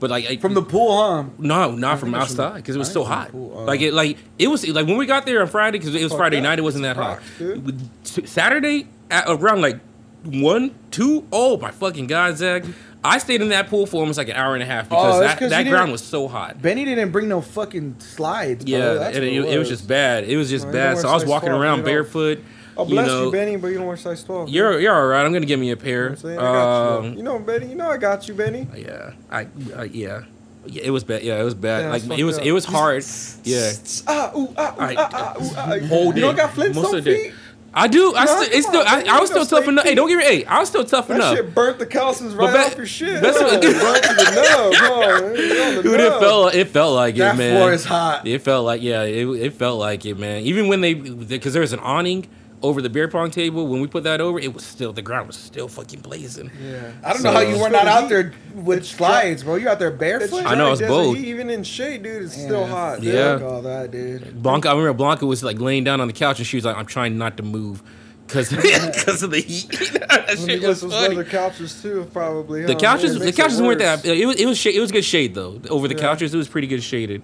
But 0.00 0.10
like 0.10 0.26
I, 0.28 0.36
From 0.38 0.54
the 0.54 0.62
pool, 0.62 1.00
huh? 1.00 1.24
No, 1.38 1.76
not 1.76 2.00
from 2.00 2.10
think 2.10 2.22
it's 2.24 2.34
from 2.34 2.40
outside 2.44 2.56
because 2.56 2.74
it 2.74 2.78
was 2.80 2.90
I 2.90 2.92
so 2.92 3.04
think 3.04 3.08
from 3.08 3.16
hot. 3.18 3.26
the 3.28 3.32
pool, 3.32 3.58
uh, 3.58 3.64
like 3.64 3.80
it, 3.82 3.92
like 3.94 4.18
it 4.40 4.48
was 4.48 4.66
like 4.68 4.86
when 4.88 4.96
we 4.96 5.06
got 5.06 5.24
there 5.26 5.40
on 5.40 5.46
Friday 5.46 5.78
because 5.78 5.94
it 5.94 6.02
was 6.02 6.12
Friday 6.12 6.38
that. 6.38 6.42
night. 6.42 6.58
It 6.58 6.62
wasn't 6.62 6.82
that 6.82 6.96
hot. 6.96 7.18
Crocs, 7.18 7.38
dude. 7.38 7.64
With- 7.64 8.26
Saturday 8.28 8.88
at 9.12 9.26
around 9.28 9.60
like 9.60 9.78
one, 10.24 10.74
two. 10.90 11.24
Oh 11.32 11.56
my 11.58 11.70
fucking 11.70 12.08
god, 12.08 12.36
Zach! 12.36 12.64
I 13.04 13.18
stayed 13.18 13.40
in 13.42 13.48
that 13.48 13.68
pool 13.68 13.86
for 13.86 13.96
almost 14.00 14.16
like 14.18 14.28
an 14.28 14.36
hour 14.36 14.54
and 14.54 14.62
a 14.62 14.66
half 14.66 14.88
because 14.88 15.16
Oh, 15.16 15.20
that, 15.20 15.40
that 15.50 15.66
ground 15.66 15.90
was 15.90 16.02
so 16.02 16.28
hot. 16.28 16.62
Benny 16.62 16.84
didn't 16.84 17.10
bring 17.10 17.28
no 17.28 17.40
fucking 17.40 17.96
slides. 17.98 18.64
Bro. 18.64 18.78
Yeah, 18.78 18.94
That's 18.94 19.16
and 19.16 19.26
what 19.26 19.48
it, 19.48 19.54
it 19.54 19.58
was 19.58 19.68
just 19.68 19.88
bad. 19.88 20.24
It 20.24 20.36
was 20.36 20.48
just 20.48 20.66
No, 20.66 20.72
bad. 20.72 20.98
So 20.98 21.08
I 21.08 21.14
was 21.14 21.24
walking 21.24 21.48
12, 21.48 21.60
around 21.62 21.84
barefoot. 21.84 22.42
Oh, 22.76 22.84
bless 22.86 23.06
you, 23.06 23.12
know, 23.12 23.30
Benny, 23.30 23.56
but 23.56 23.68
you 23.68 23.78
don't 23.78 23.86
wear 23.86 23.96
size 23.96 24.24
12. 24.24 24.48
You're 24.48 24.80
you're 24.80 24.94
all 24.94 25.06
right. 25.06 25.26
I'm 25.26 25.32
gonna 25.32 25.46
give 25.46 25.60
me 25.60 25.72
a 25.72 25.76
pair. 25.76 25.90
You 25.90 25.98
know 26.02 26.08
what 26.08 26.10
I'm 26.10 26.16
saying? 26.16 26.38
I 26.38 26.42
got 26.42 27.02
you. 27.02 27.08
Um. 27.10 27.16
You 27.16 27.22
know, 27.22 27.38
Benny. 27.38 27.66
You 27.66 27.74
know 27.74 27.88
I 27.90 27.96
got 27.98 28.28
you, 28.28 28.34
Benny. 28.34 28.66
yeah, 28.76 29.12
I 29.30 29.46
uh, 29.76 29.82
yeah. 29.82 30.22
Yeah, 30.64 30.82
it 30.84 30.90
was 30.90 31.02
bad. 31.02 31.22
Yeah, 31.22 31.40
it 31.40 31.44
was 31.44 31.54
bad. 31.54 31.82
Yeah, 31.82 31.90
like 31.90 32.18
it 32.18 32.24
was, 32.24 32.36
fucked 32.36 32.46
it 32.46 32.52
was 32.52 32.64
hard. 32.64 33.04
Yeah, 33.42 33.72
Ah, 34.06 34.30
ooh, 34.36 34.54
ah, 34.56 34.74
ooh, 34.76 34.80
I- 34.80 34.94
ah, 34.96 35.10
ah, 35.12 35.42
ooh, 35.42 35.50
ah. 35.56 35.86
hold 35.88 36.14
You 36.14 36.22
don't 36.22 36.36
got 36.36 36.54
Flintstone 36.54 37.02
feet? 37.02 37.34
I 37.74 37.88
do. 37.88 38.14
I 38.14 38.26
still, 38.26 38.58
it's 38.58 38.66
still. 38.66 38.82
I. 38.86 39.02
I 39.08 39.20
was 39.20 39.30
still 39.30 39.46
tough 39.46 39.66
enough. 39.66 39.84
Hey, 39.84 39.94
don't 39.94 40.08
get 40.08 40.18
me. 40.18 40.24
Hey, 40.24 40.44
I 40.44 40.58
was 40.60 40.68
still 40.68 40.84
tough 40.84 41.08
That 41.08 41.14
enough. 41.16 41.36
shit 41.36 41.54
burnt 41.54 41.78
the 41.78 41.86
calciums 41.86 42.36
right 42.36 42.54
off 42.66 42.76
your 42.76 42.84
shit. 42.86 43.22
that's 43.22 43.38
what- 43.40 43.60
burnt 43.62 43.62
to 43.62 44.14
the 44.14 44.30
nub, 44.34 44.74
huh? 44.74 45.32
You're 45.34 45.66
on 45.68 45.74
the 45.76 45.82
Dude, 45.82 46.00
it 46.00 46.20
felt. 46.20 46.54
It 46.54 46.68
felt 46.68 46.94
like 46.94 47.16
That 47.16 47.34
it, 47.34 47.38
man. 47.38 47.54
That 47.54 47.58
floor 47.60 47.72
is 47.72 47.84
hot. 47.84 48.26
It 48.26 48.42
felt 48.42 48.66
like 48.66 48.82
yeah. 48.82 49.02
It, 49.04 49.26
it 49.26 49.52
felt 49.54 49.78
like 49.78 50.04
it, 50.04 50.18
man. 50.18 50.42
Even 50.42 50.68
when 50.68 50.80
they, 50.82 50.94
because 50.94 51.54
there 51.54 51.62
was 51.62 51.72
an 51.72 51.80
awning 51.80 52.26
over 52.62 52.80
the 52.80 52.88
beer 52.90 53.08
pong 53.08 53.30
table. 53.30 53.66
When 53.66 53.80
we 53.80 53.86
put 53.88 54.04
that 54.04 54.20
over, 54.20 54.38
it 54.38 54.54
was 54.54 54.64
still 54.64 54.92
the 54.92 55.02
ground 55.02 55.26
was 55.26 55.36
still 55.36 55.68
fucking 55.68 56.00
blazing. 56.00 56.50
Yeah. 56.62 56.92
I 57.04 57.12
don't 57.12 57.22
So- 57.22 57.28
know 57.30 57.32
how 57.32 57.40
you 57.40 57.58
were 57.58 57.68
not 57.70 57.86
out 57.86 58.08
there 58.08 58.32
with 58.54 58.84
slides, 58.86 59.42
bro. 59.44 59.56
You 59.56 59.68
out 59.68 59.78
there 59.78 59.90
barefoot? 59.90 60.44
I 60.46 60.54
know, 60.54 60.64
dry 60.64 60.70
it's 60.72 60.80
desert 60.80 60.88
bold. 60.92 61.16
Even 61.18 61.50
in 61.50 61.64
shade, 61.64 62.02
dude, 62.02 62.22
it's 62.22 62.34
still 62.34 62.66
hot. 62.66 63.00
dude. 63.00 63.14
Yeah. 63.14 63.38
Fuck 63.38 63.46
all 63.48 63.62
that, 63.62 63.90
dude. 63.90 64.42
Blanca, 64.42 64.68
I 64.68 64.72
remember 64.72 64.94
Blanca 64.94 65.26
was 65.26 65.42
like 65.42 65.58
laying 65.60 65.84
down 65.84 66.00
on 66.00 66.06
the 66.06 66.12
couch 66.14 66.38
and 66.38 66.46
she 66.46 66.56
was 66.56 66.64
like, 66.64 66.76
"I'm 66.76 66.86
trying 66.86 67.18
not 67.18 67.36
to 67.38 67.42
move." 67.42 67.82
Cause, 68.28 68.48
because 68.50 69.22
of 69.22 69.30
the 69.32 69.40
heat. 69.40 69.68
that 70.08 70.38
shit 70.38 70.62
was 70.62 70.80
some 70.80 70.90
funny. 70.90 71.16
leather 71.16 71.24
couches 71.28 71.82
too, 71.82 72.08
probably. 72.14 72.62
The 72.62 72.72
huh? 72.74 72.78
couches, 72.78 73.16
It 73.16 73.18
the 73.18 73.24
makes 73.26 73.38
it 73.38 73.42
couches 73.42 73.60
weren't 73.60 73.80
that. 73.80 74.06
It 74.06 74.24
was, 74.24 74.36
it 74.36 74.46
was, 74.46 74.56
shade, 74.56 74.74
it 74.74 74.80
was 74.80 74.90
good 74.92 75.04
shade 75.04 75.34
though. 75.34 75.60
Over 75.68 75.86
the 75.88 75.94
Yeah. 75.94 76.00
couches, 76.00 76.32
it 76.32 76.38
was 76.38 76.48
pretty 76.48 76.66
good 76.68 76.82
shaded. 76.82 77.22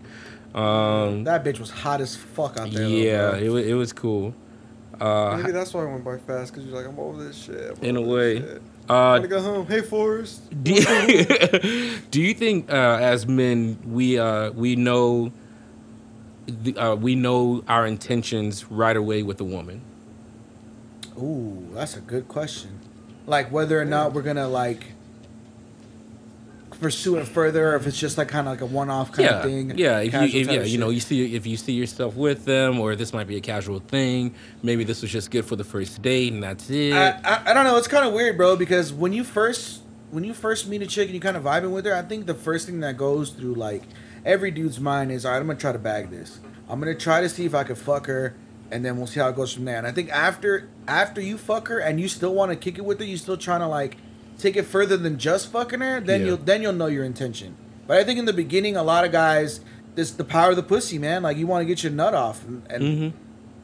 Um, 0.55 1.25
That 1.25 1.45
bitch 1.45 1.61
was 1.61 1.71
hot 1.71 2.01
as 2.01 2.17
fuck 2.17 2.59
out 2.59 2.71
there. 2.73 2.89
yeah, 2.89 3.31
bro. 3.31 3.39
it 3.39 3.49
was, 3.49 3.67
it 3.67 3.75
was 3.75 3.93
cool. 3.93 4.35
Uh, 5.01 5.37
Maybe 5.37 5.53
that's 5.53 5.73
why 5.73 5.83
I 5.83 5.85
went 5.85 6.05
by 6.05 6.17
fast 6.19 6.53
because 6.53 6.67
you're 6.67 6.77
like, 6.77 6.87
I'm 6.87 6.99
over 6.99 7.23
this 7.23 7.37
shit. 7.45 7.77
I'm 7.79 7.85
In 7.85 7.97
a 7.97 8.01
way. 8.01 8.39
uh, 8.39 8.93
I'm 8.93 9.23
gonna 9.23 9.29
go 9.29 9.41
home. 9.41 9.67
Hey, 9.67 9.81
Forrest. 9.83 10.43
do 10.65 10.73
you, 10.75 11.99
do 12.11 12.21
you 12.21 12.35
think, 12.35 12.71
uh, 12.73 12.99
as 13.01 13.27
men, 13.27 13.79
we 13.87 14.19
uh, 14.19 14.51
we 14.53 14.75
know, 14.77 15.31
the, 16.47 16.77
uh, 16.77 16.95
we 16.97 17.15
know 17.15 17.63
our 17.69 17.87
intentions 17.87 18.71
right 18.71 18.97
away 18.97 19.23
with 19.23 19.41
a 19.41 19.45
woman? 19.45 19.83
Ooh, 21.17 21.69
that's 21.75 21.97
a 21.97 22.01
good 22.01 22.27
question. 22.29 22.79
Like 23.27 23.53
whether 23.53 23.81
or 23.81 23.85
not 23.85 24.13
we're 24.15 24.23
gonna 24.23 24.49
like 24.49 24.85
pursue 26.81 27.17
it 27.17 27.27
further, 27.27 27.73
or 27.73 27.77
if 27.77 27.87
it's 27.87 27.99
just 27.99 28.19
like 28.19 28.29
kind 28.29 28.47
of 28.47 28.53
like 28.53 28.61
a 28.61 28.67
one-off 28.67 29.13
kind 29.13 29.29
yeah, 29.29 29.37
of 29.37 29.43
thing. 29.45 29.79
yeah. 29.79 29.99
If 30.01 30.13
you, 30.13 30.41
if, 30.41 30.51
yeah, 30.51 30.63
you 30.63 30.79
know, 30.79 30.91
you 30.91 31.01
see 31.01 31.35
if 31.35 31.47
you 31.47 31.57
see 31.57 31.73
yourself 31.73 32.15
with 32.15 32.45
them, 32.45 32.81
or 32.81 32.97
this 32.97 33.13
might 33.13 33.27
be 33.27 33.37
a 33.37 33.41
casual 33.41 33.81
thing. 33.81 34.35
Maybe 34.63 34.85
this 34.85 35.03
was 35.03 35.11
just 35.11 35.31
good 35.31 35.45
for 35.45 35.57
the 35.57 35.65
first 35.65 36.01
date, 36.03 36.33
and 36.33 36.43
that's 36.43 36.71
it. 36.71 36.93
I, 36.93 37.21
I, 37.25 37.51
I 37.51 37.55
don't 37.55 37.65
know. 37.65 37.77
It's 37.77 37.89
kind 37.89 38.07
of 38.07 38.13
weird, 38.13 38.37
bro, 38.37 38.57
because 38.57 38.93
when 38.93 39.13
you 39.13 39.25
first 39.25 39.83
when 40.11 40.25
you 40.25 40.33
first 40.33 40.67
meet 40.69 40.83
a 40.83 40.87
chick 40.87 41.07
and 41.07 41.15
you 41.15 41.21
kind 41.21 41.37
of 41.37 41.43
vibing 41.43 41.73
with 41.73 41.85
her, 41.85 41.95
I 41.95 42.03
think 42.03 42.27
the 42.27 42.35
first 42.35 42.67
thing 42.67 42.81
that 42.81 42.97
goes 42.97 43.31
through 43.31 43.55
like 43.55 43.83
every 44.25 44.51
dude's 44.51 44.81
mind 44.81 45.13
is, 45.13 45.25
all 45.25 45.33
right, 45.33 45.39
I'm 45.39 45.47
gonna 45.47 45.59
try 45.59 45.73
to 45.73 45.79
bag 45.79 46.11
this. 46.11 46.41
I'm 46.69 46.81
gonna 46.81 46.95
try 46.95 47.21
to 47.21 47.29
see 47.29 47.45
if 47.45 47.55
I 47.55 47.65
can 47.65 47.77
fuck 47.77 48.07
her, 48.07 48.35
and 48.71 48.85
then 48.85 48.97
we'll 48.97 49.07
see 49.07 49.21
how 49.21 49.29
it 49.29 49.37
goes 49.37 49.53
from 49.53 49.65
there. 49.65 49.79
And 49.79 49.87
I 49.87 49.93
think 49.93 50.11
after 50.11 50.69
after 50.87 51.21
you 51.21 51.39
fuck 51.39 51.69
her 51.69 51.79
and 51.79 52.01
you 52.01 52.09
still 52.09 52.35
want 52.35 52.53
to 52.53 52.57
kick 52.57 52.79
it 52.79 52.85
with 52.85 52.99
her, 53.01 53.05
you 53.05 53.17
still 53.17 53.37
trying 53.37 53.61
to 53.61 53.69
like 53.69 53.97
take 54.39 54.57
it 54.57 54.65
further 54.65 54.97
than 54.97 55.19
just 55.19 55.51
fucking 55.53 55.81
her. 55.81 56.01
Then 56.01 56.21
Yeah. 56.23 56.27
you'll 56.29 56.37
then 56.39 56.63
you'll 56.63 56.73
know 56.73 56.87
your 56.87 57.05
intention. 57.05 57.57
But 57.87 57.99
I 57.99 58.05
think 58.05 58.19
in 58.19 58.25
the 58.25 58.33
beginning, 58.33 58.77
a 58.77 58.83
lot 58.83 59.05
of 59.05 59.13
guys, 59.13 59.61
this 59.95 60.11
the 60.11 60.25
power 60.25 60.51
of 60.51 60.57
the 60.57 60.63
pussy, 60.63 60.99
man. 60.99 61.23
Like 61.23 61.37
you 61.37 61.47
want 61.47 61.63
to 61.63 61.67
get 61.67 61.83
your 61.83 61.93
nut 61.93 62.15
off, 62.15 62.45
and, 62.47 62.63
and 62.71 62.83
Mhm. 62.83 63.13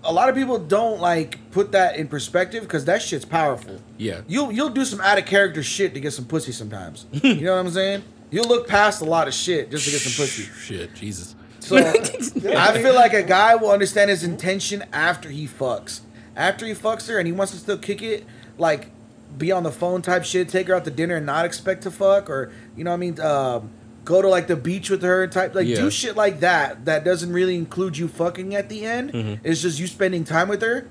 a 0.03 0.13
lot 0.13 0.29
of 0.29 0.35
people 0.35 0.59
don't 0.59 1.01
like 1.01 1.39
put 1.51 1.73
that 1.73 1.97
in 1.97 2.09
perspective 2.09 2.63
because 2.65 2.85
that 2.87 3.03
shit's 3.03 3.25
powerful. 3.25 3.81
yeah, 3.99 4.21
You'll 4.27 4.51
you'll 4.53 4.71
do 4.71 4.85
some 4.85 5.01
out 5.01 5.19
of 5.19 5.27
character 5.27 5.63
shit 5.63 5.95
to 5.95 6.01
get 6.01 6.13
some 6.13 6.25
pussy 6.25 6.53
sometimes. 6.53 7.07
you 7.13 7.43
know 7.43 7.55
what 7.55 7.67
I'm 7.67 7.71
saying? 7.71 8.03
You'll 8.31 8.49
look 8.49 8.67
past 8.67 9.01
a 9.01 9.05
lot 9.05 9.29
of 9.29 9.35
shit 9.35 9.71
just 9.71 9.85
to 9.85 9.91
get 9.93 10.01
some 10.01 10.25
pussy. 10.25 10.49
Shit, 10.61 10.95
Jesus. 10.95 11.37
So 11.61 11.77
I 11.79 12.83
feel 12.83 12.95
like 12.95 13.13
a 13.15 13.23
guy 13.23 13.55
will 13.55 13.71
understand 13.71 14.11
his 14.11 14.25
intention 14.25 14.85
after 14.93 15.29
he 15.31 15.47
fucks. 15.47 16.01
after 16.37 16.67
he 16.67 16.73
fucks 16.75 17.09
her 17.09 17.19
and 17.19 17.27
he 17.29 17.33
wants 17.33 17.53
to 17.53 17.59
still 17.59 17.79
kick 17.79 18.03
it, 18.03 18.25
like 18.59 18.91
be 19.39 19.53
on 19.53 19.63
the 19.63 19.71
phone 19.73 20.03
type 20.03 20.25
shit, 20.25 20.49
take 20.49 20.69
her 20.69 20.75
out 20.75 20.85
to 20.85 20.91
dinner 20.91 21.17
and 21.17 21.27
not 21.27 21.45
expect 21.45 21.83
to 21.83 21.91
fuck, 21.91 22.29
or 22.31 22.51
you 22.77 22.85
know 22.85 22.91
what 22.91 22.97
I 22.97 22.99
mean, 22.99 23.21
um, 23.21 23.71
go 24.05 24.21
to 24.23 24.29
like 24.29 24.47
the 24.47 24.57
beach 24.57 24.91
with 24.91 25.03
her 25.03 25.23
and 25.25 25.33
type, 25.33 25.55
like 25.55 25.67
Yeah. 25.67 25.77
do 25.77 25.91
shit 25.91 26.17
like 26.17 26.41
that. 26.41 26.85
That 26.85 27.05
doesn't 27.05 27.33
really 27.33 27.57
include 27.57 27.97
you 27.97 28.07
fucking 28.09 28.55
at 28.55 28.69
the 28.69 28.85
end. 28.85 29.13
Mhm. 29.13 29.39
It's 29.43 29.61
just 29.63 29.79
you 29.81 29.87
spending 29.87 30.25
time 30.25 30.49
with 30.49 30.63
her. 30.63 30.87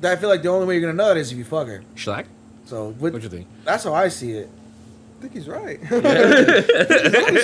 That 0.00 0.12
I 0.12 0.16
feel 0.16 0.28
like 0.28 0.42
the 0.42 0.48
only 0.48 0.66
way 0.66 0.74
you're 0.78 0.90
gonna 0.90 0.92
know 1.02 1.10
it 1.10 1.16
is 1.18 1.32
if 1.32 1.38
you 1.38 1.44
fuck 1.44 1.66
her. 1.68 1.82
Schlack? 1.96 2.24
So 2.64 2.94
with, 2.98 3.12
What 3.14 3.22
you 3.22 3.28
think? 3.28 3.46
that's 3.64 3.84
how 3.84 3.94
I 3.94 4.08
see 4.08 4.32
it. 4.32 4.48
I 5.18 5.20
think 5.20 5.32
he's 5.32 5.48
right. 5.48 5.80
He's 5.82 5.92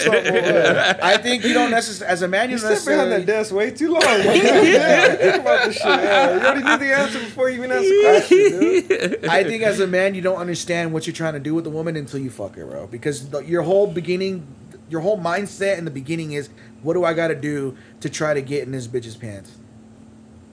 onto 0.07 0.11
uh, 0.17 0.95
I 1.03 1.17
think 1.17 1.43
you 1.43 1.53
don't 1.53 1.73
necessarily, 1.73 2.13
as 2.13 2.23
a 2.23 2.29
man, 2.29 2.49
you 2.49 2.57
You 2.57 2.63
don't 2.63 2.85
behind 2.85 3.11
that 3.11 3.27
desk 3.27 3.53
way 3.53 3.73
too 3.73 3.91
long. 3.95 4.03
yeah, 4.05 5.15
think 5.17 5.41
about 5.41 5.67
this 5.67 5.75
shit. 5.75 5.85
Yeah, 5.85 6.35
you 6.35 6.41
already 6.41 6.63
knew 6.63 6.77
the 6.79 6.95
answer 6.95 7.19
before 7.19 7.51
you 7.51 7.57
even 7.59 7.73
asked 7.73 7.89
the 7.89 8.01
question, 8.05 9.19
dude. 9.19 9.27
I 9.27 9.43
think 9.43 9.65
as 9.65 9.81
a 9.81 9.89
man, 9.89 10.15
you 10.15 10.21
don't 10.23 10.37
understand 10.39 10.93
what 10.93 11.09
you're 11.09 11.15
trying 11.15 11.33
to 11.33 11.41
do 11.41 11.53
with 11.53 11.67
a 11.67 11.71
woman 11.71 11.97
until 11.97 12.21
you 12.21 12.31
fuck 12.31 12.55
her, 12.55 12.65
bro. 12.65 12.87
Because 12.87 13.31
the, 13.31 13.41
your 13.41 13.63
whole 13.63 13.89
beginning, 13.89 14.47
your 14.89 15.01
whole 15.01 15.19
mindset 15.19 15.77
in 15.77 15.85
the 15.85 15.91
beginning 15.91 16.31
is, 16.33 16.51
what 16.85 16.95
do 16.95 17.05
I 17.05 17.13
got 17.13 17.29
to 17.29 17.35
do 17.35 17.77
to 18.03 18.09
try 18.09 18.35
to 18.35 18.43
get 18.43 18.63
in 18.63 18.71
this 18.71 18.87
bitch's 18.87 19.17
pants? 19.17 19.51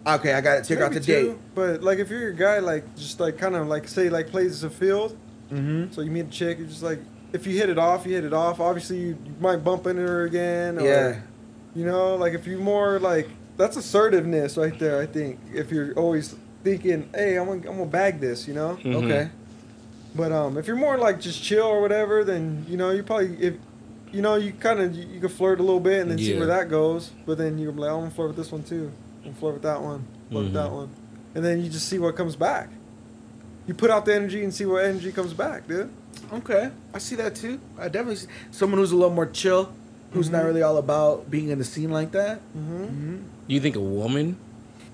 Okay, 0.07 0.34
I 0.34 0.41
got 0.41 0.55
to 0.55 0.63
take 0.63 0.79
her 0.79 0.86
out 0.86 0.93
to 0.93 0.99
Maybe 1.01 1.29
date. 1.29 1.38
But 1.53 1.84
like, 1.84 1.99
if 1.99 2.10
you're 2.10 2.29
a 2.29 2.36
guy, 2.36 2.57
like 2.57 2.95
just 2.95 3.19
like 3.19 3.38
kind 3.38 3.55
of 3.55 3.67
like 3.67 3.88
say 3.88 4.10
like 4.10 4.29
plays 4.31 4.62
the 4.62 4.71
field, 4.71 5.15
Mm-hmm. 5.51 5.91
so 5.93 5.99
you 5.99 6.10
meet 6.12 6.27
a 6.27 6.29
chick, 6.29 6.60
you're 6.60 6.67
just 6.67 6.81
like, 6.81 6.99
if 7.34 7.48
you 7.48 7.58
hit 7.58 7.70
it 7.70 7.78
off, 7.78 8.06
you 8.06 8.13
hit 8.13 8.24
it 8.26 8.34
off. 8.34 8.60
Obviously, 8.60 8.98
you, 9.00 9.08
you 9.26 9.34
might 9.39 9.58
bump 9.58 9.88
into 9.88 10.02
her 10.02 10.24
again. 10.26 10.78
Or, 10.80 10.82
Yeah. 10.86 11.20
You 11.76 11.86
know, 11.86 12.15
like 12.15 12.34
if 12.34 12.46
you 12.48 12.58
more 12.58 13.00
like 13.00 13.30
that's 13.58 13.78
assertiveness 13.78 14.58
right 14.58 14.78
there. 14.80 15.00
I 15.02 15.06
think 15.06 15.39
if 15.54 15.72
you're 15.72 15.94
always 15.94 16.36
thinking, 16.63 17.10
hey, 17.15 17.38
I'm 17.38 17.46
gonna, 17.46 17.60
I'm 17.70 17.78
gonna 17.78 17.86
bag 17.86 18.20
this, 18.20 18.48
you 18.48 18.54
know. 18.54 18.78
Mhm. 18.84 18.96
Okay. 19.06 19.30
But 20.15 20.32
um, 20.34 20.58
if 20.58 20.67
you're 20.67 20.76
more 20.76 20.98
like 20.98 21.22
just 21.22 21.41
chill 21.41 21.65
or 21.67 21.80
whatever, 21.82 22.24
then 22.26 22.65
you 22.67 22.76
know 22.76 22.91
you 22.91 23.04
probably 23.04 23.38
if 23.41 23.54
you 24.12 24.22
know 24.22 24.36
you 24.36 24.52
kind 24.52 24.82
of 24.82 24.94
you, 24.94 25.08
you 25.08 25.20
can 25.22 25.30
flirt 25.30 25.60
a 25.60 25.63
little 25.63 25.80
bit 25.80 26.02
and 26.02 26.12
then 26.12 26.17
see 26.17 26.38
where 26.38 26.48
that 26.48 26.70
goes. 26.70 27.12
But 27.26 27.38
then 27.38 27.58
you're 27.58 27.72
like, 27.72 27.89
oh, 27.89 27.96
I'm 27.96 28.00
gonna 28.02 28.12
flirt 28.12 28.28
with 28.30 28.38
this 28.38 28.52
one 28.52 28.63
too. 28.63 28.91
I'm 29.20 29.30
gonna 29.32 29.36
flirt 29.36 29.54
with 29.54 29.63
that 29.63 29.82
one. 29.82 30.04
Flirt 30.30 30.44
with 30.46 30.54
that 30.54 30.70
Mhm. 30.70 30.74
one, 30.76 30.89
and 31.36 31.46
then 31.46 31.63
you 31.63 31.70
just 31.70 31.88
see 31.88 32.00
what 32.00 32.17
comes 32.17 32.36
back. 32.36 32.70
You 33.67 33.74
put 33.74 33.89
out 33.89 34.04
the 34.06 34.13
energy 34.13 34.44
and 34.44 34.54
see 34.54 34.65
what 34.65 34.84
energy 34.84 35.12
comes 35.13 35.32
back, 35.34 35.67
dude. 35.70 35.89
Okay. 36.34 36.70
I 36.94 36.98
see 37.00 37.15
that 37.15 37.36
too. 37.36 37.60
I 37.78 37.88
definitely 37.89 38.15
see 38.17 38.28
someone 38.52 38.80
who's 38.80 38.91
a 38.91 38.96
little 38.96 39.13
more 39.13 39.26
chill, 39.26 39.72
who's 40.13 40.30
not 40.30 40.44
Mhm. 40.44 40.46
really 40.46 40.62
all 40.62 40.78
about 40.78 41.30
being 41.30 41.50
in 41.50 41.58
the 41.60 41.65
scene 41.65 41.91
like 41.91 42.12
that. 42.12 42.39
Mm-hmm. 42.58 42.84
hmm 42.86 43.15
You 43.48 43.60
think 43.60 43.76
a 43.76 43.80
woman, 43.82 44.38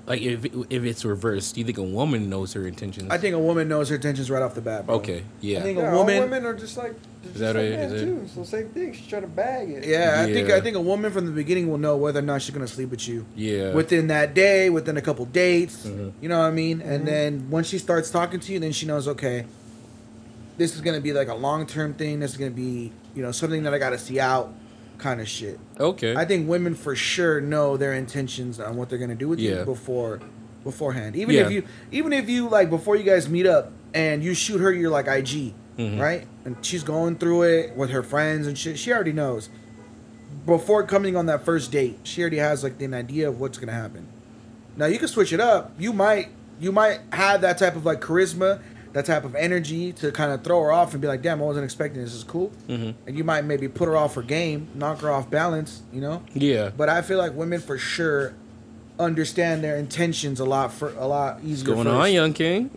like 0.08 0.21
if 0.21 0.45
if 0.69 0.84
it's 0.84 1.06
reversed, 1.06 1.54
do 1.56 1.62
you 1.62 1.65
think 1.65 1.78
a 1.78 1.84
woman 1.84 2.30
knows 2.30 2.54
her 2.54 2.65
intentions? 2.67 3.12
I 3.12 3.17
think 3.19 3.36
a 3.36 3.39
woman 3.39 3.67
knows 3.67 3.89
her 3.89 3.95
intentions 3.95 4.32
right 4.32 4.41
off 4.41 4.56
the 4.56 4.62
bat. 4.62 4.86
Bro. 4.88 4.95
Okay, 4.95 5.23
yeah. 5.41 5.60
I 5.60 5.62
think 5.62 5.78
Yeah, 5.78 5.91
a 5.91 5.95
woman. 5.95 6.15
all 6.15 6.21
women 6.23 6.45
are 6.45 6.56
just 6.56 6.76
like 6.78 6.93
Is 7.36 7.39
that 7.41 7.56
right? 7.56 7.69
men 7.71 7.91
Is 7.91 8.02
too. 8.02 8.26
So 8.34 8.43
same 8.43 8.69
thing. 8.69 8.93
She's 8.93 9.06
trying 9.06 9.23
to 9.23 9.28
bag 9.28 9.69
it. 9.69 9.86
Yeah, 9.86 10.23
I 10.26 10.32
think 10.34 10.50
I 10.50 10.60
think 10.62 10.76
a 10.76 10.82
woman 10.82 11.12
from 11.12 11.26
the 11.26 11.32
beginning 11.32 11.69
will 11.69 11.78
know 11.78 11.97
whether 11.97 12.19
or 12.19 12.23
not 12.23 12.41
she's 12.41 12.54
gonna 12.56 12.67
sleep 12.67 12.89
with 12.89 13.08
you. 13.08 13.26
yeah. 13.36 13.73
within 13.73 14.08
that 14.08 14.34
day, 14.34 14.69
within 14.71 14.97
a 14.97 15.02
couple 15.02 15.26
dates. 15.26 15.86
Mhm. 15.86 16.13
You 16.21 16.30
know 16.30 16.39
what 16.39 16.45
I 16.47 16.52
mean? 16.52 16.80
Mhm. 16.80 16.89
And 16.89 17.08
then 17.08 17.47
once 17.52 17.67
she 17.67 17.78
starts 17.78 18.10
talking 18.10 18.39
to 18.39 18.52
you, 18.54 18.60
then 18.60 18.71
she 18.71 18.86
knows, 18.88 19.08
okay, 19.10 19.45
this 20.57 20.75
is 20.75 20.81
gonna 20.81 20.99
be 21.01 21.13
like 21.13 21.27
a 21.29 21.35
long 21.35 21.65
term 21.65 21.93
thing. 21.93 22.19
This 22.19 22.31
is 22.31 22.37
gonna 22.37 22.51
be, 22.51 22.91
you 23.15 23.21
know, 23.21 23.31
something 23.31 23.63
that 23.63 23.73
I 23.73 23.77
gotta 23.77 23.97
see 23.97 24.19
out, 24.19 24.53
kind 24.97 25.21
of 25.21 25.27
shit. 25.27 25.59
okay. 25.79 26.15
I 26.15 26.25
think 26.25 26.49
women 26.49 26.73
for 26.75 26.95
sure 26.95 27.39
know 27.39 27.77
their 27.77 27.93
intentions 27.93 28.59
on 28.59 28.75
what 28.75 28.89
they're 28.89 28.97
gonna 28.97 29.15
do 29.15 29.27
with 29.29 29.39
Yeah. 29.39 29.59
you 29.59 29.65
before, 29.65 30.19
beforehand. 30.63 31.15
Even 31.15 31.35
Yeah. 31.35 31.45
if 31.45 31.51
you, 31.51 31.63
even 31.91 32.11
if 32.13 32.27
you 32.29 32.49
like 32.49 32.69
before 32.69 32.95
you 32.95 33.03
guys 33.03 33.29
meet 33.29 33.45
up 33.45 33.71
and 33.93 34.23
you 34.23 34.33
shoot 34.33 34.59
her 34.59 34.71
your 34.73 34.89
like 34.89 35.07
IG, 35.07 35.53
Mhm. 35.77 35.99
right? 35.99 36.25
And 36.45 36.55
she's 36.61 36.83
going 36.83 37.17
through 37.17 37.43
it 37.43 37.75
with 37.77 37.91
her 37.91 38.01
friends 38.01 38.47
and 38.47 38.57
shit. 38.57 38.79
She 38.79 38.91
already 38.91 39.13
knows. 39.13 39.49
Before 40.45 40.83
coming 40.83 41.15
on 41.15 41.25
that 41.27 41.43
first 41.45 41.71
date, 41.71 41.99
she 42.03 42.21
already 42.21 42.37
has 42.37 42.63
like 42.63 42.81
an 42.81 42.93
idea 42.93 43.27
of 43.27 43.39
what's 43.39 43.57
gonna 43.57 43.71
happen. 43.73 44.07
Now 44.75 44.85
you 44.85 44.97
can 44.97 45.07
switch 45.07 45.31
it 45.33 45.39
up. 45.39 45.73
You 45.77 45.93
might 45.93 46.29
you 46.59 46.71
might 46.71 47.01
have 47.13 47.41
that 47.41 47.59
type 47.59 47.75
of 47.75 47.85
like 47.85 48.01
charisma, 48.01 48.59
that 48.97 49.05
type 49.05 49.23
of 49.25 49.36
energy 49.36 49.93
to 49.93 50.12
kind 50.12 50.31
of 50.31 50.43
throw 50.43 50.60
her 50.63 50.71
off 50.71 50.93
and 50.93 51.01
be 51.01 51.07
like, 51.07 51.21
"Damn, 51.21 51.39
I 51.39 51.45
wasn't 51.45 51.65
expecting 51.65 52.01
this. 52.01 52.12
this 52.12 52.17
is 52.19 52.23
cool." 52.23 52.51
Mhm. 52.67 52.95
And 53.05 53.15
you 53.17 53.23
might 53.23 53.45
maybe 53.45 53.67
put 53.67 53.88
her 53.88 53.95
off 53.95 54.15
her 54.15 54.23
game, 54.23 54.67
knock 54.73 55.01
her 55.01 55.12
off 55.12 55.29
balance, 55.29 55.81
you 55.93 56.01
know. 56.01 56.23
Yeah. 56.33 56.71
But 56.75 56.89
I 56.89 57.01
feel 57.03 57.19
like 57.19 57.36
women 57.36 57.60
for 57.62 57.77
sure 57.77 58.33
understand 58.99 59.63
their 59.63 59.75
intentions 59.77 60.39
a 60.39 60.45
lot 60.45 60.73
for 60.73 60.91
a 60.97 61.05
lot 61.05 61.39
easier. 61.45 61.75
What's 61.75 61.83
going 61.86 61.86
first. 61.86 62.07
on, 62.07 62.12
young 62.13 62.33
king? 62.33 62.69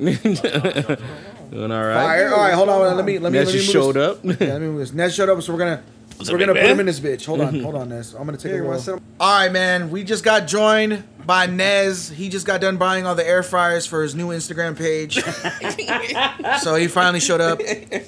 Doing 1.50 1.72
all 1.72 1.82
right. 1.84 1.94
Fire. 1.94 2.32
All 2.34 2.40
right, 2.40 2.54
hold 2.54 2.68
on. 2.68 2.96
Let 2.96 3.04
me 3.04 3.18
let 3.18 3.32
me. 3.32 3.38
Nez 3.38 3.46
let 3.48 3.54
me 3.54 3.60
showed 3.62 3.94
this. 3.96 4.10
up. 4.10 4.18
Yeah, 4.24 4.52
let 4.52 4.60
me 4.60 4.68
move 4.68 4.78
this. 4.80 4.92
Nez 4.92 5.14
showed 5.14 5.28
up, 5.30 5.42
so 5.42 5.52
we're 5.52 5.58
gonna 5.58 5.82
What's 6.20 6.30
we're 6.30 6.36
up, 6.36 6.40
gonna 6.40 6.54
big 6.54 6.62
put 6.62 6.70
him 6.70 6.80
in 6.80 6.86
this 6.86 7.00
bitch. 7.00 7.24
Hold 7.26 7.40
on, 7.40 7.60
hold 7.60 7.74
on, 7.74 7.88
Nez. 7.88 8.14
I'm 8.14 8.24
gonna 8.26 8.36
take 8.36 8.52
Hey, 8.52 8.58
a 8.58 8.62
you 8.62 8.68
while. 8.68 9.00
All 9.18 9.38
right, 9.38 9.50
man. 9.50 9.90
We 9.90 10.04
just 10.04 10.22
got 10.22 10.46
joined 10.46 11.02
by 11.26 11.46
Nez. 11.46 12.10
He 12.10 12.28
just 12.28 12.46
got 12.46 12.60
done 12.60 12.76
buying 12.76 13.06
all 13.06 13.14
the 13.14 13.26
air 13.26 13.42
fryers 13.42 13.86
for 13.86 14.02
his 14.02 14.14
new 14.14 14.28
Instagram 14.28 14.76
page, 14.76 15.14
so 16.62 16.74
he 16.74 16.88
finally 16.88 17.20
showed 17.20 17.40
up. 17.40 17.58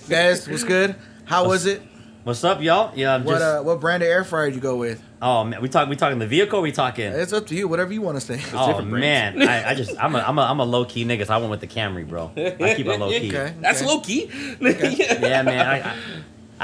Nez, 0.09 0.49
what's 0.49 0.65
good? 0.65 0.95
How 1.25 1.47
was 1.47 1.67
it? 1.67 1.83
What's 2.25 2.45
up, 2.45 2.63
y'all? 2.63 2.93
Yeah, 2.95 3.15
I'm 3.17 3.25
What 3.25 3.33
just. 3.33 3.43
uh, 3.45 3.63
what 3.63 3.81
brand 3.81 4.03
of 4.03 4.09
air 4.09 4.23
fryer 4.23 4.47
did 4.47 4.55
you 4.57 4.61
go 4.61 4.77
with? 4.77 5.03
oh 5.21 5.45
man, 5.45 5.61
we 5.63 5.69
talk. 5.69 5.89
We 5.89 5.97
talking 5.97 6.19
the 6.19 6.27
vehicle. 6.27 6.59
Or 6.61 6.63
we 6.63 6.71
talking. 6.71 7.07
It's 7.07 7.33
up 7.33 7.47
to 7.49 7.55
you. 7.55 7.67
Whatever 7.67 7.93
you 7.93 8.01
want 8.03 8.21
to 8.21 8.21
say. 8.21 8.41
oh 8.55 8.67
different 8.69 8.91
brands. 8.91 9.39
man, 9.39 9.49
I, 9.49 9.71
I 9.71 9.75
just 9.75 9.91
I'm 9.99 10.15
a 10.15 10.19
I'm 10.19 10.39
a 10.39 10.43
I'm 10.43 10.61
a 10.61 10.65
low 10.65 10.85
key 10.85 11.05
nigga. 11.05 11.27
So 11.27 11.35
I 11.35 11.39
went 11.39 11.51
with 11.51 11.61
the 11.61 11.67
Camry, 11.67 12.07
bro. 12.07 12.31
I 12.37 12.75
keep 12.77 12.87
it 12.87 13.01
low 13.01 13.09
key. 13.09 13.29
Okay. 13.35 13.55
That's 13.61 13.83
low 13.85 14.01
key. 14.01 14.31
Yeah, 14.61 15.43
man. 15.43 15.67
I, 15.67 15.81
I, 15.91 15.97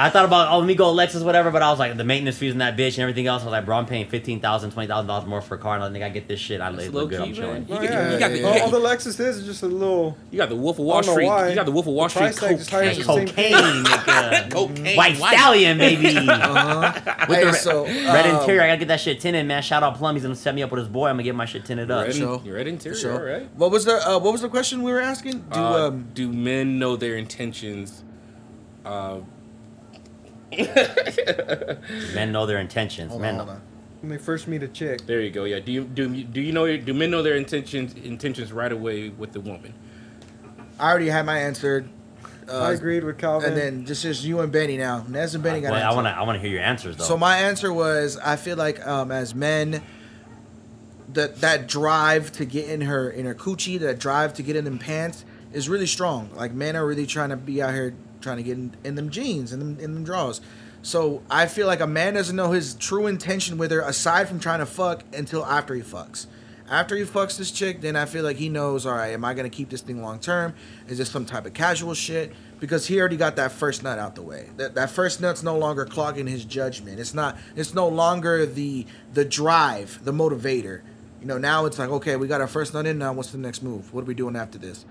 I 0.01 0.11
thought 0.11 0.25
about 0.25 0.53
oh 0.53 0.59
let 0.59 0.67
me 0.67 0.75
go 0.77 0.95
Lexus 0.95 1.25
whatever, 1.25 1.51
but 1.51 1.61
I 1.61 1.71
was 1.71 1.79
like 1.81 1.97
the 1.97 2.05
maintenance 2.05 2.39
fees 2.39 2.53
and 2.53 2.61
that 2.61 2.77
bitch 2.77 2.91
and 2.95 3.01
everything 3.01 3.27
else. 3.27 3.43
I 3.43 3.47
was 3.47 3.53
like, 3.53 3.65
bro, 3.65 3.77
I'm 3.77 3.85
paying 3.87 4.09
fifteen 4.09 4.39
thousand, 4.41 4.71
twenty 4.71 4.87
thousand 4.87 5.09
dollars 5.09 5.27
more 5.27 5.41
for 5.41 5.57
a 5.57 5.59
car, 5.59 5.75
and 5.75 5.83
I 5.83 5.91
think 5.91 6.05
I 6.05 6.09
get 6.09 6.29
this 6.29 6.39
shit. 6.39 6.61
I 6.61 6.71
That's 6.71 6.85
live 6.85 6.95
low 6.95 7.01
look 7.03 7.11
good. 7.11 7.23
key, 7.23 7.29
I'm 7.31 7.35
chilling. 7.35 7.53
man. 7.53 7.67
Oh, 7.71 7.75
You, 7.75 7.89
get, 7.89 7.93
yeah, 7.93 8.13
you 8.13 8.19
got 8.21 8.29
the, 8.31 8.35
yeah, 8.37 8.41
you 8.43 8.47
all, 8.47 8.57
yeah. 8.57 8.63
all 8.63 8.71
the 8.71 8.79
Lexus 8.79 9.07
is 9.07 9.21
is 9.21 9.45
just 9.45 9.63
a 9.65 9.67
little. 9.67 10.17
you 10.31 10.37
got 10.39 10.49
the 10.51 10.57
Wolf 10.57 10.79
of 10.79 10.85
Wall 10.85 11.03
Street. 11.03 11.27
why. 11.27 11.49
You 11.49 11.55
got 11.57 11.67
the 11.67 11.73
Wolf 11.73 11.87
of 11.89 11.95
Wall 11.95 12.09
Street 12.09 12.35
price 12.37 12.39
tag 12.39 12.59
just 12.59 12.71
cocaine. 12.71 12.95
than 12.95 12.97
the 12.99 13.05
same 13.05 13.27
Cocaine, 13.29 13.85
nigga. 13.85 14.51
Cocaine. 14.53 14.97
White 14.97 15.19
white. 15.19 15.35
stallion, 15.37 15.79
baby. 15.87 16.17
Uh-huh. 16.17 16.93
With 17.29 17.39
Hey, 17.39 17.45
the 17.45 17.53
so, 17.53 17.85
red 17.85 18.27
um, 18.27 18.41
interior, 18.41 18.63
I 18.63 18.67
gotta 18.69 18.79
get 18.79 18.89
that 18.89 19.01
shit 19.01 19.21
tinted, 19.21 19.47
man. 19.47 19.63
Shout 19.63 19.83
out 19.83 19.97
Plum, 19.97 20.15
he's 20.15 20.23
gonna 20.23 20.37
set 20.37 20.55
me 20.55 20.63
up 20.63 20.71
with 20.71 20.79
his 20.79 20.89
boy. 20.89 21.09
I'm 21.09 21.15
gonna 21.15 21.25
get 21.25 21.35
my 21.35 21.45
shit 21.45 21.65
tinted 21.65 21.91
up. 21.91 22.07
Red, 22.07 22.15
So- 22.15 22.41
in, 22.45 22.53
red 22.53 22.67
interior. 22.69 22.97
So, 22.97 23.13
all 23.15 23.21
right. 23.23 23.49
what 23.57 23.71
was 23.73 23.85
the 23.85 23.95
uh, 24.09 24.19
what 24.21 24.31
was 24.33 24.43
the 24.43 24.49
question 24.49 24.83
we 24.85 24.93
were 24.93 25.01
asking? 25.01 25.41
Do 25.53 25.59
Uh, 25.61 25.89
um 25.89 26.07
do 26.15 26.33
men 26.33 26.79
know 26.79 26.95
their 26.97 27.17
intentions? 27.17 28.05
Uh, 28.85 29.19
Men 32.15 32.33
know 32.33 32.47
their 32.47 32.59
intentions. 32.59 33.11
hold 33.11 33.21
on, 33.23 33.27
Men 33.27 33.35
hold 33.37 33.49
know. 33.49 33.55
on. 33.55 33.63
When 34.01 34.11
they 34.11 34.19
first 34.19 34.47
meet 34.47 34.63
a 34.63 34.69
chick. 34.69 35.07
there 35.07 35.21
you 35.21 35.31
go. 35.31 35.45
Yeah. 35.45 35.59
Do 35.61 35.73
you 35.73 35.85
do 35.85 36.13
you- 36.13 36.25
do 36.25 36.41
you 36.41 36.53
know 36.53 36.77
do 36.77 36.95
men 36.95 37.11
know 37.11 37.23
their 37.23 37.35
intentions 37.37 37.95
intentions 37.95 38.53
right 38.53 38.71
away 38.71 39.09
with 39.09 39.33
the 39.33 39.41
woman? 39.41 39.75
I 40.79 40.91
already 40.91 41.09
had 41.09 41.27
my 41.27 41.39
answer. 41.39 41.89
Uh, 42.49 42.61
I 42.61 42.73
agreed 42.73 43.05
with 43.05 43.19
Calvin. 43.19 43.51
And 43.51 43.59
then 43.61 43.85
just 43.87 44.03
just 44.03 44.25
you 44.25 44.41
and 44.41 44.51
Benny 44.53 44.77
now. 44.79 45.05
Nez 45.09 45.35
and 45.35 45.43
Benny 45.43 45.61
got. 45.61 45.73
Well, 45.73 45.81
an 45.81 45.87
I 45.87 45.95
wanna 45.95 46.11
I 46.11 46.23
wanna 46.23 46.39
hear 46.39 46.51
your 46.51 46.63
answers 46.63 46.97
though. 46.97 47.05
So 47.05 47.17
my 47.19 47.39
answer 47.39 47.73
was 47.73 48.17
I 48.19 48.37
feel 48.37 48.57
like 48.57 48.87
um, 48.87 49.11
as 49.11 49.35
men, 49.35 49.83
that 51.13 51.41
that 51.41 51.67
drive 51.67 52.31
to 52.33 52.45
get 52.45 52.69
in 52.69 52.83
her 52.83 53.11
in 53.11 53.27
her 53.27 53.35
coochie, 53.35 53.81
that 53.81 53.99
drive 53.99 54.33
to 54.35 54.43
get 54.43 54.55
in 54.57 54.65
them 54.65 54.79
pants 54.79 55.25
is 55.53 55.69
really 55.69 55.87
strong. 55.87 56.31
Like 56.37 56.53
men 56.53 56.77
are 56.77 56.87
really 56.87 57.07
trying 57.07 57.31
to 57.31 57.37
be 57.37 57.61
out 57.61 57.75
here 57.75 57.95
trying 58.21 58.39
to 58.39 58.43
get 58.43 58.57
in, 58.57 58.77
in 58.85 58.95
them 58.95 59.11
jeans 59.11 59.53
and 59.53 59.81
in 59.81 59.95
them 59.95 60.05
drawers. 60.05 60.41
So 60.83 61.23
I 61.31 61.47
feel 61.47 61.67
like 61.67 61.81
a 61.81 61.87
man 61.87 62.15
doesn't 62.15 62.37
know 62.37 62.53
his 62.53 62.75
true 62.75 63.07
intention 63.07 63.59
with 63.59 63.71
her 63.71 63.81
aside 63.81 64.29
from 64.29 64.41
trying 64.41 64.61
to 64.61 64.67
fuck 64.67 65.03
until 65.13 65.45
after 65.45 65.75
he 65.75 65.83
fucks. 65.83 66.27
After 66.71 66.97
he 66.97 67.05
fucks 67.05 67.39
this 67.39 67.51
chick, 67.51 67.81
then 67.81 67.97
I 67.97 68.05
feel 68.05 68.23
like 68.23 68.37
he 68.37 68.51
knows, 68.51 68.85
all 68.85 68.95
right, 68.95 69.13
am 69.13 69.25
I 69.25 69.33
gonna 69.33 69.49
keep 69.49 69.71
this 69.71 69.81
thing 69.81 70.03
long 70.03 70.19
term? 70.19 70.55
Is 70.87 70.99
this 70.99 71.11
some 71.11 71.25
type 71.25 71.47
of 71.47 71.55
casual 71.55 71.95
shit? 71.95 72.33
Because 72.61 72.87
he 72.87 73.01
already 73.01 73.17
got 73.17 73.37
that 73.37 73.53
first 73.53 73.83
nut 73.83 73.99
out 73.99 74.15
the 74.15 74.23
way. 74.23 74.51
That 74.57 74.75
that 74.75 74.91
first 74.91 75.21
nut's 75.21 75.43
no 75.43 75.57
longer 75.57 75.87
clogging 75.87 76.27
his 76.27 76.45
judgment. 76.45 77.01
It's 77.01 77.15
not. 77.15 77.39
It's 77.57 77.73
no 77.73 77.89
longer 77.89 78.45
the 78.45 78.87
the 79.15 79.25
drive, 79.25 80.05
the 80.05 80.13
motivator. 80.13 80.83
You 81.21 81.27
know, 81.27 81.39
now 81.39 81.65
it's 81.65 81.79
like, 81.79 81.89
okay, 81.89 82.17
we 82.17 82.29
got 82.29 82.41
our 82.41 82.47
first 82.47 82.75
nut 82.75 82.87
in. 82.87 82.99
Now, 82.99 83.13
what's 83.13 83.31
the 83.31 83.39
next 83.39 83.63
move? 83.63 83.93
What 83.95 84.03
are 84.03 84.07
we 84.07 84.15
doing 84.15 84.37
after 84.37 84.59
this? 84.59 84.85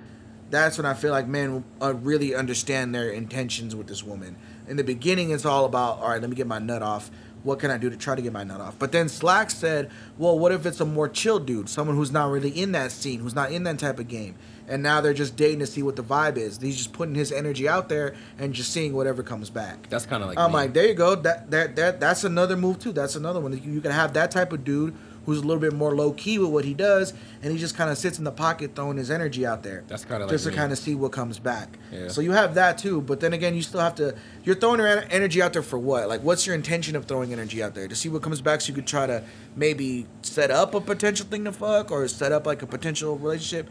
That's 0.50 0.78
when 0.78 0.86
I 0.86 0.94
feel 0.94 1.12
like 1.12 1.28
men 1.28 1.64
uh, 1.82 1.94
really 1.94 2.34
understand 2.34 2.96
their 2.96 3.10
intentions 3.10 3.76
with 3.76 3.88
this 3.88 4.04
woman. 4.04 4.38
In 4.68 4.78
the 4.78 4.84
beginning, 4.84 5.32
it's 5.32 5.46
all 5.46 5.66
about, 5.66 6.00
all 6.00 6.10
right, 6.10 6.22
let 6.22 6.30
me 6.30 6.36
get 6.36 6.48
my 6.48 6.60
nut 6.60 6.82
off. 6.82 7.10
What 7.44 7.60
can 7.60 7.72
I 7.72 7.78
do 7.78 7.90
to 7.90 7.96
try 7.96 8.16
to 8.16 8.22
get 8.22 8.34
my 8.34 8.44
nut 8.44 8.60
off? 8.60 8.78
But 8.80 8.92
then 8.92 9.08
Slack 9.08 9.50
said, 9.52 9.90
well, 10.18 10.38
what 10.38 10.52
if 10.52 10.66
it's 10.66 10.82
a 10.82 10.86
more 10.86 11.08
chill 11.08 11.40
dude, 11.40 11.70
someone 11.70 11.96
who's 11.96 12.12
not 12.12 12.30
really 12.30 12.50
in 12.50 12.74
that 12.74 12.92
scene, 12.92 13.20
who's 13.20 13.36
not 13.36 13.52
in 13.52 13.64
that 13.64 13.80
type 13.80 14.00
of 14.00 14.08
game, 14.08 14.36
and 14.68 14.84
now 14.84 15.00
they're 15.00 15.14
just 15.14 15.38
dating 15.38 15.60
to 15.60 15.68
see 15.68 15.82
what 15.82 15.96
the 15.96 16.04
vibe 16.04 16.36
is. 16.36 16.60
He's 16.60 16.76
just 16.76 16.92
putting 16.92 17.16
his 17.16 17.32
energy 17.32 17.70
out 17.70 17.88
there 17.88 18.16
and 18.38 18.54
just 18.54 18.74
seeing 18.74 18.94
whatever 18.94 19.24
comes 19.24 19.50
back. 19.50 19.88
That's 19.90 20.06
kind 20.06 20.24
of 20.24 20.30
like 20.30 20.38
I'm 20.38 20.52
me. 20.52 20.56
like, 20.56 20.74
there 20.74 20.88
you 20.88 20.94
go. 20.94 21.16
That 21.16 21.50
that 21.52 21.76
that 21.78 22.00
that's 22.02 22.26
another 22.26 22.58
move 22.58 22.80
too. 22.80 22.92
That's 22.92 23.16
another 23.16 23.40
one. 23.40 23.54
You, 23.54 23.72
you 23.72 23.82
can 23.82 23.92
have 23.92 24.14
that 24.14 24.32
type 24.32 24.52
of 24.52 24.66
dude 24.66 24.94
who's 25.28 25.40
a 25.40 25.42
little 25.42 25.60
bit 25.60 25.74
more 25.74 25.94
low 25.94 26.14
key 26.14 26.40
with 26.40 26.50
what 26.50 26.64
he 26.64 26.74
does, 26.74 27.14
and 27.44 27.52
he 27.52 27.60
just 27.60 27.76
kind 27.76 27.92
of 27.92 27.98
sits 27.98 28.18
in 28.18 28.24
the 28.24 28.32
pocket 28.32 28.72
throwing 28.76 28.96
his 28.96 29.12
energy 29.12 29.46
out 29.46 29.62
there. 29.62 29.84
That's 29.90 30.06
kinda 30.06 30.22
like 30.22 30.30
just 30.30 30.46
to 30.46 30.52
kind 30.52 30.72
of 30.72 30.78
see 30.80 30.96
what 30.96 31.12
comes 31.12 31.38
back. 31.38 31.78
Yeah. 31.92 32.08
So 32.08 32.22
you 32.22 32.32
have 32.32 32.56
that 32.56 32.78
too, 32.78 33.02
but 33.02 33.20
then 33.20 33.34
again, 33.34 33.54
you 33.54 33.62
still 33.62 33.82
have 33.82 33.94
to. 33.96 34.16
You're 34.46 34.56
throwing 34.56 34.80
your 34.80 35.04
energy 35.12 35.42
out 35.42 35.52
there 35.52 35.62
for 35.62 35.78
what? 35.78 36.08
Like, 36.08 36.24
what's 36.24 36.48
your 36.48 36.56
intention 36.56 36.96
of 36.96 37.06
throwing 37.06 37.34
energy 37.34 37.62
out 37.62 37.76
there 37.76 37.90
to 37.90 37.96
see 37.96 38.08
what 38.08 38.22
comes 38.22 38.40
back, 38.42 38.62
so 38.62 38.70
you 38.70 38.74
could 38.74 38.88
try 38.88 39.06
to 39.06 39.22
maybe 39.58 40.08
set 40.22 40.50
up 40.50 40.74
a 40.74 40.80
potential 40.80 41.26
thing 41.30 41.44
to 41.44 41.52
fuck 41.52 41.92
or 41.92 42.08
set 42.08 42.32
up 42.32 42.48
like 42.48 42.62
a 42.62 42.66
potential 42.68 43.18
relationship. 43.18 43.70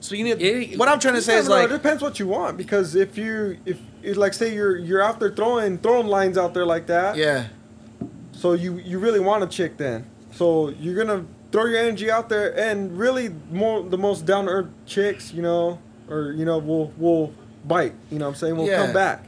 So 0.00 0.14
you 0.14 0.24
need. 0.24 0.40
Yeah, 0.42 0.76
what 0.76 0.88
I'm 0.90 1.00
trying 1.00 1.14
to 1.14 1.22
say 1.22 1.38
is 1.38 1.48
like. 1.48 1.70
it 1.70 1.72
depends 1.72 2.02
what 2.02 2.20
you 2.20 2.28
want 2.28 2.58
because 2.58 2.94
if 2.94 3.16
you 3.16 3.56
if 3.64 3.80
if, 4.02 4.16
like 4.18 4.34
say 4.34 4.54
you're 4.54 4.76
you're 4.76 5.02
out 5.02 5.18
there 5.20 5.30
throwing 5.34 5.78
throwing 5.78 6.06
lines 6.06 6.36
out 6.36 6.52
there 6.52 6.66
like 6.66 6.86
that, 6.88 7.16
Yeah. 7.16 7.46
so 8.32 8.52
you 8.52 8.76
you 8.76 8.98
really 8.98 9.20
want 9.20 9.42
a 9.42 9.46
chick 9.46 9.78
then. 9.78 10.04
So 10.38 10.68
you're 10.80 10.94
gonna 10.94 11.24
throw 11.50 11.64
your 11.64 11.78
energy 11.78 12.10
out 12.10 12.28
there 12.28 12.56
and 12.56 12.96
really 12.96 13.30
more 13.50 13.82
the 13.82 13.98
most 13.98 14.24
down 14.24 14.44
to 14.44 14.50
earth 14.52 14.66
chicks, 14.86 15.32
you 15.32 15.42
know, 15.42 15.80
or 16.08 16.32
you 16.32 16.44
know 16.44 16.58
will 16.58 16.92
will 16.96 17.32
bite. 17.64 17.94
You 18.10 18.18
know 18.20 18.26
what 18.26 18.30
I'm 18.32 18.36
saying? 18.36 18.56
we'll 18.56 18.66
Yeah. 18.68 18.84
come 18.84 18.92
back. 18.94 19.24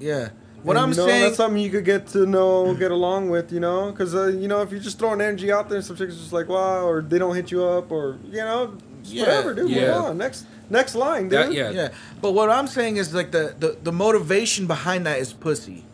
Yeah. 0.00 0.30
What 0.62 0.76
And, 0.76 0.82
I'm 0.84 0.90
you 0.92 0.96
know, 0.96 1.06
saying. 1.06 1.22
that's 1.24 1.36
something 1.36 1.60
you 1.62 1.68
could 1.68 1.84
get 1.84 2.06
to 2.16 2.24
know, 2.24 2.72
get 2.74 2.90
along 2.90 3.28
with, 3.28 3.52
you 3.52 3.60
know, 3.60 3.90
because 3.92 4.14
uh, 4.14 4.28
you 4.28 4.48
know 4.48 4.62
if 4.62 4.70
you're 4.70 4.80
just 4.80 4.98
throwing 4.98 5.20
energy 5.20 5.52
out 5.52 5.68
there, 5.68 5.82
some 5.82 5.96
chicks 5.96 6.14
are 6.14 6.16
just 6.16 6.32
like 6.32 6.48
wow, 6.48 6.86
or 6.86 7.02
they 7.02 7.18
don't 7.18 7.34
hit 7.36 7.50
you 7.50 7.62
up, 7.62 7.90
or 7.92 8.16
you 8.24 8.38
know, 8.38 8.72
just 9.02 9.14
Yeah, 9.14 9.22
whatever, 9.26 9.52
dude. 9.52 9.68
yeah. 9.70 9.80
Move 9.96 10.04
on. 10.06 10.16
Next 10.18 10.46
next 10.70 10.94
line, 10.94 11.24
dude. 11.24 11.32
That, 11.32 11.52
yeah. 11.52 11.70
Yeah, 11.70 11.88
but 12.22 12.30
what 12.32 12.48
I'm 12.48 12.66
saying 12.68 12.96
is 12.96 13.12
like 13.14 13.30
the, 13.32 13.54
the, 13.60 13.76
the 13.82 13.92
motivation 13.92 14.66
behind 14.66 15.04
that 15.04 15.18
is 15.18 15.34
pussy. 15.34 15.84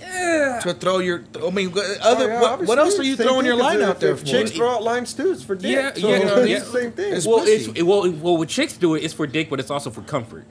Yeah. 0.00 0.60
To 0.62 0.74
throw 0.74 0.98
your, 0.98 1.24
I 1.44 1.50
mean, 1.50 1.70
what- 1.72 1.84
Oh, 2.02 2.12
other 2.12 2.28
yeah, 2.28 2.40
what, 2.40 2.62
what 2.66 2.78
else 2.78 2.98
are 2.98 3.02
you 3.04 3.16
throwing 3.16 3.46
your 3.46 3.56
line 3.56 3.80
out 3.82 4.00
there 4.00 4.16
for? 4.16 4.24
Chicks 4.24 4.50
throw 4.50 4.68
out 4.70 4.82
lines 4.82 5.14
too. 5.14 5.32
It's 5.32 5.42
for 5.42 5.54
dick. 5.54 5.70
Yeah, 5.72 5.92
so 5.94 6.08
yeah, 6.08 6.16
it's 6.16 6.48
yeah. 6.50 6.58
the 6.60 6.64
same 6.66 6.92
thing. 6.92 7.12
It's 7.14 7.26
well, 7.26 7.38
pussy. 7.40 7.52
it's 7.52 7.82
well, 7.82 8.10
well, 8.12 8.36
when 8.36 8.48
chicks 8.48 8.76
do 8.76 8.94
it, 8.94 9.04
it's 9.04 9.14
for 9.14 9.26
dick, 9.26 9.48
but 9.50 9.60
it's 9.60 9.70
also 9.70 9.90
for 9.90 10.02
comfort. 10.02 10.44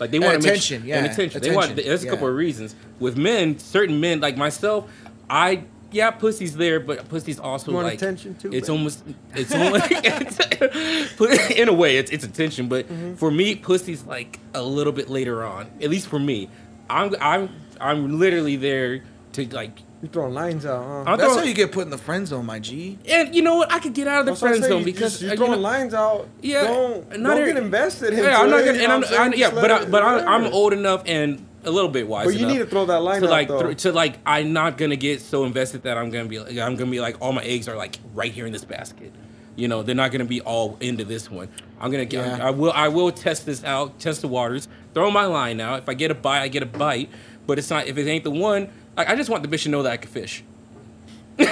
Like 0.00 0.10
they 0.12 0.18
want 0.20 0.36
attention, 0.38 0.84
yeah, 0.84 0.98
and 0.98 1.06
attention. 1.06 1.40
They 1.42 1.54
want. 1.54 1.74
There's 1.76 2.04
a 2.04 2.08
couple 2.08 2.28
of 2.28 2.34
reasons. 2.34 2.74
With 3.00 3.16
men, 3.16 3.58
certain 3.58 3.98
men 4.00 4.20
like 4.20 4.36
myself, 4.36 4.88
I 5.28 5.64
yeah, 5.90 6.10
pussy's 6.12 6.56
there, 6.56 6.78
but 6.78 7.08
pussy's 7.08 7.40
also 7.40 7.72
You 7.72 7.78
like 7.78 7.94
attention 7.94 8.36
too, 8.36 8.50
It's 8.52 8.68
man? 8.68 8.76
almost 8.78 9.02
it's 9.34 9.52
almost 9.54 9.90
in 11.56 11.68
a 11.68 11.72
way 11.72 11.96
it's 11.98 12.10
it's 12.10 12.24
attention, 12.24 12.68
but 12.68 12.86
Mm-hmm. 12.88 13.14
for 13.14 13.30
me, 13.30 13.54
pussy's 13.54 14.04
like 14.04 14.38
a 14.54 14.62
little 14.62 14.92
bit 14.92 15.08
later 15.08 15.44
on. 15.44 15.66
At 15.82 15.90
least 15.90 16.06
for 16.08 16.18
me, 16.18 16.48
I'm 16.88 17.14
I'm 17.20 17.48
I'm 17.80 18.18
literally 18.18 18.56
there 18.56 19.02
to 19.32 19.46
like. 19.54 19.82
You're 20.00 20.12
throwing 20.12 20.32
lines 20.32 20.64
out, 20.64 20.84
huh? 20.84 20.98
I'm 20.98 21.04
That's 21.18 21.22
throwing, 21.22 21.38
how 21.40 21.44
you 21.44 21.54
get 21.54 21.72
put 21.72 21.82
in 21.82 21.90
the 21.90 21.98
friend 21.98 22.24
zone, 22.26 22.46
my 22.46 22.60
G. 22.60 22.98
and 23.08 23.34
you 23.34 23.42
know 23.42 23.56
what? 23.56 23.72
I 23.72 23.80
could 23.80 23.94
get 23.94 24.06
out 24.06 24.20
of 24.20 24.26
the 24.26 24.30
That's 24.32 24.40
friend 24.40 24.62
zone 24.62 24.78
you 24.80 24.84
because 24.84 25.18
just- 25.18 25.22
you're 25.22 25.30
uh, 25.30 25.34
you 25.34 25.38
throwing 25.38 25.52
know- 25.52 25.58
lines 25.58 25.92
out. 25.92 26.28
Yeah, 26.40 26.62
don't, 26.68 27.08
not 27.18 27.30
don't 27.30 27.38
every- 27.40 27.52
get 27.54 27.62
invested 27.64 28.12
into 28.12 28.22
Yeah, 28.22 28.38
I'm 28.38 28.48
not 28.48 28.64
gonna, 28.64 28.78
and 28.78 28.92
I'm, 28.92 29.00
what 29.00 29.10
saying? 29.10 29.32
I, 29.32 29.36
yeah, 29.36 29.50
but 29.50 29.70
I, 29.72 29.82
it- 29.82 29.90
but 29.90 30.02
I, 30.04 30.12
whatever. 30.12 30.28
I'm 30.30 30.44
old 30.52 30.72
enough 30.72 31.02
and 31.06 31.44
a 31.64 31.70
little 31.72 31.90
bit 31.90 32.06
wise. 32.06 32.26
But 32.26 32.36
you 32.36 32.46
need 32.46 32.58
to 32.58 32.66
throw 32.66 32.86
that 32.86 33.00
line 33.02 33.22
to 33.22 33.26
out, 33.26 33.30
like 33.32 33.48
though. 33.48 33.60
thr- 33.60 33.72
to 33.72 33.92
like 33.92 34.18
I'm 34.24 34.52
not 34.52 34.78
gonna 34.78 34.94
get 34.94 35.20
so 35.20 35.44
invested 35.44 35.82
that 35.82 35.98
I'm 35.98 36.10
gonna 36.10 36.28
be 36.28 36.38
like 36.38 36.56
I'm 36.58 36.76
gonna 36.76 36.92
be 36.92 37.00
like 37.00 37.16
all 37.20 37.32
my 37.32 37.42
eggs 37.42 37.66
are 37.66 37.74
like 37.76 37.98
right 38.14 38.30
here 38.30 38.46
in 38.46 38.52
this 38.52 38.64
basket. 38.64 39.12
You 39.56 39.66
know, 39.66 39.82
they're 39.82 39.96
not 39.96 40.12
gonna 40.12 40.24
be 40.24 40.40
all 40.42 40.76
into 40.80 41.04
this 41.04 41.28
one. 41.28 41.48
I'm 41.80 41.90
gonna 41.90 42.04
get. 42.04 42.24
Yeah. 42.24 42.46
I 42.46 42.50
will. 42.50 42.70
I 42.70 42.86
will 42.86 43.10
test 43.10 43.46
this 43.46 43.64
out. 43.64 43.98
Test 43.98 44.20
the 44.20 44.28
waters. 44.28 44.68
Throw 44.94 45.10
my 45.10 45.24
line 45.24 45.60
out. 45.60 45.80
If 45.80 45.88
I 45.88 45.94
get 45.94 46.12
a 46.12 46.14
bite, 46.14 46.42
I 46.42 46.46
get 46.48 46.62
a 46.62 46.66
bite. 46.66 47.10
But 47.48 47.58
it's 47.58 47.70
not. 47.70 47.86
If 47.86 47.96
it 47.96 48.06
ain't 48.06 48.24
the 48.24 48.30
one, 48.30 48.68
like 48.94 49.08
I 49.08 49.16
just 49.16 49.30
want 49.30 49.42
the 49.42 49.48
bitch 49.48 49.62
to 49.62 49.70
know 49.70 49.82
that 49.82 49.92
I 49.92 49.96
can 49.96 50.10
fish. 50.10 50.44
you 51.38 51.44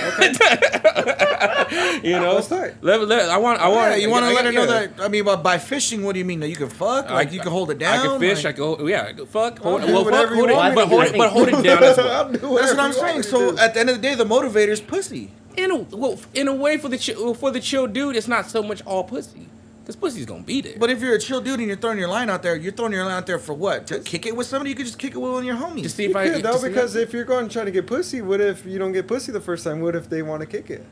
know, 2.12 2.34
That's 2.34 2.49
tight. 2.49 2.74
Let, 2.82 3.01
let, 3.09 3.30
I 3.30 3.38
want. 3.38 3.61
I 3.61 3.68
want. 3.68 3.92
Yeah, 3.92 3.97
you 3.97 4.11
want 4.11 4.26
to 4.26 4.34
let 4.34 4.44
her 4.44 4.53
know 4.53 4.64
yeah. 4.64 4.88
that. 4.88 5.01
I 5.01 5.09
mean, 5.09 5.24
by, 5.24 5.36
by 5.36 5.57
fishing, 5.57 6.03
what 6.03 6.12
do 6.12 6.18
you 6.18 6.26
mean? 6.26 6.40
That 6.40 6.51
you 6.51 6.57
can 6.57 6.68
fuck? 6.68 7.09
Like 7.09 7.32
you 7.32 7.40
can 7.40 7.51
hold 7.51 7.70
it 7.70 7.78
down? 7.78 7.99
I 7.99 8.03
can 8.03 8.20
fish. 8.20 8.44
Like- 8.44 8.61
I 8.61 8.76
can. 8.76 8.86
Yeah, 8.86 9.07
I 9.09 9.12
can 9.14 9.24
fuck. 9.24 9.59
Hold, 9.61 9.84
well, 9.84 10.05
fuck, 10.05 10.28
hold 10.28 10.51
it, 10.51 10.55
want 10.55 10.74
but 10.74 10.88
hold 10.88 11.05
it, 11.05 11.16
but 11.16 11.30
hold 11.30 11.49
it 11.49 11.62
down 11.62 11.82
as 11.82 11.97
well. 11.97 12.28
That's 12.30 12.42
what 12.42 12.78
I'm 12.78 12.92
saying. 12.92 13.22
So 13.22 13.53
do. 13.53 13.59
at 13.59 13.72
the 13.72 13.80
end 13.80 13.88
of 13.88 13.97
the 13.97 14.03
day, 14.03 14.14
the 14.14 14.26
motivator 14.26 14.68
is 14.68 14.82
pussy. 14.82 15.30
In 15.57 15.70
a 15.70 15.76
well, 15.76 16.20
in 16.34 16.47
a 16.47 16.55
way, 16.55 16.76
for 16.76 16.90
the 16.90 16.99
chill, 16.99 17.32
for 17.32 17.51
the 17.51 17.61
chill 17.61 17.86
dude, 17.86 18.16
it's 18.16 18.28
not 18.28 18.51
so 18.51 18.62
much 18.62 18.82
all 18.84 19.05
pussy, 19.05 19.49
because 19.87 19.95
pussy's 19.97 20.26
gonna 20.26 20.43
be 20.43 20.61
there. 20.61 20.74
But 20.78 20.91
if 20.91 21.01
you're 21.01 21.14
a 21.14 21.18
chill 21.20 21.41
dude 21.41 21.61
and 21.61 21.68
you're 21.68 21.76
throwing 21.76 21.99
your 21.99 22.09
line 22.09 22.28
out 22.28 22.43
there, 22.43 22.57
you're 22.57 22.72
throwing 22.72 22.93
your 22.93 23.05
line 23.05 23.12
out 23.18 23.26
there 23.26 23.39
for 23.39 23.53
what? 23.55 23.87
To 23.87 24.01
kick 24.01 24.26
it 24.26 24.34
with 24.34 24.49
somebody? 24.49 24.70
You 24.70 24.76
could 24.76 24.87
just 24.87 24.99
kick 24.99 25.12
it 25.12 25.18
with 25.18 25.30
one 25.30 25.41
of 25.41 25.45
your 25.47 25.55
homies. 25.57 25.84
to 25.84 25.89
see 25.89 26.03
You 26.05 26.11
if 26.11 26.16
I 26.16 26.28
could, 26.28 26.43
though, 26.43 26.61
because 26.61 26.97
if- 26.97 27.09
if 27.09 27.12
you're 27.14 27.24
going 27.24 27.47
to 27.47 27.53
try 27.53 27.64
to 27.64 27.70
get 27.70 27.87
pussy, 27.87 28.20
what 28.20 28.41
if 28.41 28.66
you 28.66 28.80
don't 28.80 28.91
get 28.91 29.07
pussy 29.07 29.30
the 29.30 29.41
first 29.41 29.62
time? 29.62 29.80
What 29.80 29.95
if 29.95 30.11
they 30.11 30.22
want 30.22 30.41
to 30.41 30.47
kick 30.47 30.70
it? 30.70 30.84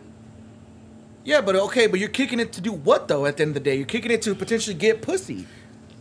yeah, 1.24 1.40
but 1.40 1.56
okay, 1.56 1.86
but 1.88 1.98
you're 1.98 2.08
kicking 2.10 2.38
it 2.38 2.52
to 2.52 2.60
do 2.60 2.70
what 2.72 3.08
though? 3.08 3.26
At 3.26 3.36
the 3.38 3.42
end 3.42 3.50
of 3.50 3.54
the 3.54 3.60
day, 3.70 3.76
you're 3.76 3.86
kicking 3.86 4.10
it 4.12 4.22
to 4.22 4.34
potentially 4.34 4.74
get 4.74 5.02
pussy. 5.02 5.46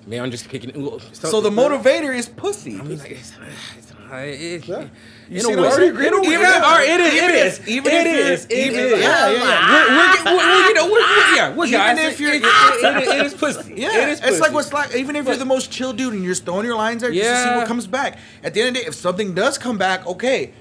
man, 0.05 0.21
I'm 0.21 0.31
just 0.31 0.49
kicking. 0.49 0.71
well, 0.83 0.99
So 1.13 1.41
the 1.41 1.49
motivator 1.49 2.15
is 2.15 2.27
pussy. 2.29 2.77
I 2.79 2.83
mean, 2.83 2.99
like, 2.99 3.11
it's, 3.11 3.31
it's, 3.77 3.91
uh, 3.91 4.15
it, 4.17 4.67
Yeah. 4.67 4.87
You 5.29 5.37
in 5.37 5.41
see 5.45 5.53
a 5.53 5.57
what 5.57 5.61
way, 5.63 5.67
I'm 5.87 5.95
saying? 5.95 5.95
in 5.95 6.01
a 6.01 6.05
Even 6.05 6.21
way, 6.21 6.33
if- 6.35 6.41
yeah, 6.41 6.61
all 6.63 6.71
right, 6.71 6.89
it 6.89 6.99
is, 6.99 7.13
even 7.13 7.23
it 7.29 7.35
if- 7.35 7.59
is, 7.61 7.67
even 7.67 7.91
it 7.93 8.07
if 8.07 8.29
is, 8.29 8.51
even- 8.51 8.89
yeah, 8.89 9.29
yeah, 9.29 9.31
yeah. 9.31 10.25
We're, 10.25 10.35
we're, 10.37 10.67
you 10.67 10.73
know, 10.73 10.85
we're, 10.91 10.99
yeah, 11.35 11.53
we're 11.55 11.65
Even 11.65 11.79
guys. 11.79 11.99
if 12.13 12.19
you're- 12.19 12.35
it, 12.37 12.43
it, 12.43 13.07
it, 13.07 13.07
it 13.19 13.25
is 13.25 13.33
pussy. 13.33 13.73
Yeah, 13.77 14.03
it 14.03 14.09
is 14.09 14.19
Pussy. 14.19 14.31
it's 14.33 14.41
like 14.41 14.51
what's 14.53 14.71
like. 14.73 14.95
Even 14.95 15.15
if 15.15 15.25
you're 15.25 15.35
the 15.35 15.45
most 15.45 15.71
chill 15.71 15.93
dude 15.93 16.13
and 16.13 16.23
you're 16.23 16.31
just 16.33 16.45
throwing 16.45 16.65
your 16.65 16.75
lines 16.75 17.01
there 17.01 17.11
just 17.11 17.23
to 17.29 17.43
see 17.49 17.55
what 17.55 17.67
comes 17.67 17.87
back. 17.87 18.17
At 18.43 18.53
the 18.53 18.61
end 18.61 18.69
of 18.69 18.73
the 18.75 18.79
day, 18.81 18.85
if 18.87 18.95
something 18.95 19.33
does 19.33 19.57
come 19.57 19.77
back, 19.77 20.05
okay. 20.07 20.53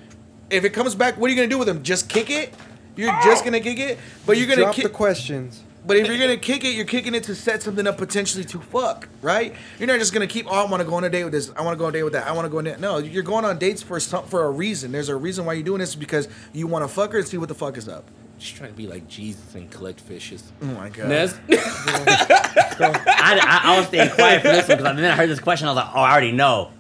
If 0.51 0.65
it 0.65 0.71
comes 0.71 0.95
back, 0.95 1.17
what 1.19 1.29
are 1.29 1.31
you 1.31 1.37
gonna 1.37 1.49
do 1.49 1.59
with 1.59 1.67
them? 1.69 1.83
Just 1.83 2.09
kick 2.09 2.31
it? 2.31 2.55
You're 2.97 3.11
just 3.25 3.43
oh. 3.43 3.45
gonna 3.47 3.61
kick 3.61 3.79
it, 3.79 3.99
but 4.27 4.37
you're 4.37 4.47
gonna 4.47 4.63
Drop 4.63 4.75
kick. 4.75 4.85
the 4.85 4.91
questions. 4.91 5.63
But 5.85 5.97
if 5.97 6.07
you're 6.07 6.19
gonna 6.19 6.37
kick 6.37 6.65
it, 6.65 6.75
you're 6.75 6.85
kicking 6.85 7.15
it 7.15 7.25
to 7.25 7.35
set 7.35 7.63
something 7.63 7.87
up 7.89 7.99
potentially 7.99 8.45
to 8.45 8.61
fuck, 8.61 9.09
right? 9.21 9.55
You're 9.79 9.89
not 9.89 9.99
just 9.99 10.13
gonna 10.13 10.29
keep. 10.29 10.47
Oh, 10.47 10.51
I 10.55 10.71
want 10.71 10.81
to 10.81 10.89
go 10.89 10.95
on 10.95 11.03
a 11.03 11.11
date 11.11 11.25
with 11.25 11.33
this. 11.33 11.51
I 11.57 11.63
want 11.63 11.75
to 11.75 11.79
go 11.79 11.87
on 11.87 11.91
a 11.91 11.93
date 11.95 12.03
with 12.05 12.13
that. 12.13 12.27
I 12.27 12.33
want 12.33 12.45
to 12.45 12.51
go 12.51 12.59
on. 12.59 12.65
That. 12.65 12.79
No, 12.79 12.99
you're 12.99 13.25
going 13.25 13.45
on 13.45 13.59
dates 13.59 13.83
for 13.83 13.99
some 13.99 14.25
for 14.27 14.45
a 14.45 14.51
reason. 14.51 14.93
There's 14.93 15.09
a 15.09 15.17
reason 15.17 15.45
why 15.45 15.55
you're 15.55 15.65
doing 15.65 15.81
this 15.81 15.97
because 15.97 16.29
you 16.53 16.69
want 16.69 16.85
to 16.85 16.89
fuck 16.89 17.13
her 17.13 17.19
and 17.19 17.27
see 17.27 17.37
what 17.37 17.49
the 17.49 17.55
fuck 17.55 17.77
is 17.77 17.89
up. 17.89 18.05
Just 18.39 18.57
trying 18.57 18.71
to 18.71 18.77
be 18.77 18.87
like 18.87 19.09
Jesus 19.09 19.55
and 19.55 19.71
collect 19.71 20.01
fishes. 20.01 20.53
Oh 20.63 20.67
my 20.67 20.89
god. 20.89 21.09
Nez, 21.09 21.39
I, 21.51 23.41
I, 23.43 23.61
I 23.65 23.79
was 23.79 23.87
staying 23.89 24.11
quiet 24.11 24.43
for 24.43 24.49
this 24.49 24.69
one 24.69 24.79
because 24.79 24.97
then 24.97 25.05
I 25.05 25.17
heard 25.17 25.31
this 25.31 25.41
question. 25.41 25.69
I 25.69 25.71
was 25.73 25.77
like, 25.77 25.95
oh, 25.95 26.01
I 26.01 26.13
already 26.13 26.33
know. 26.33 26.71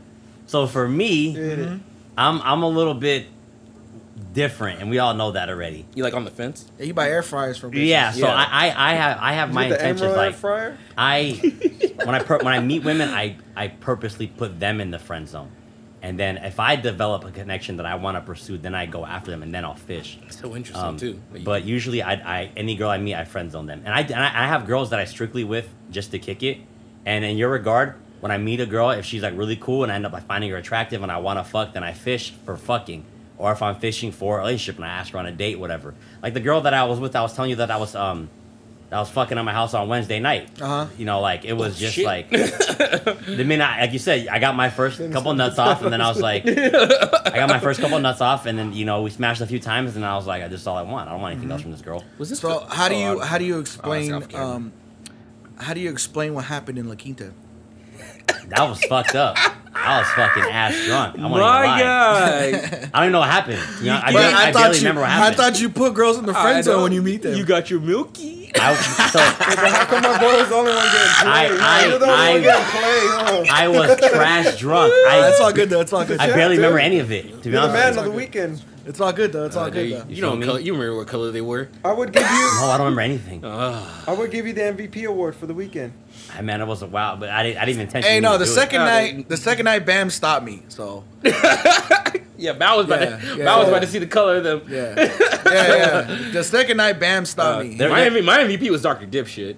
So 0.46 0.66
for 0.66 0.88
me, 0.88 1.32
Hit 1.32 1.59
it. 1.59 1.80
I'm 2.16 2.40
I'm 2.42 2.62
a 2.62 2.68
little 2.68 2.94
bit 2.94 3.26
different, 4.33 4.80
and 4.80 4.91
we 4.91 4.99
all 4.99 5.14
know 5.14 5.33
that 5.33 5.49
already. 5.49 5.87
you 5.95 6.03
like 6.03 6.14
on 6.14 6.24
the 6.24 6.30
fence? 6.30 6.64
Yeah, 6.78 6.87
you 6.87 6.95
buy 6.95 7.09
air 7.11 7.22
fryers 7.22 7.59
from. 7.59 7.72
bitches. 7.72 7.87
Yeah. 7.87 8.11
So 8.12 8.26
Yeah. 8.26 8.35
I, 8.35 8.68
I 8.68 8.93
I 8.93 8.95
have 8.95 9.18
I 9.20 9.33
have 9.35 9.49
Is 9.51 9.55
my 9.55 9.66
it 9.66 9.68
the 9.70 9.74
intentions 9.76 10.03
Emerald 10.03 10.18
air 10.18 10.26
like 10.26 10.35
fryer? 10.37 10.78
I 10.97 11.93
when 12.05 12.14
I 12.14 12.22
per, 12.22 12.39
when 12.39 12.49
I 12.55 12.61
meet 12.61 12.85
women, 12.85 13.09
I 13.09 13.37
I 13.57 13.68
purposely 13.68 14.26
put 14.26 14.59
them 14.59 14.80
in 14.80 14.91
the 14.91 14.99
friend 14.99 15.28
zone, 15.28 15.51
and 16.03 16.18
then 16.18 16.39
if 16.39 16.59
I 16.61 16.76
develop 16.76 17.24
a 17.24 17.30
connection 17.30 17.76
that 17.76 17.87
I 17.87 17.95
want 17.97 18.16
to 18.16 18.20
pursue, 18.22 18.59
then 18.59 18.74
I 18.74 18.87
go 18.87 19.05
after 19.05 19.30
them, 19.30 19.43
and 19.43 19.55
then 19.55 19.64
I'll 19.64 19.74
fish. 19.74 20.18
So 20.30 20.57
interesting 20.57 20.85
Um, 20.85 20.97
too. 20.97 21.20
that 21.33 21.45
But 21.45 21.64
usually, 21.64 22.03
I, 22.03 22.12
I 22.14 22.51
any 22.57 22.74
girl 22.76 22.91
I 22.91 22.99
meet, 22.99 23.14
I 23.14 23.24
friend 23.24 23.51
zone 23.53 23.66
them, 23.66 23.83
and 23.85 23.95
I, 23.95 24.01
and 24.01 24.14
I 24.14 24.45
I 24.45 24.47
have 24.47 24.66
girls 24.66 24.91
that 24.91 24.99
I 24.99 25.05
strictly 25.05 25.45
with 25.45 25.68
just 25.91 26.11
to 26.12 26.18
kick 26.18 26.43
it. 26.43 26.59
And 27.05 27.24
in 27.24 27.37
your 27.37 27.51
regard, 27.51 27.95
when 28.20 28.30
I 28.30 28.39
meet 28.39 28.61
a 28.61 28.66
girl, 28.66 28.91
if 28.91 29.05
she's 29.05 29.22
like 29.22 29.37
really 29.37 29.57
cool 29.57 29.83
and 29.83 29.91
I 29.91 29.97
end 29.97 30.07
up 30.07 30.12
like 30.12 30.26
finding 30.26 30.49
her 30.51 30.57
attractive 30.57 31.03
and 31.03 31.11
I 31.11 31.18
want 31.18 31.39
to 31.41 31.45
fuck, 31.45 31.72
then 31.74 31.83
I 31.83 31.93
fish 31.93 32.33
for 32.45 32.57
fucking. 32.57 33.05
Or 33.43 33.51
if 33.51 33.61
I'm 33.61 33.74
fishing 33.80 34.12
for 34.12 34.36
a 34.36 34.38
relationship 34.38 34.76
and 34.76 34.84
I 34.84 34.88
ask 34.88 35.12
her 35.12 35.18
on 35.18 35.26
a 35.26 35.32
date, 35.32 35.59
whatever. 35.59 35.95
Like 36.22 36.32
the 36.32 36.40
girl 36.40 36.61
that 36.61 36.74
I 36.74 36.84
was 36.84 37.01
with, 37.01 37.16
I 37.16 37.22
was 37.22 37.34
telling 37.34 37.51
you 37.51 37.57
that 37.57 37.70
I 37.72 37.76
was 37.76 37.95
um, 37.97 38.30
that 38.88 38.97
I 38.97 39.01
was 39.01 39.11
fucking 39.11 39.36
at 39.36 39.43
my 39.45 39.53
house 39.53 39.74
on 39.74 39.88
Wednesday 39.88 40.20
night. 40.20 40.61
Uh-huh. 40.62 40.86
You 40.97 41.07
know, 41.07 41.20
like 41.20 41.45
it 41.45 41.55
was 41.55 41.74
Oh, 41.76 41.80
just 41.80 41.95
shit. 41.97 42.05
like 42.05 42.30
the 42.30 43.45
minute, 43.45 43.64
I, 43.64 43.80
like 43.80 43.93
you 43.93 43.99
said, 43.99 44.28
I 44.28 44.38
got 44.38 44.55
my 44.55 44.70
first 44.70 44.99
couple 45.12 45.34
nuts 45.34 45.59
off, 45.59 45.82
and 45.82 45.93
then 45.93 46.01
I 46.01 46.09
was 46.09 46.20
like, 46.20 46.47
I 46.47 47.32
got 47.34 47.49
my 47.49 47.59
first 47.59 47.80
couple 47.80 47.99
nuts 47.99 48.20
off, 48.20 48.47
and 48.47 48.57
then 48.59 48.72
you 48.74 48.84
know 48.84 49.03
we 49.03 49.11
smashed 49.11 49.40
a 49.40 49.47
few 49.47 49.59
times, 49.59 49.97
and 49.97 50.05
I 50.05 50.14
was 50.14 50.26
like, 50.26 50.49
this 50.49 50.61
is 50.61 50.66
all 50.68 50.76
I 50.76 50.82
want. 50.82 51.09
I 51.09 51.12
don't 51.12 51.20
want 51.20 51.32
anything 51.32 51.51
else 51.51 51.62
from 51.62 51.72
this 51.72 51.82
girl. 51.82 52.05
was 52.18 52.28
this 52.30 52.38
So 52.38 52.61
the- 52.68 52.74
how 52.74 52.88
do 52.88 52.95
oh, 52.95 52.99
you 53.14 53.20
I- 53.20 53.26
how 53.26 53.38
do 53.38 53.45
you 53.45 53.57
oh, 53.57 53.61
explain 53.61 54.12
that's 54.12 54.24
off 54.26 54.30
camera. 54.30 54.47
um 54.57 54.72
how 55.59 55.74
do 55.74 55.80
you 55.80 55.90
explain 55.90 56.34
what 56.34 56.45
happened 56.45 56.78
in 56.78 56.88
La 56.88 56.95
Quinta? 56.95 57.32
That 58.49 58.68
was 58.68 58.82
fucked 58.84 59.14
up. 59.16 59.36
I 59.74 59.98
was 59.98 60.08
fucking 60.10 60.42
ass 60.44 60.74
drunk. 60.86 61.18
I 61.18 61.22
won't 61.22 61.32
My 61.34 61.40
lie. 61.66 61.80
God. 61.80 62.54
I 62.54 62.68
don't 62.92 63.02
even 63.04 63.12
know 63.12 63.20
what 63.20 63.28
happened. 63.30 63.58
You 63.80 63.86
know, 63.86 63.96
I, 64.02 64.12
But 64.12 64.18
barely, 64.18 64.34
I, 64.34 64.52
barely 64.52 64.76
you 64.76 64.80
remember 64.82 65.00
what 65.00 65.10
happened. 65.10 65.40
I 65.40 65.44
thought 65.50 65.60
you 65.60 65.68
put 65.70 65.94
girls 65.94 66.18
in 66.18 66.26
the 66.26 66.34
friend 66.34 66.62
zone 66.64 66.82
when 66.82 66.92
you 66.92 67.02
meet 67.02 67.22
them. 67.22 67.36
You 67.36 67.44
got 67.44 67.70
your 67.70 67.80
milky. 67.80 68.52
I, 68.54 68.74
so 68.74 69.18
How 69.18 69.84
come 69.86 70.02
my 70.02 70.18
boy 70.20 70.36
was 70.36 70.48
the 70.50 70.54
only 70.54 70.72
one 70.74 70.84
getting 70.84 71.28
I- 71.28 71.46
played? 71.48 71.60
I- 71.60 71.86
You're 71.88 71.98
the 71.98 72.04
only 72.04 72.16
I- 72.16 72.32
one 72.32 72.42
getting 72.42 72.64
played, 72.70 73.48
huh? 73.48 73.54
I 73.54 73.68
was 73.68 73.98
trash 74.10 74.58
drunk. 74.58 74.92
Ah, 75.08 75.20
that's 75.22 75.40
all 75.40 75.52
good 75.52 75.70
though. 75.70 75.80
It's 75.80 75.92
all 75.92 76.04
good. 76.04 76.20
I 76.20 76.28
Yeah, 76.28 76.34
barely 76.34 76.56
dude. 76.56 76.64
remember 76.64 76.78
any 76.78 76.98
of 76.98 77.10
it. 77.10 77.22
To 77.22 77.28
be 77.28 77.50
You're 77.50 77.52
the 77.52 77.58
honest, 77.68 77.74
man 77.74 77.98
of 77.98 78.04
the 78.04 78.10
weekend. 78.10 78.62
It's 78.85 79.01
all 79.01 79.12
good 79.12 79.33
though. 79.33 79.47
It's 79.47 79.57
all 79.57 79.64
Uh, 79.66 79.70
good 79.70 79.89
you, 79.89 79.99
though. 79.99 80.05
you 80.09 80.16
feel 80.16 80.30
know, 80.30 80.37
me? 80.37 80.47
color, 80.47 80.61
you 80.61 80.72
remember 80.72 80.97
what 80.97 81.07
color 81.07 81.30
they 81.30 81.41
were? 81.41 81.68
I 81.85 81.93
would 81.93 82.12
give 82.12 82.22
you, 82.22 82.28
no, 82.61 82.66
I 82.66 82.76
don't 82.78 82.87
remember 82.87 83.01
anything. 83.03 83.45
Uh, 83.45 83.87
I 84.07 84.12
would 84.12 84.30
give 84.30 84.47
you 84.47 84.53
the 84.53 84.62
MVP 84.62 85.05
award 85.07 85.37
for 85.37 85.47
the 85.47 85.55
weekend. 85.55 85.93
I 86.37 86.43
man, 86.43 86.61
it 86.61 86.66
was 86.66 86.83
a 86.83 86.87
wow, 86.87 87.16
but 87.16 87.28
I 87.30 87.43
didn't, 87.43 87.59
I 87.59 87.61
didn't 87.66 87.70
even 87.76 87.87
intentionally. 87.87 88.14
Hey, 88.14 88.20
no, 88.20 88.39
the 88.39 88.45
do 88.45 88.51
it. 88.51 88.55
second 88.55 88.80
night, 88.80 89.28
the 89.28 89.37
second 89.37 89.64
night, 89.64 89.87
Bam 89.87 90.11
stopped 90.11 90.45
me. 90.45 90.62
So 90.68 91.05
Yeah, 92.37 92.55
Bow 92.55 92.78
was 92.78 92.87
about 92.87 93.01
Yeah, 93.03 93.16
to 93.18 93.37
yeah, 93.39 93.45
Bow 93.45 93.61
was 93.61 93.68
about 93.68 93.83
to 93.83 93.87
see 93.89 93.99
the 94.01 94.07
color 94.07 94.37
of 94.39 94.45
them. 94.45 94.62
Yeah, 94.68 94.95
yeah, 94.97 95.07
yeah. 95.47 96.30
The 96.33 96.43
second 96.43 96.76
night, 96.78 96.99
Bam 96.99 97.24
stopped 97.24 97.61
Uh, 97.61 97.64
me. 97.68 97.76
there- 97.76 97.89
my, 97.89 98.01
MVP, 98.01 98.24
my 98.24 98.39
MVP 98.39 98.68
was 98.70 98.83
Dr. 98.83 99.07
Dipshit. 99.07 99.57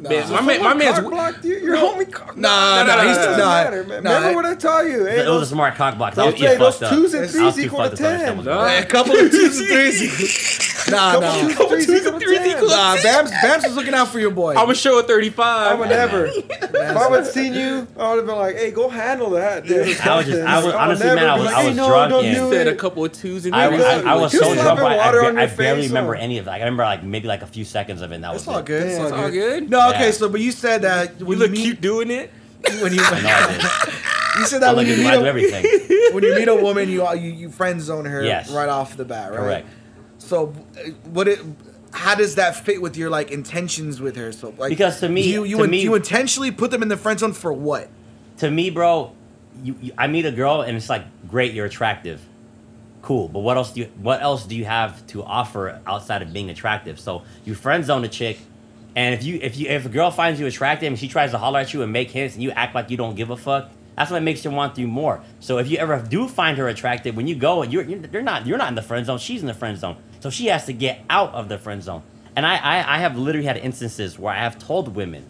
Man, 0.00 0.30
my 0.32 0.40
man, 0.40 0.62
my 0.62 0.74
man's 0.74 0.98
cock 0.98 1.10
blocked 1.10 1.44
you. 1.44 1.58
Your 1.58 1.76
homie 1.76 2.10
cock. 2.10 2.36
Nah, 2.36 2.84
no, 2.84 2.86
nah, 2.86 3.02
no, 3.02 3.08
he's 3.08 3.16
it 3.16 3.20
doesn't 3.20 3.38
nah, 3.38 3.48
matter, 3.48 3.84
man. 3.84 4.02
nah, 4.02 4.14
Remember 4.14 4.36
what 4.36 4.46
I 4.46 4.54
tell 4.54 4.86
you? 4.86 5.04
Hey, 5.04 5.24
It 5.26 5.28
was 5.28 5.42
a 5.42 5.46
smart 5.46 5.74
cock 5.74 5.98
block. 5.98 6.16
I 6.16 6.24
was 6.24 6.32
those, 6.34 6.40
getting 6.40 6.58
hey, 6.58 6.64
those 6.64 6.78
fucked 6.78 6.82
up. 6.84 6.98
twos 6.98 7.14
and 7.14 7.30
threes 7.30 7.58
equal 7.58 7.78
to 7.80 7.84
fucked 7.84 7.96
to 7.98 8.06
understand 8.06 8.26
ten. 8.28 8.36
what's 8.38 8.46
Nah. 8.46 8.54
going 8.64 8.76
on. 8.76 8.82
a 8.82 8.86
couple 8.86 9.12
of 9.12 9.30
twos 9.30 9.58
and 9.58 9.68
threes. 9.68 10.66
Nah, 10.88 11.12
Couple 11.12 11.20
nah. 11.20 11.40
twos 11.40 11.52
Couple 11.54 11.68
threes 11.68 11.86
twos 11.86 11.96
equal 12.00 12.12
and 12.12 12.20
to 12.20 12.26
threes 12.26 12.38
10. 12.38 12.48
equal- 12.56 12.68
Nah, 12.68 12.96
Bam's, 13.02 13.30
Bam's 13.30 13.64
was 13.64 13.76
looking 13.76 13.94
out 13.94 14.08
for 14.08 14.18
your 14.20 14.30
boy. 14.30 14.54
I'm 14.54 14.70
a 14.70 14.74
show 14.74 14.98
at 14.98 15.06
35. 15.06 15.72
I 15.72 15.74
would 15.74 15.88
never. 15.88 16.26
if 16.26 16.74
I 16.74 17.08
would 17.08 17.20
have 17.20 17.28
seen 17.28 17.54
you, 17.54 17.86
I 17.98 18.08
would 18.10 18.16
have 18.18 18.26
been 18.26 18.36
like, 18.36 18.56
"Hey, 18.56 18.70
go 18.70 18.88
handle 18.88 19.30
that." 19.30 19.66
dude, 19.66 20.00
I 20.00 20.16
was 20.16 20.26
just- 20.26 20.40
I 20.42 20.64
was- 20.64 20.74
honestly, 20.74 21.06
never 21.06 21.20
man, 21.20 21.28
I 21.28 21.36
was- 21.36 21.44
like, 21.46 21.54
I 21.56 21.66
was 21.68 21.76
no, 21.76 21.88
drunk 21.88 22.10
don't 22.10 22.24
and- 22.24 22.52
said 22.52 22.66
a 22.68 22.74
couple 22.74 23.04
of 23.04 23.12
twos 23.12 23.44
and 23.46 23.54
I 23.54 23.68
was, 23.68 23.80
I, 23.82 24.00
I 24.12 24.14
was 24.14 24.32
so 24.32 24.54
drunk, 24.54 24.80
I, 24.80 24.96
I, 24.96 25.42
I 25.42 25.46
barely 25.46 25.86
remember 25.88 26.14
any 26.14 26.38
of 26.38 26.46
it. 26.46 26.50
Like, 26.50 26.62
I 26.62 26.64
remember 26.64 26.84
like 26.84 27.02
maybe 27.02 27.28
like 27.28 27.42
a 27.42 27.46
few 27.46 27.64
seconds 27.64 28.00
of 28.02 28.12
it. 28.12 28.16
And 28.16 28.24
that 28.24 28.34
It's 28.34 28.46
was 28.46 28.54
all 28.54 28.60
it. 28.60 28.66
good. 28.66 28.82
It's 28.86 28.98
all 28.98 29.10
good. 29.10 29.32
good. 29.32 29.70
No, 29.70 29.90
okay. 29.90 30.12
So, 30.12 30.28
but 30.28 30.40
you 30.40 30.52
said 30.52 30.82
that 30.82 31.18
We 31.22 31.36
look 31.36 31.54
cute 31.54 31.80
doing 31.80 32.10
it. 32.10 32.30
when 32.80 32.92
you 32.92 33.00
I 33.02 34.34
you 34.38 34.44
said 34.46 34.58
did. 34.60 34.64
I 34.64 34.72
that 34.72 34.76
when 34.76 34.86
you 34.86 34.92
at 34.94 34.98
I 34.98 35.02
do 35.16 35.18
meet 35.18 35.24
a, 35.24 35.28
everything. 35.28 35.64
when 36.14 36.24
you 36.24 36.34
meet 36.34 36.48
a 36.48 36.54
woman, 36.56 36.88
you 36.88 37.06
uh, 37.06 37.12
you 37.14 37.30
you 37.30 37.50
friend 37.50 37.80
zone 37.80 38.04
her 38.04 38.22
Yes. 38.22 38.50
right 38.50 38.68
off 38.68 38.96
the 38.96 39.04
bat, 39.04 39.30
right? 39.30 39.38
Correct. 39.40 39.68
So, 40.30 40.54
uh, 40.78 40.90
what 41.10 41.26
it? 41.26 41.40
How 41.92 42.14
does 42.14 42.36
that 42.36 42.54
fit 42.54 42.80
with 42.80 42.96
your 42.96 43.10
like 43.10 43.32
intentions 43.32 44.00
with 44.00 44.14
her? 44.14 44.30
So, 44.30 44.54
like, 44.56 44.70
Because 44.70 45.00
to 45.00 45.08
me- 45.08 45.22
you 45.28 45.42
you, 45.42 45.56
to 45.56 45.64
in- 45.64 45.70
me- 45.70 45.82
you 45.82 45.96
intentionally 45.96 46.52
put 46.52 46.70
them 46.70 46.82
in 46.82 46.88
the 46.88 46.96
friend 46.96 47.18
zone 47.18 47.32
for 47.32 47.52
what? 47.52 47.88
to 48.38 48.48
me, 48.50 48.70
bro, 48.70 49.12
you, 49.64 49.74
you, 49.82 49.92
I 49.98 50.06
meet 50.06 50.24
a 50.24 50.30
girl 50.30 50.62
and 50.62 50.74
it's 50.76 50.88
like, 50.88 51.02
great, 51.28 51.52
you're 51.52 51.66
attractive, 51.66 52.22
cool. 53.02 53.26
But 53.28 53.40
what 53.40 53.56
else 53.56 53.72
do 53.72 53.80
you 53.80 53.86
what 54.00 54.22
else 54.22 54.46
do 54.46 54.54
you 54.54 54.64
have 54.66 55.04
to 55.08 55.24
offer 55.24 55.80
outside 55.84 56.22
of 56.22 56.32
being 56.32 56.48
attractive? 56.48 57.00
So 57.00 57.22
you 57.44 57.56
friend 57.56 57.84
zone 57.84 58.04
a 58.04 58.08
chick, 58.08 58.38
and 58.94 59.12
if 59.12 59.24
you 59.24 59.40
if 59.42 59.56
you 59.58 59.66
if 59.68 59.84
a 59.84 59.88
girl 59.88 60.12
finds 60.12 60.38
you 60.38 60.46
attractive 60.46 60.86
and 60.86 60.96
she 60.98 61.08
tries 61.08 61.32
to 61.32 61.38
holler 61.38 61.58
at 61.58 61.74
you 61.74 61.82
and 61.82 61.92
make 61.92 62.12
hints 62.12 62.34
and 62.36 62.42
you 62.44 62.52
act 62.52 62.72
like 62.76 62.88
you 62.88 62.96
don't 62.96 63.16
give 63.16 63.30
a 63.30 63.36
fuck. 63.36 63.68
That's 63.96 64.12
what 64.12 64.22
makes 64.22 64.44
her 64.44 64.50
want 64.50 64.78
you 64.78 64.86
more. 64.86 65.20
So 65.40 65.58
if 65.58 65.68
you 65.68 65.76
ever 65.78 66.00
do 66.08 66.28
find 66.28 66.56
her 66.56 66.68
attractive, 66.68 67.16
when 67.16 67.26
you 67.26 67.34
go, 67.34 67.64
you're 67.64 67.82
you're, 67.82 68.06
you're 68.12 68.22
not 68.22 68.46
you're 68.46 68.58
not 68.58 68.68
in 68.68 68.76
the 68.76 68.82
friend 68.90 69.04
zone. 69.04 69.18
She's 69.18 69.40
in 69.40 69.48
the 69.48 69.54
friend 69.54 69.76
zone. 69.76 69.96
So 70.20 70.30
she 70.30 70.46
has 70.46 70.66
to 70.66 70.72
get 70.72 71.02
out 71.10 71.32
of 71.34 71.48
the 71.48 71.58
friend 71.58 71.82
zone. 71.82 72.02
And 72.36 72.46
I, 72.46 72.56
I 72.56 72.96
I 72.96 72.98
have 72.98 73.16
literally 73.18 73.46
had 73.46 73.56
instances 73.56 74.18
where 74.18 74.32
I 74.32 74.38
have 74.38 74.58
told 74.58 74.94
women, 74.94 75.24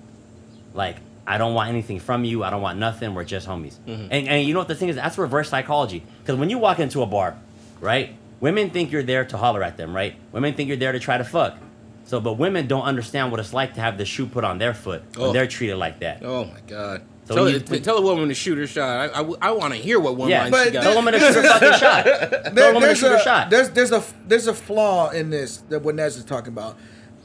like 0.74 0.96
I 1.26 1.38
don't 1.38 1.54
want 1.54 1.68
anything 1.70 2.00
from 2.00 2.24
you. 2.24 2.42
I 2.44 2.50
don't 2.50 2.62
want 2.62 2.78
nothing. 2.78 3.14
We're 3.14 3.24
just 3.24 3.46
homies. 3.48 3.76
Mm-hmm. 3.86 4.08
And 4.10 4.28
and 4.28 4.46
you 4.46 4.52
know 4.54 4.60
what 4.60 4.68
the 4.68 4.74
thing 4.74 4.88
is? 4.88 4.96
That's 4.96 5.16
reverse 5.18 5.48
psychology. 5.48 6.02
Because 6.20 6.38
when 6.38 6.50
you 6.50 6.58
walk 6.58 6.78
into 6.78 7.02
a 7.02 7.06
bar, 7.06 7.36
right? 7.80 8.14
Women 8.40 8.70
think 8.70 8.90
you're 8.90 9.02
there 9.02 9.24
to 9.26 9.36
holler 9.36 9.62
at 9.62 9.76
them, 9.76 9.94
right? 9.94 10.14
Women 10.32 10.54
think 10.54 10.68
you're 10.68 10.76
there 10.78 10.92
to 10.92 10.98
try 11.00 11.18
to 11.18 11.24
fuck. 11.24 11.56
So, 12.04 12.20
but 12.20 12.34
women 12.34 12.66
don't 12.66 12.82
understand 12.84 13.30
what 13.30 13.38
it's 13.38 13.52
like 13.52 13.74
to 13.74 13.80
have 13.80 13.96
the 13.98 14.04
shoe 14.04 14.26
put 14.26 14.42
on 14.44 14.58
their 14.58 14.74
foot 14.74 15.02
when 15.16 15.28
Oh. 15.28 15.32
they're 15.32 15.46
treated 15.46 15.76
like 15.76 16.00
that. 16.00 16.22
Oh 16.24 16.46
my 16.46 16.60
god. 16.66 17.02
So 17.30 17.36
tell, 17.36 17.44
when 17.44 17.54
you- 17.54 17.60
t- 17.60 17.80
tell 17.80 17.96
a 17.96 18.02
woman 18.02 18.28
to 18.28 18.34
shoot 18.34 18.58
her 18.58 18.66
shot. 18.66 19.10
I, 19.14 19.20
I, 19.40 19.50
want 19.52 19.72
to 19.72 19.78
hear 19.78 19.98
what 20.00 20.16
one 20.16 20.28
Yeah, 20.28 20.42
line 20.42 20.50
but 20.50 20.64
she 20.66 20.70
got. 20.72 20.82
Tell 20.82 20.96
women 20.96 21.14
to 21.14 21.20
shoot 21.20 21.36
a 21.36 21.42
fucking 21.42 21.78
shot. 21.78 22.04
Tell 22.44 22.52
There- 22.54 22.74
women 22.74 22.88
to 22.88 22.94
shoot 22.96 23.06
a 23.12 23.16
a 23.16 23.22
shot. 23.22 23.50
there's 23.50 23.70
there's 23.70 23.92
a 23.92 24.02
there's 24.26 24.46
a 24.48 24.54
flaw 24.54 25.10
in 25.10 25.30
this 25.30 25.58
that 25.68 25.82
what 25.82 25.94
Nez 25.94 26.16
is 26.16 26.24
talking 26.24 26.52
about. 26.52 26.76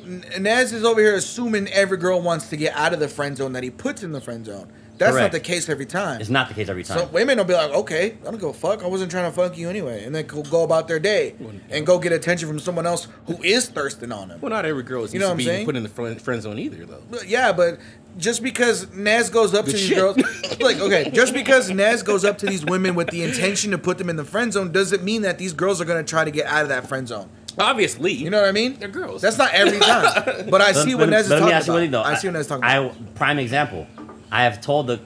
N- 0.03 0.23
Nez 0.39 0.71
is 0.73 0.83
over 0.83 1.01
here 1.01 1.15
assuming 1.15 1.67
every 1.69 1.97
girl 1.97 2.21
wants 2.21 2.49
to 2.49 2.57
get 2.57 2.75
out 2.75 2.93
of 2.93 2.99
the 2.99 3.07
friend 3.07 3.35
zone 3.35 3.53
that 3.53 3.63
he 3.63 3.71
puts 3.71 4.03
in 4.03 4.11
the 4.11 4.21
friend 4.21 4.45
zone. 4.45 4.71
That's 4.97 5.15
not 5.15 5.31
the 5.31 5.39
case 5.39 5.67
every 5.69 5.85
time. 5.85 6.21
It's 6.21 6.29
not 6.29 6.47
the 6.47 6.53
case 6.53 6.69
every 6.69 6.83
time. 6.83 6.99
So 6.99 7.05
women 7.07 7.37
will 7.37 7.45
be 7.45 7.53
like, 7.53 7.71
okay, 7.71 8.17
I 8.21 8.31
don't 8.31 8.39
go 8.39 8.53
fuck. 8.53 8.83
I 8.83 8.87
wasn't 8.87 9.11
trying 9.11 9.29
to 9.29 9.35
fuck 9.35 9.57
you 9.57 9.69
anyway, 9.69 10.03
and 10.05 10.15
then 10.15 10.25
go 10.25 10.63
about 10.63 10.87
their 10.87 10.99
day 10.99 11.35
and 11.69 11.85
go 11.85 11.99
get 11.99 12.11
attention 12.11 12.47
from 12.47 12.59
someone 12.59 12.85
else 12.85 13.07
who 13.27 13.41
is 13.43 13.67
thirsting 13.69 14.11
on 14.11 14.29
them. 14.29 14.39
well, 14.41 14.49
not 14.51 14.65
every 14.65 14.83
girl 14.83 15.03
is 15.03 15.13
You 15.13 15.19
know 15.19 15.29
what 15.29 15.37
being 15.37 15.49
saying? 15.49 15.65
put 15.65 15.75
in 15.75 15.83
the 15.83 15.89
friend, 15.89 16.21
friend 16.21 16.41
zone 16.41 16.59
either, 16.59 16.85
though. 16.85 17.01
But 17.09 17.27
yeah, 17.27 17.51
but 17.51 17.79
just 18.17 18.41
because 18.41 18.89
Nez 18.93 19.29
goes 19.29 19.53
up 19.53 19.65
to 19.65 19.71
Good 19.71 19.79
these 19.81 19.93
girls, 19.93 20.17
like 20.61 20.79
okay, 20.79 21.09
just 21.11 21.33
because 21.33 21.69
Nez 21.69 22.01
goes 22.03 22.23
up 22.23 22.37
to 22.39 22.45
these 22.45 22.63
women 22.65 22.95
with 22.95 23.09
the 23.09 23.23
intention 23.23 23.71
to 23.71 23.77
put 23.77 23.97
them 23.97 24.09
in 24.09 24.15
the 24.15 24.23
friend 24.23 24.53
zone, 24.53 24.71
doesn't 24.71 25.03
mean 25.03 25.23
that 25.23 25.37
these 25.37 25.51
girls 25.53 25.81
are 25.81 25.85
gonna 25.85 26.03
try 26.03 26.23
to 26.23 26.31
get 26.31 26.45
out 26.45 26.63
of 26.63 26.69
that 26.69 26.87
friend 26.87 27.07
zone. 27.07 27.29
Obviously, 27.57 28.11
You 28.13 28.29
know 28.29 28.41
what 28.41 28.49
I 28.49 28.51
mean? 28.51 28.77
They're 28.79 28.89
girls. 28.89 29.21
That's 29.21 29.37
not 29.37 29.53
every 29.53 29.79
time, 29.79 30.45
but 30.49 30.61
I 30.61 30.71
see 30.73 30.93
what 30.95 31.01
but- 31.05 31.09
Nez 31.11 31.25
is 31.25 31.29
let 31.31 31.39
talking 31.39 31.47
me 31.49 31.53
ask 31.53 31.67
you 31.67 31.73
about. 31.89 32.05
I 32.05 32.15
see 32.15 32.27
what 32.27 32.33
Nez 32.33 32.41
is 32.41 32.47
talking 32.47 32.63
about. 32.63 32.91
I 32.91 32.95
prime 33.15 33.39
example. 33.39 33.87
I 34.35 34.43
have 34.43 34.59
told 34.59 34.87
the, 34.87 34.99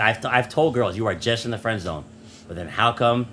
I've, 0.00 0.26
I've 0.26 0.48
told 0.48 0.74
girls 0.74 0.96
you 0.96 1.06
are 1.06 1.14
just 1.14 1.44
in 1.44 1.52
the 1.52 1.58
friend 1.58 1.80
zone, 1.80 2.04
but 2.48 2.56
then 2.56 2.66
how 2.66 2.90
come 2.90 3.28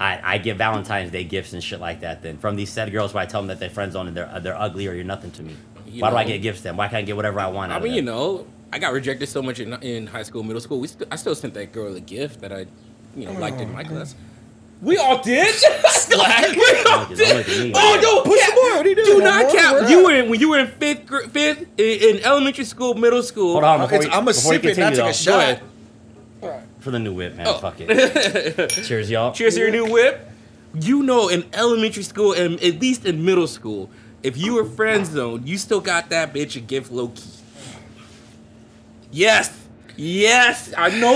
I, 0.00 0.18
I 0.22 0.38
give 0.38 0.56
Valentine's 0.56 1.10
Day 1.10 1.22
gifts 1.22 1.52
and 1.52 1.62
shit 1.62 1.80
like 1.80 2.00
that? 2.00 2.22
Then 2.22 2.38
from 2.38 2.56
these 2.56 2.70
said 2.70 2.90
girls 2.90 3.12
where 3.12 3.22
I 3.22 3.26
tell 3.26 3.42
them 3.42 3.48
that 3.48 3.60
they're 3.60 3.68
friend 3.68 3.92
zone 3.92 4.08
and 4.08 4.16
they're 4.16 4.26
uh, 4.26 4.40
they're 4.40 4.58
ugly 4.58 4.88
or 4.88 4.94
you're 4.94 5.04
nothing 5.04 5.32
to 5.32 5.42
me. 5.42 5.54
You 5.86 6.00
Why 6.00 6.08
do 6.08 6.16
I 6.16 6.24
get 6.24 6.40
gifts 6.40 6.62
then? 6.62 6.78
Why 6.78 6.86
can't 6.88 7.00
I 7.00 7.02
get 7.02 7.14
whatever 7.14 7.40
I 7.40 7.48
want? 7.48 7.72
I 7.72 7.76
out 7.76 7.82
mean, 7.82 7.92
of 7.92 7.96
you 7.96 8.02
know, 8.02 8.46
I 8.72 8.78
got 8.78 8.94
rejected 8.94 9.28
so 9.28 9.42
much 9.42 9.60
in, 9.60 9.74
in 9.82 10.06
high 10.06 10.22
school, 10.22 10.42
middle 10.42 10.62
school. 10.62 10.80
We 10.80 10.88
st- 10.88 11.08
I 11.10 11.16
still 11.16 11.34
sent 11.34 11.52
that 11.54 11.72
girl 11.72 11.94
a 11.94 12.00
gift 12.00 12.40
that 12.40 12.50
I, 12.50 12.64
you 13.14 13.26
know, 13.26 13.32
liked 13.32 13.60
in 13.60 13.70
my 13.74 13.82
oh, 13.82 13.88
class. 13.88 14.14
We 14.82 14.98
all 14.98 15.22
did. 15.22 15.54
Slack. 15.54 16.54
We 16.54 16.62
all 16.86 17.06
Don't 17.06 17.10
look 17.10 17.10
at- 17.10 17.16
don't 17.16 17.16
did. 17.16 17.36
look 17.36 17.48
at 17.48 17.58
me, 17.64 17.72
Oh 17.74 17.98
no! 18.02 18.22
Push 18.30 18.38
yeah. 18.38 18.54
more. 18.54 18.76
What 18.76 18.86
are 18.86 18.88
you 18.88 18.94
doing? 18.94 19.06
Do 19.18 19.22
not 19.24 19.46
more, 19.46 19.54
count. 19.56 19.90
You 19.90 20.04
were 20.04 20.14
in, 20.14 20.28
when 20.28 20.38
you 20.40 20.50
were 20.50 20.58
in 20.58 20.66
fifth, 20.66 21.06
gr- 21.06 21.20
fifth 21.22 21.62
in, 21.78 22.16
in 22.18 22.24
elementary 22.24 22.64
school, 22.64 22.94
middle 22.94 23.22
school. 23.22 23.52
Hold 23.52 23.64
on, 23.64 23.80
before 23.80 23.94
It's- 23.98 24.12
you, 24.12 24.18
I'ma 24.18 24.32
before 24.32 24.52
you 24.54 24.60
sip 24.60 24.64
it, 24.64 24.78
not 24.78 24.90
take 24.90 24.94
a 24.94 24.96
though, 24.98 25.06
Go 25.06 25.12
shot. 25.12 25.40
ahead. 25.40 25.62
for 26.80 26.90
the 26.90 26.98
new 26.98 27.14
whip, 27.14 27.34
man. 27.36 27.46
Oh. 27.48 27.58
Fuck 27.58 27.76
it. 27.80 28.68
Cheers, 28.70 29.10
y'all. 29.10 29.32
Cheers 29.32 29.54
to 29.54 29.60
your 29.60 29.70
new 29.70 29.90
whip. 29.90 30.30
You 30.78 31.02
know, 31.02 31.28
in 31.28 31.46
elementary 31.54 32.02
school 32.02 32.32
and 32.34 32.62
at 32.62 32.78
least 32.78 33.06
in 33.06 33.24
middle 33.24 33.46
school, 33.46 33.88
if 34.22 34.36
you 34.36 34.54
were 34.54 34.64
friend 34.66 35.06
zoned, 35.06 35.48
you 35.48 35.56
still 35.56 35.80
got 35.80 36.10
that 36.10 36.34
bitch 36.34 36.54
a 36.54 36.60
gift 36.60 36.92
low 36.92 37.08
key. 37.08 37.22
Yes. 39.10 39.56
Yes, 39.96 40.72
I 40.76 40.90
know. 41.00 41.12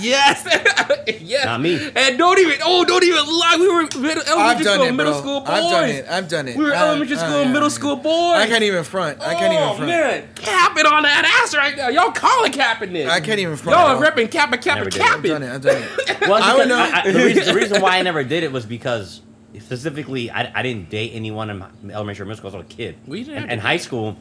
Yes, 0.00 0.44
yes. 1.20 1.44
Not 1.44 1.60
me. 1.60 1.90
And 1.94 2.18
don't 2.18 2.38
even. 2.38 2.58
Oh, 2.64 2.84
don't 2.84 3.04
even 3.04 3.24
lie. 3.24 3.56
We 3.58 3.68
were 3.68 3.82
middle, 4.02 4.22
I've 4.22 4.28
elementary 4.28 4.64
done 4.64 4.74
school, 4.74 4.86
it, 4.86 4.92
middle 4.92 5.12
bro. 5.12 5.20
school 5.20 5.40
boys. 5.40 5.48
I've 5.50 5.70
done 5.70 5.88
it. 5.90 6.06
I've 6.08 6.28
done 6.28 6.48
it. 6.48 6.56
We 6.56 6.64
were 6.64 6.74
I- 6.74 6.88
elementary 6.88 7.16
I- 7.16 7.20
school 7.20 7.36
and 7.36 7.46
yeah, 7.46 7.52
middle 7.52 7.68
yeah. 7.68 7.74
school 7.74 7.96
boys. 7.96 8.36
I 8.38 8.46
can't 8.48 8.64
even 8.64 8.84
front. 8.84 9.20
I 9.20 9.34
can't 9.34 9.52
even 9.52 9.64
front. 9.64 9.72
Oh, 9.72 9.76
front. 9.76 9.88
man, 9.88 10.28
capping 10.34 10.86
on 10.86 11.02
that 11.04 11.40
ass 11.42 11.54
right 11.54 11.76
now. 11.76 11.88
Y'all 11.88 12.10
calling 12.10 12.50
capping 12.52 12.92
this. 12.92 13.08
I 13.10 13.20
can't 13.20 13.38
even 13.38 13.56
front. 13.56 13.78
Y'all 13.78 13.88
are 13.96 13.98
bro. 13.98 14.10
repping 14.10 14.30
kappa 14.30 14.58
kappa 14.58 14.78
Never 14.80 14.90
did. 14.90 15.00
I've 15.02 15.08
capping. 15.08 15.30
done 15.30 15.42
it. 15.44 15.50
I've 15.54 15.62
done 15.62 15.82
it. 15.82 16.16
Well, 16.28 16.42
I 16.42 16.54
would 16.56 16.66
because 16.66 16.68
know- 16.68 16.76
I, 16.78 17.02
I, 17.04 17.12
the, 17.12 17.18
reason, 17.24 17.44
the 17.44 17.54
reason 17.60 17.80
why 17.82 17.98
I 17.98 18.02
never 18.02 18.24
did 18.24 18.42
it 18.42 18.50
was 18.50 18.66
because 18.66 19.20
specifically 19.60 20.30
I, 20.30 20.50
I 20.54 20.62
didn't 20.62 20.90
date 20.90 21.12
anyone 21.14 21.50
in 21.50 21.58
my 21.58 21.68
elementary 21.92 22.24
or 22.24 22.26
middle 22.26 22.38
school. 22.38 22.50
I 22.54 22.56
was 22.58 22.66
a 22.66 22.68
kid. 22.76 22.96
Well, 23.06 23.18
didn't 23.22 23.44
in, 23.44 23.50
in 23.50 23.58
high 23.60 23.76
school, 23.76 24.16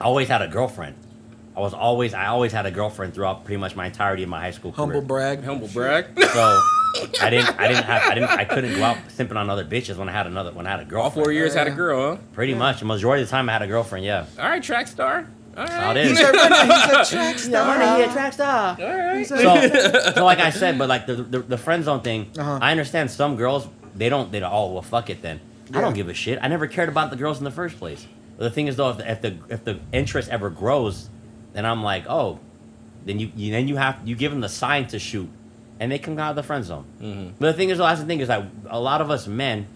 I 0.00 0.04
always 0.04 0.26
had 0.28 0.42
a 0.42 0.48
girlfriend. 0.48 0.96
I 1.56 1.60
was 1.60 1.74
always 1.74 2.14
I 2.14 2.26
always 2.26 2.52
had 2.52 2.66
a 2.66 2.70
girlfriend 2.70 3.14
throughout 3.14 3.44
pretty 3.44 3.58
much 3.58 3.74
my 3.76 3.86
entirety 3.86 4.22
of 4.22 4.28
my 4.28 4.40
high 4.40 4.50
school 4.52 4.72
Humble 4.72 4.96
career. 5.00 5.06
brag. 5.06 5.44
Humble 5.44 5.68
brag. 5.68 6.06
So 6.32 6.60
I 7.20 7.30
didn't 7.30 7.58
I 7.60 7.68
didn't 7.68 7.84
have 7.84 8.02
I 8.02 8.14
didn't 8.14 8.30
I 8.30 8.44
couldn't 8.44 8.74
go 8.76 8.82
out 8.84 8.96
simping 9.08 9.36
on 9.36 9.50
other 9.50 9.64
bitches 9.64 9.96
when 9.96 10.08
I 10.08 10.12
had 10.12 10.26
another 10.26 10.52
when 10.52 10.66
I 10.66 10.70
had 10.76 10.90
a 10.92 10.96
All 10.98 11.10
four 11.10 11.32
years 11.32 11.54
had 11.54 11.66
a 11.66 11.70
girl, 11.72 12.16
huh? 12.16 12.22
Pretty 12.32 12.54
much, 12.54 12.80
the 12.80 12.84
majority 12.86 13.22
of 13.22 13.28
the 13.28 13.32
time 13.32 13.48
I 13.48 13.52
had 13.52 13.62
a 13.62 13.66
girlfriend. 13.66 14.04
Yeah, 14.04 14.26
All 14.38 14.48
right, 14.48 14.62
track 14.62 14.86
star. 14.86 15.26
All 15.56 15.64
right. 15.64 15.72
how 15.72 15.90
it 15.90 15.96
He's 16.06 16.18
is. 16.18 16.20
a 16.20 16.32
runner. 16.32 16.56
He's 16.56 16.84
a 16.84 17.14
track 17.14 17.38
star. 17.38 17.96
He's 17.98 18.08
a 18.08 18.12
track 18.12 18.32
star. 18.32 18.76
All 18.80 18.96
right. 18.98 19.26
so, 19.26 19.36
so 20.14 20.24
like 20.24 20.38
I 20.38 20.50
said, 20.50 20.78
but 20.78 20.88
like 20.88 21.06
the 21.06 21.14
the, 21.16 21.38
the 21.40 21.58
friend 21.58 21.84
zone 21.84 22.00
thing, 22.00 22.30
Uh-huh. 22.38 22.58
I 22.62 22.70
understand 22.70 23.10
some 23.10 23.34
girls 23.36 23.68
they 23.96 24.08
don't 24.08 24.30
they 24.30 24.38
don't 24.40 24.52
oh 24.52 24.72
well 24.72 24.82
fuck 24.82 25.10
it 25.10 25.20
then. 25.22 25.40
I 25.74 25.80
don't 25.80 25.94
give 25.94 26.08
a 26.08 26.14
shit. 26.14 26.38
I 26.42 26.48
never 26.48 26.66
cared 26.68 26.88
about 26.88 27.10
the 27.10 27.16
girls 27.16 27.38
in 27.38 27.44
the 27.44 27.50
first 27.50 27.78
place. 27.78 28.06
But 28.38 28.44
the 28.44 28.50
thing 28.50 28.66
is 28.68 28.76
though, 28.76 28.90
if 28.90 28.96
the 28.98 29.10
if 29.10 29.20
the, 29.22 29.36
if 29.48 29.64
the 29.64 29.80
interest 29.92 30.28
ever 30.30 30.50
grows, 30.50 31.08
then 31.52 31.66
I'm 31.66 31.82
like 31.82 32.04
oh, 32.08 32.38
then 33.04 33.18
you, 33.18 33.30
you 33.34 33.50
then 33.50 33.68
you 33.68 33.76
have 33.76 34.00
you 34.04 34.16
give 34.16 34.32
them 34.32 34.40
the 34.40 34.48
sign 34.48 34.86
to 34.88 34.98
shoot, 34.98 35.28
and 35.78 35.90
they 35.90 35.98
come 35.98 36.18
out 36.18 36.30
of 36.30 36.36
the 36.36 36.42
friend 36.42 36.64
zone. 36.64 36.84
Mhm. 37.00 37.32
But 37.38 37.46
the 37.46 37.52
thing 37.54 37.70
is 37.70 37.78
the 37.78 37.84
last 37.84 38.06
thing 38.06 38.20
is 38.20 38.28
that 38.28 38.46
a 38.68 38.80
lot 38.80 39.00
of 39.00 39.10
us 39.10 39.26
men 39.26 39.66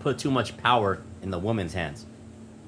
put 0.00 0.18
too 0.18 0.30
much 0.30 0.56
power 0.56 1.02
in 1.22 1.30
the 1.30 1.38
woman's 1.38 1.74
hands. 1.74 2.06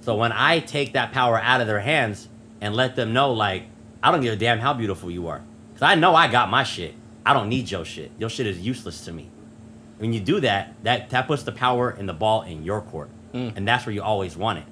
So 0.01 0.17
when 0.17 0.33
I 0.33 0.61
take 0.61 0.95
that 0.95 1.13
power 1.13 1.39
out 1.39 1.61
of 1.61 1.67
their 1.67 1.81
hands 1.81 2.29
and 2.61 2.75
let 2.75 2.97
them 2.97 3.13
know, 3.13 3.33
like, 3.33 3.65
I 4.03 4.11
don't 4.11 4.21
give 4.23 4.33
a 4.33 4.37
damn 4.37 4.59
how 4.59 4.73
beautiful 4.73 5.11
you 5.11 5.29
are. 5.29 5.43
Because 5.69 5.83
I 5.83 5.95
know 5.95 6.15
I 6.15 6.29
got 6.29 6.51
my 6.51 6.65
shit. 6.65 6.95
I 7.25 7.35
don't 7.35 7.49
need 7.49 7.71
your 7.71 7.85
shit. 7.85 8.11
Your 8.19 8.31
shit 8.31 8.47
is 8.47 8.59
useless 8.59 9.05
to 9.05 9.13
me. 9.13 9.29
When 9.99 10.13
you 10.13 10.21
do 10.21 10.41
that, 10.41 10.75
that, 10.85 11.11
that 11.11 11.27
puts 11.27 11.43
the 11.43 11.53
power 11.53 11.91
and 11.91 12.09
the 12.09 12.15
ball 12.15 12.43
in 12.43 12.65
your 12.65 12.81
court. 12.81 13.11
Mm. 13.35 13.57
And 13.57 13.69
that's 13.69 13.85
where 13.85 13.95
you 13.95 14.03
always 14.03 14.37
want 14.37 14.61
it. 14.61 14.65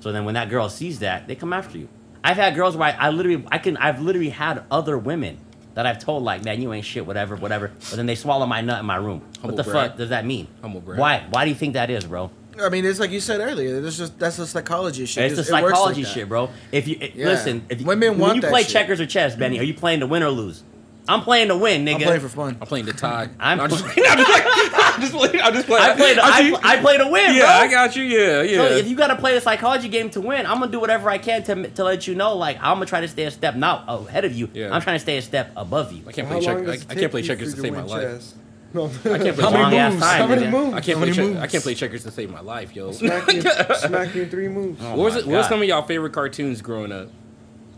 So 0.00 0.12
then 0.12 0.26
when 0.26 0.34
that 0.34 0.50
girl 0.50 0.68
sees 0.68 0.98
that, 0.98 1.26
they 1.26 1.34
come 1.34 1.52
after 1.52 1.78
you. 1.78 1.88
I've 2.24 2.36
had 2.38 2.54
girls 2.56 2.76
where 2.76 2.88
I, 2.98 3.06
I 3.06 3.10
literally, 3.10 3.44
I 3.52 3.58
can, 3.58 3.76
I've 3.76 4.00
literally 4.00 4.30
had 4.30 4.64
other 4.70 4.96
women 4.98 5.38
that 5.74 5.84
I've 5.86 5.98
told, 5.98 6.22
like, 6.22 6.42
man, 6.44 6.60
you 6.62 6.72
ain't 6.72 6.84
shit, 6.86 7.04
whatever, 7.06 7.36
whatever. 7.36 7.68
But 7.90 7.96
then 7.96 8.06
they 8.06 8.14
swallow 8.14 8.46
my 8.46 8.60
nut 8.62 8.80
in 8.80 8.86
my 8.86 8.96
room. 8.96 9.20
Humble 9.40 9.56
what 9.56 9.64
the 9.64 9.70
brag. 9.70 9.88
fuck 9.90 9.98
does 9.98 10.08
that 10.08 10.24
mean? 10.24 10.48
Humble 10.62 10.80
brag. 10.80 10.98
Why? 10.98 11.26
Why 11.30 11.44
do 11.44 11.50
you 11.50 11.54
think 11.56 11.74
that 11.74 11.90
is, 11.90 12.04
bro? 12.04 12.30
I 12.62 12.68
mean, 12.70 12.84
it's 12.84 13.00
like 13.00 13.10
you 13.10 13.18
said 13.20 13.40
earlier. 13.40 13.80
That's 13.80 13.98
just 13.98 14.16
that's 14.18 14.38
a 14.38 14.46
psychology 14.46 15.04
shit. 15.06 15.24
It's 15.24 15.34
the 15.34 15.42
It 15.42 15.50
like 15.52 15.64
psychology 15.64 16.04
shit, 16.04 16.28
bro. 16.28 16.50
If 16.70 16.86
you 16.86 16.96
it- 17.00 17.16
Yeah. 17.16 17.26
listen, 17.26 17.66
if 17.68 17.80
you, 17.80 17.86
Women 17.86 18.10
when 18.10 18.20
want 18.20 18.34
you 18.36 18.40
that 18.42 18.50
play 18.50 18.62
shit. 18.62 18.70
checkers 18.70 19.00
or 19.00 19.06
chess, 19.06 19.34
Benny, 19.34 19.58
are 19.58 19.64
you 19.64 19.74
playing 19.74 20.00
to 20.00 20.06
win 20.06 20.22
or 20.22 20.30
lose? 20.30 20.62
I'm 21.08 21.20
playing 21.22 21.48
to 21.48 21.56
win, 21.56 21.84
nigga. 21.84 21.94
I'm 21.96 22.00
playing 22.02 22.20
for 22.20 22.28
fun. 22.28 22.56
I'm 22.60 22.66
playing 22.68 22.86
to 22.86 22.92
tie. 22.92 23.28
I'm 23.40 23.58
No, 23.58 23.64
I'm 23.64 23.70
just 23.70 23.84
pl- 23.88 23.92
playing. 23.92 24.16
I'm 24.94 25.00
just 25.00 25.14
like, 25.14 25.34
I'm 25.42 25.52
just 25.54 25.66
playing. 25.66 25.82
I'm 25.82 25.96
just 25.98 25.98
playing. 25.98 26.18
I 26.18 26.54
played. 26.54 26.62
I 26.62 26.72
I, 26.72 26.78
I 26.78 26.80
play 26.80 26.98
to 26.98 27.06
win, 27.08 27.34
yeah, 27.34 27.40
bro. 27.40 27.48
I 27.48 27.68
got 27.68 27.96
you. 27.96 28.04
Yeah, 28.04 28.42
yeah. 28.42 28.56
So 28.56 28.64
if 28.76 28.88
you 28.88 28.96
gotta 28.96 29.16
play 29.16 29.36
a 29.36 29.40
psychology 29.40 29.88
game 29.88 30.10
to 30.10 30.20
win, 30.20 30.46
I'm 30.46 30.58
gonna 30.60 30.70
do 30.72 30.80
whatever 30.80 31.10
I 31.10 31.18
can 31.18 31.42
to 31.44 31.68
to 31.70 31.84
let 31.84 32.06
you 32.06 32.14
know. 32.14 32.36
Like 32.36 32.56
I'm 32.58 32.74
gonna 32.76 32.86
try 32.86 33.00
to 33.00 33.08
stay 33.08 33.24
a 33.24 33.30
step 33.30 33.56
not 33.56 33.84
ahead 33.88 34.24
of 34.24 34.32
you. 34.32 34.48
Yeah. 34.54 34.74
I'm 34.74 34.80
trying 34.80 34.96
to 34.96 35.00
stay 35.00 35.18
a 35.18 35.22
step 35.22 35.52
above 35.56 35.92
you. 35.92 36.04
I 36.06 36.12
can't 36.12 36.28
How 36.28 36.38
play 36.38 36.46
long 36.46 36.64
checkers. 36.64 36.80
does 36.80 36.86
I, 36.88 36.92
it 36.92 36.96
I 36.96 37.00
can't 37.00 37.10
play 37.10 37.22
checkers 37.22 37.54
to 37.54 37.60
save 37.60 37.72
my 37.72 37.82
win 37.82 37.88
life. 37.88 38.32
No. 38.72 38.84
I 39.14 39.18
can't 39.18 39.36
play 39.36 39.44
How 39.44 39.50
many 39.50 39.90
moves? 39.90 40.02
time, 40.02 40.18
How 40.20 40.26
many 40.26 40.46
moves? 40.48 40.74
I 40.74 40.80
can't 40.80 40.86
How 40.86 40.92
play. 40.92 41.00
many 41.00 41.12
Check, 41.12 41.24
moves? 41.26 41.40
I 41.40 41.46
can't 41.46 41.62
play 41.62 41.74
checkers 41.74 42.02
to 42.04 42.10
save 42.10 42.30
my 42.30 42.40
life, 42.40 42.74
yo. 42.74 42.90
Smack 42.92 43.32
you, 43.32 43.40
smack 43.76 44.14
you 44.14 44.22
in 44.22 44.30
three 44.30 44.48
moves. 44.48 44.80
Oh 44.82 44.90
what 44.96 44.98
was 44.98 45.16
it? 45.16 45.26
What 45.26 45.36
was 45.36 45.46
some 45.48 45.62
of 45.62 45.68
y'all 45.68 45.82
favorite 45.82 46.12
cartoons 46.12 46.60
growing 46.60 46.90
up 46.92 47.08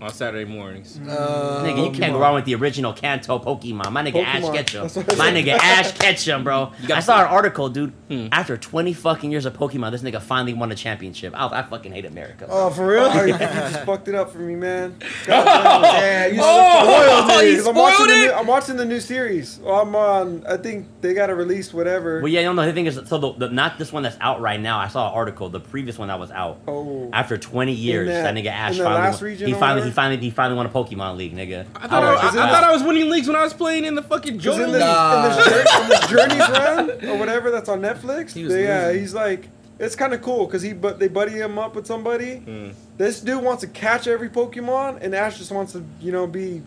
on 0.00 0.12
Saturday 0.12 0.44
mornings? 0.44 0.98
Uh, 0.98 1.62
Nigga, 1.64 1.86
you 1.86 1.90
can't 1.98 2.12
go 2.12 2.18
wrong 2.18 2.34
with 2.34 2.44
the 2.44 2.54
original 2.54 2.92
Kanto 2.92 3.38
Pokemon. 3.38 3.90
My 3.92 4.02
nigga 4.02 4.22
Ash 4.22 4.42
Pokemon. 4.42 4.54
Ketchum. 4.54 4.82
That's 4.82 4.96
what 4.96 5.12
I 5.14 5.16
My 5.16 5.30
nigga 5.30 5.52
Ash 5.58 5.92
Ketchum, 5.92 6.44
bro. 6.44 6.72
I 6.92 7.00
saw 7.00 7.20
an 7.22 7.26
article, 7.28 7.68
dude. 7.68 7.90
Hmm. 8.08 8.26
After 8.32 8.56
20 8.56 8.92
fucking 8.92 9.30
years 9.32 9.46
of 9.46 9.54
Pokemon, 9.54 9.90
this 9.92 10.02
nigga 10.02 10.20
finally 10.20 10.52
won 10.54 10.70
a 10.70 10.74
championship. 10.74 11.32
I, 11.36 11.46
I 11.60 11.62
fucking 11.62 11.92
hate 11.92 12.04
America. 12.04 12.46
Oh, 12.48 12.70
for 12.70 12.86
real? 12.86 13.06
Oh, 13.16 13.22
you, 13.24 13.32
you 13.32 13.38
just 13.38 13.84
fucked 13.84 14.08
it 14.08 14.14
up 14.14 14.30
for 14.30 14.38
me, 14.38 14.54
man. 14.54 14.96
Yeah, 15.28 16.26
you 16.26 16.40
Oh, 16.42 17.26
spoiled 17.28 17.42
you 17.44 17.48
it. 17.52 17.56
'Cause 17.56 17.66
I'm 17.68 17.74
watching, 17.74 17.94
spoiled 17.96 18.10
the 18.10 18.14
it? 18.14 18.26
new, 18.26 18.32
I'm 18.32 18.46
watching 18.46 18.76
the 18.76 18.84
new 18.84 19.00
series. 19.00 19.58
Well, 19.58 19.80
I'm 19.80 19.94
on. 19.96 20.44
I 20.46 20.56
think 20.56 20.88
they 21.00 21.14
got 21.14 21.26
to 21.28 21.34
release 21.34 21.72
whatever. 21.72 22.20
Well, 22.20 22.28
yeah, 22.28 22.42
no, 22.42 22.52
no. 22.52 22.66
The 22.66 22.72
thing 22.72 22.86
is, 22.86 23.00
so 23.06 23.18
the, 23.18 23.32
the 23.32 23.48
not 23.50 23.78
this 23.78 23.92
one 23.92 24.02
that's 24.02 24.16
out 24.20 24.40
right 24.40 24.60
now. 24.60 24.78
I 24.78 24.88
saw 24.88 25.08
an 25.08 25.14
article. 25.14 25.48
The 25.48 25.60
previous 25.60 25.98
one 25.98 26.08
that 26.08 26.18
was 26.18 26.30
out. 26.30 26.60
Oh. 26.68 27.10
After 27.12 27.36
20 27.38 27.72
years, 27.72 28.08
that- 28.08 28.22
that, 28.26 28.34
nigga 28.34 28.50
Ash 28.50 28.76
finally, 28.76 28.94
last 28.94 29.20
won- 29.20 29.30
region 29.30 29.46
he 29.48 29.52
finally, 29.54 29.80
whatever? 29.82 29.85
He 29.86 29.92
finally, 29.92 30.20
he 30.20 30.30
finally 30.30 30.56
won 30.56 30.66
a 30.66 30.68
Pokemon 30.68 31.16
League, 31.16 31.34
nigga. 31.34 31.66
I 31.76 31.86
thought 31.88 32.02
I, 32.02 32.12
was- 32.26 32.36
I, 32.36 32.46
I 32.48 32.50
thought 32.50 32.64
I 32.64 32.72
was 32.72 32.82
winning 32.82 33.08
leagues 33.10 33.26
when 33.26 33.36
I 33.36 33.42
was 33.44 33.54
playing 33.54 33.84
in 33.84 33.94
the 33.94 34.02
fucking 34.02 34.36
Because 34.38 34.44
Jordan 34.56 34.66
in 34.66 34.72
this, 34.72 34.80
League. 34.82 34.88
Nah. 34.88 35.26
in 35.26 35.36
this, 35.36 35.46
jour- 35.46 35.82
in 35.82 35.88
this 35.88 36.06
Journeys 36.10 36.48
run 36.50 36.90
or 37.10 37.18
whatever 37.18 37.50
that's 37.50 37.68
on 37.68 37.80
Netflix, 37.80 38.32
He 38.32 38.44
was 38.44 38.52
they, 38.52 38.64
yeah, 38.64 38.92
he's 38.92 39.14
like, 39.14 39.48
it's 39.78 39.94
kind 39.96 40.14
of 40.14 40.22
cool 40.22 40.46
because 40.46 40.62
he 40.62 40.72
but 40.72 40.98
they 40.98 41.08
buddy 41.08 41.32
him 41.32 41.58
up 41.58 41.74
with 41.74 41.86
somebody. 41.86 42.36
Hmm. 42.36 42.70
This 42.96 43.20
dude 43.20 43.42
wants 43.42 43.60
to 43.62 43.66
catch 43.68 44.06
every 44.06 44.30
Pokemon, 44.30 45.02
and 45.02 45.14
Ash 45.14 45.36
just 45.38 45.52
wants 45.52 45.72
to 45.72 45.84
you 46.00 46.12
know 46.12 46.26
be 46.26 46.62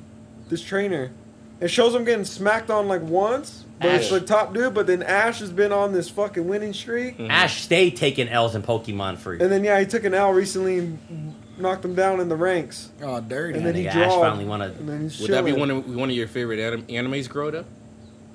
this 0.50 0.62
trainer. 0.62 1.10
It 1.60 1.70
shows 1.70 1.94
him 1.96 2.06
getting 2.06 2.24
smacked 2.24 2.70
on 2.70 2.88
like 2.88 3.02
once, 3.02 3.66
but 3.82 3.90
it's 3.96 4.06
Ash. 4.06 4.12
the 4.12 4.22
top 4.22 4.54
dude. 4.54 4.76
But 4.76 4.86
then 4.86 5.02
Ash 5.02 5.40
has 5.40 5.52
been 5.52 5.72
on 5.74 5.92
this 5.92 6.08
fucking 6.08 6.48
winning 6.48 6.72
streak, 6.72 7.16
Hmm. 7.16 7.32
Ash 7.32 7.62
stayed 7.64 7.96
taking 7.98 8.30
L's 8.30 8.54
in 8.54 8.62
Pokemon 8.62 9.18
for. 9.18 9.34
and 9.34 9.52
then 9.52 9.64
yeah, 9.64 9.80
he 9.80 9.88
took 9.88 10.04
an 10.04 10.14
L 10.14 10.32
recently 10.32 10.78
and 10.78 11.34
knocked 11.62 11.84
him 11.86 11.96
down 11.96 12.20
in 12.20 12.30
the 12.30 12.36
ranks, 12.36 12.90
Oh, 13.02 13.20
dirty. 13.22 13.58
and 13.58 13.66
then 13.66 13.76
he 13.76 13.84
nigga, 13.84 13.88
Ash 13.90 13.94
drawed. 13.96 14.22
finally 14.22 14.46
won 14.46 14.62
a 14.62 14.66
and 14.66 14.88
then 14.90 15.02
he's 15.02 15.20
Would 15.22 15.32
that 15.32 15.44
be 15.46 15.52
chilling. 15.52 15.60
one 15.60 15.72
of 15.72 15.96
one 15.96 16.10
of 16.10 16.16
your 16.16 16.28
favorite 16.28 16.60
anim- 16.60 16.84
animes 16.88 17.28
growing 17.30 17.56
up? 17.56 17.66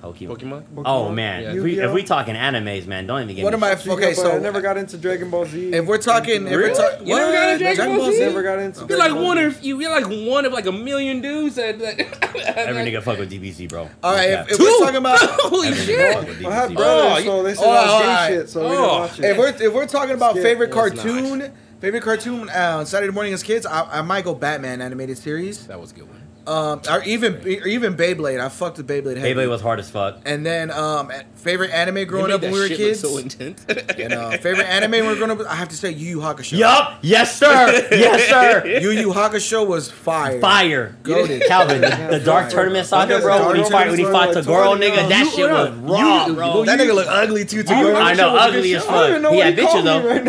Pokemon. 0.03 0.37
Pokemon. 0.37 0.63
Oh 0.85 1.07
Pokemon, 1.09 1.13
man, 1.15 1.41
Yeah. 1.43 1.49
if, 1.55 1.63
we, 1.63 1.69
Yu-Gi-Oh. 1.71 1.87
if 1.89 1.93
we 1.95 2.03
talking 2.03 2.35
animes, 2.35 2.85
man, 2.85 3.07
don't 3.07 3.23
even 3.23 3.35
get 3.35 3.41
One 3.43 3.53
me 3.53 3.55
of 3.55 3.59
my 3.61 3.71
Yu-Gi-Oh, 3.71 3.93
okay, 3.93 4.09
but 4.13 4.15
so 4.17 4.31
I 4.33 4.37
never 4.37 4.61
got 4.61 4.77
into 4.77 4.97
Dragon 4.97 5.31
Ball 5.31 5.45
Z. 5.47 5.73
if 5.73 5.85
we're 5.87 5.97
talking, 5.97 6.45
if 6.45 6.51
we're 6.51 6.57
Really? 6.59 6.75
talking, 6.75 7.07
You 7.07 7.15
never 7.15 7.31
got 7.31 7.49
into 7.53 7.63
Dragon 7.73 7.97
Ball 7.97 8.11
Z? 8.11 8.19
never 8.19 8.43
got 8.43 8.59
into. 8.59 8.85
You're 8.87 8.99
like 8.99 9.13
Ball 9.13 9.23
one 9.23 9.37
Z. 9.37 9.43
of 9.45 9.63
you. 9.63 9.81
You're 9.81 9.89
like 9.99 10.29
one 10.29 10.45
of 10.45 10.53
like 10.53 10.67
a 10.67 10.71
million 10.71 11.21
dudes 11.21 11.55
that. 11.55 11.79
that 11.79 11.97
Every 12.55 12.83
nigga 12.83 13.01
fuck 13.01 13.17
with 13.17 13.31
DBZ, 13.31 13.67
bro. 13.67 13.89
all 14.03 14.13
right, 14.13 14.29
if, 14.29 14.51
if 14.51 14.59
we're 14.59 14.77
talking 14.77 14.97
about 14.97 15.17
Holy 15.21 15.69
Every 15.69 15.79
nigga 15.81 15.85
shit! 15.87 16.13
fuck 16.13 16.27
with 16.27 16.45
I 16.45 16.53
have 16.53 16.69
DBZ. 16.69 16.75
brothers, 16.75 17.25
Oh, 17.25 17.25
so 17.25 17.43
they 17.43 17.53
said 17.55 17.65
oh, 17.65 17.69
I 17.71 17.73
was 17.73 17.85
gay 17.89 18.07
alright. 18.07 18.31
shit, 18.31 18.49
so 18.49 18.59
we 18.59 18.65
Oh. 18.67 18.69
didn't 18.69 18.87
watch 18.91 19.19
it. 19.19 19.25
if 19.25 19.37
we're 19.39 19.67
if 19.67 19.73
we're 19.73 19.85
talking 19.87 20.13
about 20.13 20.31
Skip. 20.33 20.43
favorite 20.43 20.75
Well, 20.75 20.85
it's 20.85 21.01
cartoon, 21.01 21.51
favorite 21.79 22.03
cartoon 22.03 22.49
uh, 22.49 22.85
Saturday 22.85 23.11
morning 23.11 23.33
as 23.33 23.43
kids, 23.43 23.65
I, 23.65 23.99
I 23.99 24.01
might 24.01 24.23
go 24.23 24.33
Batman 24.33 24.81
animated 24.81 25.17
series, 25.17 25.67
That 25.67 25.79
was 25.79 25.91
a 25.91 25.95
good 25.95 26.09
one. 26.09 26.24
Um, 26.47 26.81
or 26.89 27.01
even 27.03 27.35
or 27.35 27.67
even 27.67 27.95
Beyblade. 27.95 28.39
I 28.39 28.49
fucked 28.49 28.77
with 28.77 28.87
Beyblade. 28.87 29.17
heavy. 29.17 29.33
Beyblade 29.33 29.49
was 29.49 29.61
hard 29.61 29.79
as 29.79 29.89
fuck. 29.89 30.19
And 30.25 30.45
then 30.45 30.69
um, 30.71 31.11
favorite 31.35 31.71
anime 31.71 32.05
growing 32.07 32.31
up 32.31 32.41
when 32.41 32.51
we 32.51 32.59
were 32.59 32.67
that 32.67 32.77
shit 32.77 32.79
look 32.79 32.87
kids. 32.87 32.99
So 32.99 33.17
intense. 33.17 33.65
and 33.97 34.13
uh, 34.13 34.29
favorite 34.37 34.65
anime 34.65 34.91
when 34.91 35.01
we 35.03 35.07
were 35.09 35.15
growing 35.15 35.31
up, 35.31 35.39
I 35.47 35.55
have 35.55 35.69
to 35.69 35.75
say 35.77 35.89
Yu 35.91 36.09
Yu 36.11 36.19
Hakusho. 36.19 36.57
Yup. 36.57 36.99
Yes, 37.01 37.37
sir. 37.37 37.87
yes, 37.91 38.29
sir. 38.29 38.63
Yu 38.81 38.91
Yu 38.91 39.09
Hakusho 39.11 39.65
was 39.67 39.89
fire. 39.89 40.39
Fire. 40.39 40.95
Goated. 41.03 41.47
Calvin, 41.47 41.81
the, 41.81 41.87
the 42.11 42.19
Dark 42.23 42.45
Fire. 42.45 42.51
Tournament 42.51 42.85
saga, 42.87 43.15
Okay, 43.15 43.23
bro. 43.23 43.47
When 43.47 43.55
he 43.55 43.61
Dark 43.63 43.71
fought, 43.71 43.87
when 43.89 43.97
he 43.99 44.03
fought 44.05 44.33
Tournament 44.33 44.47
Toguro, 44.47 44.69
was 44.71 44.79
like 44.79 44.93
nigga, 44.93 45.09
that 45.09 45.25
You- 45.25 45.31
shit 45.31 45.49
was 45.49 45.69
you- 45.69 45.75
raw, 45.93 46.25
you- 46.27 46.33
bro. 46.35 46.63
That 46.65 46.79
nigga 46.79 46.93
look 46.93 47.07
ugly 47.09 47.45
too. 47.45 47.63
To 47.63 47.73
I 47.73 48.11
I 48.11 48.13
know, 48.13 48.35
ugly 48.35 48.69
you 48.69 48.77
as 48.77 48.83
said. 48.83 48.93
I 48.93 49.19
don't 49.19 49.33
even 49.33 49.33
fuck. 49.33 49.33
He 49.33 49.39
had 49.39 49.55
bitches, 49.57 49.83
though. 49.83 50.07
right 50.07 50.23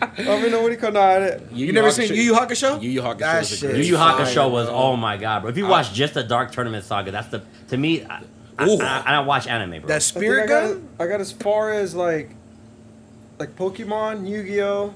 now. 0.00 0.09
I 0.20 0.24
don't 0.24 0.32
know 0.32 0.36
what 0.36 0.40
the 0.40 0.40
you 0.40 0.40
said. 0.40 0.40
dude. 0.40 0.40
Even 0.40 0.52
know 0.52 0.62
what 0.62 0.72
he 0.72 0.76
called. 0.76 0.94
Nah, 0.94 1.00
I 1.00 1.18
didn't- 1.18 1.56
You 1.56 1.72
never 1.72 1.90
seen 1.90 2.08
Yu 2.14 2.22
Yu 2.22 2.34
Hakusho? 2.34 2.82
Yu 2.82 2.90
Yu 2.90 3.02
Hakusho 3.02 3.18
That 3.18 3.38
was 3.40 3.58
shit 3.58 3.76
Yu 3.76 3.82
Yu 3.82 3.96
Hakusho 3.96 4.50
was 4.50 4.66
bro. 4.66 4.74
oh 4.76 4.96
my 4.96 5.16
god, 5.16 5.40
bro. 5.42 5.50
If 5.50 5.56
you 5.56 5.66
watch 5.66 5.92
just 5.92 6.14
the 6.14 6.22
Dark 6.22 6.52
Tournament 6.52 6.84
saga, 6.84 7.10
that's 7.10 7.28
the 7.28 7.42
to 7.68 7.76
me. 7.76 8.04
I, 8.04 8.22
I, 8.58 8.66
Ooh. 8.68 8.78
I, 8.80 9.02
I 9.06 9.12
don't 9.12 9.26
watch 9.26 9.46
anime, 9.46 9.80
bro. 9.80 9.88
That 9.88 9.94
I 9.96 9.98
think 9.98 10.02
spirit 10.02 10.44
I 10.44 10.46
got, 10.46 10.68
gun? 10.68 10.88
I 10.98 11.06
got 11.06 11.20
as 11.20 11.32
far 11.32 11.72
as 11.72 11.94
like, 11.94 12.30
like 13.38 13.56
Pokemon, 13.56 14.28
Yu-Gi-Oh. 14.28 14.92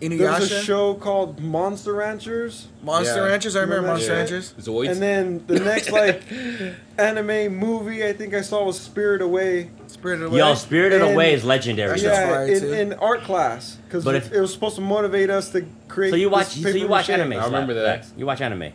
There 0.00 0.30
was 0.32 0.52
a 0.52 0.62
show 0.62 0.94
called 0.94 1.40
Monster 1.40 1.94
Ranchers, 1.94 2.68
Monster 2.82 3.14
Yeah. 3.16 3.26
Ranchers? 3.26 3.56
I 3.56 3.60
remember 3.60 3.76
Remember 3.88 3.92
Monster 3.94 4.14
that 4.14 4.30
Ranchers. 4.30 4.54
Zoids. 4.60 4.90
and 4.90 5.00
then 5.00 5.44
the 5.46 5.60
next 5.60 5.90
like 5.92 6.22
anime 6.98 7.56
movie 7.56 8.04
I 8.06 8.12
think 8.12 8.34
I 8.34 8.40
saw 8.42 8.64
was 8.64 8.78
Spirit 8.78 9.22
Away. 9.22 9.70
Spirited 10.04 10.26
Away. 10.26 10.38
Yo, 10.38 10.54
Spirited 10.54 11.00
And- 11.02 11.12
Away 11.14 11.32
is 11.32 11.44
legendary. 11.44 11.98
That 11.98 12.02
bro. 12.28 12.46
shit's 12.48 12.62
Yeah, 12.62 12.70
fire, 12.70 12.74
in, 12.82 12.92
in 12.92 12.98
art 12.98 13.22
class 13.22 13.78
because 13.88 14.06
it, 14.06 14.32
it 14.32 14.40
was 14.40 14.52
supposed 14.52 14.74
to 14.76 14.82
motivate 14.82 15.30
us 15.30 15.48
to 15.52 15.64
create. 15.88 16.10
So 16.10 16.16
you 16.16 16.28
watch, 16.28 16.54
this 16.54 16.62
so 16.72 16.78
you 16.78 16.88
watch 16.88 17.08
mache. 17.08 17.18
anime. 17.18 17.32
I 17.40 17.44
remember 17.46 17.72
that. 17.74 17.82
Lex. 17.84 18.12
You 18.16 18.26
watch 18.26 18.40
anime. 18.42 18.72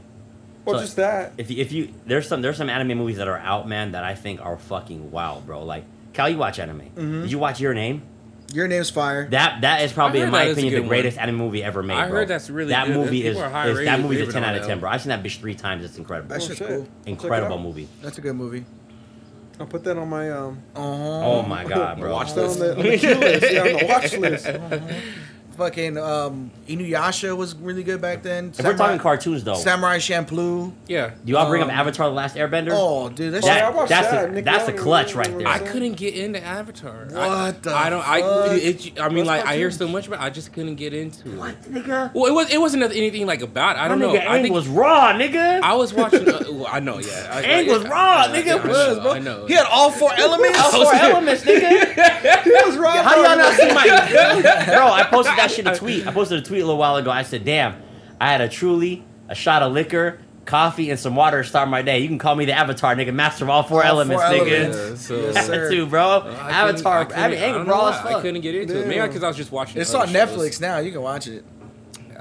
Well, 0.66 0.78
So- 0.78 0.82
just 0.84 0.96
that. 0.96 1.34
If 1.38 1.52
you, 1.52 1.62
if 1.62 1.72
you 1.72 1.94
there's 2.08 2.28
some 2.28 2.42
there's 2.42 2.58
some 2.58 2.70
anime 2.70 2.98
movies 2.98 3.18
that 3.18 3.28
are 3.28 3.38
out, 3.38 3.68
man, 3.70 3.92
that 3.92 4.04
I 4.04 4.16
think 4.16 4.42
are 4.44 4.58
fucking 4.58 5.12
wild, 5.12 5.46
bro. 5.46 5.64
Like 5.64 5.84
Cal, 6.14 6.30
you 6.30 6.38
watch 6.38 6.58
anime. 6.58 6.82
Mm-hmm. 6.82 7.22
Did 7.22 7.32
you 7.32 7.38
watch 7.40 7.60
Your 7.60 7.74
Name? 7.76 8.02
Your 8.52 8.68
name's 8.68 8.90
fire. 8.90 9.28
That 9.30 9.62
that 9.62 9.84
is 9.84 9.94
probably 9.94 10.22
in 10.22 10.32
my 10.32 10.46
that 10.46 10.52
is 10.52 10.58
a 10.58 10.62
opinion 10.62 10.82
the 10.82 10.88
greatest 10.88 11.18
one. 11.18 11.24
anime 11.30 11.38
movie 11.38 11.64
ever 11.64 11.84
made. 11.84 11.94
I 11.98 12.08
bro. 12.08 12.18
heard 12.22 12.28
that's 12.30 12.50
really 12.50 12.72
that 12.72 12.88
good. 12.88 12.96
movie 12.96 13.24
is, 13.28 13.38
are 13.38 13.48
high 13.48 13.68
is 13.70 13.78
that 13.78 13.86
rated- 13.86 14.02
movie's 14.04 14.28
a 14.28 14.32
ten 14.32 14.44
out 14.44 14.56
of 14.56 14.62
that 14.62 14.68
ten, 14.68 14.78
one. 14.78 14.80
bro. 14.82 14.90
I've 14.90 15.02
seen 15.04 15.10
that 15.10 15.22
bitch 15.22 15.38
three 15.40 15.54
times. 15.54 15.86
It's 15.86 16.00
incredible. 16.00 16.30
That 16.30 16.42
Oh, 16.42 16.48
shit's 16.48 16.58
cool. 16.60 16.68
I'll 16.68 16.80
check 16.80 16.88
it 17.06 17.10
Incredible 17.12 17.60
movie. 17.60 17.88
That's 18.02 18.18
a 18.18 18.22
good 18.22 18.34
movie. 18.36 18.66
I'll 19.60 19.68
put 19.68 19.84
that 19.84 19.97
on 19.97 20.07
my 20.10 20.32
um. 20.32 20.62
Oh 20.76 21.41
my 21.43 21.66
god, 21.66 21.99
bro. 21.99 22.14
Watch 22.14 22.34
that 22.34 22.45
on 22.49 22.60
the, 22.60 22.78
on 22.78 22.84
the 22.86 22.97
queue 22.97 23.16
list. 23.16 23.51
Yeah, 23.51 23.62
on 23.62 23.68
the 23.74 23.86
watch 23.86 24.14
list. 24.18 24.47
Fucking 25.60 25.97
um, 25.97 26.51
Inuyasha 26.70 27.36
was 27.36 27.53
really 27.55 27.84
good 27.84 27.99
back 28.01 28.24
then. 28.24 28.53
If 28.57 28.64
we're 28.64 28.78
talking 28.78 28.97
cartoons 28.97 29.43
though, 29.43 29.55
Samurai 29.55 29.97
Champloo. 29.97 30.72
Yeah. 30.88 31.12
do 31.26 31.34
y'all 31.34 31.49
bring 31.49 31.62
um, 31.62 31.70
up 31.70 31.76
Avatar: 31.76 32.07
The 32.07 32.16
Last 32.16 32.38
Airbender? 32.38 32.70
Oh, 32.72 33.10
dude, 33.10 33.34
that, 33.34 33.43
Oh, 33.43 33.47
yeah, 33.47 33.53
I 33.53 33.68
shit. 33.68 33.76
watched 33.76 33.89
that's 33.89 34.12
that. 34.12 34.38
a 34.38 34.41
that's 34.41 34.68
a 34.70 34.74
clutch 34.74 35.16
right 35.16 35.38
there. 35.38 35.45
I 35.47 35.60
couldn't 35.60 35.93
get 35.97 36.16
into 36.16 36.41
Avatar. 36.41 37.10
I, 37.14 37.28
What 37.28 37.64
the 37.64 37.74
I 37.76 37.89
don't. 37.89 38.07
I. 38.07 38.22
fuck? 38.22 38.51
It, 38.57 38.99
I 39.01 39.10
mean, 39.10 39.26
What's 39.26 39.28
like 39.28 39.45
I 39.45 39.57
hear 39.57 39.70
so 39.70 39.88
much 39.88 40.07
about. 40.07 40.22
it, 40.22 40.24
I 40.24 40.30
just 40.30 40.53
couldn't 40.53 40.76
get 40.76 40.93
into 40.93 41.30
it. 41.34 41.38
What, 41.38 41.62
nigga? 41.64 42.14
Well, 42.14 42.26
it 42.28 42.34
was. 42.34 42.49
It 42.53 42.62
wasn't 42.62 42.84
anything 42.84 43.28
like 43.28 43.41
about. 43.41 43.76
it. 43.76 43.80
I 43.82 43.89
don't 43.89 43.99
know. 43.99 44.14
nigga 44.14 44.28
I 44.28 44.41
think 44.41 44.55
was 44.55 44.68
raw, 44.70 45.12
nigga. 45.14 45.62
I 45.62 45.74
was 45.76 45.93
watching. 45.93 46.28
Uh, 46.30 46.39
well, 46.51 46.68
I 46.68 46.80
know. 46.80 46.99
Yeah. 46.99 47.30
I, 47.34 47.43
Aang 47.43 47.68
was 47.68 47.84
raw, 47.84 48.26
I- 48.28 48.28
nigga. 48.30 48.60
I 48.60 48.64
know, 48.64 48.70
Was, 48.70 48.99
bro. 48.99 49.12
I 49.12 49.20
know. 49.20 49.45
He 49.45 49.53
had 49.55 49.66
all 49.70 49.91
four 49.91 50.12
elements. 50.18 50.57
All 50.60 50.72
Four 50.72 50.93
elements, 50.95 51.43
nigga. 51.43 52.43
He 52.43 52.51
was 52.66 52.78
wrong. 52.78 52.97
How 52.97 53.16
do 53.16 53.22
y'all 53.22 53.38
not 53.38 53.53
see 53.55 53.74
my 53.74 53.86
bro? 54.68 54.88
I 54.91 55.03
posted 55.10 55.38
that 55.38 55.49
shit 55.50 55.68
a 55.68 55.76
tweet. 55.76 56.08
I 56.08 56.12
posted 56.12 56.39
a 56.39 56.41
tweet 56.41 56.62
a 56.62 56.66
little 56.66 56.80
while 56.80 56.95
ago. 56.97 57.12
I 57.12 57.24
said, 57.24 57.45
"Damn, 57.45 57.76
I 58.22 58.32
had 58.32 58.41
a 58.41 58.50
truly, 58.50 59.04
a 59.28 59.36
shot 59.36 59.62
of 59.62 59.72
liquor, 59.74 60.20
coffee, 60.45 60.89
and 60.89 61.00
some 61.00 61.16
water 61.16 61.43
to 61.43 61.47
start 61.47 61.70
my 61.70 61.82
day. 61.82 62.00
You 62.00 62.08
can 62.08 62.18
call 62.18 62.36
me 62.36 62.45
the 62.45 62.54
Avatar, 62.54 62.95
nigga, 62.95 63.14
master 63.14 63.45
of 63.45 63.50
all 63.50 63.64
four 63.64 63.84
All 63.84 63.89
elements, 64.02 64.24
four 64.24 64.32
nigga. 64.34 64.66
elements. 64.66 64.78
Yeah, 64.89 64.95
so- 64.95 65.16
Yes, 65.22 65.34
That 65.36 65.45
sir. 65.45 65.70
too, 65.72 65.86
bro. 65.86 66.04
I 66.41 66.50
Avatar. 66.52 67.00
I, 67.02 67.06
couldn't- 67.06 67.32
mean, 67.32 67.39
I 67.39 67.43
Aang 67.47 67.54
don't 67.54 67.68
know 67.68 67.74
raw 67.74 67.82
why. 67.91 68.00
as 68.00 68.06
I 68.18 68.22
couldn't 68.22 68.41
get 68.41 68.56
into 68.56 68.80
it. 68.82 68.88
Maybe 68.88 69.02
because 69.08 69.24
I 69.24 69.28
was 69.28 69.38
just 69.38 69.52
watching. 69.52 69.80
It's 69.82 69.93
other 69.93 70.08
on 70.08 70.14
shows. 70.14 70.30
Netflix 70.30 70.62
now. 70.62 70.78
You 70.80 70.91
can 70.91 71.02
watch 71.02 71.28
it. 71.28 71.43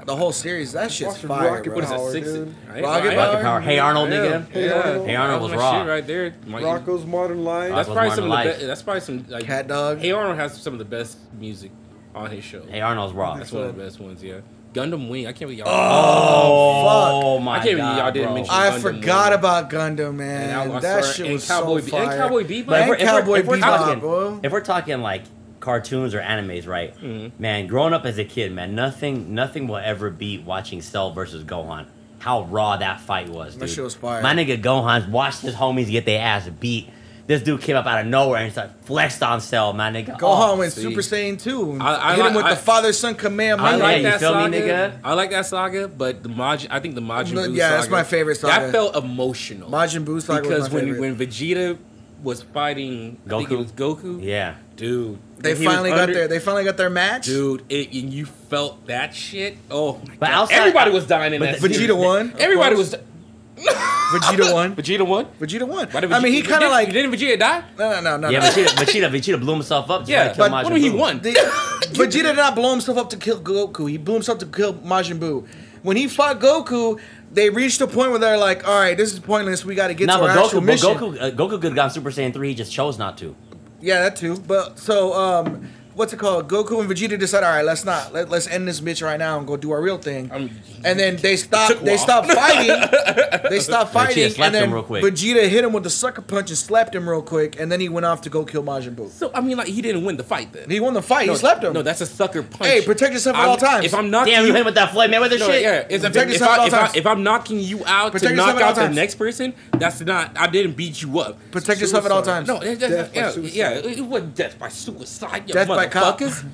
The 0.05 0.15
whole 0.15 0.31
series. 0.31 0.71
That 0.71 0.91
shit's 0.91 1.11
Watching 1.13 1.27
fire, 1.27 1.51
Rocket 1.51 1.65
bro. 1.65 1.75
What 1.75 1.83
is 1.83 1.89
Power, 1.91 2.09
it? 2.09 2.11
Six. 2.13 2.27
dude. 2.31 2.55
Right? 2.73 2.83
Rocket 2.83 3.09
Power? 3.09 3.17
Rocket 3.17 3.41
Power. 3.43 3.59
Hey 3.61 3.79
Arnold, 3.79 4.09
Yeah. 4.09 4.15
nigga. 4.17 4.49
Hey 4.49 4.65
Yeah. 4.65 4.71
Arnold. 4.73 5.07
Hey 5.07 5.15
Arnold 5.15 5.41
was 5.43 5.51
raw. 5.53 5.79
shit 5.79 5.87
right 5.89 6.07
there. 6.07 6.33
My- 6.47 6.61
Rocko's 6.61 7.05
Modern 7.05 7.43
Life. 7.43 7.69
That's 7.75 7.89
Rocko's 7.89 7.93
probably 7.93 8.15
some 8.15 8.31
of 8.31 8.37
the 8.39 8.43
best. 8.49 8.67
That's 8.67 8.81
probably 8.81 9.01
some 9.01 9.25
like. 9.29 9.43
Cat 9.43 9.67
Dog. 9.67 9.99
Hey 9.99 10.11
Arnold 10.11 10.37
has 10.37 10.53
some 10.59 10.73
of 10.73 10.79
the 10.79 10.85
best 10.85 11.17
music 11.37 11.69
on 12.15 12.31
his 12.31 12.43
show. 12.43 12.63
Hey 12.67 12.81
Arnold's 12.81 13.13
raw. 13.13 13.35
That's 13.35 13.51
one 13.51 13.63
of 13.63 13.75
the 13.75 13.83
best 13.83 13.99
ones. 13.99 14.23
Yeah. 14.23 14.39
Gundam 14.73 15.09
Wing. 15.09 15.25
I 15.25 15.31
can't 15.31 15.39
believe 15.49 15.59
y'all. 15.59 15.67
Oh, 15.67 17.39
my 17.39 17.53
I 17.53 17.55
can't 17.55 17.65
believe 17.65 17.77
god, 17.79 17.97
y'all 17.97 18.11
didn't 18.11 18.27
bro. 18.27 18.35
mention- 18.35 18.53
I 18.55 18.69
Gundam 18.69 18.81
forgot 18.81 19.29
Wing. 19.31 19.39
about 19.39 19.69
Gundam, 19.69 20.15
man. 20.15 20.49
And 20.49 20.71
I- 20.73 20.75
I 20.77 20.79
that 20.79 21.03
swear- 21.03 21.13
shit 21.13 21.25
and 21.25 21.33
was 21.33 21.47
Cowboy 21.47 21.79
so 21.79 21.85
Be- 21.85 21.91
fire. 21.91 22.03
and 22.03 22.11
Cowboy 22.21 22.43
Bebop. 22.43 22.65
But 22.67 22.75
if 22.75 22.81
And 22.81 22.89
we're, 22.89 22.95
if 22.95 22.99
we're- 22.99 23.07
Cowboy 23.21 23.39
if 23.39 23.45
we're 23.47 23.57
Bebop, 23.57 23.77
talking, 23.77 23.99
bro. 23.99 24.39
if 24.43 24.51
we're 24.51 24.61
talking 24.61 25.01
like 25.01 25.23
cartoons 25.59 26.13
or 26.13 26.21
animes, 26.21 26.67
right? 26.67 26.95
Mm-hmm. 27.01 27.41
Man, 27.41 27.67
growing 27.67 27.93
up 27.93 28.05
as 28.05 28.17
a 28.17 28.23
kid, 28.25 28.51
man, 28.53 28.75
nothing, 28.75 29.33
nothing 29.33 29.67
will 29.67 29.77
ever 29.77 30.09
beat 30.09 30.43
watching 30.43 30.81
Cell 30.81 31.11
versus 31.11 31.43
Gohan. 31.43 31.85
How 32.19 32.43
raw 32.43 32.77
that 32.77 32.99
fight 33.01 33.29
was, 33.29 33.53
dude. 33.53 33.63
That 33.63 33.69
shit 33.69 33.83
was 33.83 33.95
fire. 33.95 34.21
My 34.21 34.33
nigga 34.35 34.61
Gohan 34.61 35.09
watched 35.09 35.41
his 35.41 35.55
homies 35.55 35.89
get 35.89 36.05
their 36.05 36.21
ass 36.21 36.47
beat 36.59 36.89
this 37.29 37.43
dude 37.43 37.61
came 37.61 37.75
up 37.75 37.85
out 37.85 38.01
of 38.01 38.07
nowhere 38.07 38.37
and 38.39 38.47
he's 38.47 38.57
like 38.57 38.83
flexed 38.85 39.21
on 39.21 39.39
Cell, 39.39 39.71
man. 39.71 39.93
nigga. 39.93 40.17
Gohan 40.17 40.49
oh, 40.49 40.57
went 40.57 40.73
see. 40.73 40.81
Super 40.81 41.01
Saiyan 41.01 41.39
2. 41.39 41.77
I, 41.79 42.13
I 42.13 42.15
hit 42.15 42.25
him 42.25 42.33
with 42.33 42.43
I, 42.43 42.55
the 42.55 42.59
father 42.59 42.91
son 42.91 43.13
command. 43.13 43.61
I, 43.61 43.75
like 43.75 44.01
yeah, 44.01 44.09
that 44.09 44.19
saga. 44.19 44.49
Me, 44.49 44.57
nigga? 44.57 44.99
I 45.03 45.13
like 45.13 45.29
that 45.29 45.45
saga, 45.45 45.87
but 45.87 46.23
the 46.23 46.29
Majin, 46.29 46.69
I 46.71 46.79
think 46.79 46.95
the 46.95 47.01
Majin 47.01 47.33
Buu 47.33 47.55
yeah, 47.55 47.69
saga. 47.69 47.77
that's 47.77 47.91
my 47.91 48.01
favorite 48.01 48.37
saga. 48.37 48.65
That 48.65 48.71
felt 48.71 48.95
emotional. 48.95 49.69
Majin 49.69 50.05
Buu 50.05 50.19
saga 50.23 50.41
because 50.41 50.71
when 50.71 50.99
when 50.99 51.15
Vegeta 51.15 51.77
was 52.23 52.41
fighting, 52.41 53.19
Goku. 53.27 53.35
I 53.35 53.37
think 53.37 53.51
it 53.51 53.57
was 53.57 53.71
Goku. 53.73 54.23
Yeah, 54.23 54.55
dude. 54.75 55.19
They 55.37 55.53
finally 55.53 55.91
got 55.91 56.07
their 56.07 56.27
they 56.27 56.39
finally 56.39 56.63
got 56.63 56.77
their 56.77 56.89
match, 56.89 57.27
dude. 57.27 57.63
It, 57.69 57.93
and 57.93 58.11
you 58.11 58.25
felt 58.25 58.87
that 58.87 59.13
shit. 59.13 59.55
Oh, 59.69 60.01
but 60.17 60.31
God. 60.31 60.31
outside, 60.31 60.55
everybody 60.55 60.89
was 60.89 61.05
dying 61.05 61.35
in 61.35 61.41
that. 61.43 61.59
Vegeta 61.59 61.95
won. 61.95 62.33
Everybody 62.39 62.75
was. 62.75 62.95
Vegeta 64.09 64.53
won. 64.53 64.75
Vegeta 64.75 65.05
won. 65.05 65.25
Vegeta 65.39 65.67
won. 65.67 65.87
Why 65.87 65.99
did 66.01 66.09
Vegeta, 66.09 66.13
I 66.13 66.19
mean, 66.19 66.33
he 66.33 66.41
kind 66.41 66.63
of 66.63 66.71
like 66.71 66.91
didn't 66.91 67.11
Vegeta 67.11 67.39
die? 67.39 67.63
No, 67.77 67.89
no, 67.89 68.01
no, 68.01 68.17
no. 68.17 68.29
Yeah, 68.29 68.39
no. 68.39 68.45
Vegeta, 68.45 68.67
Vegeta, 68.75 69.09
Vegeta 69.09 69.39
blew 69.39 69.53
himself 69.53 69.89
up. 69.89 70.05
To 70.05 70.11
yeah, 70.11 70.33
kill 70.33 70.49
but 70.49 70.51
Majin 70.51 70.63
what 70.63 70.69
do 70.73 70.75
he 70.75 70.89
won? 70.89 71.19
The, 71.19 71.31
Vegeta 71.93 72.11
did 72.11 72.35
not 72.35 72.55
blow 72.55 72.71
himself 72.71 72.97
up 72.97 73.09
to 73.11 73.17
kill 73.17 73.39
Goku. 73.41 73.89
He 73.89 73.97
blew 73.97 74.15
himself 74.15 74.39
to 74.39 74.45
kill 74.45 74.73
Majin 74.75 75.19
Buu. 75.19 75.47
When 75.81 75.95
he 75.95 76.07
fought 76.07 76.39
Goku, 76.39 76.99
they 77.31 77.49
reached 77.49 77.79
a 77.81 77.87
point 77.87 78.09
where 78.09 78.19
they're 78.19 78.37
like, 78.37 78.67
"All 78.67 78.79
right, 78.79 78.97
this 78.97 79.13
is 79.13 79.19
pointless. 79.19 79.63
We 79.63 79.75
got 79.75 79.87
to 79.87 79.93
get 79.93 80.07
nah, 80.07 80.17
to 80.17 80.23
our 80.23 80.35
Goku, 80.35 80.45
actual 80.45 80.61
mission." 80.61 80.89
Goku, 80.89 81.21
uh, 81.21 81.31
Goku 81.31 81.51
could 81.51 81.63
have 81.63 81.75
gone 81.75 81.91
Super 81.91 82.09
Saiyan 82.09 82.33
three. 82.33 82.49
He 82.49 82.55
just 82.55 82.71
chose 82.71 82.97
not 82.97 83.17
to. 83.19 83.35
Yeah, 83.79 84.01
that 84.01 84.15
too. 84.15 84.37
But 84.39 84.79
so. 84.79 85.13
um 85.13 85.69
what's 85.99 86.13
it 86.13 86.17
called? 86.17 86.47
Goku 86.47 86.79
and 86.79 86.89
Vegeta 86.89 87.19
decide, 87.19 87.43
all 87.43 87.51
right, 87.51 87.65
let's 87.65 87.83
not 87.83 88.13
let, 88.13 88.29
let's 88.29 88.47
end 88.47 88.65
this 88.65 88.79
bitch 88.79 89.03
right 89.03 89.19
now 89.19 89.37
and 89.37 89.45
go 89.45 89.57
do 89.57 89.71
our 89.71 89.81
real 89.81 89.97
thing. 89.97 90.31
I'm- 90.31 90.49
and 90.85 90.97
then 90.97 91.17
they 91.17 91.35
stop. 91.35 91.77
They 91.89 91.97
stop 91.97 92.25
fighting. 92.25 93.49
they 93.49 93.59
stop 93.59 93.89
fighting. 93.89 94.31
and 94.41 94.55
then 94.55 94.71
real 94.71 94.83
quick. 94.83 95.03
Vegeta 95.03 95.47
hit 95.49 95.63
him 95.63 95.73
with 95.73 95.83
the 95.83 95.89
sucker 95.89 96.21
punch 96.21 96.49
and 96.49 96.57
slapped 96.57 96.95
him 96.95 97.09
real 97.09 97.21
quick. 97.21 97.59
And 97.59 97.69
then 97.71 97.81
he 97.81 97.89
went 97.89 98.05
off 98.05 98.21
to 98.21 98.29
go 98.29 98.45
kill 98.45 98.63
Majin 98.63 98.95
Buu. 98.95 99.09
So 99.09 99.29
I 99.33 99.41
mean, 99.41 99.57
like 99.57 99.67
he 99.67 99.81
didn't 99.81 100.05
win 100.05 100.15
the 100.15 100.23
fight 100.23 100.53
then. 100.53 100.69
He 100.69 100.79
won 100.79 100.93
the 100.93 101.01
fight. 101.01 101.27
No, 101.27 101.33
he 101.33 101.39
slapped 101.39 101.63
him. 101.63 101.73
No, 101.73 101.81
that's 101.81 101.99
a 101.99 102.05
sucker 102.05 102.43
punch. 102.43 102.71
Hey, 102.71 102.85
protect 102.85 103.13
yourself 103.13 103.35
at 103.35 103.41
I'm- 103.41 103.49
all 103.49 103.57
times. 103.57 103.85
If 103.85 103.93
I'm 103.93 104.09
knocking 104.09 104.33
Damn, 104.33 104.45
you 104.45 104.53
hit 104.53 104.59
him 104.59 104.65
with 104.65 104.75
that 104.75 104.91
Floyd 104.91 105.09
Mayweather 105.09 105.39
no, 105.39 105.47
shit. 105.47 105.61
yeah, 105.63 105.87
if, 105.89 106.01
Protect 106.01 106.31
yourself 106.31 106.51
at 106.51 106.59
I, 106.59 106.61
all 106.61 106.67
if, 106.67 106.73
I, 106.73 106.79
times. 106.79 106.95
if 106.95 107.07
I'm 107.07 107.23
knocking 107.23 107.59
you 107.59 107.83
out 107.85 108.11
Protect 108.13 108.29
to 108.29 108.35
knock 108.35 108.61
out 108.61 108.75
the 108.75 108.89
next 108.89 109.15
person, 109.15 109.53
that's 109.73 109.99
not. 110.01 110.37
I 110.37 110.47
didn't 110.47 110.77
beat 110.77 111.01
you 111.01 111.19
up. 111.19 111.37
protect 111.51 111.81
yourself 111.81 112.05
at 112.05 112.11
all 112.11 112.21
times. 112.21 112.47
No, 112.47 112.61
yeah, 112.63 113.71
it, 113.73 114.05
was 114.05 114.23
death 114.23 114.57
by 114.57 114.69
suicide. 114.69 115.47
Death 115.47 115.67
by- 115.67 115.88
cop. 115.89 116.19
Fuckers? 116.19 116.45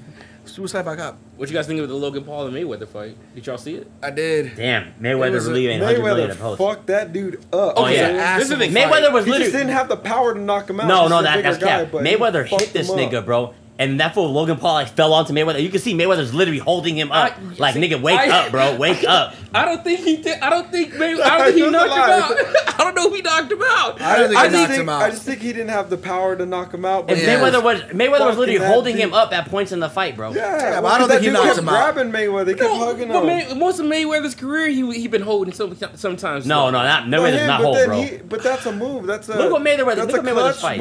Suicide 0.46 0.86
by 0.86 0.96
cop. 0.96 1.18
What 1.38 1.50
you 1.50 1.56
guys 1.56 1.68
think 1.68 1.82
of 1.82 1.90
the 1.90 1.96
Logan 1.96 2.24
Paul 2.24 2.48
and 2.48 2.56
Mayweather 2.56 2.88
fight? 2.88 3.18
Did 3.34 3.46
y'all 3.48 3.58
see 3.58 3.76
it? 3.76 3.92
I 4.02 4.10
did. 4.12 4.56
Damn, 4.56 4.94
Mayweather 5.02 5.32
was 5.34 5.44
Mayweather's 5.44 5.48
a- 5.48 5.52
leaving 5.52 5.80
Mayweather 5.82 6.58
fucked 6.58 6.88
that 6.88 7.12
dude 7.12 7.36
up. 7.52 7.74
Oh, 7.76 7.88
yeah. 7.88 8.38
This 8.38 8.46
is 8.46 8.50
the 8.52 8.58
thing. 8.58 8.72
Mayweather 8.72 9.12
was 9.12 9.26
he 9.26 9.32
just 9.32 9.42
literally- 9.42 9.52
didn't 9.52 9.70
have 9.74 9.90
the 9.90 9.98
power 9.98 10.34
to 10.34 10.40
knock 10.40 10.70
him 10.70 10.80
out. 10.80 10.88
No, 10.88 11.08
no, 11.08 11.22
that, 11.24 11.44
that's 11.44 11.58
guy, 11.58 11.86
cap. 11.86 11.92
Mayweather 11.92 12.46
hit 12.46 12.72
this 12.74 12.90
nigga, 12.92 13.26
bro, 13.26 13.54
and 13.78 14.00
that 14.00 14.14
fool 14.14 14.32
Logan 14.32 14.58
Paul 14.58 14.76
like 14.76 14.88
fell 14.88 15.14
onto 15.14 15.34
Mayweather. 15.34 15.62
You 15.62 15.70
can 15.70 15.82
see 15.82 15.94
Mayweather's 15.94 16.34
literally 16.34 16.60
holding 16.60 16.98
him 16.98 17.12
up, 17.12 17.38
I, 17.38 17.42
like 17.58 17.74
see, 17.74 17.82
nigga, 17.82 18.02
wake 18.02 18.18
I, 18.18 18.30
up, 18.30 18.52
bro, 18.52 18.78
wake 18.78 19.04
I, 19.04 19.08
up. 19.14 19.36
I 19.54 19.66
don't 19.66 19.84
think 19.84 20.00
he 20.00 20.18
did. 20.18 20.40
I 20.40 20.50
don't 20.50 20.72
think 20.72 20.94
Mayweather. 20.94 21.22
I 21.22 21.38
don't 21.38 21.54
think 21.54 21.66
he 21.66 21.72
knocked 21.72 21.92
him 21.92 22.00
out. 22.00 22.80
I 22.80 22.84
don't 22.84 22.96
know 22.96 23.08
if 23.08 23.16
he 23.16 23.22
knocked 23.22 23.52
him 23.52 23.62
out. 23.62 24.02
I 24.02 24.18
don't 24.18 24.28
think 24.30 24.40
I 24.40 24.48
he 24.48 24.54
knocked 24.54 24.70
think, 24.70 24.82
him 24.82 24.90
out. 24.90 25.02
I 25.02 25.10
just 25.10 25.24
think 25.24 25.42
he 25.42 25.52
didn't 25.52 25.70
have 25.70 25.90
the 25.90 25.98
power 25.98 26.38
to 26.38 26.46
knock 26.46 26.74
him 26.74 26.86
out. 26.86 27.08
But 27.08 27.18
yeah. 27.18 27.38
Mayweather 27.38 27.62
was 27.62 27.82
Mayweather 27.82 28.28
was 28.28 28.38
literally 28.38 28.66
holding 28.66 28.96
dude. 28.96 29.06
him 29.06 29.14
up 29.14 29.34
at 29.34 29.50
points 29.50 29.74
in 29.74 29.82
the 29.82 29.90
fight, 29.90 30.16
bro. 30.16 30.32
Yeah, 30.32 30.58
yeah 30.58 30.80
well, 30.80 30.94
I 30.94 30.98
don't 30.98 31.10
think 31.10 31.24
he 31.24 31.30
knocked 31.30 31.58
him 31.58 31.68
out. 31.68 31.94
Grabbing 31.94 32.14
Mayweather, 32.14 32.48
he 32.50 32.54
kept 32.54 32.62
no, 32.62 32.78
hugging 32.78 33.10
but 33.10 33.24
him. 33.24 33.28
May, 33.28 33.54
most 33.56 33.80
of 33.80 33.88
Mayweather's 33.88 34.36
career, 34.36 34.70
he 34.70 34.90
he 34.94 35.10
been 35.10 35.22
holding 35.22 35.54
some, 35.54 35.76
sometimes. 35.96 36.46
No, 36.46 36.70
no, 36.70 36.82
not 36.82 37.08
Mayweather's 37.08 37.46
not 37.46 37.60
holding. 37.60 37.86
bro. 37.86 38.20
But 38.30 38.42
that's 38.42 38.66
a 38.66 38.72
move. 38.72 39.06
That's 39.06 39.28
a 39.28 39.38
look 39.38 39.52
what 39.52 39.64
Mayweather. 39.64 40.08
Look 40.08 40.14
at 40.14 40.24
Mayweather's 40.24 40.62
fight 40.62 40.80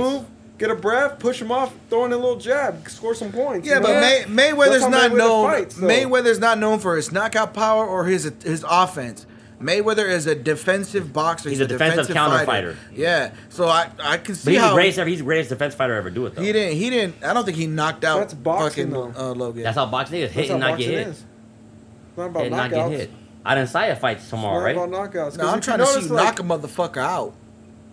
get 0.58 0.70
a 0.70 0.74
breath, 0.74 1.18
push 1.18 1.40
him 1.40 1.50
off, 1.50 1.74
throw 1.90 2.04
in 2.04 2.12
a 2.12 2.16
little 2.16 2.38
jab, 2.38 2.88
score 2.88 3.14
some 3.14 3.32
points. 3.32 3.66
Yeah, 3.66 3.80
but 3.80 4.00
May- 4.00 4.52
Mayweather's 4.52 4.88
not 4.88 5.10
Mayweather 5.10 5.16
known. 5.16 5.70
So. 5.70 5.82
Mayweather's 5.82 6.38
not 6.38 6.58
known 6.58 6.78
for 6.78 6.96
his 6.96 7.12
knockout 7.12 7.54
power 7.54 7.86
or 7.86 8.04
his 8.04 8.24
his 8.42 8.64
offense. 8.68 9.26
Mayweather 9.60 10.08
is 10.08 10.26
a 10.26 10.34
defensive 10.34 11.12
boxer. 11.12 11.48
He's, 11.48 11.58
he's 11.58 11.64
a, 11.66 11.68
defensive, 11.68 12.06
defensive 12.08 12.14
counter 12.14 12.44
fighter. 12.44 12.74
fighter. 12.74 12.94
Yeah, 12.94 13.32
so 13.48 13.68
I 13.68 13.90
I 14.02 14.18
can 14.18 14.34
see 14.34 14.46
but 14.46 14.52
he's 14.52 14.60
how 14.60 14.68
the 14.70 14.74
greatest 14.74 15.08
he's 15.08 15.18
the 15.18 15.24
greatest 15.24 15.48
defense 15.50 15.74
fighter 15.74 15.94
ever 15.94 16.10
do 16.10 16.26
it 16.26 16.34
though. 16.34 16.42
He 16.42 16.52
didn't 16.52 16.76
he 16.76 16.90
didn't 16.90 17.24
I 17.24 17.32
don't 17.32 17.44
think 17.44 17.56
he 17.56 17.66
knocked 17.66 18.04
out 18.04 18.18
That's 18.18 18.34
boxing, 18.34 18.90
fucking 18.90 19.16
uh, 19.16 19.32
Logan. 19.32 19.62
That's 19.62 19.76
how 19.76 19.86
boxing 19.86 20.20
is 20.20 20.32
hit 20.32 20.50
and 20.50 20.60
not 20.60 20.78
get 20.78 20.90
hit. 20.90 21.08
Is. 21.08 21.18
It's 21.18 22.18
not 22.18 22.26
about 22.26 22.42
hit 22.42 22.52
knockouts. 22.52 22.70
not 22.70 22.70
get 22.70 22.90
hit. 22.90 23.10
I 23.44 23.54
didn't 23.54 23.68
say 23.68 23.90
a 23.90 23.96
fight 23.96 24.20
tomorrow, 24.20 24.62
right? 24.62 24.76
About 24.76 24.90
knockouts, 24.90 25.36
no, 25.36 25.48
I'm 25.48 25.60
trying 25.60 25.78
to 25.78 25.86
see 25.86 26.08
like, 26.08 26.38
knock 26.38 26.40
a 26.40 26.42
motherfucker 26.42 26.96
out. 26.98 27.34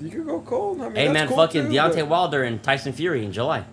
You 0.01 0.09
could 0.09 0.25
go 0.25 0.41
cold. 0.41 0.81
I 0.81 0.85
mean, 0.85 0.95
hey 0.95 1.07
man, 1.09 1.27
cool 1.27 1.37
fucking 1.37 1.67
too, 1.67 1.73
Deontay 1.73 1.95
but... 1.95 2.07
Wilder 2.07 2.43
and 2.43 2.61
Tyson 2.61 2.93
Fury 2.93 3.23
in 3.23 3.31
July. 3.31 3.65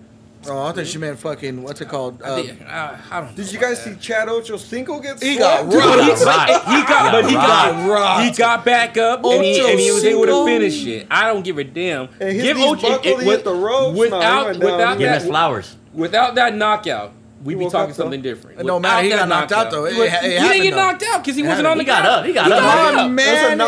Oh, 0.46 0.66
I 0.66 0.72
think 0.72 0.92
you 0.94 1.00
meant 1.00 1.18
fucking 1.18 1.62
what's 1.62 1.80
it 1.80 1.88
called? 1.88 2.22
Uh, 2.22 2.42
I, 2.66 2.98
I, 3.10 3.20
don't. 3.20 3.34
Did 3.34 3.52
you 3.52 3.58
guys 3.58 3.82
that. 3.84 3.94
see 3.94 4.00
Chad 4.00 4.28
Ochocinco 4.28 5.02
get? 5.02 5.20
He 5.22 5.36
got 5.36 5.64
rocked. 5.64 6.20
He, 6.20 6.24
got, 6.24 6.48
he 6.48 6.82
got, 6.82 7.12
but 7.12 7.28
he 7.28 7.34
got 7.34 7.90
rocked. 7.90 8.24
He 8.24 8.30
got 8.36 8.64
back 8.64 8.96
up 8.96 9.24
and 9.24 9.42
he, 9.42 9.60
and 9.60 9.80
he, 9.80 9.90
was 9.90 10.04
able 10.04 10.26
to 10.26 10.44
finish 10.46 10.86
it. 10.86 11.08
I 11.10 11.26
don't 11.26 11.42
give 11.42 11.58
a 11.58 11.64
damn. 11.64 12.08
And 12.20 12.32
his 12.32 12.44
give 12.44 12.58
Ocho 12.58 13.00
it, 13.00 13.06
it, 13.06 13.26
with, 13.26 13.44
the 13.44 13.52
ropes 13.52 13.98
without 13.98 14.48
without, 14.50 14.64
without 14.64 14.98
that, 14.98 15.22
flowers. 15.22 15.76
Without 15.92 16.34
that 16.36 16.54
knockout, 16.54 17.12
we 17.42 17.54
be 17.54 17.68
talking 17.68 17.94
something 17.94 18.20
different. 18.20 18.64
No 18.64 18.80
matter, 18.80 19.02
he 19.04 19.10
got 19.10 19.28
knocked 19.28 19.52
out 19.52 19.70
though. 19.70 19.84
It, 19.84 19.96
it, 19.96 20.12
it 20.24 20.42
he 20.42 20.48
didn't 20.48 20.62
get 20.62 20.74
knocked 20.74 21.02
out 21.04 21.22
because 21.22 21.36
he 21.36 21.42
wasn't 21.42 21.66
on 21.66 21.78
the 21.78 21.84
ground. 21.84 22.04
Got 22.04 22.18
up. 22.18 22.24
He 22.24 22.32
got 22.32 22.50
up. 22.50 22.94
My 22.94 23.08
man, 23.08 23.60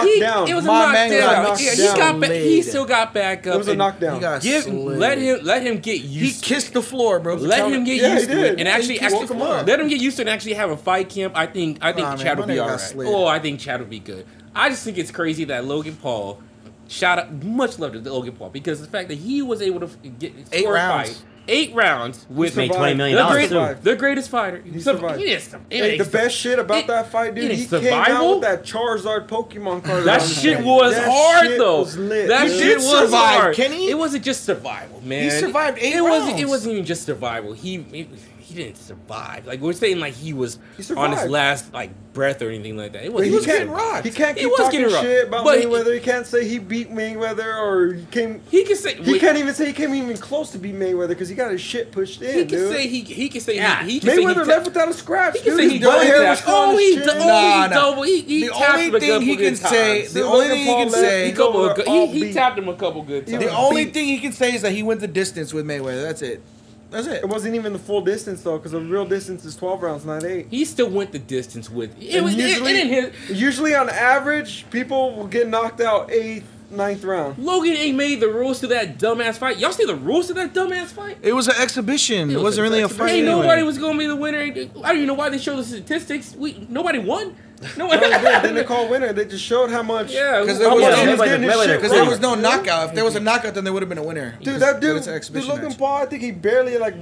it 0.49 0.55
was 0.55 0.65
a 0.65 0.69
knockdown. 0.69 1.57
He 1.57 1.77
got. 1.77 2.31
He 2.31 2.63
still 2.63 2.85
got 2.85 3.15
back 3.15 3.47
up. 3.47 3.55
It 3.55 3.59
was 3.59 3.69
a 3.69 3.77
knockdown. 3.77 4.41
Give 4.41 4.67
let 4.67 5.19
him 5.19 5.41
let 5.43 5.63
him 5.63 5.79
get 5.79 6.01
used. 6.03 6.45
He 6.45 6.55
kissed 6.55 6.73
the 6.73 6.83
floor, 6.83 7.21
bro. 7.21 7.37
Let 7.37 7.71
him 7.71 7.85
get 7.85 8.03
used 8.03 8.31
to 8.31 8.45
it 8.45 8.59
and 8.59 8.69
actually 8.69 9.01
actually 9.01 9.27
let 9.39 9.81
him 9.81 9.89
get 9.89 10.01
used 10.01 10.17
to 10.17 10.23
it 10.23 10.27
and 10.27 10.31
actually 10.35 10.55
have 10.55 10.71
a 10.71 10.77
fight 10.77 11.09
camp. 11.09 11.37
I 11.37 11.47
think 11.47 11.79
I 11.83 11.93
think 11.93 12.19
Chad 12.19 12.39
will 12.39 12.47
be 12.47 12.61
alright. 12.61 12.95
Oh, 12.99 13.27
I 13.27 13.39
think 13.39 13.61
Chad 13.61 13.81
will 13.81 13.87
be 13.89 14.01
good. 14.01 14.27
I 14.55 14.69
just 14.69 14.85
think 14.85 14.99
it's 14.99 15.11
crazy 15.13 15.45
that 15.45 15.65
Logan 15.65 15.97
Paul. 15.97 16.43
Shout 16.89 17.21
out, 17.21 17.33
much 17.45 17.79
love 17.79 17.93
to 17.93 18.01
Logan 18.01 18.35
Paul 18.35 18.51
because 18.51 18.81
the 18.81 18.89
fact 18.89 19.11
that 19.11 19.19
he 19.19 19.43
was 19.43 19.63
able 19.63 19.79
to 19.87 20.09
get 20.09 20.33
eight 20.51 20.67
rounds. 20.67 21.11
Fight, 21.11 21.23
eight 21.51 21.75
rounds 21.75 22.27
with 22.31 22.57
made 22.57 22.71
$20 22.71 22.97
million 22.97 23.17
the, 23.17 23.33
great, 23.33 23.83
the 23.83 23.97
greatest 23.97 24.31
fighter. 24.31 24.63
He, 24.63 24.81
survived. 24.81 25.21
He 25.21 25.29
hey, 25.29 25.99
the 25.99 26.05
best 26.05 26.37
shit 26.37 26.59
about 26.59 26.79
it, 26.79 26.87
that 26.87 27.11
fight, 27.11 27.35
dude. 27.35 27.51
He 27.51 27.65
survival? 27.65 28.05
came 28.05 28.17
out 28.17 28.31
with 28.31 28.41
that 28.43 28.63
Charizard 28.63 29.29
Pokemon 29.29 29.85
card. 29.85 30.05
that 30.05 30.23
shit 30.23 30.65
was 30.65 30.95
that 30.95 31.09
hard 31.09 31.47
shit 31.47 31.59
though. 31.59 31.81
Was 31.81 31.99
lit, 31.99 32.29
that 32.29 32.47
dude. 32.47 32.59
shit 32.59 32.77
was 32.77 32.91
survive, 32.91 33.41
hard. 33.41 33.57
Kenny. 33.57 33.91
It 33.91 33.99
wasn't 33.99 34.25
just 34.25 34.45
survival, 34.45 35.01
man. 35.03 35.25
He 35.25 35.31
survived 35.31 35.79
eight. 35.79 35.95
It 35.95 36.01
rounds. 36.01 36.33
was. 36.33 36.41
It 36.41 36.49
wasn't 36.49 36.73
even 36.75 36.85
just 36.87 37.05
survival. 37.05 37.53
He. 37.53 37.83
he 37.83 38.09
he 38.51 38.65
didn't 38.65 38.77
survive. 38.77 39.47
Like 39.47 39.61
we're 39.61 39.73
saying, 39.73 40.01
like 40.01 40.15
he 40.15 40.33
was 40.33 40.59
he 40.77 40.95
on 40.95 41.13
his 41.13 41.31
last 41.31 41.73
like 41.73 41.91
breath 42.13 42.43
or 42.43 42.49
anything 42.49 42.77
like 42.77 42.93
that. 42.93 43.05
It 43.05 43.13
was, 43.13 43.25
he, 43.25 43.31
he 43.31 43.37
was 43.37 43.47
getting 43.47 43.71
rocked. 43.71 44.05
He 44.05 44.11
can't 44.11 44.37
keep 44.37 44.49
he 44.49 44.57
talking 44.57 44.89
shit 44.89 45.29
about 45.29 45.45
but 45.45 45.61
Mayweather. 45.61 45.95
He, 45.95 45.99
he, 45.99 46.01
can't 46.01 46.27
say 46.27 46.47
he 46.47 46.59
beat 46.59 46.91
Mayweather 46.91 47.57
or 47.57 47.95
he 47.95 48.05
came. 48.07 48.41
He 48.51 48.65
can 48.65 48.77
say 48.77 48.97
he 48.97 49.13
wait, 49.13 49.21
can't 49.21 49.39
even 49.39 49.55
say 49.55 49.67
he 49.67 49.73
came 49.73 49.95
even 49.95 50.17
close 50.17 50.51
to 50.51 50.59
beat 50.59 50.75
Mayweather 50.75 51.09
because 51.09 51.29
he 51.29 51.35
got 51.35 51.53
his 51.53 51.61
shit 51.61 51.93
pushed 51.93 52.23
in. 52.23 52.31
He 52.31 52.45
can 52.47 52.49
dude. 52.49 52.73
say 52.73 52.87
he 52.89 53.01
he 53.03 53.29
can 53.29 53.41
say 53.41 53.57
yeah. 53.57 53.85
he, 53.85 53.93
he 53.93 54.01
can 54.01 54.19
Mayweather 54.19 54.45
say 54.45 54.53
left 54.53 54.67
without 54.67 54.89
a 54.89 54.95
scratch. 54.95 55.35
He 55.35 55.45
can 55.45 55.57
dude. 55.57 55.61
say 55.61 55.69
he 55.69 55.79
double 55.79 56.01
hair 56.01 56.29
was 56.29 56.43
oh 56.47 56.77
he 56.77 56.97
double 56.97 57.23
oh, 57.23 57.27
nah, 57.29 57.63
he 57.63 57.75
double 57.75 58.03
he, 58.03 58.21
he 58.23 58.41
the 58.49 58.53
only 58.53 59.01
thing 59.01 59.23
he 59.23 59.37
can 59.37 59.57
say 59.57 60.07
the 60.09 60.25
only 60.25 60.49
thing 60.49 60.67
he 60.67 60.75
can 60.75 60.91
say 60.91 62.09
he 62.09 62.33
tapped 62.33 62.59
him 62.59 62.69
a 62.69 62.75
couple 62.75 63.03
good 63.03 63.27
times. 63.27 63.39
The 63.39 63.51
only 63.51 63.87
thing 63.87 64.07
he 64.07 64.19
can 64.19 64.33
say 64.33 64.55
is 64.55 64.63
that 64.63 64.73
he 64.73 64.83
went 64.83 65.01
the 65.01 65.09
distance 65.09 65.53
with 65.53 65.65
Mayweather. 65.67 66.03
That's 66.03 66.23
it. 66.23 66.43
That's 66.91 67.07
it. 67.07 67.23
It 67.23 67.29
wasn't 67.29 67.55
even 67.55 67.73
the 67.73 67.79
full 67.79 68.01
distance 68.01 68.43
though, 68.43 68.59
because 68.59 68.73
the 68.73 68.81
real 68.81 69.07
distance 69.07 69.45
is 69.45 69.57
twelve 69.57 69.83
rounds, 69.83 70.05
not 70.05 70.25
eight. 70.25 70.49
He 70.51 70.65
still 70.65 70.91
went 70.91 71.13
the 71.13 71.19
distance 71.19 71.71
with 71.71 71.91
it. 72.01 72.23
Was 72.23 72.35
usually, 72.35 72.73
it, 72.73 73.15
it 73.29 73.37
usually 73.37 73.75
on 73.75 73.89
average, 73.89 74.69
people 74.71 75.15
will 75.15 75.27
get 75.27 75.49
knocked 75.49 75.81
out 75.81 76.11
eighth, 76.11 76.47
ninth 76.71 77.05
round. 77.05 77.39
Logan 77.39 77.77
ain't 77.77 77.97
made 77.97 78.21
the 78.21 78.29
rules 78.29 78.61
to 78.61 78.67
that 78.69 78.99
dumbass 78.99 79.39
fight. 79.39 79.59
Y'all 79.59 79.73
see 79.73 79.85
the 79.85 79.95
rules 79.95 80.29
to 80.29 80.35
that 80.35 80.53
dumbass 80.53 80.87
fight? 80.87 81.19
It 81.23 81.33
was 81.33 81.49
an 81.49 81.55
exhibition. 81.61 82.31
It, 82.31 82.41
was 82.41 82.57
not 82.57 82.63
really 82.65 82.81
a 82.81 82.89
fight. 82.89 83.11
Ain't 83.11 83.29
anyway. 83.29 83.43
nobody 83.43 83.63
was 83.63 83.79
gonna 83.79 83.99
be 83.99 84.07
the 84.07 84.17
winner. 84.17 84.39
I 84.39 84.51
don't 84.51 84.97
even 84.97 85.07
know 85.07 85.15
why 85.15 85.29
they 85.29 85.39
show 85.39 85.57
the 85.57 85.65
statistics. 85.65 86.35
We 86.35 86.67
nobody 86.69 86.99
won. 86.99 87.37
No, 87.77 87.87
no 87.87 87.99
then 88.01 88.55
they 88.55 88.65
call 88.65 88.89
winner. 88.89 89.13
They 89.13 89.27
just 89.27 89.45
showed 89.45 89.71
how 89.71 89.83
much. 89.83 90.13
Yeah, 90.13 90.41
because 90.41 90.59
there 90.59 90.71
was, 90.71 90.81
much, 90.81 91.05
no, 91.05 91.59
like 91.59 91.81
there 91.81 92.05
was 92.07 92.21
no 92.21 92.35
knockout. 92.35 92.89
If 92.89 92.95
there 92.95 93.05
was 93.05 93.17
a 93.17 93.21
knockout, 93.21 93.55
then 93.55 93.65
there 93.65 93.73
would 93.73 93.83
have 93.83 93.89
been 93.89 93.99
a 93.99 94.03
winner. 94.03 94.39
Dude, 94.43 94.61
that 94.61 94.81
dude, 94.81 95.03
dude 95.03 95.45
Logan 95.45 95.75
Paul, 95.75 96.03
I 96.03 96.07
think 96.07 96.23
he 96.23 96.31
barely 96.31 96.79
like 96.79 96.95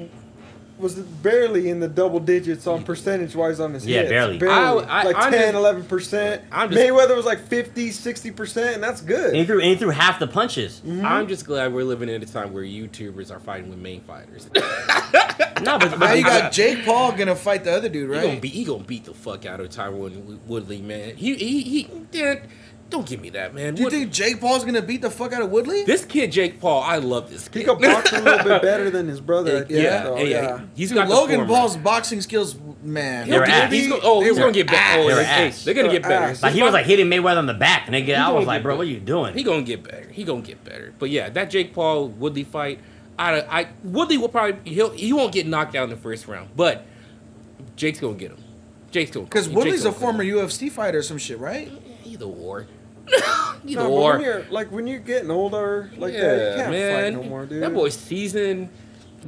was 0.79 0.95
barely 0.95 1.69
in 1.69 1.81
the 1.81 1.89
double 1.89 2.21
digits 2.21 2.67
on 2.67 2.85
percentage 2.85 3.35
wise 3.35 3.61
on 3.61 3.75
his 3.75 3.87
yeah, 3.87 4.01
hits. 4.01 4.11
barely. 4.11 4.39
barely. 4.39 4.85
I, 4.85 5.01
I, 5.01 5.03
like 5.03 5.17
I'm 5.17 5.33
10, 5.33 5.53
just, 5.55 5.89
11%. 5.89 6.43
I'm 6.53 6.71
just, 6.71 6.81
Mayweather 6.81 7.17
was 7.17 7.27
like 7.27 7.41
50, 7.41 7.91
60%, 7.91 8.75
and 8.75 8.83
that's 8.83 9.01
good. 9.01 9.29
And 9.29 9.37
he 9.37 9.45
threw, 9.45 9.61
and 9.61 9.71
he 9.71 9.77
threw 9.77 9.91
half 9.91 10.19
the 10.19 10.27
punches. 10.27 10.81
Mm-hmm. 10.85 11.05
I'm 11.05 11.29
just 11.29 11.45
glad 11.45 11.73
we're 11.73 11.85
living 11.85 12.09
in 12.09 12.23
a 12.23 12.27
time 12.27 12.53
where 12.53 12.65
YouTubers 12.65 13.31
are 13.31 13.41
fighting 13.41 13.71
with 13.71 13.79
main 13.79 14.01
fighters. 14.01 14.49
no, 14.55 15.79
but, 15.79 15.91
but 15.91 15.99
now 15.99 16.13
you 16.13 16.25
got. 16.25 16.53
Jake 16.53 16.85
Paul 16.85 17.13
going 17.13 17.29
to 17.29 17.37
fight 17.37 17.65
the 17.65 17.73
other 17.73 17.89
dude, 17.89 18.11
right? 18.11 18.43
He 18.45 18.65
going 18.65 18.83
to 18.83 18.87
beat 18.87 19.05
the 19.05 19.15
fuck 19.15 19.47
out 19.47 19.61
of 19.61 19.69
Tyron 19.71 20.39
Woodley, 20.47 20.81
man. 20.81 21.17
He, 21.17 21.35
he, 21.35 21.63
he, 21.63 21.83
did. 22.11 22.43
Don't 22.91 23.07
give 23.07 23.21
me 23.21 23.29
that, 23.31 23.55
man. 23.55 23.75
Do 23.75 23.83
you 23.83 23.91
think 23.91 24.11
Jake 24.11 24.41
Paul's 24.41 24.65
gonna 24.65 24.81
beat 24.81 25.03
the 25.03 25.11
fuck 25.11 25.35
out 25.35 25.43
of 25.43 25.51
Woodley? 25.51 25.85
This 25.85 26.07
kid, 26.07 26.33
Jake 26.33 26.59
Paul, 26.59 26.83
I 26.83 26.97
love 26.97 27.29
this 27.29 27.47
kid. 27.47 27.59
He 27.61 27.65
can 27.67 27.79
box 27.79 28.13
a 28.13 28.21
little 28.23 28.45
bit 28.45 28.63
better 28.63 28.89
than 28.89 29.09
his 29.09 29.21
brother. 29.21 29.67
Yeah, 29.69 29.81
yeah, 29.81 30.17
yeah. 30.17 30.25
yeah. 30.25 30.61
He's 30.75 30.91
got 30.93 31.07
Logan 31.09 31.41
the 31.41 31.47
Paul's 31.47 31.77
boxing 31.77 32.23
skills, 32.23 32.57
man. 32.83 33.27
He's 33.71 33.89
gonna, 33.89 34.01
oh, 34.03 34.23
he's 34.23 34.39
gonna 34.39 34.53
get 34.53 34.69
better. 34.69 35.03
Oh, 35.03 35.07
They're 35.07 35.21
ass. 35.21 35.65
they're 35.65 35.75
gonna 35.75 35.91
get 35.91 36.03
better. 36.03 36.39
Like 36.41 36.55
he 36.55 36.63
was 36.63 36.73
like 36.73 36.87
hitting 36.87 37.07
Mayweather 37.07 37.37
on 37.37 37.47
the 37.47 37.55
back, 37.55 37.87
nigga. 37.89 38.17
I 38.17 38.33
was 38.33 38.47
like, 38.47 38.61
get 38.61 38.63
bro, 38.65 38.77
what 38.77 38.87
are 38.87 38.91
you 38.91 39.01
doing? 39.01 39.35
He 39.35 39.43
gonna 39.43 39.63
get 39.63 39.83
better. 39.83 40.09
He 40.11 40.25
gonna 40.25 40.41
get 40.41 40.65
better. 40.65 40.95
But 40.99 41.11
yeah, 41.11 41.29
that 41.29 41.51
Jake 41.51 41.75
Paul 41.75 42.09
Woodley 42.09 42.45
fight, 42.45 42.81
I, 43.19 43.41
I 43.43 43.69
Woodley 43.85 44.17
will 44.17 44.31
probably 44.31 44.59
he'll 44.65 44.91
he 44.91 45.13
won't 45.13 45.33
get 45.33 45.47
knocked 45.47 45.75
out 45.75 45.85
in 45.85 45.91
the 45.91 45.97
first 45.97 46.27
round, 46.27 46.51
but 46.57 46.87
Jake's 47.77 48.01
gonna 48.01 48.15
get 48.15 48.31
him. 48.31 48.43
Jake's 48.91 49.11
gonna 49.11 49.27
Because 49.27 49.47
Woodley's 49.47 49.85
a 49.85 49.93
former. 49.93 50.25
UFC 50.25 50.73
fighter 50.73 50.99
or 50.99 51.03
some 51.03 51.19
shit, 51.19 51.39
right? 51.39 51.71
either 52.05 52.27
or. 52.27 52.67
either 53.67 53.83
No, 53.83 53.89
but 53.89 53.91
or. 53.91 54.13
when 54.13 54.21
you're 54.23 54.45
like 54.51 54.71
when 54.73 54.87
you're 54.87 54.99
getting 55.01 55.31
older, 55.31 55.91
like 55.97 56.13
yeah, 56.15 56.21
that, 56.21 56.51
you 56.51 56.57
can't 56.57 56.71
man. 56.71 57.15
fight 57.15 57.23
no 57.23 57.29
more, 57.29 57.47
dude. 57.47 57.63
That 57.63 57.75
boy's 57.75 57.97
seasoned. 57.97 58.69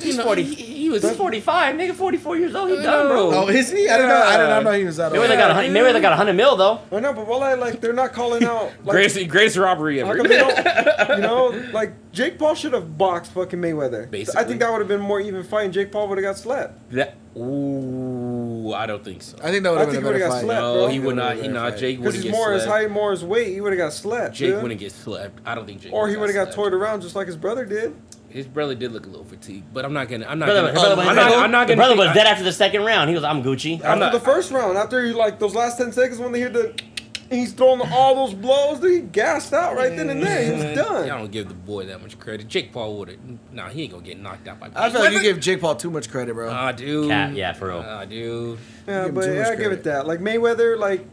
He's 0.00 0.16
know, 0.16 0.22
40. 0.24 0.42
He, 0.44 0.54
he 0.54 0.88
was 0.88 1.02
He's 1.02 1.16
45, 1.16 1.74
nigga. 1.74 1.94
44 1.94 2.36
years 2.36 2.54
old. 2.54 2.70
He 2.70 2.78
I 2.78 2.82
done, 2.82 3.08
bro. 3.08 3.32
Oh, 3.34 3.48
is 3.48 3.72
he? 3.72 3.88
I 3.88 3.98
don't 3.98 4.08
know. 4.08 4.22
I 4.22 4.36
don't, 4.36 4.64
know 4.64 4.72
he 4.72 4.84
was 4.84 4.96
that 4.96 5.12
old. 5.12 5.20
Mayweather 5.20 5.36
got 5.36 5.50
a 5.50 5.54
hundred. 5.54 5.72
Mayweather 5.72 6.00
got 6.00 6.12
a 6.12 6.16
hundred 6.16 6.34
mil 6.34 6.56
though. 6.56 6.80
I 6.92 7.00
know, 7.00 7.12
but 7.12 7.26
while 7.26 7.42
I 7.42 7.54
like, 7.54 7.80
they're 7.80 7.92
not 7.92 8.12
calling 8.12 8.44
out. 8.44 8.70
Like, 8.84 8.94
greatest 8.94 9.28
greatest 9.28 9.56
robbery 9.56 9.98
How 9.98 10.06
ever. 10.06 10.16
come 10.18 10.28
they 10.28 10.38
don't? 10.38 11.08
You 11.16 11.22
know, 11.22 11.48
like 11.72 11.92
Jake 12.12 12.38
Paul 12.38 12.54
should 12.54 12.72
have 12.72 12.96
boxed 12.96 13.32
fucking 13.32 13.60
Mayweather. 13.60 14.06
I 14.36 14.44
think 14.44 14.60
that 14.60 14.70
would 14.70 14.78
have 14.78 14.88
been 14.88 15.00
more 15.00 15.20
even 15.20 15.42
fight, 15.42 15.64
and 15.64 15.74
Jake 15.74 15.90
Paul 15.90 16.08
would 16.08 16.18
have 16.18 16.24
got 16.24 16.38
slapped. 16.38 16.90
that, 16.92 17.16
ooh, 17.36 17.40
I 18.74 18.86
don't 18.86 19.04
think 19.04 19.22
so. 19.22 19.36
I 19.42 19.50
think 19.50 19.62
that 19.64 19.70
would 19.70 19.80
have 19.80 19.88
been 19.88 19.96
a 19.96 20.00
he 20.08 20.12
better 20.18 20.28
fight. 20.28 20.40
slapped. 20.42 20.60
no, 20.60 20.74
bro. 20.74 20.88
he 20.88 20.98
would 21.00 21.16
not. 21.16 21.36
He 21.36 21.42
He 21.42 21.48
would've 21.48 21.62
not. 21.62 21.76
Jake 21.78 21.98
Because 21.98 22.04
wouldn't 22.14 22.24
he's 22.24 22.32
get 22.32 22.38
more 22.38 22.52
his 22.52 22.64
height, 22.64 22.90
more 22.90 23.10
his 23.10 23.24
weight. 23.24 23.48
He 23.52 23.60
would 23.60 23.72
have 23.72 23.78
got 23.78 23.92
slapped. 23.92 24.34
Jake 24.34 24.50
dude. 24.54 24.62
wouldn't 24.62 24.80
get 24.80 24.92
slapped. 24.92 25.40
I 25.46 25.54
don't 25.54 25.66
think 25.66 25.80
Jake. 25.82 25.92
Or 25.92 26.08
he 26.08 26.16
would 26.16 26.28
have 26.28 26.34
got 26.34 26.44
slapped. 26.44 26.56
toyed 26.56 26.72
around 26.74 27.02
just 27.02 27.14
like 27.16 27.26
his 27.26 27.36
brother 27.36 27.64
did. 27.64 27.94
His 28.28 28.46
brother 28.46 28.76
did 28.76 28.92
look 28.92 29.06
a 29.06 29.08
little 29.08 29.24
fatigued, 29.24 29.74
but 29.74 29.84
I'm 29.84 29.92
not 29.92 30.08
gonna. 30.08 30.24
I'm 30.24 30.38
not 30.38 30.46
Brother, 30.46 30.60
gonna. 30.72 30.72
brother, 30.94 31.02
I'm 31.02 31.16
not. 31.16 31.32
I'm 31.32 31.50
not 31.50 31.66
gonna. 31.66 31.76
brother 31.78 31.96
was 31.96 32.14
dead 32.14 32.28
after 32.28 32.44
the 32.44 32.52
second 32.52 32.84
round. 32.84 33.08
He 33.10 33.14
was, 33.16 33.24
I'm 33.24 33.42
Gucci. 33.42 33.80
After 33.82 33.98
not- 33.98 34.12
the 34.12 34.20
first 34.20 34.52
round, 34.52 34.78
after 34.78 35.04
he, 35.04 35.12
like 35.12 35.40
those 35.40 35.56
last 35.56 35.78
ten 35.78 35.90
seconds 35.90 36.20
when 36.20 36.30
they 36.30 36.38
hear 36.38 36.48
the, 36.48 36.72
he's 37.30 37.52
throwing 37.52 37.80
all 37.92 38.26
those 38.26 38.34
blows. 38.34 38.80
Dude, 38.80 38.92
he 38.92 39.00
gassed 39.00 39.52
out 39.52 39.76
right 39.76 39.96
then 39.96 40.10
and 40.10 40.22
there. 40.22 40.44
He 40.44 40.52
was 40.52 40.76
Y'all 40.76 41.04
don't 41.18 41.30
give 41.30 41.48
the 41.48 41.54
boy 41.54 41.86
that 41.86 42.02
much 42.02 42.18
credit. 42.18 42.48
Jake 42.48 42.72
Paul 42.72 42.98
would 42.98 43.08
have. 43.08 43.18
Nah, 43.52 43.68
he 43.68 43.84
ain't 43.84 43.92
gonna 43.92 44.04
get 44.04 44.20
knocked 44.20 44.46
out 44.48 44.60
by. 44.60 44.70
I 44.74 44.90
feel 44.90 45.00
like 45.00 45.12
you 45.12 45.22
give 45.22 45.40
Jake 45.40 45.60
Paul 45.60 45.76
too 45.76 45.90
much 45.90 46.10
credit, 46.10 46.34
bro. 46.34 46.50
Ah, 46.50 46.72
dude. 46.72 47.08
Cat, 47.08 47.34
yeah, 47.34 47.52
for 47.52 47.68
real. 47.68 47.84
Ah, 47.86 48.04
dude. 48.04 48.58
Yeah, 48.86 48.98
Give 49.04 49.08
him 49.08 49.14
but 49.14 49.24
yeah, 49.32 49.48
I 49.50 49.56
give 49.56 49.72
it 49.72 49.84
that. 49.84 50.06
Like 50.06 50.20
Mayweather, 50.20 50.78
like 50.78 51.06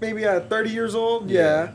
maybe 0.00 0.24
at 0.24 0.50
30 0.50 0.70
years 0.70 0.94
old, 0.94 1.30
Yeah. 1.30 1.40
yeah. 1.64 1.72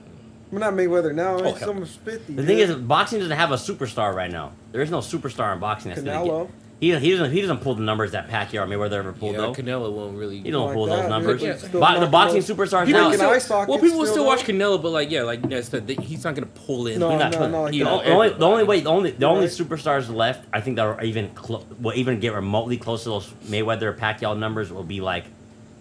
We're 0.51 0.59
not 0.59 0.73
Mayweather 0.73 1.15
now. 1.15 1.37
Oh, 1.37 1.51
he's 1.53 1.63
almost 1.63 1.99
50. 2.01 2.33
The 2.33 2.45
thing 2.45 2.59
is, 2.59 2.75
boxing 2.75 3.17
doesn't 3.19 3.35
have 3.35 3.51
a 3.51 3.55
superstar 3.55 4.13
right 4.13 4.29
now. 4.31 4.51
There 4.71 4.81
is 4.81 4.91
no 4.91 4.99
superstar 4.99 5.51
in 5.51 5.59
boxing. 5.59 5.89
That's 5.89 6.03
gonna 6.03 6.19
Canelo. 6.19 6.45
get, 6.47 6.53
he, 6.83 6.99
he 6.99 7.11
doesn't 7.11 7.31
he 7.31 7.41
doesn't 7.41 7.59
pull 7.59 7.75
the 7.75 7.81
numbers 7.81 8.11
that 8.11 8.27
Pacquiao 8.29 8.63
or 8.63 8.67
Mayweather 8.67 8.93
ever 8.93 9.13
pulled 9.13 9.33
Yeah, 9.33 9.41
though. 9.41 9.53
Canelo 9.53 9.91
won't 9.91 10.17
really. 10.17 10.39
He 10.41 10.51
don't 10.51 10.65
Like 10.67 10.73
pull 10.75 10.85
that, 10.87 11.01
those 11.03 11.09
numbers. 11.09 11.41
Yeah. 11.41 11.57
Still 11.57 11.79
Bo- 11.79 11.99
the 11.99 12.07
boxing 12.07 12.41
those- 12.41 12.49
superstars 12.49 12.85
People 12.85 13.01
now. 13.01 13.07
Breaking 13.09 13.17
still, 13.19 13.29
eye 13.29 13.37
sockets 13.37 13.69
well, 13.69 13.79
people 13.79 13.97
will 13.99 14.05
still 14.05 14.13
still 14.15 14.25
watch 14.25 14.43
though. 14.45 14.53
Canelo, 14.53 14.81
but 14.81 14.89
like, 14.89 15.09
yeah, 15.11 15.23
like 15.23 15.45
Ned 15.45 15.63
said, 15.65 15.87
they- 15.87 15.95
he's 15.95 16.23
not 16.23 16.35
gonna 16.35 16.47
pull 16.47 16.87
in. 16.87 16.99
No, 16.99 17.11
He's 17.11 17.19
no, 17.19 17.23
not 17.23 17.31
no, 17.31 17.37
put- 17.39 17.51
no, 17.51 17.61
like 17.63 17.73
you 17.73 17.83
know, 17.83 18.01
The 18.03 18.11
only, 18.11 18.29
the 18.29 18.45
only 18.45 18.63
way, 18.65 18.79
the 18.81 18.89
only, 18.89 19.11
the 19.11 19.25
only 19.25 19.41
Right. 19.45 19.49
superstars 19.49 20.13
left, 20.13 20.45
I 20.51 20.59
think 20.61 20.75
that 20.75 20.85
are 20.85 21.01
even 21.03 21.29
clo- 21.35 21.65
will 21.79 21.93
even 21.95 22.19
get 22.19 22.33
remotely 22.33 22.77
close 22.77 23.03
to 23.03 23.09
those 23.09 23.27
Mayweather 23.47 23.97
Pacquiao 23.97 24.37
numbers 24.37 24.71
will 24.73 24.83
be 24.83 24.99
like 25.01 25.25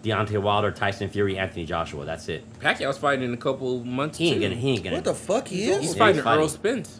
Deontay 0.03 0.41
Wilder, 0.41 0.69
Tyson 0.71 1.07
Fury, 1.09 1.37
Anthony 1.37 1.65
Joshua. 1.65 2.03
That's 2.05 2.27
it. 2.27 2.43
Pacquiao's 2.59 2.97
fighting 2.97 3.23
in 3.23 3.33
a 3.33 3.37
couple 3.37 3.83
months. 3.85 4.17
He 4.17 4.27
ain't 4.29 4.35
too. 4.37 4.41
gonna, 4.49 4.55
he 4.55 4.69
ain't 4.71 4.83
gonna. 4.83 4.95
What 4.97 5.05
the 5.05 5.13
fuck 5.13 5.47
he 5.47 5.63
He's 5.63 5.69
is? 5.77 5.83
Yeah, 5.95 5.99
fighting 5.99 6.15
he's 6.15 6.23
fighting. 6.23 6.37
Errol 6.39 6.49
Spence. 6.49 6.99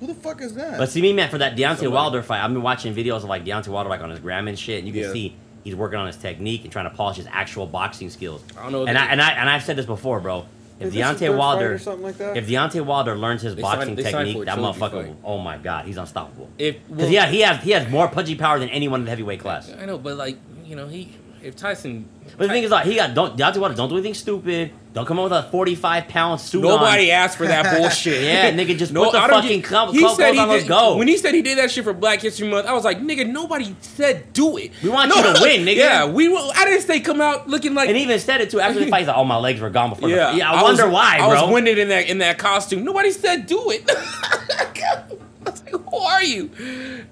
Who 0.00 0.06
the 0.06 0.14
fuck 0.14 0.40
is 0.40 0.54
that? 0.54 0.78
But 0.78 0.88
see 0.90 1.02
me, 1.02 1.12
man, 1.12 1.28
for 1.28 1.38
that 1.38 1.56
Deontay 1.56 1.76
Somebody. 1.76 1.88
Wilder 1.88 2.22
fight, 2.22 2.42
I've 2.44 2.52
been 2.52 2.62
watching 2.62 2.94
videos 2.94 3.18
of 3.18 3.24
like 3.24 3.44
Deontay 3.44 3.68
Wilder 3.68 3.90
like 3.90 4.00
on 4.00 4.10
his 4.10 4.20
gram 4.20 4.46
and 4.48 4.58
shit, 4.58 4.78
and 4.78 4.86
you 4.86 4.92
can 4.92 5.02
Yeah. 5.02 5.12
see 5.12 5.34
he's 5.64 5.74
working 5.74 5.98
on 5.98 6.06
his 6.06 6.16
technique 6.16 6.62
and 6.62 6.72
trying 6.72 6.88
to 6.88 6.94
polish 6.96 7.16
his 7.16 7.26
actual 7.30 7.66
boxing 7.66 8.08
skills. 8.10 8.42
I 8.56 8.62
don't 8.62 8.72
know. 8.72 8.86
And 8.86 8.96
I 8.96 9.06
and 9.06 9.20
I 9.20 9.30
and 9.32 9.48
I've 9.50 9.62
said 9.64 9.76
this 9.76 9.86
before, 9.86 10.20
bro. 10.20 10.46
If 10.80 10.88
Is 10.88 10.94
Deontay 10.94 11.36
Wilder, 11.36 11.72
like 11.96 12.20
if 12.36 12.46
Deontay 12.46 12.84
Wilder 12.84 13.16
learns 13.16 13.42
his 13.42 13.56
They 13.56 13.62
boxing 13.62 13.96
signed 14.00 14.28
technique, 14.28 14.44
that 14.44 14.58
motherfucker, 14.58 15.06
fight. 15.08 15.16
oh 15.24 15.38
my 15.38 15.58
god, 15.58 15.86
he's 15.86 15.96
unstoppable. 15.96 16.48
if 16.56 16.76
Because 16.86 17.02
well, 17.02 17.10
yeah, 17.12 17.26
he 17.26 17.40
has 17.40 17.60
he 17.64 17.72
has 17.72 17.90
more 17.90 18.06
pudgy 18.06 18.36
power 18.36 18.60
than 18.60 18.68
anyone 18.68 19.00
in 19.00 19.04
the 19.04 19.10
heavyweight 19.10 19.40
class. 19.40 19.72
I 19.76 19.86
know, 19.86 19.98
but 19.98 20.16
like 20.16 20.38
you 20.64 20.76
know, 20.76 20.86
he 20.86 21.08
if 21.42 21.56
Tyson. 21.56 22.08
But 22.36 22.48
the 22.48 22.52
thing 22.54 22.62
is, 22.64 22.70
like, 22.70 22.86
he 22.86 22.94
got 22.96 23.14
don't 23.14 23.36
Deontay 23.36 23.58
Wilder 23.58 23.74
don't 23.74 23.88
do 23.88 23.94
anything 23.96 24.14
stupid. 24.14 24.72
Don't 24.92 25.06
come 25.06 25.18
up 25.18 25.24
with 25.24 25.32
a 25.32 25.42
forty 25.44 25.74
five 25.74 26.08
pound 26.08 26.40
suit. 26.40 26.62
Nobody 26.62 27.10
on. 27.12 27.18
asked 27.18 27.36
for 27.38 27.46
that 27.46 27.76
bullshit. 27.78 28.22
Yeah, 28.28 28.50
nigga, 28.52 28.76
just 28.76 28.92
put 28.92 29.12
the 29.12 29.18
I 29.18 29.26
don't 29.28 29.42
fucking 29.42 29.60
get- 29.60 29.68
club- 29.68 29.92
he 29.92 30.00
club 30.00 30.16
said 30.16 30.22
clothes 30.24 30.34
he 30.34 30.40
on, 30.40 30.48
let's 30.48 30.62
did- 30.64 30.68
go. 30.68 30.96
When 30.96 31.08
he 31.08 31.16
said 31.16 31.34
he 31.34 31.42
did 31.42 31.58
that 31.58 31.70
shit 31.70 31.84
for 31.84 31.92
Black 31.92 32.20
History 32.20 32.48
Month, 32.48 32.66
I 32.66 32.72
was 32.72 32.84
like, 32.84 32.98
nigga, 33.00 33.26
nobody 33.28 33.74
said 33.80 34.32
do 34.32 34.56
it. 34.56 34.72
We 34.82 34.88
want 34.88 35.14
you 35.14 35.22
to 35.22 35.38
win, 35.42 35.64
nigga. 35.64 35.76
Yeah, 35.76 36.06
we. 36.06 36.34
I 36.36 36.64
didn't 36.64 36.82
say 36.82 37.00
come 37.00 37.20
out 37.20 37.48
looking 37.48 37.74
like. 37.74 37.88
And 37.88 37.96
he 37.96 38.02
even 38.02 38.18
said 38.18 38.40
it 38.40 38.50
too 38.50 38.60
after 38.60 38.80
the 38.80 38.86
fight. 38.90 39.00
He's 39.00 39.08
like, 39.08 39.16
"Oh, 39.16 39.24
my 39.24 39.36
legs 39.36 39.60
were 39.60 39.70
gone 39.70 39.90
before." 39.90 40.08
yeah, 40.08 40.32
the 40.32 40.38
yeah. 40.38 40.52
I, 40.52 40.62
wonder 40.62 40.86
was, 40.86 40.94
why, 40.94 41.16
I 41.20 41.28
bro. 41.28 41.44
was 41.44 41.52
winded 41.52 41.78
in 41.78 41.88
that 41.88 42.08
in 42.08 42.18
that 42.18 42.38
costume. 42.38 42.84
Nobody 42.84 43.10
said 43.12 43.46
do 43.46 43.70
it. 43.70 43.86
Like, 43.86 45.68
who 45.70 45.96
are 45.96 46.22
you? 46.22 46.50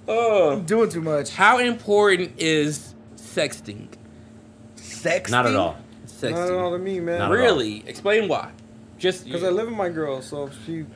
Oh, 0.08 0.52
I'm 0.52 0.64
doing 0.64 0.90
too 0.90 1.00
much. 1.00 1.30
how 1.34 1.58
important 1.58 2.32
is 2.38 2.94
sexting? 3.16 3.88
Sexting? 5.06 5.30
Not 5.30 5.46
at 5.46 5.56
all. 5.56 5.76
Sexting. 6.06 6.30
Not 6.32 6.48
at 6.48 6.54
all 6.54 6.72
to 6.72 6.78
me, 6.78 7.00
man. 7.00 7.18
Not 7.18 7.32
at 7.32 7.38
all. 7.38 7.44
Really? 7.44 7.84
Explain 7.86 8.28
why. 8.28 8.50
Just 8.98 9.24
Because 9.24 9.44
I 9.44 9.50
live 9.50 9.66
with 9.66 9.76
my 9.76 9.88
girl, 9.88 10.22
so 10.22 10.50
she, 10.64 10.86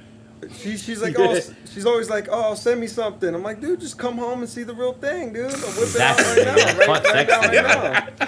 she 0.56 0.76
she's 0.76 1.02
like, 1.02 1.14
oh, 1.18 1.38
she's 1.72 1.84
always 1.86 2.08
like, 2.10 2.28
oh, 2.30 2.54
send 2.54 2.80
me 2.80 2.86
something. 2.86 3.34
I'm 3.34 3.42
like, 3.42 3.60
dude, 3.60 3.80
just 3.80 3.98
come 3.98 4.16
home 4.18 4.40
and 4.40 4.48
see 4.48 4.62
the 4.62 4.74
real 4.74 4.92
thing, 4.94 5.32
dude. 5.32 5.46
I'll 5.52 5.60
whip 5.72 5.94
it 5.94 6.00
out 6.00 6.18
right 6.18 6.44
now, 6.46 6.86
right, 6.86 7.04
right 7.04 7.28
down 7.28 7.40
right 7.42 7.52
now. 7.54 8.26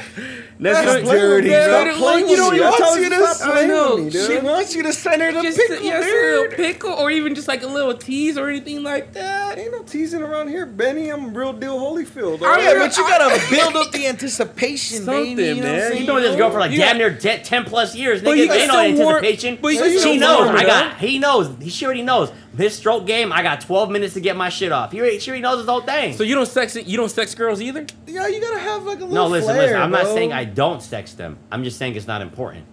That's 0.61 0.79
Stop 0.79 1.03
playing 1.03 1.45
with. 1.45 1.47
Stop 1.47 1.87
Stop 1.87 1.97
playing 1.97 2.29
you 2.29 2.37
know, 2.37 2.51
with 2.51 2.59
me. 2.59 2.65
I 2.65 2.71
wants 2.71 2.97
you 2.97 3.03
you 3.03 3.11
to- 3.11 3.17
to 3.17 3.27
stop 3.35 3.53
playing 3.53 3.69
know. 3.69 3.95
with 3.97 4.15
me, 4.15 4.21
She 4.27 4.39
wants 4.39 4.75
you 4.77 4.83
to 4.85 4.93
send 4.93 5.23
her 5.23 5.33
the 5.33 5.43
just 5.43 5.57
pickle, 5.59 5.83
yes, 5.85 6.03
a 6.03 6.07
dude. 6.07 6.41
little 6.41 6.57
pickle, 6.57 6.93
or 6.93 7.11
even 7.11 7.35
just 7.35 7.49
like 7.49 7.63
a 7.63 7.67
little 7.67 7.95
tease 7.95 8.39
or 8.39 8.49
anything 8.49 8.83
like 8.83 9.13
that. 9.15 9.59
Ain't 9.59 9.73
no 9.73 9.83
teasing 9.83 10.23
around 10.23 10.49
here, 10.49 10.67
Benny. 10.67 11.09
I'm 11.09 11.35
real 11.37 11.53
deal 11.53 11.79
Holyfield. 11.79 12.39
Oh, 12.43 12.59
Yeah, 12.59 12.75
but 12.79 12.97
you 12.97 13.03
gotta 13.03 13.41
build 13.51 13.75
up 13.77 13.91
the 13.93 14.07
anticipation, 14.07 14.99
Something, 15.05 15.37
baby. 15.37 15.57
You 15.57 15.63
know 15.63 15.71
what 15.73 15.79
man. 15.79 15.91
saying? 15.93 15.99
He's 16.07 16.07
this 16.23 16.37
girl 16.37 16.51
for 16.51 16.61
like 16.61 16.71
You 16.71 16.79
damn 16.79 16.99
near 16.99 17.15
10, 17.17 17.43
10 17.43 17.65
plus 17.65 17.97
years. 17.97 18.23
But 18.23 18.31
Nigga, 18.35 18.37
you 18.37 18.49
they 18.49 18.59
can 18.59 18.69
know 18.69 18.95
still 18.95 19.05
warm- 19.07 19.25
anticipation. 19.25 19.59
but 19.61 20.01
she 20.01 20.19
knows. 20.19 20.49
I 20.49 20.65
got. 20.65 20.99
He 20.99 21.19
knows. 21.19 21.51
He 21.61 21.71
she 21.71 21.85
already 21.85 22.02
knows. 22.03 22.33
this 22.55 22.77
stroke 22.77 23.07
game. 23.07 23.33
I 23.33 23.43
got 23.43 23.61
twelve 23.61 23.91
minutes 23.91 24.15
to 24.15 24.21
get 24.21 24.37
my 24.37 24.49
shit 24.49 24.73
off. 24.73 24.93
He 24.93 25.01
already, 25.01 25.19
she 25.19 25.31
already 25.31 25.43
knows 25.43 25.59
his 25.59 25.67
whole 25.69 25.81
thing. 25.81 26.15
So 26.17 26.23
you 26.23 26.35
don't 26.35 26.47
sex 26.47 26.77
it? 26.77 26.87
You 26.87 26.97
don't 26.97 27.09
sex 27.11 27.35
girls 27.35 27.61
either? 27.63 27.87
Yeah, 28.07 28.27
you 28.29 28.41
gotta 28.41 28.59
have 28.59 28.85
like 28.85 28.99
a 28.99 29.05
little 29.05 29.15
no, 29.15 29.27
listen, 29.29 29.51
flair, 29.55 29.63
listen. 29.69 29.81
I'm 29.83 29.91
not 29.91 30.07
saying 30.07 30.33
I 30.33 30.45
don't 30.45 30.83
sex 30.83 31.13
them. 31.15 31.39
I'm 31.51 31.65
just 31.65 31.79
saying 31.79 31.97
it's 31.97 32.07
not 32.07 32.21
important. 32.23 32.67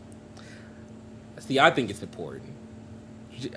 See, 1.40 1.60
I 1.60 1.72
think 1.72 1.90
it's 1.90 2.02
important. 2.02 2.54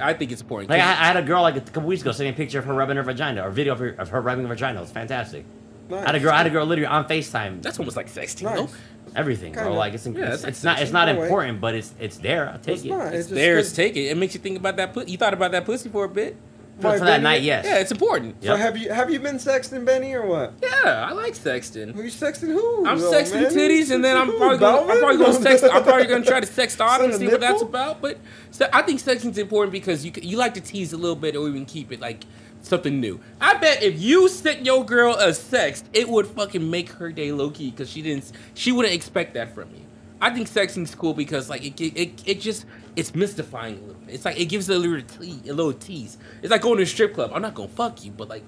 I 0.01 0.15
think 0.15 0.31
it's 0.31 0.41
important. 0.41 0.71
Like 0.71 0.81
I, 0.81 0.85
'cause- 0.85 1.01
I 1.01 1.05
had 1.07 1.17
a 1.17 1.23
girl 1.23 1.43
like 1.43 1.57
a 1.57 1.61
couple 1.61 1.83
weeks 1.89 2.03
ago 2.03 2.13
sending 2.13 2.33
a 2.33 2.37
picture 2.37 2.59
of 2.59 2.65
her 2.67 2.73
rubbing 2.75 2.97
her 2.97 3.03
vagina 3.03 3.43
or 3.47 3.51
video 3.51 3.73
of 3.73 3.81
her, 3.81 3.89
of 3.99 4.11
her 4.11 4.21
rubbing 4.21 4.45
her 4.45 4.49
vagina. 4.49 4.79
It 4.79 4.83
was 4.83 4.93
fantastic. 4.93 5.45
Nice. 5.89 6.03
I 6.03 6.07
had 6.07 6.15
a 6.15 6.21
girl. 6.21 6.31
I 6.33 6.37
had 6.39 6.47
a 6.47 6.51
girl 6.51 6.65
literally 6.67 6.87
on 6.87 7.07
Facetime. 7.09 7.63
that's 7.63 7.79
almost 7.79 7.97
like 7.97 8.09
sexting, 8.09 8.43
Nice. 8.45 8.57
no? 8.59 8.69
Everything, 9.15 9.53
bro. 9.53 9.65
Kinda. 9.65 9.79
Like 9.79 9.95
it's, 9.95 10.07
Yeah, 10.07 10.13
it's, 10.33 10.35
it's 10.37 10.45
it's 10.45 10.65
not 10.65 10.81
it's 10.81 10.93
not 10.93 11.07
No 11.09 11.17
way. 11.19 11.23
important, 11.27 11.61
but 11.61 11.75
it's 11.75 11.93
it's 12.01 12.17
there. 12.19 12.49
I'll 12.49 12.59
take 12.59 12.77
It's 12.77 12.85
it. 12.85 12.89
not. 12.89 13.07
It's 13.09 13.15
It's 13.15 13.29
just 13.29 13.35
theirs. 13.35 13.69
'cause- 13.69 13.77
Take 13.77 13.97
it. 13.97 14.07
It 14.07 14.17
makes 14.17 14.33
you 14.35 14.41
think 14.41 14.57
about 14.59 14.77
that. 14.77 14.95
Pu- 14.95 15.05
you 15.07 15.19
thought 15.19 15.35
about 15.35 15.53
that 15.53 15.65
pussy 15.67 15.89
for 15.91 16.05
a 16.05 16.09
bit. 16.09 16.37
For, 16.81 16.89
Right, 16.89 16.99
for 16.99 17.05
that 17.05 17.11
Benny? 17.17 17.23
night, 17.25 17.43
yes. 17.43 17.67
Yeah, 17.67 17.79
it's 17.81 17.93
important. 17.93 18.37
Yep. 18.41 18.51
So 18.51 18.57
have 18.57 18.77
you 18.79 18.91
have 18.91 19.11
you 19.11 19.21
been 19.21 19.37
sexting 19.37 19.85
Benny 19.85 20.15
or 20.15 20.25
what? 20.27 20.55
Yeah, 20.63 21.07
I 21.07 21.13
like 21.13 21.35
sexting. 21.35 21.93
Who 21.93 22.03
you 22.03 22.11
sexting 22.11 22.49
who? 22.51 22.87
I'm 22.87 22.99
though, 22.99 23.13
sexting 23.13 23.43
man? 23.43 23.53
titties, 23.53 23.91
and 23.91 24.03
then 24.03 24.17
I'm 24.17 24.35
probably 24.39 24.57
gonna, 24.57 24.91
I'm 24.91 24.99
probably 24.99 25.19
gonna 25.19 25.39
sext. 25.39 25.69
I'm 25.71 25.83
probably 25.85 26.07
gonna 26.07 26.25
try 26.25 26.41
to 26.41 26.47
sext 26.47 26.81
on 26.85 27.05
and 27.05 27.13
a 27.13 27.19
see 27.19 27.29
what 27.29 27.41
that's 27.41 27.61
about. 27.61 28.01
But 28.01 28.17
so 28.51 28.67
I 28.73 28.81
think 28.81 29.01
sexting's 29.01 29.37
important 29.37 29.73
because 29.73 30.07
you 30.07 30.13
you 30.23 30.39
like 30.39 30.55
to 30.55 30.63
tease 30.63 30.95
a 30.95 30.97
little 30.97 31.15
bit 31.15 31.37
or 31.37 31.47
even 31.47 31.67
keep 31.67 31.93
it 31.93 32.01
like 32.01 32.25
something 32.63 33.01
new. 33.01 33.21
I 33.41 33.59
bet 33.59 33.83
if 33.83 34.01
you 34.01 34.29
sent 34.29 34.65
your 34.65 34.85
girl 34.85 35.15
a 35.15 35.29
sext, 35.29 35.85
it 35.93 36.09
would 36.09 36.27
fucking 36.27 36.69
make 36.69 36.91
her 36.93 37.13
day 37.13 37.33
low 37.33 37.51
key 37.51 37.71
because 37.71 37.91
she 37.91 38.03
didn't. 38.03 38.33
She 38.55 38.73
wouldn't 38.73 38.95
expect 38.95 39.35
that 39.35 39.55
from 39.55 39.71
you. 39.71 39.83
I 40.21 40.31
think 40.31 40.47
sexting's 40.47 40.95
cool 40.95 41.15
because 41.15 41.51
like 41.51 41.65
it 41.65 41.81
it, 41.81 42.23
it, 42.25 42.41
just 42.41 42.65
it's 42.95 43.15
mystifying 43.15 43.79
a 43.79 43.81
little 43.81 43.95
bit. 44.07 44.15
It's 44.15 44.25
like 44.25 44.39
it 44.39 44.45
gives 44.47 44.69
a 44.69 44.79
little 44.79 45.05
a 45.21 45.53
little 45.53 45.73
tease. 45.73 46.17
It's 46.43 46.51
like 46.51 46.63
going 46.63 46.77
to 46.77 46.85
a 46.85 46.87
strip 46.87 47.15
club. 47.15 47.33
I'm 47.35 47.43
not 47.43 47.55
gonna 47.55 47.69
fuck 47.69 48.05
you, 48.05 48.13
but 48.13 48.29
like 48.29 48.45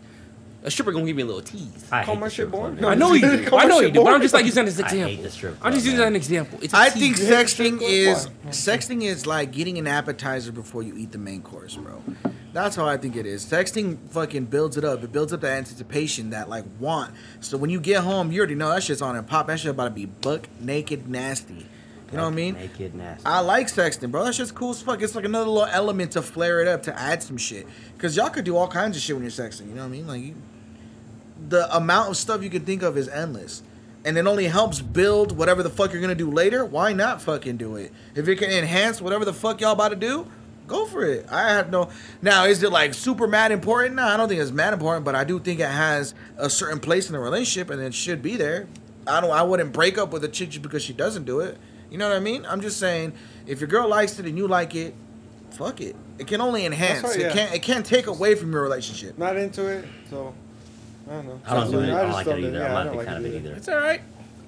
a 0.64 0.70
stripper 0.70 0.90
gonna 0.92 1.04
give 1.06 1.14
me 1.16 1.22
a 1.22 1.26
little 1.26 1.42
tease. 1.42 1.86
I 1.92 2.04
Call 2.04 2.16
my 2.16 2.26
the 2.28 2.34
shit 2.34 2.50
boring. 2.50 2.78
club. 2.78 2.90
I 2.90 2.94
know 2.94 3.12
you 3.12 3.20
do. 3.20 3.56
I 3.56 3.66
know 3.66 3.80
shit 3.80 3.88
you 3.88 3.94
do. 3.94 4.04
But 4.04 4.14
I'm 4.14 4.22
just 4.22 4.34
like 4.34 4.44
using 4.46 4.64
that 4.64 4.68
as 4.68 4.78
an 4.78 4.84
I 4.86 4.88
hate 4.88 4.96
example. 5.00 5.22
the 5.24 5.30
strip 5.30 5.54
I'm 5.54 5.60
club, 5.60 5.72
just 5.74 5.84
using 5.84 5.98
man. 6.00 6.12
that 6.12 6.18
as 6.20 6.28
an 6.30 6.34
example. 6.34 6.58
It's 6.62 6.74
a 6.74 6.76
I 6.78 6.88
tease. 6.88 7.16
think 7.18 7.18
Yeah, 7.18 7.42
sexting 7.42 7.82
is 7.82 8.28
sexting 8.48 9.02
is 9.02 9.26
like 9.26 9.52
getting 9.52 9.78
an 9.78 9.86
appetizer 9.86 10.52
before 10.52 10.82
you 10.82 10.96
eat 10.96 11.12
the 11.12 11.18
main 11.18 11.42
course, 11.42 11.76
bro. 11.76 12.02
That's 12.52 12.76
how 12.76 12.86
I 12.86 12.96
think 12.96 13.16
it 13.16 13.26
is. 13.26 13.44
Sexting 13.44 13.98
fucking 14.10 14.44
builds 14.46 14.76
it 14.76 14.84
up. 14.84 15.02
It 15.02 15.10
builds 15.12 15.32
up 15.32 15.40
the 15.40 15.50
anticipation, 15.50 16.30
that 16.30 16.48
like 16.48 16.64
want. 16.78 17.12
So 17.40 17.58
when 17.58 17.68
you 17.68 17.80
get 17.80 18.02
home, 18.04 18.30
you 18.32 18.38
already 18.40 18.54
know 18.54 18.70
that 18.70 18.84
shit's 18.84 19.02
on 19.02 19.16
and 19.16 19.26
pop. 19.26 19.48
That 19.48 19.58
shit 19.60 19.70
about 19.72 19.84
to 19.84 19.90
be 19.90 20.06
buck 20.06 20.48
naked 20.60 21.08
nasty. 21.08 21.66
You 22.12 22.18
know 22.18 22.24
what 22.26 22.32
I 22.32 22.36
mean? 22.36 22.54
Naked 22.54 22.94
nasty. 22.94 23.26
I 23.26 23.40
like 23.40 23.66
sexting, 23.66 24.12
bro. 24.12 24.24
That 24.24 24.36
shit's 24.36 24.52
cool 24.52 24.70
as 24.70 24.80
fuck. 24.80 25.02
It's 25.02 25.16
like 25.16 25.24
another 25.24 25.50
little 25.50 25.66
element 25.68 26.12
to 26.12 26.22
flare 26.22 26.60
it 26.60 26.68
up, 26.68 26.84
to 26.84 26.96
add 26.96 27.24
some 27.24 27.36
shit. 27.36 27.66
Cause 27.98 28.16
y'all 28.16 28.30
could 28.30 28.44
do 28.44 28.56
all 28.56 28.68
kinds 28.68 28.96
of 28.96 29.02
shit 29.02 29.16
when 29.16 29.24
you're 29.24 29.32
sexting. 29.32 29.66
You 29.68 29.74
know 29.74 29.80
what 29.80 29.86
I 29.88 29.90
mean? 29.90 30.06
Like, 30.06 30.22
you, 30.22 30.34
the 31.48 31.74
amount 31.76 32.10
of 32.10 32.16
stuff 32.16 32.42
you 32.42 32.50
can 32.50 32.64
think 32.64 32.82
of 32.82 32.96
is 32.96 33.08
endless. 33.08 33.62
and 34.06 34.18
it 34.18 34.26
only 34.26 34.46
helps 34.48 34.82
build 34.82 35.34
whatever 35.34 35.62
the 35.62 35.70
fuck 35.70 35.90
you're 35.92 36.02
gonna 36.02 36.14
do 36.14 36.30
later, 36.30 36.62
why 36.62 36.92
not 36.92 37.22
fucking 37.22 37.56
do 37.56 37.76
it? 37.76 37.90
If 38.14 38.28
it 38.28 38.36
can 38.36 38.50
enhance 38.50 39.00
whatever 39.00 39.24
the 39.24 39.32
fuck 39.32 39.62
y'all 39.62 39.72
about 39.72 39.88
to 39.90 39.96
do, 39.96 40.26
go 40.68 40.84
for 40.84 41.04
it. 41.06 41.24
I 41.30 41.48
have 41.54 41.70
no. 41.70 41.88
Now, 42.20 42.44
is 42.44 42.62
it 42.62 42.70
like 42.70 42.92
super 42.92 43.26
mad 43.26 43.50
important? 43.50 43.94
No, 43.94 44.02
I 44.04 44.18
don't 44.18 44.28
think 44.28 44.42
it's 44.42 44.50
mad 44.50 44.74
important, 44.74 45.06
but 45.06 45.14
I 45.14 45.24
do 45.24 45.38
think 45.40 45.58
it 45.58 45.70
has 45.70 46.14
a 46.36 46.50
certain 46.50 46.80
place 46.80 47.06
in 47.06 47.14
the 47.14 47.18
relationship, 47.18 47.70
and 47.70 47.80
it 47.80 47.94
should 47.94 48.20
be 48.22 48.36
there. 48.36 48.66
I 49.06 49.22
don't. 49.22 49.30
I 49.30 49.42
wouldn't 49.42 49.72
break 49.72 49.96
up 49.96 50.12
with 50.12 50.22
a 50.22 50.28
chick 50.28 50.50
just 50.50 50.60
because 50.62 50.82
she 50.82 50.92
doesn't 50.92 51.24
do 51.24 51.40
it. 51.40 51.56
You 51.90 51.96
know 51.96 52.06
what 52.06 52.16
I 52.16 52.20
mean? 52.20 52.44
I'm 52.46 52.60
just 52.60 52.78
saying, 52.78 53.14
if 53.46 53.58
your 53.58 53.68
girl 53.68 53.88
likes 53.88 54.18
it 54.18 54.26
and 54.26 54.36
you 54.36 54.46
like 54.46 54.74
it, 54.74 54.94
fuck 55.52 55.80
it. 55.80 55.96
It 56.18 56.26
can 56.26 56.42
only 56.42 56.66
enhance. 56.66 57.04
right, 57.04 57.20
It 57.20 57.32
can't. 57.32 57.54
It 57.54 57.62
can't 57.62 57.86
take 57.86 58.06
away 58.06 58.34
from 58.34 58.52
your 58.52 58.60
relationship. 58.60 59.16
Not 59.16 59.36
into 59.38 59.66
it, 59.66 59.86
so 60.10 60.34
I 61.06 61.12
don't 61.12 61.26
know. 61.26 61.40
I 61.46 61.54
don't 61.54 61.70
do 61.70 61.80
it. 61.80 61.90
I 61.90 62.02
don't 62.02 62.12
like 62.12 62.26
it 62.26 62.30
don't 62.30 62.44
either. 62.44 62.58
yeah, 62.58 62.66
I'm 62.66 62.72
not 62.72 62.80
a 62.80 62.84
don't 62.84 62.92
big 62.92 62.98
like 62.98 63.06
fan 63.06 63.16
of 63.16 63.24
it 63.26 63.34
either. 63.34 63.54
It's 63.54 63.68
all 63.68 63.78
right. 63.78 64.00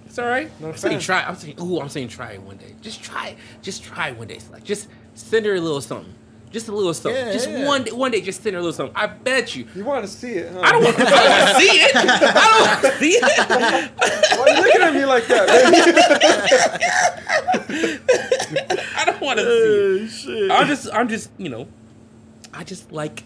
It's 0.07 0.19
all 0.19 0.27
right. 0.27 0.61
Not 0.61 0.67
a 0.67 0.71
I'm 0.71 0.77
saying 0.79 0.99
try. 1.01 1.23
I'm 1.23 1.37
saying, 1.37 1.61
ooh, 1.61 1.81
I'm 1.81 1.89
saying 1.89 2.09
try 2.09 2.33
it 2.33 2.43
one 2.43 2.57
day. 2.57 2.75
Just 2.81 3.03
try 3.03 3.29
it. 3.29 3.39
Just 3.63 3.83
try 3.85 4.09
it 4.09 4.17
one 4.17 4.29
day. 4.29 4.39
Like 4.51 4.65
just 4.65 4.89
send 5.15 5.47
her 5.47 5.55
a 5.55 5.61
little 5.61 5.81
something. 5.81 6.15
Just 6.51 6.69
a 6.69 6.73
little 6.73 6.95
something. 6.95 7.27
Yeah, 7.27 7.33
just 7.33 7.51
yeah. 7.51 7.67
one 7.67 7.83
day, 7.83 7.91
one 7.93 8.11
day. 8.11 8.21
Just 8.21 8.43
send 8.43 8.55
her 8.55 8.61
a 8.61 8.63
little 8.63 8.73
something. 8.73 8.97
I 8.97 9.09
bet 9.09 9.55
you. 9.57 9.67
You 9.75 9.85
want 9.85 10.05
to 10.05 10.11
see 10.11 10.33
it? 10.35 10.53
Huh? 10.53 10.61
I 10.63 10.73
don't 10.73 10.85
want, 10.85 10.99
I 10.99 11.05
don't 11.05 11.31
want 11.31 11.49
to 11.51 11.61
see 11.61 11.77
it. 11.77 11.97
I 11.97 12.01
don't 12.49 12.61
want 12.69 12.81
to 12.81 12.99
see 12.99 13.11
it. 13.11 13.23
Why 14.39 14.43
are 14.43 14.49
you 14.49 14.63
looking 14.63 14.83
at 14.83 14.95
me 14.95 15.05
like 15.05 15.27
that? 15.27 15.49
baby? 17.69 17.99
I 18.97 19.05
don't 19.05 19.21
want 19.21 19.39
to 19.41 20.09
see 20.09 20.47
it. 20.47 20.51
I'm 20.51 20.67
just, 20.67 20.89
I'm 20.95 21.09
just, 21.09 21.31
you 21.37 21.49
know, 21.49 21.69
I 22.55 22.65
just 22.65 22.93
like 22.93 23.25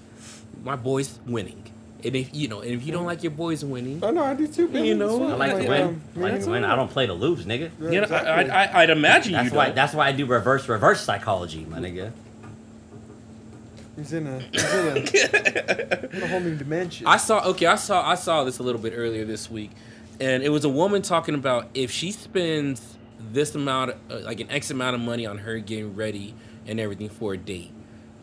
my 0.65 0.75
boys 0.77 1.21
winning. 1.27 1.70
And 2.05 2.17
if 2.17 2.35
you 2.35 2.49
know, 2.49 2.61
and 2.61 2.71
if 2.71 2.85
you 2.85 2.93
don't 2.93 3.05
like 3.07 3.23
your 3.23 3.33
boys 3.33 3.65
winning, 3.65 4.03
I 4.03 4.11
know 4.11 4.25
I 4.25 4.35
do 4.35 4.47
too. 4.47 4.69
Baby. 4.69 4.89
You 4.89 4.95
know, 4.95 5.25
I 5.25 5.29
why 5.29 5.35
like 5.35 5.63
to 5.63 5.69
win. 5.69 5.83
um, 5.83 6.03
I 6.17 6.21
like 6.21 6.43
to 6.43 6.51
win. 6.51 6.65
I 6.65 6.77
don't 6.77 6.91
play 6.91 7.07
to 7.07 7.13
lose, 7.13 7.45
nigga. 7.45 7.71
Yeah, 7.81 7.91
you 7.91 7.97
know, 7.99 8.03
exactly. 8.05 8.51
I, 8.51 8.65
I, 8.65 8.83
I'd 8.83 8.91
imagine 8.91 9.33
That's 9.33 9.51
you 9.51 9.57
why. 9.57 9.67
don't. 9.67 9.75
That's 9.75 9.95
why 9.95 10.09
I 10.09 10.13
do 10.13 10.27
reverse 10.27 10.69
reverse 10.69 11.01
psychology, 11.03 11.65
my 11.65 11.79
nigga. 11.79 12.13
He's 13.97 14.13
in 14.13 14.27
a 14.27 14.41
he's 14.41 14.75
in 14.75 14.87
a, 14.87 16.17
in 16.17 16.23
a 16.23 16.27
whole 16.29 16.41
new 16.41 16.57
dimension. 16.57 17.07
I 17.07 17.17
saw 17.19 17.45
okay, 17.51 17.67
I 17.67 17.75
saw 17.77 18.09
I 18.09 18.15
saw 18.15 18.45
this 18.45 18.59
a 18.59 18.63
little 18.63 18.81
bit 18.81 18.95
earlier 18.97 19.25
this 19.25 19.51
week, 19.51 19.73
and 20.21 20.43
it 20.43 20.49
was 20.49 20.65
a 20.65 20.69
woman 20.71 21.03
talking 21.03 21.35
about 21.35 21.69
if 21.75 21.91
she 21.91 22.13
spends 22.13 22.97
this 23.33 23.55
amount, 23.55 23.95
uh, 24.11 24.21
like 24.21 24.41
an 24.41 24.51
X 24.51 24.71
amount 24.71 24.95
of 24.95 25.03
money 25.03 25.27
on 25.27 25.39
her 25.39 25.59
getting 25.59 25.95
ready 25.95 26.35
and 26.67 26.81
everything 26.81 27.11
for 27.11 27.35
a 27.35 27.37
date, 27.37 27.73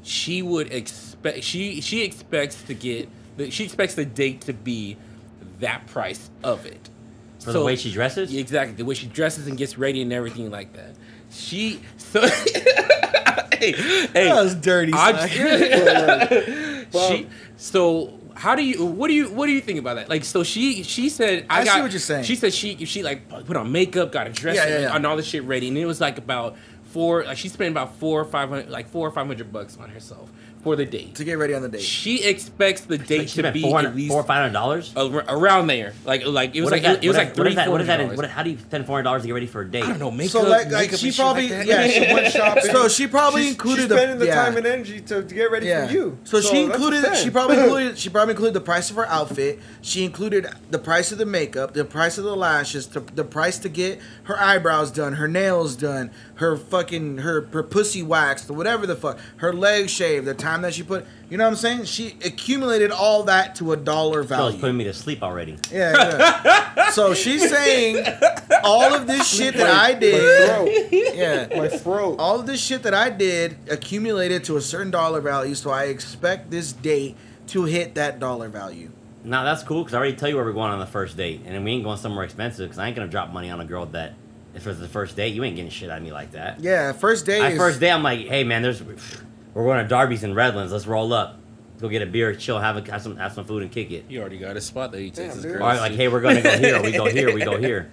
she 0.02 0.42
would 0.42 0.72
expect 0.74 1.44
she 1.44 1.82
she 1.82 2.04
expects 2.04 2.64
to 2.64 2.74
get 2.74 3.08
the, 3.08 3.10
she 3.50 3.64
expects 3.66 3.96
the 3.96 4.06
date 4.06 4.42
to 4.42 4.54
be 4.54 4.98
that 5.60 5.88
price 5.88 6.30
of 6.44 6.66
it. 6.66 6.90
For 7.44 7.52
the 7.54 7.64
way 7.64 7.76
she 7.78 7.92
dresses. 7.92 8.34
Exactly 8.36 8.76
the 8.76 8.84
way 8.86 8.94
she 8.96 9.08
dresses 9.08 9.48
and 9.48 9.58
gets 9.58 9.78
ready 9.78 10.02
and 10.02 10.12
everything 10.12 10.52
like 10.52 10.74
that. 10.74 10.96
She 11.32 11.82
so 11.98 12.22
hey 12.28 13.72
hey 13.72 14.08
That 14.14 14.44
was 14.44 14.56
dirty. 14.56 14.92
I- 14.94 15.28
son. 15.28 16.88
she 17.18 17.28
so 17.58 18.14
how 18.36 18.56
do 18.56 18.64
you 18.64 18.86
what 18.86 19.08
do 19.08 19.14
you 19.14 19.30
what 19.30 19.48
do 19.48 19.52
you 19.52 19.62
think 19.62 19.80
about 19.80 19.96
that 19.96 20.10
like 20.10 20.24
so 20.24 20.44
she 20.44 20.84
she 20.84 21.10
said 21.10 21.46
i, 21.50 21.62
I 21.62 21.64
see 21.66 21.82
what 21.82 21.92
you're 21.92 22.00
saying. 22.00 22.24
she 22.24 22.36
said 22.36 22.54
she 22.54 22.86
she 22.86 23.02
like 23.02 23.28
put 23.46 23.58
on 23.58 23.72
makeup 23.72 24.12
got 24.12 24.28
a 24.28 24.30
dress 24.32 24.56
Yeah, 24.58 24.68
yeah, 24.68 24.80
yeah. 24.82 24.96
and 24.96 25.06
all 25.08 25.18
this 25.18 25.26
shit 25.26 25.44
ready 25.44 25.68
and 25.70 25.78
it 25.78 25.86
was 25.86 26.00
like 26.00 26.18
about 26.20 26.56
four 26.84 27.24
like 27.26 27.38
she 27.38 27.50
spent 27.50 27.72
about 27.72 27.96
four 27.96 28.22
or 28.22 28.26
five 28.26 28.50
hundred 28.50 28.70
like 28.70 28.90
four 28.90 29.08
or 29.08 29.12
five 29.12 29.26
hundred 29.28 29.52
bucks 29.52 29.76
on 29.78 29.90
herself 29.90 30.32
for 30.68 30.76
the 30.76 30.86
date 30.86 31.16
to 31.16 31.24
get 31.24 31.38
ready 31.38 31.54
on 31.54 31.62
the 31.62 31.70
date. 31.70 31.82
she 31.82 32.24
expects 32.24 32.82
the 32.82 32.98
date 32.98 33.30
to 33.30 33.52
be 33.52 33.62
four 33.62 33.80
at 33.80 33.96
least 33.96 34.10
four 34.12 34.20
or 34.22 34.24
five 34.24 34.42
hundred 34.42 34.54
dollars. 34.54 34.94
around 34.96 35.68
there 35.68 35.94
like 36.06 36.26
like 36.26 36.56
it 36.56 36.62
was 36.62 36.66
What 36.66 36.72
like 36.74 36.82
that- 36.84 37.04
it 37.04 37.08
was 37.08 37.18
what 37.18 37.26
like 37.26 37.36
three 37.36 37.44
what 37.44 37.50
is 37.52 37.56
that? 37.56 37.72
What 37.72 37.82
is 37.82 37.88
that? 37.88 38.00
in- 38.02 38.16
What, 38.16 38.30
how 38.30 38.44
do 38.44 38.50
you 38.52 38.58
spend 38.58 38.86
four 38.86 38.98
hundred 38.98 39.04
dollars 39.06 39.22
to 39.24 39.28
get 39.28 39.34
ready 39.34 39.48
for 39.48 39.62
a 39.62 39.70
date? 39.70 39.84
I 39.84 39.90
don't 39.90 40.00
know 40.00 40.12
makeup 40.12 40.32
So 40.32 40.42
like, 40.44 40.66
like 40.72 40.86
makeup 40.92 41.00
she 41.00 41.12
probably 41.12 41.50
like 41.50 41.68
yeah 41.68 41.88
she 41.88 42.00
went 42.14 42.32
shopping. 42.34 42.64
So 42.72 42.88
she 42.88 43.08
probably 43.08 43.44
she's, 43.44 43.52
included 43.54 43.82
she's 43.84 43.90
the 43.90 43.96
spending 43.98 44.20
the 44.20 44.26
yeah. 44.28 44.36
time 44.46 44.58
and 44.58 44.66
energy 44.68 45.00
to, 45.02 45.24
to 45.24 45.34
get 45.36 45.52
ready 45.52 45.68
Yeah. 45.68 45.88
for 45.88 45.94
you. 45.94 46.18
So, 46.26 46.42
she 46.42 46.68
that's 46.68 46.80
what 46.80 46.94
I'm 46.94 46.94
included. 47.04 47.18
She 47.18 47.30
probably 47.30 47.58
included. 47.60 47.98
She 47.98 48.10
probably 48.10 48.32
included 48.34 48.54
the 48.54 48.62
price 48.62 48.90
of 48.90 48.96
her 48.98 49.06
outfit. 49.08 49.60
She 49.82 50.04
included 50.04 50.48
the 50.70 50.80
price 50.80 51.12
of 51.12 51.18
the 51.18 51.26
makeup, 51.26 51.74
the 51.74 51.86
price 51.86 52.18
of 52.18 52.24
the 52.26 52.36
lashes, 52.36 52.86
to, 52.88 53.00
the 53.00 53.24
price 53.24 53.58
to 53.60 53.70
get 53.70 54.00
her 54.24 54.40
eyebrows 54.40 54.92
done, 54.92 55.14
her 55.14 55.28
nails 55.28 55.76
done, 55.76 56.12
her 56.36 56.58
fucking 56.58 57.20
her 57.20 57.42
her 57.54 57.64
pussy 57.64 58.04
waxed, 58.04 58.50
whatever 58.52 58.86
the 58.86 58.96
fuck, 58.96 59.18
her 59.38 59.54
legs 59.54 59.92
shaved, 59.92 60.26
the 60.26 60.34
time 60.34 60.57
that 60.62 60.74
she 60.74 60.84
put. 60.84 61.06
You 61.30 61.38
know 61.38 61.44
what 61.46 61.52
I'm 61.52 61.56
saying? 61.56 61.86
She 61.86 62.16
accumulated 62.24 62.92
all 62.92 63.24
that 63.24 63.56
to 63.56 63.74
a 63.74 63.78
dollar 63.78 64.24
value. 64.24 64.52
Girl's 64.52 64.62
putting 64.62 64.78
me 64.78 64.84
to 64.86 64.94
sleep 64.94 65.24
already. 65.24 65.58
Yeah. 65.72 65.94
yeah. 66.46 66.90
so 66.92 67.14
she's 67.14 67.50
saying 67.50 68.06
all 68.64 68.94
of 68.94 69.08
this 69.08 69.28
shit 69.28 69.56
that 69.56 69.70
I 69.70 69.94
My 69.94 70.00
did. 70.00 70.48
throat. 70.48 71.16
Yeah. 71.16 71.58
My 71.58 71.68
throat. 71.70 72.18
all 72.20 72.40
of 72.40 72.48
this 72.48 72.62
shit 72.62 72.84
that 72.84 72.94
I 72.94 73.10
did 73.10 73.58
accumulated 73.70 74.44
to 74.46 74.58
a 74.58 74.62
certain 74.62 74.92
dollar 74.92 75.22
value, 75.22 75.56
so 75.56 75.70
I 75.70 75.86
expect 75.86 76.52
this 76.52 76.72
date 76.74 77.16
to 77.48 77.66
hit 77.66 77.96
that 77.96 78.20
dollar 78.20 78.50
value. 78.50 78.92
Now 79.24 79.44
that's 79.44 79.64
cool 79.64 79.84
because 79.84 79.94
I 79.94 79.98
already 79.98 80.16
tell 80.16 80.30
you 80.30 80.36
where 80.36 80.46
we're 80.46 80.54
going 80.54 80.72
on 80.72 80.80
the 80.80 80.86
first 80.86 81.18
date, 81.18 81.42
and 81.46 81.54
then 81.54 81.64
we 81.64 81.72
ain't 81.72 81.84
going 81.84 81.98
somewhere 81.98 82.24
expensive 82.24 82.68
because 82.68 82.80
I 82.80 82.88
ain't 82.88 82.96
gonna 82.96 83.10
drop 83.10 83.32
money 83.32 83.50
on 83.50 83.60
a 83.60 83.66
girl 83.66 83.86
that 83.88 84.14
if 84.56 84.66
it's 84.66 84.80
the 84.80 84.88
first 84.88 85.16
date, 85.16 85.34
you 85.34 85.44
ain't 85.44 85.56
getting 85.56 85.70
shit 85.70 85.90
out 85.90 86.00
of 86.00 86.04
me 86.04 86.12
like 86.12 86.32
that. 86.32 86.60
Yeah, 86.62 86.92
first 86.92 87.26
date. 87.26 87.42
My 87.42 87.50
is, 87.50 87.58
first 87.58 87.80
day, 87.80 87.92
I'm 87.92 88.04
like, 88.04 88.28
hey 88.28 88.44
man, 88.44 88.62
there's 88.62 88.82
we're 89.58 89.66
going 89.66 89.84
to 89.84 89.88
Darby's 89.90 90.24
in 90.24 90.34
Redlands. 90.34 90.72
Let's 90.72 90.88
roll 90.88 91.12
up, 91.14 91.38
go 91.80 91.90
get 91.90 92.02
a 92.02 92.06
beer, 92.06 92.34
chill, 92.36 92.60
have 92.60 92.78
a, 92.78 92.92
have 92.92 93.02
some 93.02 93.18
have 93.18 93.34
some 93.34 93.46
food, 93.46 93.64
and 93.64 93.72
kick 93.72 93.92
it. 93.92 94.06
you 94.10 94.20
already 94.22 94.38
got 94.38 94.56
a 94.58 94.62
spot 94.62 94.92
that 94.92 95.00
he 95.00 95.08
takes 95.10 95.18
Damn, 95.18 95.30
his 95.32 95.42
dude. 95.44 95.54
girls 95.54 95.78
Or 95.78 95.82
like, 95.82 95.92
hey, 95.94 96.08
we're 96.08 96.22
gonna 96.22 96.42
go 96.42 96.58
here. 96.58 96.82
We 96.82 96.92
go 96.92 97.06
here. 97.06 97.34
We 97.34 97.42
go 97.44 97.58
here. 97.58 97.92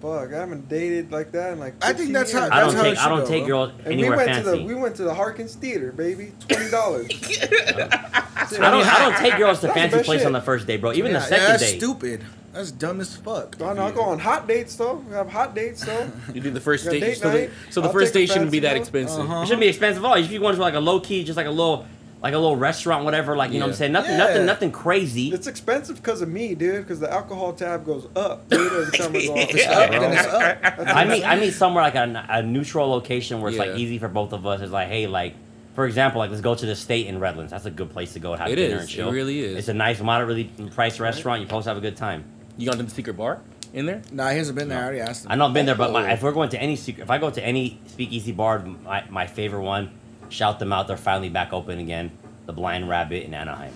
Fuck, 0.00 0.32
I 0.32 0.38
haven't 0.38 0.68
dated 0.68 1.12
like 1.12 1.30
that 1.32 1.52
in 1.52 1.60
like. 1.60 1.74
I 1.80 1.92
think 1.92 2.10
15 2.10 2.12
that's 2.12 2.32
how- 2.32 2.40
years. 2.40 2.50
I 2.52 2.60
don't 2.60 2.74
That's 2.74 2.76
how 2.76 2.82
take 2.82 2.98
I 2.98 3.02
should 3.02 3.08
don't 3.08 3.20
go, 3.20 3.26
take 3.28 3.46
girls 3.46 3.70
And 3.78 3.86
we 3.86 3.92
anywhere 3.92 4.16
went 4.16 4.28
fancy. 4.30 4.50
to 4.50 4.56
the 4.58 4.64
we 4.64 4.74
went 4.74 4.96
to 4.96 5.02
the 5.04 5.14
Harkins 5.14 5.54
Theater, 5.54 5.92
baby. 5.92 6.32
Twenty 6.48 6.70
dollars. 6.70 7.08
I 7.52 8.46
don't 8.58 8.86
I 8.86 8.98
don't 9.10 9.16
take 9.18 9.36
girls 9.38 9.60
to 9.60 9.68
That's 9.68 9.78
fancy 9.78 10.02
place 10.02 10.20
shit. 10.20 10.26
on 10.26 10.32
the 10.32 10.40
first 10.40 10.66
day, 10.66 10.76
bro. 10.76 10.92
Even 10.92 11.12
yeah, 11.12 11.18
the 11.18 11.24
yeah, 11.24 11.28
second 11.28 11.46
that's 11.46 11.62
date. 11.62 11.78
stupid. 11.78 12.24
That's 12.52 12.70
dumb 12.70 13.00
as 13.00 13.16
fuck. 13.16 13.56
I 13.62 13.72
know. 13.72 13.86
I 13.86 13.90
go 13.92 14.02
on 14.02 14.18
hot 14.18 14.46
dates 14.46 14.76
though. 14.76 14.96
We 15.08 15.14
have 15.14 15.30
hot 15.30 15.54
dates 15.54 15.84
though. 15.84 16.10
You 16.34 16.40
do 16.40 16.50
the 16.50 16.60
first 16.60 16.84
date, 16.88 17.00
date 17.00 17.16
so 17.18 17.30
the, 17.30 17.50
so 17.70 17.80
the 17.80 17.88
first 17.88 18.12
date 18.12 18.28
shouldn't 18.28 18.50
be 18.50 18.60
that 18.60 18.76
expensive. 18.76 19.20
Uh-huh. 19.20 19.40
It 19.42 19.46
shouldn't 19.46 19.60
be 19.60 19.68
expensive 19.68 20.04
at 20.04 20.08
all. 20.08 20.16
You 20.18 20.24
should 20.24 20.32
be 20.32 20.38
going 20.38 20.54
to 20.54 20.60
like 20.60 20.74
a 20.74 20.80
low 20.80 21.00
key, 21.00 21.24
just 21.24 21.36
like 21.36 21.46
a 21.46 21.50
little 21.50 21.86
like 22.22 22.34
a 22.34 22.38
little 22.38 22.56
restaurant, 22.56 23.04
whatever. 23.04 23.36
Like 23.36 23.50
you 23.52 23.58
know 23.58 23.64
what 23.66 23.70
I'm 23.72 23.76
saying? 23.76 23.92
Nothing, 23.92 24.12
Yeah. 24.12 24.16
nothing, 24.18 24.46
nothing 24.46 24.70
crazy. 24.72 25.32
It's 25.32 25.46
expensive 25.46 25.96
because 25.96 26.20
of 26.22 26.28
me, 26.28 26.54
dude. 26.54 26.82
Because 26.84 27.00
the 27.00 27.10
alcohol 27.10 27.52
tab 27.54 27.84
goes 27.86 28.06
up, 28.14 28.48
dude. 28.48 28.94
I. 29.00 29.08
Yeah, 29.54 29.70
Up, 29.78 29.90
bro. 30.76 30.84
up. 30.84 30.96
I 30.96 31.04
mean. 31.04 31.24
I 31.24 31.36
mean 31.36 31.52
somewhere 31.52 31.82
like 31.82 31.94
a, 31.94 32.26
a 32.28 32.42
neutral 32.42 32.88
location 32.90 33.40
where 33.40 33.48
it's 33.50 33.58
like 33.58 33.76
easy 33.76 33.98
for 33.98 34.08
both 34.08 34.32
of 34.34 34.46
us. 34.46 34.60
It's 34.60 34.72
like, 34.72 34.88
hey, 34.88 35.06
like 35.06 35.34
for 35.74 35.86
example, 35.86 36.18
like 36.18 36.28
let's 36.30 36.42
go 36.42 36.54
to 36.54 36.66
the 36.66 36.76
state 36.76 37.06
in 37.06 37.18
Redlands. 37.18 37.50
That's 37.50 37.64
a 37.64 37.70
good 37.70 37.90
place 37.90 38.12
to 38.12 38.18
go 38.20 38.32
and 38.32 38.42
have 38.42 38.50
It 38.50 38.56
dinner 38.56 38.82
is. 38.82 38.94
and 38.98 39.08
It 39.08 39.10
really 39.10 39.40
is. 39.40 39.56
It's 39.56 39.68
a 39.68 39.74
nice, 39.74 40.00
moderately 40.00 40.44
priced 40.74 41.00
restaurant. 41.00 41.40
You're 41.40 41.48
supposed 41.48 41.64
to 41.64 41.70
have 41.70 41.78
a 41.78 41.80
good 41.80 41.96
time. 41.96 42.24
You 42.56 42.66
gone 42.68 42.76
to 42.78 42.82
the 42.84 42.90
secret 42.90 43.14
bar 43.16 43.40
in 43.72 43.86
there? 43.86 44.02
Nah, 44.12 44.30
he 44.30 44.38
hasn't 44.38 44.58
been 44.58 44.68
there. 44.68 44.78
I 44.78 44.82
already 44.82 45.00
asked 45.00 45.24
him. 45.24 45.32
I've 45.32 45.40
I've 45.40 45.54
been 45.54 45.66
there, 45.66 45.74
but 45.74 45.92
my, 45.92 46.08
Oh. 46.10 46.12
if 46.12 46.22
we're 46.22 46.32
going 46.32 46.50
to 46.50 46.60
any 46.60 46.76
secret, 46.76 47.02
if 47.04 47.10
I 47.10 47.18
go 47.18 47.30
to 47.30 47.42
any 47.44 47.80
speakeasy 47.86 48.32
bar, 48.32 48.58
my, 48.60 49.04
my 49.10 49.26
favorite 49.26 49.62
one, 49.62 49.90
shout 50.28 50.58
them 50.58 50.72
out. 50.72 50.86
They're 50.88 50.96
finally 50.96 51.28
back 51.30 51.52
open 51.52 51.78
again. 51.78 52.10
The 52.46 52.52
Blind 52.52 52.88
Rabbit 52.88 53.24
in 53.24 53.34
Anaheim. 53.34 53.72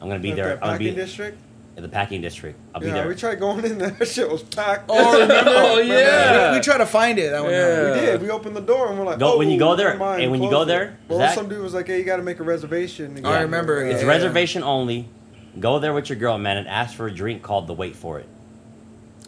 I'm 0.00 0.08
gonna 0.08 0.20
be 0.20 0.28
Like 0.30 0.36
there. 0.36 0.46
that 0.48 0.62
I'm 0.62 0.68
gonna 0.68 0.78
be 0.78 0.84
packing 0.86 0.96
district. 1.04 1.38
in 1.76 1.82
the 1.82 1.88
packing 1.88 2.20
district. 2.22 2.58
I'll 2.74 2.80
be 2.80 2.86
Yeah, 2.88 2.94
there. 2.94 3.08
we 3.08 3.14
tried 3.14 3.38
going 3.40 3.64
in 3.64 3.78
there. 3.78 3.90
That 3.98 4.08
shit 4.08 4.30
was 4.30 4.42
packed. 4.42 4.86
Oh, 4.88 5.12
remember? 5.20 5.34
Oh, 5.50 5.78
Remember? 5.78 5.94
yeah. 5.94 6.50
We, 6.52 6.58
we 6.58 6.62
tried 6.62 6.78
to 6.78 6.86
find 6.86 7.18
it. 7.18 7.30
That 7.30 7.42
one 7.42 7.52
Yeah. 7.52 7.92
We 7.94 8.00
did. 8.00 8.22
We 8.22 8.30
opened 8.30 8.56
the 8.56 8.60
door 8.62 8.88
and 8.88 8.98
we're 8.98 9.04
like, 9.04 9.18
Go- 9.18 9.34
oh, 9.34 9.38
when 9.38 9.50
you 9.50 9.58
go 9.58 9.70
oh, 9.70 9.76
there- 9.76 9.88
never 9.88 9.98
mind, 9.98 10.22
and 10.22 10.30
when 10.32 10.42
you 10.42 10.48
close 10.48 10.58
go 10.58 10.62
it. 10.62 10.66
there, 10.66 10.98
well, 11.08 11.18
Zach- 11.18 11.34
some 11.34 11.48
dude 11.48 11.62
was 11.62 11.74
like, 11.74 11.86
hey, 11.86 11.98
you 11.98 12.04
got 12.04 12.16
to 12.16 12.22
make 12.22 12.40
a 12.40 12.44
reservation. 12.44 13.24
I 13.24 13.42
remember, 13.42 13.82
It's 13.84 14.02
yeah. 14.02 14.08
reservation 14.08 14.62
only. 14.62 15.08
Go 15.58 15.78
there 15.78 15.92
with 15.94 16.08
your 16.08 16.18
girl, 16.18 16.38
man, 16.38 16.56
and 16.56 16.68
ask 16.68 16.94
for 16.94 17.06
a 17.06 17.12
drink 17.12 17.42
called 17.42 17.66
the 17.66 17.72
Wait 17.72 17.96
for 17.96 18.18
It. 18.18 18.28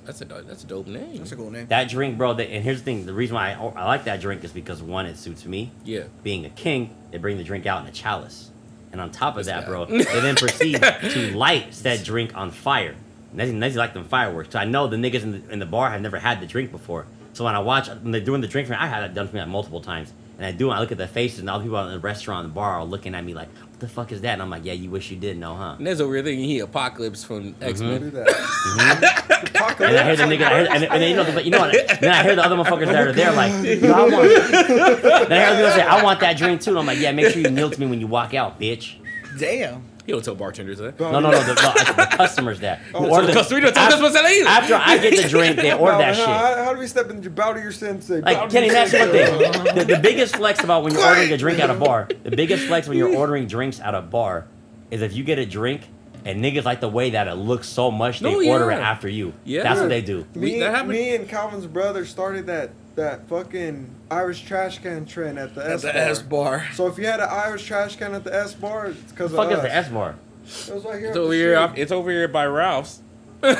That's 0.04 0.22
a 0.22 0.24
do- 0.24 0.42
that's 0.42 0.64
a 0.64 0.66
dope 0.66 0.86
name. 0.86 1.18
That's 1.18 1.32
a 1.32 1.36
cool 1.36 1.50
name. 1.50 1.66
That 1.66 1.90
drink, 1.90 2.16
bro. 2.16 2.32
That, 2.32 2.48
and 2.48 2.64
here's 2.64 2.78
the 2.78 2.84
thing: 2.84 3.04
the 3.04 3.12
reason 3.12 3.34
why 3.34 3.50
I, 3.52 3.54
I 3.54 3.84
like 3.84 4.04
that 4.04 4.22
drink 4.22 4.42
is 4.42 4.52
because 4.52 4.80
one, 4.82 5.04
it 5.04 5.18
suits 5.18 5.44
me. 5.44 5.70
Yeah. 5.84 6.04
Being 6.22 6.46
a 6.46 6.50
king, 6.50 6.94
they 7.10 7.18
bring 7.18 7.36
the 7.36 7.44
drink 7.44 7.66
out 7.66 7.82
in 7.82 7.88
a 7.88 7.92
chalice, 7.92 8.50
and 8.90 9.02
on 9.02 9.10
top 9.10 9.34
of 9.34 9.44
This 9.44 9.48
that, 9.48 9.66
bro, 9.66 9.84
they 9.84 10.02
then 10.04 10.34
proceed 10.34 10.80
to 10.80 11.36
light 11.36 11.74
said 11.74 12.04
drink 12.04 12.34
on 12.34 12.50
fire. 12.52 12.94
And 13.32 13.38
that's, 13.38 13.52
that's 13.52 13.76
like 13.76 13.92
them 13.92 14.04
fireworks. 14.04 14.50
So 14.52 14.58
I 14.58 14.64
know 14.64 14.86
the 14.86 14.96
niggas 14.96 15.22
in 15.22 15.32
the, 15.32 15.50
in 15.50 15.58
the 15.58 15.66
bar 15.66 15.90
have 15.90 16.00
never 16.00 16.18
had 16.18 16.40
the 16.40 16.46
drink 16.46 16.70
before. 16.70 17.04
So 17.34 17.44
when 17.44 17.54
I 17.54 17.58
watch 17.58 17.88
when 17.88 18.10
they're 18.10 18.22
doing 18.22 18.40
the 18.40 18.48
drink, 18.48 18.66
for 18.68 18.72
me, 18.72 18.78
I 18.78 18.86
had 18.86 19.02
that 19.02 19.14
done 19.14 19.28
for 19.28 19.34
me 19.34 19.40
like 19.40 19.50
multiple 19.50 19.82
times. 19.82 20.12
And 20.38 20.46
I 20.46 20.52
do. 20.52 20.70
I 20.70 20.78
look 20.80 20.90
at 20.92 20.98
the 20.98 21.06
faces, 21.06 21.40
and 21.40 21.50
all 21.50 21.58
the 21.58 21.64
people 21.64 21.84
in 21.84 21.90
the 21.92 21.98
restaurant, 21.98 22.44
and 22.44 22.50
the 22.52 22.54
bar, 22.54 22.74
are 22.74 22.84
looking 22.84 23.14
at 23.14 23.24
me 23.24 23.34
like, 23.34 23.48
"What 23.48 23.67
the 23.80 23.88
fuck 23.88 24.12
is 24.12 24.20
that?" 24.22 24.34
And 24.34 24.42
I'm 24.42 24.50
like, 24.50 24.64
"Yeah, 24.64 24.72
you 24.74 24.90
wish 24.90 25.10
you 25.10 25.16
didn't 25.16 25.40
know, 25.40 25.54
huh?" 25.54 25.74
And 25.78 25.86
there's 25.86 26.00
a 26.00 26.06
weird 26.08 26.24
thing. 26.24 26.38
He 26.38 26.58
Apocalypse 26.60 27.24
from 27.24 27.54
X 27.60 27.80
Do 27.80 27.86
Men. 27.86 28.10
that. 28.10 28.28
Mm-hmm. 28.68 29.82
And 29.82 29.96
I 29.96 30.04
hear 30.04 30.16
the 30.16 30.22
nigga, 30.24 30.42
I 30.42 30.60
hear, 30.60 30.68
and, 30.72 30.84
and 30.84 31.02
then 31.02 31.10
you 31.10 31.16
know, 31.16 31.24
the- 31.24 31.44
you 31.44 31.50
know 31.50 31.58
what? 31.60 31.72
Then 32.00 32.10
I 32.10 32.22
hear 32.22 32.34
the 32.36 32.44
other 32.44 32.56
motherfuckers 32.56 32.86
that 32.86 33.06
are 33.08 33.12
there 33.12 33.32
like, 33.32 33.52
Yo, 33.80 33.92
I 33.92 34.02
want. 34.02 34.12
Then 35.28 35.32
I 35.32 35.46
hear 35.46 35.56
people 35.56 35.70
say, 35.72 35.82
"I 35.82 36.02
want 36.02 36.20
that 36.20 36.36
drink 36.36 36.60
too." 36.60 36.70
And 36.70 36.78
I'm 36.80 36.86
like, 36.86 36.98
"Yeah, 36.98 37.12
make 37.12 37.28
sure 37.32 37.40
you 37.42 37.50
kneel 37.50 37.70
to 37.70 37.80
me 37.80 37.86
when 37.86 38.00
you 38.00 38.06
walk 38.08 38.34
out, 38.34 38.60
bitch." 38.60 38.94
Damn. 39.38 39.87
You 40.08 40.14
don't 40.14 40.24
tell 40.24 40.34
bartenders 40.34 40.78
that. 40.78 40.98
No, 40.98 41.10
no, 41.20 41.20
no, 41.20 41.30
the, 41.32 41.52
no, 41.52 41.94
the 41.94 42.08
customers 42.16 42.60
that. 42.60 42.80
Oh, 42.94 43.04
Or 43.10 43.16
so 43.16 43.20
the- 43.20 43.26
the 43.26 43.32
customer- 43.34 43.58
you 43.60 43.64
don't 43.66 43.74
tell 43.74 43.84
af- 43.84 43.90
customers 43.90 44.14
that 44.14 44.24
either. 44.24 44.48
After 44.48 44.74
I 44.74 44.96
get 44.96 45.22
the 45.22 45.28
drink, 45.28 45.56
they 45.56 45.70
order 45.74 45.92
No, 45.92 45.98
that 45.98 46.14
how, 46.16 46.20
shit. 46.20 46.26
How, 46.58 46.64
how 46.64 46.72
do 46.72 46.78
we 46.80 46.86
step 46.86 47.10
into 47.10 47.28
bow 47.28 47.52
to 47.52 47.60
your 47.60 47.72
sensei? 47.72 48.22
Bow 48.22 48.32
Like 48.32 48.48
to 48.48 48.48
Kenny, 48.50 48.66
your 48.68 48.74
that's 48.74 48.92
one 48.94 49.10
thing. 49.10 49.74
The, 49.76 49.84
the 49.96 50.00
biggest 50.00 50.36
flex 50.36 50.64
about 50.64 50.82
when 50.82 50.94
you're 50.94 51.04
ordering 51.04 51.30
a 51.30 51.36
drink 51.36 51.58
at 51.60 51.68
a 51.68 51.74
bar, 51.74 52.08
the 52.24 52.30
biggest 52.34 52.64
flex 52.68 52.88
when 52.88 52.96
you're 52.96 53.14
ordering 53.14 53.46
drinks 53.46 53.80
at 53.80 53.94
a 53.94 54.00
bar, 54.00 54.46
is 54.90 55.02
if 55.02 55.12
you 55.12 55.24
get 55.24 55.38
a 55.38 55.44
drink 55.44 55.82
and 56.24 56.42
niggas 56.42 56.64
like 56.64 56.80
the 56.80 56.88
way 56.88 57.10
that 57.10 57.28
it 57.28 57.34
looks 57.34 57.68
so 57.68 57.90
much, 57.90 58.20
they 58.20 58.32
No, 58.32 58.50
order 58.50 58.70
it 58.70 58.76
after 58.80 59.10
you. 59.10 59.34
Yeah. 59.44 59.62
that's 59.62 59.78
what 59.78 59.90
they 59.90 60.00
do. 60.00 60.26
Me, 60.34 60.58
that 60.60 60.88
me 60.88 61.14
and 61.16 61.28
Calvin's 61.28 61.66
brother 61.66 62.06
started 62.06 62.46
that 62.46 62.70
that 62.98 63.28
fucking 63.28 63.88
Irish 64.10 64.42
trash 64.44 64.78
can 64.78 65.06
trend 65.06 65.38
at 65.38 65.54
the 65.54 65.64
At 65.64 65.70
S 65.72 65.82
the 65.82 65.88
bar. 65.92 65.96
S 66.02 66.22
bar. 66.22 66.66
So 66.74 66.86
if 66.86 66.98
you 66.98 67.06
had 67.06 67.20
an 67.20 67.28
Irish 67.30 67.64
trash 67.64 67.96
can 67.96 68.14
at 68.14 68.24
the 68.24 68.34
S 68.34 68.54
bar, 68.54 68.86
it's 68.88 69.00
because 69.12 69.32
Fuck 69.32 69.46
of 69.46 69.52
is 69.52 69.58
us. 69.58 69.62
the 69.64 69.74
S 69.74 69.88
bar? 69.88 70.14
It 70.44 70.74
was 70.74 70.84
right 70.84 70.98
here. 70.98 71.08
It's 71.08 71.16
up 71.16 71.22
over 71.22 71.28
the 71.30 71.36
here. 71.36 71.68
street. 71.68 71.82
It's 71.82 71.92
over 71.92 72.10
here 72.10 72.28
by 72.28 72.46
Ralph's. 72.46 73.00
So 73.42 73.50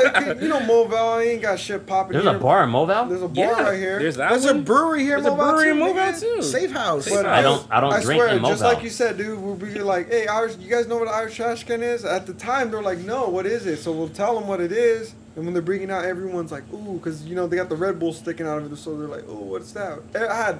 it 0.00 0.14
could- 0.14 0.40
you 0.42 0.48
know, 0.48 0.60
MoVal 0.60 1.26
ain't 1.26 1.42
got 1.42 1.58
shit 1.58 1.86
popping. 1.86 2.12
There's 2.12 2.24
here. 2.24 2.36
a 2.36 2.38
bar 2.40 2.64
in 2.64 2.70
MoVal. 2.70 3.08
There's 3.10 3.20
a 3.22 3.28
bar 3.28 3.44
Yeah, 3.44 3.62
right 3.62 3.78
here. 3.78 3.98
There's 3.98 4.16
that 4.16 4.30
There's 4.30 4.46
a 4.46 4.54
one. 4.54 4.62
brewery 4.64 5.02
here. 5.02 5.18
in 5.18 5.22
There's 5.24 5.34
a 5.34 5.36
Mobile 5.36 5.52
brewery 5.52 5.68
in 5.70 5.74
too, 5.76 5.80
Mobile 5.80 6.00
nigga. 6.00 6.20
too. 6.36 6.42
Safe 6.42 6.70
house. 6.72 7.08
But 7.10 7.26
I 7.26 7.42
don't- 7.42 7.66
I 7.70 7.80
don't 7.80 7.92
I 7.92 8.00
drink 8.00 8.18
swear, 8.22 8.28
in 8.34 8.42
just 8.44 8.62
Mobile. 8.62 8.74
like 8.74 8.82
you 8.84 8.90
said, 8.90 9.18
dude, 9.18 9.38
we'll 9.40 9.56
be 9.56 9.74
like, 9.80 10.08
"Hey, 10.10 10.26
Irish, 10.26 10.56
you 10.58 10.70
guys 10.70 10.86
know 10.88 10.96
what 10.96 11.08
an 11.08 11.14
Irish 11.14 11.36
trash 11.36 11.64
can 11.64 11.82
is?" 11.82 12.04
At 12.04 12.26
the 12.26 12.32
time, 12.32 12.70
they're 12.70 12.82
like, 12.82 12.98
"No, 13.00 13.28
what 13.28 13.44
is 13.44 13.66
it?" 13.66 13.78
So 13.80 13.92
we'll 13.92 14.08
tell 14.08 14.34
them 14.38 14.48
what 14.48 14.60
it 14.60 14.72
is, 14.72 15.14
and 15.36 15.44
when 15.44 15.52
they're 15.54 15.62
bringing 15.62 15.90
out, 15.90 16.04
everyone's 16.04 16.52
like, 16.52 16.64
"Ooh," 16.72 16.94
because 16.94 17.24
you 17.26 17.34
know 17.34 17.46
they 17.46 17.56
got 17.56 17.68
the 17.68 17.76
Red 17.76 17.98
Bull 17.98 18.12
sticking 18.12 18.46
out 18.46 18.62
of 18.62 18.72
it, 18.72 18.76
so 18.76 18.96
they're 18.96 19.08
like, 19.08 19.28
"Ooh, 19.28 19.34
what's 19.50 19.72
that?" 19.72 20.00
I 20.14 20.34
had 20.34 20.58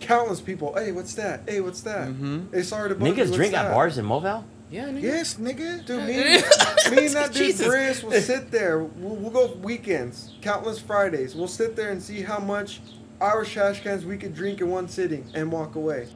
countless 0.00 0.40
people, 0.40 0.74
"Hey, 0.74 0.92
what's 0.92 1.14
that? 1.14 1.42
Hey, 1.46 1.60
what's 1.60 1.80
that?" 1.82 2.08
Mhm. 2.08 2.52
Hey, 2.52 2.62
sorry 2.62 2.88
to 2.88 2.94
bug 2.94 3.08
you, 3.08 3.14
Niggas 3.14 3.18
what's 3.26 3.36
drink 3.36 3.54
at 3.54 3.70
bars 3.72 3.98
in 3.98 4.06
MoVal. 4.06 4.44
Yeah, 4.70 4.86
nigga. 4.88 5.02
Yes, 5.02 5.34
nigga. 5.34 5.86
Dude, 5.86 6.02
me, 6.02 6.16
me 6.96 7.06
and 7.06 7.14
that 7.14 7.32
dude 7.32 7.46
Jesus. 7.46 7.66
Briss 7.68 8.02
will 8.02 8.12
sit 8.20 8.50
there. 8.50 8.80
We'll, 8.80 9.14
we'll 9.16 9.30
go 9.30 9.54
weekends, 9.62 10.34
countless 10.40 10.80
Fridays. 10.80 11.36
We'll 11.36 11.46
sit 11.46 11.76
there 11.76 11.90
and 11.90 12.02
see 12.02 12.22
how 12.22 12.38
much 12.38 12.80
Irish 13.20 13.52
trash 13.52 13.82
cans 13.82 14.04
we 14.04 14.16
could 14.16 14.34
drink 14.34 14.60
in 14.60 14.68
one 14.68 14.88
sitting 14.88 15.24
and 15.34 15.52
walk 15.52 15.76
away. 15.76 16.08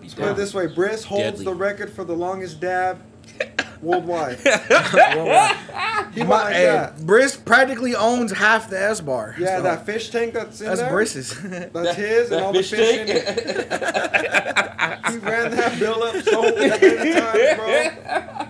Let's 0.00 0.14
put 0.14 0.28
it 0.30 0.36
this 0.36 0.52
way: 0.52 0.66
Briss 0.66 1.04
holds 1.04 1.22
Deadly. 1.22 1.44
the 1.44 1.54
record 1.54 1.92
for 1.92 2.02
the 2.04 2.14
longest 2.16 2.60
dab 2.60 2.98
worldwide. 3.82 4.38
He 4.38 6.20
went 6.20 6.28
My, 6.28 6.42
like 6.42 6.54
hey, 6.54 6.64
that. 6.64 6.98
Briss 7.06 7.36
practically 7.36 7.94
owns 7.94 8.32
half 8.32 8.68
the 8.68 8.80
S 8.80 9.00
bar. 9.00 9.34
Yeah, 9.38 9.58
so 9.58 9.62
that 9.62 9.86
fish 9.86 10.10
tank 10.10 10.34
that's 10.34 10.60
in 10.60 10.66
That's 10.66 10.80
there. 10.80 10.90
Briss's. 10.90 11.40
That's 11.72 11.96
his 11.96 12.30
and 12.32 12.44
all 12.44 12.52
the 12.52 12.58
fish 12.58 12.70
fish 12.70 12.98
in 12.98 13.08
it. 13.08 13.26
he 15.10 15.18
ran 15.18 15.50
that 15.52 15.78
bill 15.78 16.02
up 16.02 16.16
so 16.22 16.42
many 16.42 17.12
times, 17.12 17.56
bro. 17.56 18.46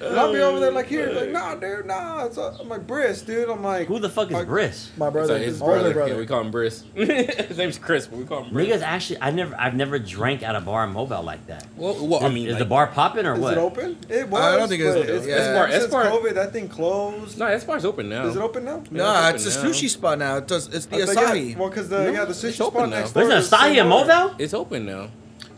And 0.00 0.18
I'll 0.18 0.32
be 0.32 0.40
over 0.40 0.60
there 0.60 0.70
like 0.72 0.86
here, 0.86 1.06
like, 1.12 1.28
oh, 1.28 1.32
nah, 1.32 1.54
dude, 1.54 1.86
nah. 1.86 2.24
It's 2.24 2.36
a, 2.36 2.56
I'm 2.60 2.68
like 2.68 2.86
Briss, 2.86 3.22
dude. 3.22 3.48
I'm 3.48 3.62
like, 3.62 3.86
Who 3.88 3.98
the 3.98 4.08
fuck 4.08 4.28
is 4.28 4.32
Like- 4.34 4.46
Briss? 4.46 4.90
My 4.96 5.06
So 5.06 5.10
brother, 5.12 5.38
his 5.38 5.46
his 5.46 5.62
older 5.62 5.74
brother. 5.74 5.94
brother. 5.94 6.12
Yeah, 6.12 6.18
we 6.18 6.26
call 6.26 6.40
him 6.40 6.50
Briss. 6.50 6.84
his 6.94 7.58
name's 7.58 7.78
Chris, 7.78 8.06
but 8.06 8.18
we 8.18 8.24
call 8.24 8.44
him 8.44 8.52
Briss. 8.52 8.68
Niggas 8.68 8.82
actually, 8.82 9.18
I 9.20 9.30
never, 9.30 9.54
I've 9.58 9.74
never 9.74 9.98
drank 9.98 10.42
at 10.42 10.54
a 10.56 10.60
bar 10.60 10.84
in 10.84 10.90
Mobile 10.92 11.22
like 11.22 11.46
that. 11.46 11.66
Well, 11.76 12.06
well, 12.06 12.24
I 12.24 12.28
mean, 12.28 12.46
is 12.48 12.54
like, 12.54 12.58
the 12.60 12.64
bar 12.66 12.86
popping 12.88 13.26
or 13.26 13.34
Is 13.34 13.40
what? 13.40 13.54
it 13.54 13.58
open? 13.58 13.98
It 14.08 14.28
was. 14.28 14.40
I 14.42 14.56
don't 14.56 14.68
think 14.68 14.82
it's 14.82 14.96
open. 14.96 15.08
It's, 15.16 15.26
Yeah. 15.26 15.34
it's 15.36 15.46
S-Bar- 15.46 15.70
since 15.70 15.84
S-Bar- 15.84 16.04
COVID, 16.06 16.34
that 16.34 16.52
thing 16.52 16.68
closed. 16.68 17.38
No, 17.38 17.46
that 17.46 17.66
bar's 17.66 17.84
open 17.84 18.08
now. 18.08 18.26
Is 18.26 18.36
it 18.36 18.42
open 18.42 18.64
now? 18.64 18.82
Nah, 18.90 19.30
it's 19.30 19.46
it's 19.46 19.56
a 19.56 19.58
open 19.60 19.70
now. 19.70 19.76
sushi 19.76 19.88
spot 19.90 20.18
now. 20.18 20.36
It 20.38 20.46
does, 20.48 20.66
it's 20.68 20.86
the 20.86 20.96
I 21.02 21.06
think, 21.06 21.18
yeah, 21.18 21.24
Asahi. 21.24 21.56
well, 21.56 21.68
because 21.68 21.88
the 21.88 22.12
yeah 22.12 22.24
the 22.24 22.32
sushi 22.32 22.52
spot 22.54 22.88
next 22.90 23.12
door. 23.12 23.26
There's 23.28 23.52
an 23.52 23.58
Asahi 23.58 23.76
in. 23.80 23.88
Mobile? 23.88 24.34
It's 24.38 24.54
open 24.54 24.86
now. 24.86 25.10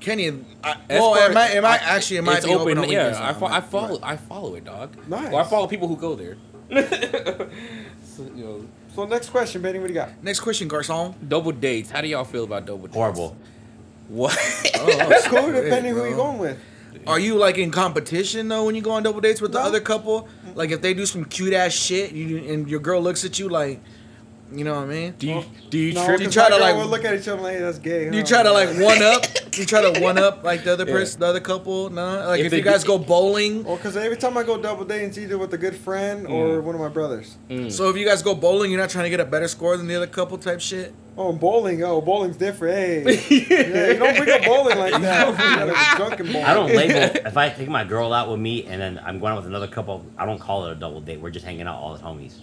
Kenny, 0.03 0.28
I, 0.64 0.70
S 0.90 1.00
well, 1.00 1.14
bar- 1.14 1.30
it 1.30 1.34
might, 1.34 1.50
it 1.55 1.62
might 1.62 1.82
actually 1.82 2.16
it 2.18 2.22
might 2.22 2.38
it's 2.38 2.46
be 2.46 2.53
open, 2.55 2.76
on 2.78 2.88
yeah, 2.90 3.07
I, 3.18 3.32
now. 3.32 3.38
fo- 3.38 3.46
I 3.46 3.50
Might- 3.61 3.64
follow. 3.64 3.98
I 4.03 4.16
follow 4.16 4.55
it, 4.57 4.64
dog. 4.64 4.96
Nice. 5.09 5.32
Well, 5.32 5.44
I 5.44 5.48
follow 5.48 5.66
people 5.66 5.88
who 5.88 5.96
go 5.96 6.14
there. 6.14 6.36
so, 8.05 8.22
you 8.34 8.44
know, 8.44 8.66
So 8.94 9.05
next 9.07 9.30
question, 9.30 9.62
Benny, 9.62 9.78
what 9.78 9.88
do 9.88 9.92
you 9.94 9.98
got? 10.00 10.22
Next 10.22 10.40
question, 10.40 10.68
Garcon. 10.68 11.14
double 11.28 11.53
dates. 11.53 11.90
How 11.90 12.00
do 12.00 12.09
y'all 12.09 12.24
feel 12.24 12.44
about 12.44 12.66
double 12.66 12.82
dates? 12.86 12.94
Horrible. 12.96 13.36
What? 14.09 14.32
That's 14.74 15.26
cool, 15.28 15.50
shit, 15.53 15.64
depending 15.64 15.92
who 15.94 16.00
bro. 16.00 16.09
you 16.11 16.16
going 16.16 16.38
with. 16.38 16.59
Are 17.07 17.18
you 17.18 17.36
like 17.36 17.57
in 17.59 17.70
competition 17.70 18.48
though 18.48 18.66
when 18.66 18.74
you 18.74 18.82
go 18.82 18.90
on 18.92 19.03
double 19.03 19.20
dates 19.20 19.40
with 19.40 19.53
the 19.53 19.61
other 19.61 19.80
couple? 19.80 20.28
Like 20.55 20.70
if 20.70 20.82
they 20.82 20.92
do 20.94 21.07
some 21.07 21.24
cute 21.24 21.53
ass 21.55 21.72
shit, 21.72 22.12
you 22.12 22.38
and 22.38 22.68
your 22.68 22.80
girl 22.80 23.00
looks 23.00 23.24
at 23.24 23.38
you 23.38 23.48
like, 23.48 23.80
you 24.55 24.64
know 24.64 24.74
what 24.74 24.84
I 24.84 24.86
mean? 24.86 25.14
do 25.18 25.26
you 25.26 25.44
do 25.70 25.78
you 25.78 25.92
No, 25.94 26.05
trip? 26.05 26.20
you 26.20 26.26
'cause 26.26 26.34
try 26.34 26.48
to, 26.48 26.57
like 26.57 26.76
we'll 26.76 26.86
look 26.86 27.05
at 27.05 27.14
each 27.18 27.28
other 27.28 27.40
like, 27.42 27.55
hey, 27.57 27.61
that's 27.61 27.78
gay. 27.78 28.05
You 28.14 28.22
try 28.22 28.42
to 28.42 28.53
like 28.53 28.68
one 28.78 29.03
up. 29.03 29.24
You 29.55 29.66
try 29.66 29.82
to 29.82 30.00
one 30.00 30.16
up 30.16 30.42
like 30.44 30.64
the 30.64 30.72
other 30.72 30.86
Yeah. 30.86 30.94
person, 30.94 31.20
the 31.20 31.26
other 31.26 31.38
couple. 31.40 31.90
No, 31.90 32.24
like 32.26 32.40
If 32.40 32.46
if, 32.46 32.50
they 32.53 32.57
you 32.57 32.62
guys 32.62 32.84
go 32.84 32.96
bowling. 32.96 33.64
Well, 33.64 33.76
because 33.76 33.98
every 33.98 34.16
time 34.16 34.38
I 34.38 34.44
go 34.44 34.57
double 34.57 34.86
dating, 34.86 35.09
it's 35.11 35.18
either 35.18 35.36
with 35.36 35.53
a 35.53 35.59
good 35.59 35.76
friend 35.76 36.26
or 36.26 36.46
Mm. 36.46 36.62
one 36.62 36.74
of 36.74 36.80
my 36.80 36.88
brothers. 36.88 37.36
So 37.68 37.90
if 37.90 37.96
you 37.98 38.07
guys 38.07 38.22
go 38.22 38.34
bowling, 38.34 38.70
you're 38.70 38.80
not 38.80 38.88
trying 38.88 39.05
to 39.05 39.11
get 39.11 39.20
a 39.20 39.26
better 39.26 39.48
score 39.48 39.76
than 39.76 39.88
the 39.88 39.94
other 39.96 40.07
couple 40.07 40.38
type 40.38 40.62
shit. 40.62 40.94
Oh, 41.18 41.32
bowling. 41.34 41.84
Oh, 41.84 42.00
bowling's 42.00 42.38
different. 42.38 42.74
Hey, 42.78 43.03
yeah, 43.50 43.92
you 43.92 43.98
don't 43.98 44.16
bring 44.16 44.30
up 44.30 44.42
bowling 44.46 44.78
like 44.78 44.98
that. 45.03 45.28
You 45.28 45.36
gotta 45.36 45.72
be 45.72 45.96
drunken 45.98 46.26
bowling. 46.32 46.44
I 46.46 46.55
don't 46.55 46.74
label 46.74 47.20
if 47.26 47.36
I 47.36 47.50
take 47.50 47.68
my 47.68 47.84
girl 47.84 48.14
out 48.14 48.30
with 48.30 48.40
me 48.40 48.64
and 48.64 48.80
then 48.80 48.98
I'm 49.05 49.18
going 49.18 49.32
out 49.32 49.36
with 49.36 49.46
another 49.48 49.68
couple. 49.68 50.07
I 50.16 50.24
don't 50.24 50.38
call 50.40 50.64
it 50.64 50.72
a 50.72 50.76
double 50.76 51.03
date. 51.03 51.20
We're 51.20 51.28
just 51.28 51.44
hanging 51.44 51.66
out 51.66 51.76
all 51.78 51.92
as 51.94 52.00
homies. 52.00 52.36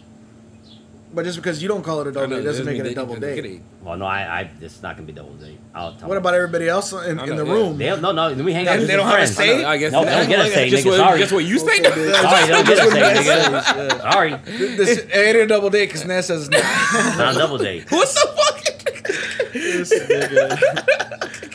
But 1.12 1.26
just 1.26 1.38
because 1.38 1.60
you 1.62 1.68
don't 1.68 1.82
call 1.84 2.02
it 2.02 2.08
a 2.08 2.10
I 2.12 2.14
double 2.14 2.28
know, 2.28 2.36
date 2.38 2.44
doesn't 2.44 2.66
make 2.68 2.80
it 2.80 2.86
a 2.86 2.94
double 2.94 3.16
date. 3.16 3.62
Well, 3.82 3.98
no, 3.98 4.06
I, 4.06 4.42
I 4.42 4.52
it's 4.62 4.84
not 4.84 4.96
gonna 4.96 5.08
be 5.08 5.14
double 5.14 5.34
date. 5.34 5.58
I'll 5.74 5.94
tell 5.96 6.08
What 6.08 6.14
them. 6.16 6.22
about 6.24 6.36
everybody 6.36 6.68
else 6.70 6.92
in, 6.94 7.20
in 7.20 7.36
the 7.36 7.46
yeah. 7.46 7.52
room? 7.52 7.78
They 7.80 8.00
no, 8.00 8.12
no. 8.12 8.32
We 8.36 8.54
hang 8.54 8.68
out. 8.68 8.74
They- 8.74 8.78
just 8.78 8.88
they 8.90 8.96
don't 8.96 9.06
have 9.08 9.14
a 9.16 9.18
friends. 9.18 9.36
say? 9.36 9.64
I, 9.64 9.72
I 9.74 9.78
guess. 9.78 9.92
No, 9.92 10.06
they 10.06 10.12
don't 10.12 10.28
get 10.30 10.40
a 10.40 10.50
say, 10.52 10.70
Just 10.70 10.86
nigga, 10.86 10.90
what, 10.92 10.98
sorry. 10.98 11.20
Just 11.20 11.32
what 11.32 11.46
you 11.46 11.58
say. 11.58 11.80
Okay, 11.80 11.90
bitch. 11.90 12.22
Sorry, 12.22 12.42
they 12.46 12.52
don't 12.52 12.66
get 12.68 12.78
a 12.78 12.92
say, 12.92 13.02
nigga. 13.02 14.02
Sorry, 14.12 14.32
This 14.76 15.00
it 15.00 15.10
ain't 15.16 15.38
a 15.38 15.48
double 15.48 15.70
date 15.72 15.88
because 15.88 16.06
Nez 16.06 16.28
says 16.28 16.48
not. 16.50 16.62
not 17.18 17.36
a 17.36 17.38
double 17.40 17.58
date. 17.58 17.86
What's 17.92 18.14
the 18.14 18.28
fuck? 18.38 18.66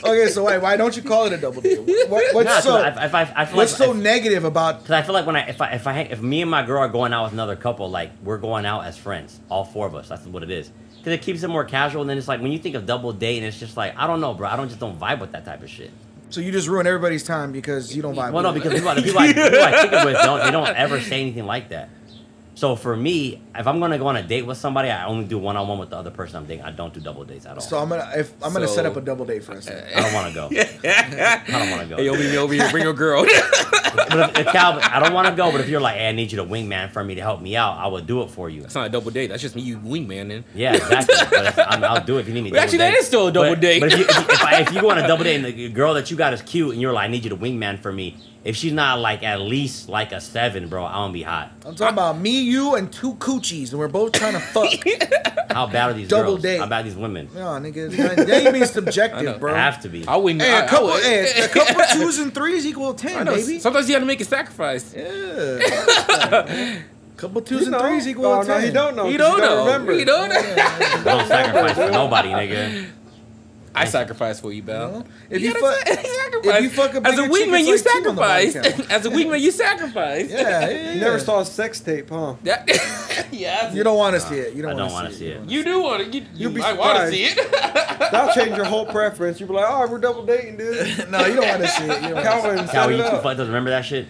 Okay, 0.04 0.28
so 0.28 0.44
why 0.44 0.58
why 0.58 0.76
don't 0.76 0.96
you 0.96 1.02
call 1.02 1.26
it 1.26 1.32
a 1.32 1.38
double 1.38 1.60
date? 1.60 1.80
What, 2.08 2.34
what's 2.34 2.48
'cause 2.48 2.64
so 2.64 2.76
I, 2.76 2.88
I, 2.88 3.20
I, 3.34 3.44
feel 3.46 3.56
what's 3.56 3.78
like 3.78 3.88
so 3.88 3.92
negative 3.92 4.44
about? 4.44 4.78
Because 4.80 4.92
I 4.92 5.02
feel 5.02 5.14
like 5.14 5.26
when 5.26 5.36
I 5.36 5.48
if 5.48 5.60
I 5.60 5.70
if 5.72 5.86
I 5.86 6.00
if 6.00 6.20
me 6.20 6.42
and 6.42 6.50
my 6.50 6.64
girl 6.64 6.80
are 6.80 6.88
going 6.88 7.12
out 7.12 7.24
with 7.24 7.32
another 7.32 7.56
couple, 7.56 7.90
like 7.90 8.10
we're 8.22 8.38
going 8.38 8.66
out 8.66 8.84
as 8.84 8.96
friends, 8.96 9.40
all 9.48 9.64
four 9.64 9.86
of 9.86 9.94
us. 9.94 10.08
That's 10.08 10.26
what 10.26 10.42
it 10.42 10.50
is. 10.50 10.70
Because 10.98 11.12
it 11.12 11.22
keeps 11.22 11.42
it 11.42 11.48
more 11.48 11.64
casual. 11.64 12.00
And 12.02 12.10
then 12.10 12.16
it's 12.18 12.28
like 12.28 12.40
when 12.40 12.52
you 12.52 12.58
think 12.58 12.74
of 12.74 12.86
double 12.86 13.12
date, 13.12 13.38
and 13.38 13.46
it's 13.46 13.58
just 13.58 13.76
like 13.76 13.96
I 13.96 14.06
don't 14.06 14.20
know, 14.20 14.34
bro. 14.34 14.48
I 14.48 14.56
don't 14.56 14.68
just 14.68 14.80
don't 14.80 14.98
vibe 14.98 15.20
with 15.20 15.32
that 15.32 15.44
type 15.44 15.62
of 15.62 15.70
shit. 15.70 15.90
So 16.30 16.40
you 16.40 16.50
just 16.50 16.66
ruin 16.66 16.86
everybody's 16.86 17.22
time 17.22 17.52
because 17.52 17.94
you 17.94 18.02
don't 18.02 18.14
vibe. 18.14 18.32
Well, 18.32 18.42
no, 18.42 18.52
because 18.52 18.72
people, 18.72 18.92
the 18.94 19.02
people, 19.02 19.20
I, 19.20 19.32
people 19.32 19.62
I 19.62 19.82
kick 19.82 19.92
it 19.92 20.04
with 20.04 20.16
don't 20.16 20.40
they 20.44 20.50
don't 20.50 20.76
ever 20.76 21.00
say 21.00 21.20
anything 21.20 21.46
like 21.46 21.68
that. 21.68 21.90
So 22.56 22.76
for 22.76 22.96
me, 22.96 23.42
if 23.54 23.66
I'm 23.66 23.80
gonna 23.80 23.98
go 23.98 24.06
on 24.06 24.16
a 24.16 24.22
date 24.22 24.46
with 24.46 24.56
somebody, 24.58 24.88
I 24.88 25.06
only 25.06 25.24
do 25.24 25.38
one 25.38 25.56
on 25.56 25.66
one 25.66 25.78
with 25.78 25.90
the 25.90 25.96
other 25.96 26.10
person 26.12 26.36
I'm 26.36 26.46
dating. 26.46 26.64
I 26.64 26.70
don't 26.70 26.94
do 26.94 27.00
double 27.00 27.24
dates 27.24 27.46
at 27.46 27.54
all. 27.54 27.60
So 27.60 27.78
I'm 27.78 27.88
gonna 27.88 28.08
if 28.16 28.32
I'm 28.42 28.52
gonna 28.52 28.68
set 28.68 28.86
up 28.86 28.96
a 28.96 29.00
double 29.00 29.24
date 29.24 29.42
for 29.42 29.52
us. 29.52 29.68
I 29.68 30.00
don't 30.00 30.12
want 30.14 30.28
to 30.28 30.34
go. 30.34 30.46
I 30.88 31.42
don't 31.48 31.70
want 31.70 31.82
to 31.82 31.88
go. 31.88 31.96
Hey, 31.96 32.06
yo, 32.06 32.12
meet 32.12 32.30
me 32.30 32.36
over 32.38 32.54
here. 32.54 32.70
Bring 32.70 32.84
your 32.84 32.94
girl. 32.94 33.26
But 33.94 34.30
if, 34.30 34.38
if 34.38 34.46
Calvin, 34.52 34.82
I 34.82 34.98
don't 34.98 35.12
want 35.14 35.28
to 35.28 35.34
go. 35.36 35.52
But 35.52 35.60
if 35.60 35.68
you're 35.68 35.80
like, 35.80 35.94
hey, 35.96 36.08
I 36.08 36.12
need 36.12 36.32
you 36.32 36.38
to 36.38 36.44
wingman 36.44 36.90
for 36.90 37.04
me 37.04 37.14
to 37.14 37.20
help 37.20 37.40
me 37.40 37.54
out, 37.56 37.78
I 37.78 37.86
would 37.86 38.08
do 38.08 38.22
it 38.22 38.30
for 38.30 38.50
you. 38.50 38.62
That's 38.62 38.74
not 38.74 38.86
a 38.88 38.90
double 38.90 39.12
date. 39.12 39.28
That's 39.28 39.40
just 39.40 39.54
me, 39.54 39.62
you 39.62 39.78
wingman. 39.78 40.28
Then. 40.28 40.44
Yeah, 40.52 40.74
exactly. 40.74 41.14
but 41.30 41.46
if, 41.46 41.58
I'm, 41.60 41.84
I'll 41.84 42.04
do 42.04 42.16
it 42.18 42.22
if 42.22 42.28
you 42.28 42.34
need 42.34 42.42
me. 42.42 42.50
to 42.50 42.54
Well, 42.54 42.64
actually, 42.64 42.78
double 42.78 42.90
that 42.90 42.94
date. 42.96 43.00
is 43.00 43.06
still 43.06 43.28
a 43.28 43.32
double 43.32 43.50
But- 43.52 43.60
date. 43.60 43.80
But 43.80 43.92
if 43.92 43.98
you, 44.00 44.04
if, 44.04 44.16
you, 44.16 44.22
if, 44.34 44.42
I, 44.44 44.60
if 44.62 44.72
you 44.72 44.80
go 44.80 44.90
on 44.90 44.98
a 44.98 45.06
double 45.06 45.22
date 45.22 45.36
and 45.36 45.44
the 45.44 45.68
girl 45.68 45.94
that 45.94 46.10
you 46.10 46.16
got 46.16 46.32
is 46.34 46.42
cute 46.42 46.72
and 46.72 46.82
you're 46.82 46.92
like, 46.92 47.04
I 47.04 47.06
need 47.12 47.22
you 47.22 47.30
to 47.30 47.36
wingman 47.36 47.78
for 47.78 47.92
me, 47.92 48.16
if 48.44 48.56
she's 48.56 48.72
not 48.72 48.98
like 49.00 49.22
at 49.22 49.40
least 49.40 49.88
like 49.88 50.12
a 50.12 50.20
seven, 50.20 50.68
bro, 50.68 50.84
I 50.84 50.94
don't 50.96 51.12
be 51.12 51.22
hot. 51.22 51.50
I'm 51.64 51.74
talking 51.74 51.94
about 51.94 52.18
me, 52.18 52.40
you, 52.42 52.74
and 52.74 52.92
two 52.92 53.14
coochies, 53.14 53.70
and 53.70 53.78
we're 53.78 53.88
both 53.88 54.12
trying 54.12 54.34
to 54.34 54.40
fuck. 54.40 54.70
How 55.50 55.66
bad 55.66 55.90
are 55.90 55.92
these 55.94 56.08
Double 56.08 56.32
girls? 56.32 56.42
date. 56.42 56.58
How 56.58 56.66
bad 56.66 56.80
are 56.80 56.88
these 56.88 56.96
women? 56.96 57.28
no, 57.34 57.40
nigga, 57.42 57.90
that 58.16 58.28
ain't 58.28 58.52
being 58.52 58.64
subjective, 58.80 59.40
bro. 59.40 59.54
I 59.54 59.58
have 59.58 59.80
to 59.82 59.88
be. 59.88 60.06
I 60.06 60.16
wouldn't. 60.16 60.42
Hey, 60.42 60.52
I, 60.52 60.60
a 60.60 60.64
I 60.64 60.68
couple, 60.68 60.86
would. 60.88 61.02
hey, 61.02 61.42
a 61.42 61.48
couple 61.54 61.82
twos 61.92 62.18
and 62.18 62.34
threes 62.34 62.66
equal 62.66 62.90
I 62.90 62.96
ten, 62.96 63.24
know. 63.24 63.34
baby. 63.34 63.60
Sometimes 63.60 63.88
you 63.88 63.94
got 63.94 64.00
to 64.00 64.06
make 64.06 64.20
a 64.20 64.24
sacrifice. 64.24 64.92
Yeah. 64.94 65.02
A 67.14 67.16
couple 67.16 67.40
twos 67.42 67.60
You 67.60 67.66
and 67.66 67.72
know. 67.72 67.78
threes 67.80 68.08
equal 68.08 68.26
Oh, 68.26 68.42
ten. 68.42 68.60
no, 68.60 68.66
he 68.66 68.72
don't 68.72 68.96
know. 68.96 69.08
You 69.08 69.18
'cause 69.18 69.28
don't 69.28 69.40
gotta 69.40 69.54
know. 69.54 69.64
Remember. 69.66 69.92
You 69.98 70.04
don't 70.04 70.28
know. 70.28 70.34
I 70.36 71.02
don't 71.04 71.26
sacrifice 71.28 71.74
for 71.76 71.90
nobody, 71.90 72.28
nigga. 72.30 72.86
I 73.74 73.86
sacrifice 73.86 74.40
for 74.40 74.52
you, 74.52 74.62
Bell. 74.62 75.04
If 75.30 75.42
you 75.42 75.52
gotta 75.52 75.60
fuck- 75.76 75.88
sa- 75.88 76.02
sacrifice. 76.02 76.56
if 76.56 76.62
you 76.62 76.70
fuck 76.70 76.94
a 76.94 77.06
as 77.06 77.18
a 77.18 77.22
bigger 77.22 77.34
chick, 77.34 77.48
wingman, 77.48 77.64
you 77.64 77.72
like 77.72 77.82
two 77.82 77.88
on 77.90 78.02
the 78.04 78.12
body 78.12 78.50
sacrifice. 78.50 78.90
As 78.90 79.06
a 79.06 79.10
wingman, 79.10 79.40
you 79.40 79.50
sacrifice. 79.50 80.30
Yeah, 80.30 80.40
yeah, 80.40 80.68
yeah. 80.70 80.92
You 80.94 81.00
never 81.00 81.18
saw 81.18 81.40
a 81.40 81.44
sex 81.44 81.80
tape, 81.80 82.10
huh? 82.10 82.34
That, 82.44 83.28
yeah. 83.32 83.72
You 83.72 83.82
don't 83.82 83.96
want 83.98 84.14
to 84.14 84.20
see 84.20 84.36
it. 84.36 84.54
You 84.54 84.62
don't, 84.62 84.76
don't 84.76 84.92
want 84.92 85.04
want 85.04 85.08
to 85.10 85.14
see 85.14 85.26
it. 85.26 85.48
You 85.48 85.64
do 85.64 85.82
want 85.82 86.04
to. 86.04 86.18
You, 86.18 86.20
you 86.34 86.48
You'd 86.48 86.54
be 86.54 86.62
I 86.62 86.72
want 86.74 86.98
to 86.98 87.12
surprised. 87.12 87.14
see 87.14 87.24
it. 87.24 87.52
That'll 88.12 88.32
change 88.34 88.56
your 88.56 88.66
whole 88.66 88.86
preference. 88.86 89.40
You'll 89.40 89.48
be 89.48 89.54
like, 89.56 89.66
oh, 89.68 89.88
we're 89.90 89.98
double 89.98 90.24
dating, 90.24 90.56
dude. 90.56 91.10
no, 91.10 91.26
you 91.26 91.34
don't 91.34 91.48
want 91.48 91.62
to 91.62 91.68
see 91.68 91.84
it. 91.84 92.02
You 92.02 92.08
don't 92.10 92.12
wanna. 92.14 92.22
Calvin, 92.22 92.68
Calvin, 92.68 92.96
you 92.96 93.02
too 93.02 93.08
up. 93.08 93.22
fucked 93.22 93.38
doesn't 93.38 93.46
remember 93.52 93.70
that 93.70 93.84
shit? 93.84 94.06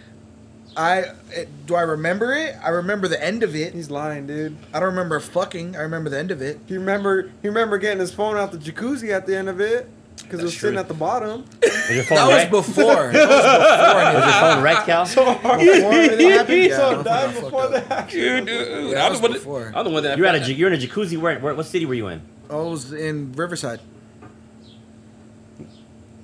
I 0.76 1.05
it, 1.30 1.48
do 1.66 1.74
I 1.76 1.82
remember 1.82 2.32
it? 2.34 2.56
I 2.62 2.70
remember 2.70 3.06
the 3.09 3.22
end 3.22 3.42
of 3.42 3.55
it. 3.55 3.74
He's 3.74 3.90
lying, 3.90 4.26
dude. 4.26 4.56
I 4.72 4.80
don't 4.80 4.88
remember 4.90 5.20
fucking. 5.20 5.76
I 5.76 5.80
remember 5.82 6.10
the 6.10 6.18
end 6.18 6.30
of 6.30 6.42
it. 6.42 6.59
He 6.66 6.74
remember 6.76 7.30
he 7.42 7.48
remember 7.48 7.78
getting 7.78 8.01
his 8.01 8.12
phone 8.12 8.36
out 8.36 8.51
the 8.52 8.59
jacuzzi 8.59 9.10
at 9.10 9.26
the 9.26 9.36
end 9.36 9.48
of 9.48 9.60
it. 9.60 9.88
because 10.16 10.40
it 10.40 10.42
That's 10.42 10.42
was 10.44 10.59
sitting 10.59 10.78
at 10.78 10.88
the 10.88 10.94
bottom. 10.94 11.44
Is 11.62 11.90
your 11.96 12.05
phone 12.05 12.16
That 12.28 12.51
was 12.51 12.64
before. 12.66 12.84
That 13.12 13.28
was 13.28 13.84
before. 13.84 14.14
Was 14.14 14.24
your 14.24 14.40
phone 14.40 14.62
wrecked, 14.62 14.86
Cal? 14.86 15.05
before 15.06 15.92
anything 15.92 16.30
happened. 16.30 16.59
Yeah, 16.64 16.76
so 16.76 16.90
my 16.90 16.94
phone 16.96 17.05
died 17.05 17.34
before 17.34 17.51
fucked 17.62 17.72
the 17.72 17.78
up. 17.84 17.90
action. 17.90 18.20
Dude, 18.20 18.46
dude, 18.46 18.94
That 18.96 19.05
I'm 19.05 19.10
was 19.12 19.20
the 19.20 19.26
one. 19.28 19.32
before. 19.32 19.64
That, 19.64 19.76
I'm 19.76 19.84
the 19.84 19.90
one 19.90 20.02
that. 20.02 20.18
You're 20.18 20.26
at 20.26 20.34
a 20.34 20.40
j- 20.40 20.52
you're 20.55 20.72
in 20.72 20.80
a 20.80 20.82
jacuzzi. 20.84 21.16
Where, 21.18 21.38
where 21.38 21.55
what 21.55 21.66
city 21.66 21.86
were 21.86 21.94
you 21.94 22.09
in? 22.09 22.20
I 22.51 22.56
was 22.56 22.92
in 22.92 23.32
Riverside. 23.32 23.80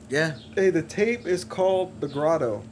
Yeah. 0.09 0.35
Hey, 0.56 0.70
the 0.70 0.82
tape 0.82 1.27
is 1.27 1.44
called 1.44 2.01
the 2.01 2.09
Grotto. 2.09 2.62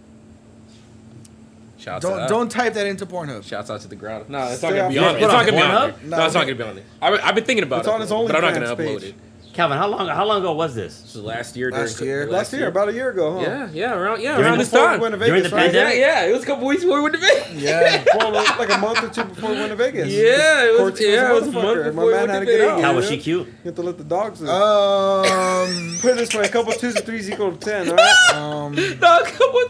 Shouts 1.88 2.04
Don't 2.04 2.20
out. 2.20 2.28
don't 2.28 2.50
type 2.50 2.74
that 2.74 2.86
into 2.86 3.06
Pornhub. 3.06 3.44
Shouts 3.44 3.70
out 3.70 3.80
to 3.80 3.88
the 3.88 3.96
ground. 3.96 4.28
No, 4.28 4.46
it's 4.48 4.62
not 4.62 4.72
gonna 4.74 4.88
be 4.88 4.94
your- 4.94 5.04
on 5.04 5.16
it. 5.16 5.22
It's 5.22 5.32
not 5.32 5.46
gonna 5.46 5.52
be 5.56 5.62
on 5.62 5.70
Pornhub? 5.92 6.02
No, 6.04 6.24
it's 6.26 6.34
not 6.34 6.40
gonna 6.42 6.54
be 6.54 6.62
on 6.64 6.74
there. 6.76 6.84
I've, 7.02 7.20
I've 7.24 7.34
been 7.34 7.44
thinking 7.44 7.64
about 7.64 7.80
It's 7.80 7.88
it, 7.88 7.94
on 7.94 8.00
his 8.00 8.10
but 8.10 8.34
I'm 8.36 8.42
not 8.42 8.54
gonna 8.54 8.66
upload 8.76 9.00
page. 9.00 9.02
it. 9.10 9.14
Calvin, 9.54 9.76
how 9.76 9.88
long 9.88 10.06
how 10.06 10.24
long 10.24 10.38
ago 10.38 10.52
was 10.52 10.76
this? 10.76 11.00
This 11.00 11.14
was 11.16 11.24
last 11.24 11.56
year. 11.56 11.72
Last 11.72 11.96
during, 11.98 12.08
year. 12.08 12.26
Last 12.30 12.52
year, 12.52 12.68
about 12.68 12.90
a 12.90 12.92
year 12.92 13.10
ago, 13.10 13.38
huh? 13.38 13.40
Yeah, 13.40 13.68
yeah, 13.72 13.92
around 13.94 14.20
yeah, 14.22 14.36
During 14.36 14.44
around 14.44 14.52
the 14.58 14.58
this 14.58 14.70
Before 14.70 14.86
we 14.86 14.92
time. 14.92 15.00
went 15.00 15.12
to 15.14 15.18
During 15.18 15.32
Vegas, 15.34 15.50
the 15.50 15.56
right? 15.56 15.64
pandemic? 15.64 15.94
Yeah, 15.98 16.06
yeah, 16.22 16.26
it 16.28 16.32
was 16.32 16.42
a 16.44 16.46
couple 16.46 16.66
weeks 16.68 16.82
before 16.84 16.98
we 16.98 17.02
went 17.10 17.14
to 17.16 17.20
Vegas. 17.20 17.48
Yeah. 17.54 18.04
Well, 18.18 18.30
like 18.32 18.72
a 18.72 18.78
month 18.78 19.02
or 19.02 19.08
two 19.08 19.24
before 19.24 19.50
we 19.50 19.56
went 19.56 19.70
to 19.70 19.74
Vegas. 19.76 20.08
Yeah, 20.08 20.64
it 20.64 20.68
was- 20.70 20.76
Quarantine 20.78 21.10
yeah, 21.12 21.30
it 21.30 21.34
was 21.34 21.42
a 21.42 21.50
motherfucker. 21.50 21.52
month 21.54 21.84
before 21.86 21.92
My 21.94 22.04
we 22.04 22.10
man 22.12 22.20
went 22.20 22.30
had 22.30 22.38
to 22.40 22.46
to 22.46 22.52
get 22.52 22.60
out. 22.60 22.66
Vegas. 22.76 22.82
Cal, 22.84 22.94
was 22.94 23.08
she 23.08 23.18
cute? 23.18 23.46
You 23.48 23.54
have 23.64 23.74
to 23.74 23.82
let 23.82 23.98
the 23.98 24.04
dogs 24.04 24.40
in. 24.42 24.48
Um. 24.48 25.98
Put 26.02 26.10
it 26.12 26.16
this 26.18 26.34
way: 26.34 26.44
a 26.44 26.48
couple 26.48 26.72
twos 26.74 26.94
and 26.94 27.04
threes 27.04 27.28
equal 27.28 27.50
to 27.50 27.58
ten. 27.58 27.88
All 27.88 27.96
right. 27.96 28.34
Um. 28.34 28.74
No, 29.00 29.20
come 29.24 29.50
on. 29.50 29.68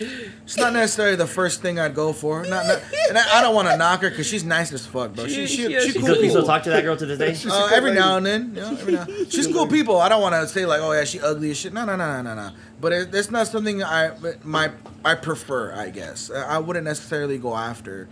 It's 0.00 0.56
not 0.56 0.72
necessarily 0.72 1.16
the 1.16 1.26
first 1.26 1.60
thing 1.60 1.78
I'd 1.78 1.94
go 1.94 2.12
for. 2.12 2.42
Not, 2.46 2.66
not 2.66 2.82
and 3.08 3.18
I, 3.18 3.38
I 3.38 3.42
don't 3.42 3.54
want 3.54 3.68
to 3.68 3.76
knock 3.76 4.00
her 4.02 4.10
because 4.10 4.26
she's 4.26 4.44
nice 4.44 4.72
as 4.72 4.86
fuck, 4.86 5.14
bro. 5.14 5.26
She, 5.26 5.46
She- 5.46 5.56
she, 5.56 5.62
yeah, 5.72 5.80
she, 5.80 5.86
she's 5.86 5.94
You 5.96 6.00
cool. 6.00 6.08
still, 6.10 6.24
you 6.24 6.30
still 6.30 6.46
talk 6.46 6.62
to 6.64 6.70
that 6.70 6.82
girl 6.84 6.96
to 6.96 7.04
this 7.06 7.18
day? 7.18 7.50
Uh, 7.50 7.68
good 7.68 7.72
every 7.76 7.90
lady. 7.90 8.00
now 8.00 8.16
and 8.16 8.24
then, 8.26 8.54
you 8.54 8.60
know, 8.62 8.70
every 8.70 8.92
now. 8.94 9.06
She's 9.28 9.46
cool 9.46 9.66
people. 9.66 9.98
I 10.00 10.08
don't 10.08 10.22
want 10.22 10.34
to 10.34 10.48
say 10.48 10.64
like, 10.66 10.80
oh 10.80 10.92
yeah, 10.92 11.04
she 11.04 11.20
ugly 11.20 11.50
as 11.50 11.58
shit. 11.58 11.72
No, 11.72 11.84
no, 11.84 11.96
no, 11.96 12.22
no, 12.22 12.34
no, 12.34 12.34
no. 12.34 12.50
But 12.80 12.92
it, 12.92 13.14
it's 13.14 13.30
not 13.30 13.46
something 13.46 13.82
I 13.82 14.12
my 14.42 14.70
I 15.04 15.14
prefer. 15.16 15.74
I 15.74 15.90
guess 15.90 16.30
I 16.30 16.58
wouldn't 16.58 16.84
necessarily 16.86 17.36
go 17.38 17.54
after 17.56 18.08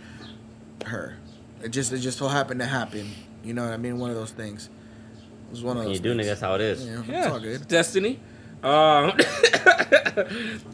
her. 0.85 1.17
It 1.63 1.69
just 1.69 1.91
it 1.91 1.99
just 1.99 2.17
so 2.17 2.27
happened 2.27 2.59
to 2.59 2.65
happen. 2.67 3.09
You 3.43 3.53
know 3.53 3.63
what 3.63 3.73
I 3.73 3.77
mean? 3.77 3.97
One 3.99 4.09
of 4.11 4.15
those 4.15 4.31
things. 4.31 4.69
It 5.47 5.51
was 5.51 5.63
one 5.63 5.77
of 5.77 5.87
You 5.91 5.99
do, 5.99 6.13
nigga. 6.13 6.25
That's 6.25 6.41
how 6.41 6.55
it 6.55 6.61
is. 6.61 6.85
Yeah, 6.85 7.01
Yeah, 7.07 7.23
it's 7.23 7.27
all 7.33 7.39
good. 7.39 7.67
Destiny. 7.67 8.19
Um, 8.63 9.13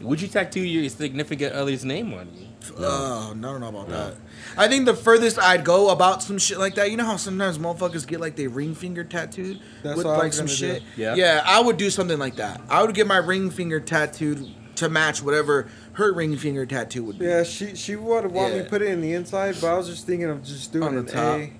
would 0.02 0.20
you 0.20 0.28
tattoo 0.28 0.60
your 0.60 0.88
significant 0.88 1.52
other's 1.54 1.84
name 1.84 2.12
on 2.14 2.28
you? 2.34 2.46
Oh, 2.78 3.32
no, 3.36 3.48
I 3.48 3.52
don't 3.52 3.60
know 3.60 3.68
about 3.68 3.88
that. 3.90 4.16
I 4.58 4.66
think 4.68 4.86
the 4.86 4.94
furthest 4.94 5.38
I'd 5.38 5.64
go 5.64 5.90
about 5.90 6.22
some 6.22 6.36
shit 6.38 6.58
like 6.58 6.74
that, 6.74 6.90
you 6.90 6.96
know 6.96 7.04
how 7.04 7.16
sometimes 7.16 7.58
motherfuckers 7.58 8.06
get 8.06 8.20
like 8.20 8.34
their 8.36 8.48
ring 8.48 8.74
finger 8.74 9.04
tattooed 9.04 9.60
That's 9.82 9.96
with 9.98 10.06
like 10.06 10.32
some 10.32 10.46
shit. 10.48 10.82
do. 10.96 11.02
Yeah. 11.02 11.14
yeah, 11.14 11.42
I 11.46 11.60
would 11.60 11.76
do 11.76 11.90
something 11.90 12.18
like 12.18 12.36
that. 12.36 12.60
I 12.68 12.82
would 12.82 12.94
get 12.94 13.06
my 13.06 13.18
ring 13.18 13.50
finger 13.50 13.78
tattooed 13.78 14.48
to 14.76 14.88
match 14.88 15.22
whatever 15.22 15.68
her 15.92 16.12
ring 16.12 16.36
finger 16.36 16.66
tattoo 16.66 17.04
would 17.04 17.18
be. 17.18 17.24
Yeah, 17.26 17.44
she 17.44 17.76
she 17.76 17.94
would 17.96 18.26
want 18.26 18.52
me 18.52 18.58
Yeah. 18.58 18.64
to 18.64 18.68
put 18.68 18.82
it 18.82 18.88
in 18.88 19.00
the 19.00 19.12
inside, 19.12 19.56
but 19.60 19.68
I 19.72 19.74
was 19.76 19.86
just 19.86 20.04
thinking 20.06 20.28
of 20.28 20.42
just 20.44 20.72
doing 20.72 20.84
On 20.88 20.94
the 20.94 21.00
an 21.00 21.06
top. 21.06 21.38
A, 21.38 21.52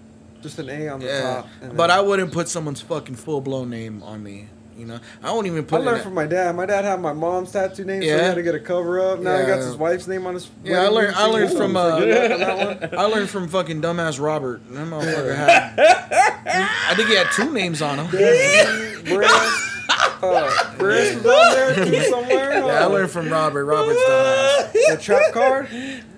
just 0.43 0.59
an 0.59 0.69
A 0.69 0.89
on 0.89 1.01
the 1.01 1.07
Yeah, 1.07 1.21
top. 1.23 1.49
and 1.63 1.77
but 1.77 1.87
then- 1.87 1.97
I 1.99 2.01
wouldn't 2.01 2.33
put 2.33 2.49
someone's 2.49 2.81
fucking 2.81 3.15
full 3.15 3.41
blown 3.41 3.71
name 3.71 4.03
on 4.03 4.23
me. 4.23 4.49
You 4.77 4.85
know, 4.87 5.01
I 5.23 5.33
won't 5.33 5.47
even 5.47 5.67
I 5.73 5.77
learned 5.79 6.03
from 6.03 6.13
my 6.15 6.27
dad. 6.27 6.55
My 6.55 6.67
dad 6.67 6.85
had 6.85 7.01
my 7.01 7.13
mom's 7.15 7.51
tattoo 7.51 7.85
name, 7.85 8.03
so 8.03 8.07
he 8.07 8.13
had 8.13 8.35
to 8.35 8.43
get 8.43 8.55
a 8.55 8.61
cover 8.61 9.01
up. 9.01 9.21
Now 9.21 9.39
he 9.39 9.47
got 9.47 9.59
his 9.59 9.75
wife's 9.77 10.07
name 10.07 10.27
on 10.27 10.35
his. 10.35 10.51
Yeah, 10.63 10.83
I 10.83 10.89
learned- 10.89 11.15
I 11.17 11.25
learned 11.27 11.53
from, 11.57 11.77
uh, 11.77 11.99
good 11.99 12.31
luck 12.31 12.31
on 12.33 12.41
that 12.41 12.91
one. 12.93 12.99
I 13.01 13.05
learned 13.07 13.31
from 13.31 13.49
fucking 13.49 13.81
dumbass 13.81 14.21
Robert. 14.21 14.61
That 14.71 14.87
motherfucker 14.87 15.35
had. 15.35 15.75
I 16.91 16.95
think 16.95 17.09
he 17.09 17.15
had 17.17 17.29
two 17.33 17.53
names 17.53 17.81
on 17.83 17.99
him. 17.99 18.07
Briss, 19.89 20.23
uh, 20.23 20.75
Briss 20.79 21.15
was 21.17 21.27
on 21.27 21.55
there 21.55 22.05
somewhere. 22.11 22.53
Yeah, 22.67 22.83
I 22.83 22.85
learned 22.87 23.11
from 23.11 23.29
Robert. 23.29 23.65
Robert's 23.65 24.01
dumbass. 24.01 24.73
the 24.73 24.99
trap 25.01 25.33
card. 25.33 25.69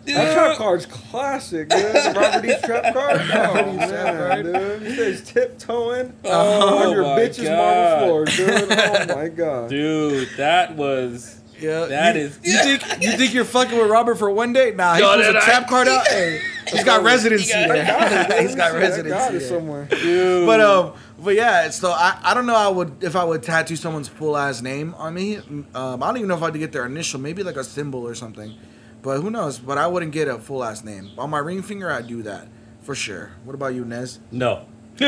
That 0.07 0.33
trap 0.35 0.57
card's 0.57 0.87
classic, 0.87 1.69
dude. 1.69 1.95
Robert 2.17 2.45
E. 2.45 2.55
trap 2.65 2.95
card. 2.95 3.21
Oh 3.31 3.55
Robert 3.55 3.89
trap 3.89 4.15
man, 4.15 4.45
dude. 4.45 4.83
He 4.83 4.95
says 4.97 5.23
tiptoeing 5.23 6.15
Oh, 6.25 6.79
on 6.87 6.91
your 6.93 7.03
my 7.03 7.19
bitch's 7.19 7.41
God. 7.43 7.57
marble 7.57 8.07
floor, 8.07 8.25
dude. 8.25 8.73
Oh 9.11 9.15
my 9.17 9.29
god. 9.29 9.69
Dude, 9.71 10.29
that 10.39 10.75
was. 10.77 11.35
Yeah, 11.61 11.87
That 11.87 12.15
you, 12.15 12.23
is- 12.23 12.39
You 12.45 12.59
think 12.59 13.03
you 13.03 13.11
think 13.17 13.35
you're 13.35 13.45
fucking 13.45 13.77
with 13.77 13.91
Robert 13.91 14.15
for 14.15 14.31
one 14.31 14.53
day? 14.53 14.71
Nah, 14.75 14.95
he 14.95 15.01
No, 15.01 15.13
pulls 15.15 15.33
no, 15.33 15.39
a 15.39 15.43
trap 15.43 15.67
card 15.69 15.89
out. 15.89 16.07
Hey, 16.07 16.41
he's 16.71 16.85
got 16.85 17.03
residency 17.03 17.53
got- 17.53 17.69
there. 17.69 17.85
Got 17.85 18.31
it, 18.31 18.41
he's 18.43 18.55
got 18.55 18.73
residency. 18.75 19.39
got 19.39 19.43
somewhere. 19.43 19.87
Dude. 19.87 20.47
But 20.47 20.61
um, 20.61 20.93
but 21.19 21.35
yeah. 21.35 21.71
So 21.71 21.91
I, 21.91 22.19
I 22.23 22.35
don't 22.35 22.47
know. 22.47 22.55
I 22.57 22.69
would 22.69 23.03
if 23.03 23.17
I 23.17 23.25
would 23.25 23.43
tattoo 23.43 23.77
someone's 23.77 24.09
full 24.09 24.37
ass 24.37 24.63
name 24.63 24.95
on 24.95 25.15
me. 25.15 25.37
Um, 25.75 26.03
I 26.03 26.07
don't 26.07 26.17
even 26.17 26.29
know 26.29 26.37
if 26.37 26.43
I'd 26.43 26.55
get 26.55 26.73
their 26.73 26.87
initial, 26.87 27.21
maybe 27.21 27.43
like 27.43 27.57
a 27.57 27.65
symbol 27.65 28.07
or 28.07 28.15
something. 28.15 28.55
But 29.03 29.21
who 29.21 29.31
knows? 29.31 29.59
But 29.59 29.79
I 29.79 29.87
wouldn't 29.87 30.13
get 30.13 30.29
a 30.29 30.39
full 30.39 30.65
ass 30.65 30.85
name 30.85 31.11
on 31.19 31.31
my 31.31 31.39
ring 31.39 31.63
finger. 31.63 31.91
I'd 31.91 32.07
do 32.07 32.23
that 32.23 32.49
for 32.83 32.95
sure. 32.95 33.33
What 33.45 33.55
about 33.55 33.75
you, 33.75 33.85
Nez? 33.85 34.19
No. 34.31 34.67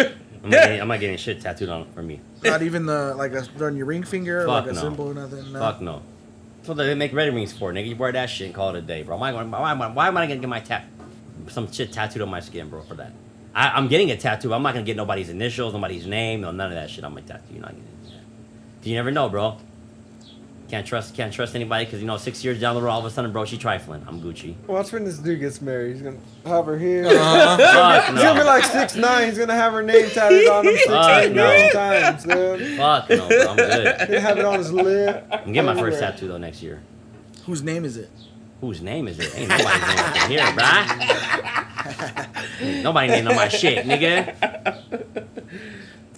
I'm 0.43 0.49
not, 0.49 0.63
getting, 0.63 0.81
I'm 0.81 0.89
not 0.89 1.01
getting 1.01 1.17
shit 1.19 1.41
tattooed 1.41 1.69
on 1.69 1.91
for 1.93 2.03
me. 2.03 2.21
Not 2.43 2.63
even 2.63 2.87
the 2.87 3.15
like 3.15 3.33
a, 3.33 3.47
on 3.65 3.77
your 3.77 3.87
ring 3.87 4.03
finger, 4.03 4.43
or 4.43 4.47
Fuck 4.47 4.65
like 4.65 4.73
a 4.73 4.75
no. 4.75 4.81
symbol 4.81 5.09
or 5.11 5.15
nothing. 5.15 5.53
No? 5.53 5.59
Fuck 5.59 5.81
no. 5.81 6.03
That's 6.57 6.69
what 6.69 6.77
they 6.77 6.95
make 6.95 7.13
red 7.13 7.35
rings 7.35 7.53
for, 7.53 7.73
nigga. 7.73 7.89
You 7.89 7.97
wear 7.97 8.13
that 8.13 8.31
shit 8.31 8.47
and 8.47 8.55
call 8.55 8.75
it 8.75 8.79
a 8.79 8.83
day, 8.83 9.03
bro. 9.03 9.17
Why, 9.17 9.33
why, 9.33 9.45
why, 9.45 9.73
why, 9.75 9.87
why 9.89 10.09
am 10.09 10.17
I 10.17 10.27
gonna 10.27 10.41
get 10.41 10.49
my 10.49 10.61
tat, 10.61 10.87
some 11.49 11.71
shit 11.71 11.93
tattooed 11.93 12.23
on 12.23 12.31
my 12.31 12.41
skin, 12.41 12.69
bro, 12.69 12.83
for 12.83 12.95
that? 12.95 13.13
I, 13.55 13.71
I'm 13.71 13.89
getting 13.89 14.11
a 14.11 14.17
tattoo. 14.17 14.55
I'm 14.55 14.63
not 14.63 14.75
gonna 14.75 14.87
get 14.87 14.97
nobody's 14.97 15.29
initials, 15.29 15.73
nobody's 15.75 16.07
name, 16.07 16.41
no 16.41 16.51
none 16.53 16.71
of 16.71 16.77
that 16.77 16.91
shit 16.91 17.05
on 17.05 17.15
my 17.15 17.21
tattoo. 17.21 17.53
You're 17.53 17.63
not 17.63 17.71
getting 17.71 17.85
that. 18.83 18.89
You 18.89 18.95
never 18.95 19.11
know, 19.11 19.29
bro. 19.29 19.59
Can't 20.69 20.87
trust, 20.87 21.17
can't 21.17 21.33
trust 21.33 21.57
anybody 21.57 21.85
because 21.85 22.01
you 22.01 22.07
know 22.07 22.17
six 22.17 22.45
years 22.45 22.61
down 22.61 22.77
the 22.77 22.81
road, 22.81 22.91
all 22.91 23.01
of 23.01 23.05
a 23.05 23.11
sudden, 23.11 23.33
bro, 23.33 23.45
she 23.45 23.59
trifling. 23.59 24.05
I'm 24.07 24.21
Gucci. 24.23 24.55
Watch 24.69 24.93
when 24.93 25.03
this 25.05 25.19
dude 25.19 25.41
gets 25.41 25.61
married. 25.61 25.95
He's 25.95 26.03
gonna 26.03 26.17
have 26.47 26.67
her 26.67 26.79
here. 26.79 27.07
Uh-huh. 27.07 27.57
Fuck 28.05 28.15
He's 28.15 28.23
gonna 28.23 28.41
be 28.41 28.47
like 28.47 28.65
six 28.65 28.95
nine. 28.95 29.27
He's 29.27 29.37
gonna 29.39 29.55
have 29.55 29.73
her 29.73 29.83
name 29.83 30.09
tattooed 30.11 30.47
on 30.47 30.65
him 30.65 30.75
six 30.75 30.87
Fuck 30.87 31.33
no. 31.33 31.45
nine 31.45 31.71
times, 31.73 32.23
dude. 32.25 32.77
Fuck 32.79 33.11
no, 33.11 33.29
bro. 33.29 33.49
I'm 33.49 33.57
good. 33.57 34.09
He'll 34.11 34.21
have 34.21 34.39
it 34.39 34.45
on 34.45 34.59
his 34.59 34.73
lip. 34.73 35.27
I'm 35.33 35.53
getting 35.53 35.75
my 35.75 35.75
first 35.81 35.99
tattoo 35.99 36.29
though 36.29 36.39
next 36.39 36.63
year. 36.63 36.81
Whose 37.47 37.65
name 37.65 37.85
is 37.85 37.97
it? 37.97 38.11
Whose 38.61 38.83
name 38.83 39.09
is 39.09 39.19
it? 39.19 39.35
Ain't 39.39 39.49
nobody's 39.49 39.81
name 39.81 39.99
up 39.99 40.17
in 40.17 40.31
here, 40.31 40.41
bruh. 42.61 42.83
Nobody 42.83 43.09
named 43.09 43.29
on 43.29 43.37
my 43.37 43.49
shit, 43.49 43.87
nigga. 43.87 44.35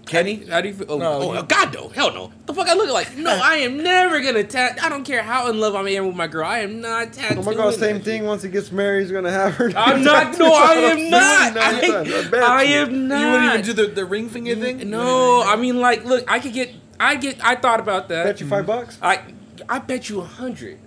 Kenny. 0.07 0.45
How 0.47 0.61
do 0.61 0.69
you 0.69 0.75
feel? 0.75 0.87
Oh, 0.91 0.99
No, 0.99 1.13
oh, 1.13 1.31
oh 1.31 1.35
you- 1.35 1.43
God, 1.45 1.73
no. 1.73 1.89
Hell 1.89 2.13
no. 2.13 2.33
The 2.47 2.53
fuck 2.53 2.69
I 2.69 2.75
look 2.75 2.91
like? 2.91 3.17
No, 3.17 3.31
I 3.31 3.57
am 3.59 3.83
never 3.83 4.21
gonna 4.21 4.43
tat. 4.45 4.79
I 4.83 4.89
don't 4.89 5.05
care 5.05 5.23
how 5.23 5.49
in 5.49 5.59
love 5.61 5.75
I 5.77 5.89
am 5.91 6.07
with 6.09 6.17
my 6.17 6.27
girl. 6.27 6.45
I 6.47 6.59
am 6.59 6.81
not 6.81 7.13
tattooing. 7.13 7.39
Oh 7.39 7.43
my 7.51 7.55
god, 7.55 7.75
same 7.75 7.97
that 7.99 8.05
thing. 8.05 8.25
Once 8.27 8.43
he 8.43 8.51
gets 8.51 8.73
married, 8.73 9.03
he's 9.03 9.13
gonna 9.13 9.31
have 9.31 9.55
her. 9.55 9.71
I'm 9.77 10.03
not. 10.05 10.37
No, 10.39 10.53
I 10.53 10.73
am 10.75 11.09
not. 11.11 11.57
I, 11.57 12.29
bet 12.29 12.43
I 12.43 12.65
am 12.65 13.09
not. 13.09 13.21
You 13.21 13.27
wouldn't 13.31 13.53
even 13.55 13.65
do 13.65 13.73
the, 13.87 13.87
the 13.95 14.05
ring 14.05 14.29
finger 14.29 14.55
thing? 14.57 14.91
No, 14.91 15.43
I 15.43 15.57
mean, 15.57 15.81
like, 15.81 16.05
look, 16.05 16.31
I 16.31 16.41
could 16.41 16.53
get. 16.53 16.71
I 17.01 17.15
get. 17.15 17.43
I 17.43 17.55
thought 17.55 17.81
about 17.81 18.09
that. 18.09 18.25
Bet 18.25 18.41
you 18.41 18.49
five 18.49 18.67
bucks. 18.67 18.99
I. 19.01 19.23
I 19.69 19.79
bet 19.79 20.11
you 20.11 20.21
a 20.21 20.25
hundred. 20.25 20.79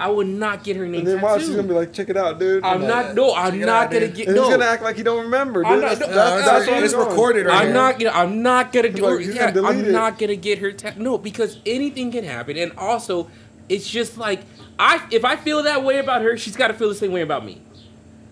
I 0.00 0.10
would 0.10 0.26
not 0.26 0.64
get 0.64 0.76
her 0.76 0.86
name 0.88 1.00
And 1.00 1.06
then 1.06 1.20
watch, 1.20 1.40
he's 1.40 1.48
tattooed. 1.50 1.56
gonna 1.66 1.68
be 1.68 1.74
like, 1.74 1.92
check 1.92 2.08
it 2.08 2.16
out, 2.16 2.40
dude. 2.40 2.64
I'm 2.64 2.78
And 2.80 2.88
not. 2.88 3.14
No, 3.14 3.34
I'm 3.34 3.60
not 3.60 3.68
out, 3.86 3.90
gonna 3.92 4.06
dude. 4.08 4.16
get. 4.16 4.26
he's 4.28 4.34
No, 4.36 4.50
gonna 4.50 4.64
act 4.64 4.82
like 4.82 4.96
he 4.96 5.02
don't 5.04 5.24
remember, 5.24 5.64
I'm 5.64 5.74
dude. 5.74 5.82
not- 5.82 5.98
That's, 5.98 6.00
no, 6.10 6.14
that's, 6.16 6.30
No, 6.30 6.36
that's, 6.52 6.62
it's- 6.62 6.68
what 6.68 6.76
I'm 6.78 6.84
it's 6.84 6.94
recorded 6.94 7.46
right 7.46 7.56
I'm 7.60 7.64
here. 7.66 7.74
not. 7.74 8.00
You 8.00 8.06
know, 8.06 8.12
I'm 8.12 8.42
not 8.42 8.72
gonna. 8.72 8.88
He's 8.88 8.96
do 8.96 9.02
like, 9.02 9.12
or- 9.12 9.20
yeah, 9.20 9.50
gonna 9.52 9.68
I'm 9.68 9.80
it. 9.84 9.90
not 9.92 10.18
gonna 10.18 10.34
get 10.36 10.58
her. 10.58 10.72
Ta- 10.72 10.94
no, 10.96 11.18
because 11.18 11.58
anything 11.66 12.10
can 12.10 12.24
happen, 12.24 12.56
and 12.56 12.72
also, 12.76 13.28
it's 13.68 13.88
just 13.88 14.18
like 14.18 14.40
I. 14.78 15.06
If 15.12 15.24
I 15.24 15.36
feel 15.36 15.62
that 15.62 15.84
way 15.84 15.98
about 15.98 16.22
her, 16.22 16.36
she's 16.36 16.56
got 16.56 16.68
to 16.68 16.74
feel 16.74 16.88
the 16.88 16.94
same 16.96 17.12
way 17.12 17.20
about 17.20 17.44
me, 17.44 17.60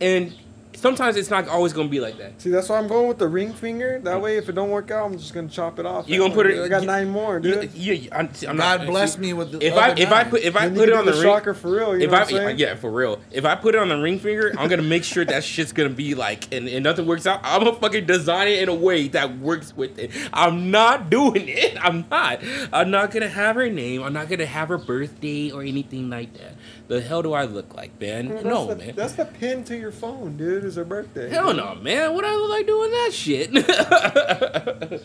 and 0.00 0.32
sometimes 0.80 1.16
it's 1.16 1.30
not 1.30 1.46
always 1.48 1.72
gonna 1.72 1.88
be 1.88 2.00
like 2.00 2.16
that. 2.18 2.40
See, 2.40 2.50
that's 2.50 2.68
why 2.68 2.78
I'm 2.78 2.88
going 2.88 3.06
with 3.08 3.18
the 3.18 3.28
ring 3.28 3.52
finger. 3.52 4.00
That 4.02 4.20
way, 4.20 4.36
if 4.36 4.48
it 4.48 4.52
don't 4.52 4.70
work 4.70 4.90
out, 4.90 5.06
I'm 5.06 5.18
just 5.18 5.34
gonna 5.34 5.48
chop 5.48 5.78
it 5.78 5.86
off. 5.86 6.08
You 6.08 6.18
gonna 6.18 6.34
put 6.34 6.46
it- 6.46 6.58
I 6.64 6.68
got 6.68 6.80
you- 6.82 6.86
nine 6.86 7.08
more, 7.10 7.36
You, 7.36 7.40
dude. 7.54 7.74
you, 7.74 7.94
you- 7.94 8.08
I'm, 8.12 8.28
I'm 8.48 8.56
God 8.56 8.78
not, 8.80 8.86
bless 8.86 9.14
see, 9.14 9.20
me 9.20 9.32
with 9.34 9.52
the 9.52 9.64
If 9.64 9.74
I 9.74 9.90
other 9.90 10.02
if 10.02 10.10
I 10.12 10.24
put 10.24 10.42
if 10.42 10.56
I 10.56 10.60
Then 10.68 10.74
you 10.74 10.80
put 10.80 10.88
it 10.88 10.94
on 10.94 11.04
do 11.04 11.10
the, 11.10 11.16
the 11.16 11.22
ring, 11.22 11.32
shocker 11.32 11.54
for 11.54 11.70
real. 11.70 11.96
You 11.96 12.04
if 12.04 12.10
know 12.10 12.16
I 12.16 12.20
what 12.20 12.28
I'm 12.32 12.36
saying? 12.36 12.58
yeah 12.58 12.74
for 12.74 12.90
real, 12.90 13.20
if 13.30 13.44
I 13.44 13.54
put 13.54 13.74
it 13.74 13.78
on 13.80 13.88
the 13.88 13.98
ring 14.00 14.18
finger, 14.18 14.52
I'm 14.58 14.68
gonna 14.68 14.82
make 14.82 15.04
sure 15.04 15.24
that 15.24 15.44
shit's 15.44 15.72
gonna 15.72 15.90
be 15.90 16.14
like, 16.14 16.52
and, 16.54 16.68
and 16.68 16.82
nothing 16.84 17.06
works 17.06 17.26
out. 17.26 17.40
I'm 17.44 17.62
gonna 17.64 17.76
fucking 17.76 18.06
design 18.06 18.48
it 18.48 18.62
in 18.62 18.68
a 18.68 18.74
way 18.74 19.08
that 19.08 19.38
works 19.38 19.76
with 19.76 19.98
it. 19.98 20.10
I'm 20.32 20.70
not 20.70 21.10
doing 21.10 21.44
it. 21.48 21.76
I'm 21.84 22.04
not. 22.10 22.40
I'm 22.72 22.90
not 22.90 23.10
gonna 23.10 23.28
have 23.28 23.56
her 23.56 23.68
name. 23.68 24.02
I'm 24.02 24.12
not 24.12 24.28
gonna 24.28 24.46
have 24.46 24.68
her 24.68 24.78
birthday 24.78 25.50
or 25.50 25.62
anything 25.62 26.08
like 26.10 26.32
that. 26.34 26.54
The 26.90 27.00
hell 27.00 27.22
do 27.22 27.32
I 27.34 27.44
look 27.44 27.76
like, 27.76 28.00
man? 28.00 28.30
Well, 28.30 28.42
no, 28.42 28.66
the, 28.66 28.74
man. 28.74 28.94
That's 28.96 29.12
the 29.12 29.24
pin 29.24 29.62
to 29.62 29.78
your 29.78 29.92
phone, 29.92 30.36
dude. 30.36 30.64
Is 30.64 30.74
her 30.74 30.84
birthday. 30.84 31.30
Hell 31.30 31.54
no, 31.54 31.76
man. 31.76 32.14
What 32.14 32.24
I 32.24 32.34
look 32.34 32.50
like 32.50 32.66
doing 32.66 32.90
that 32.90 33.10
shit? 33.12 33.50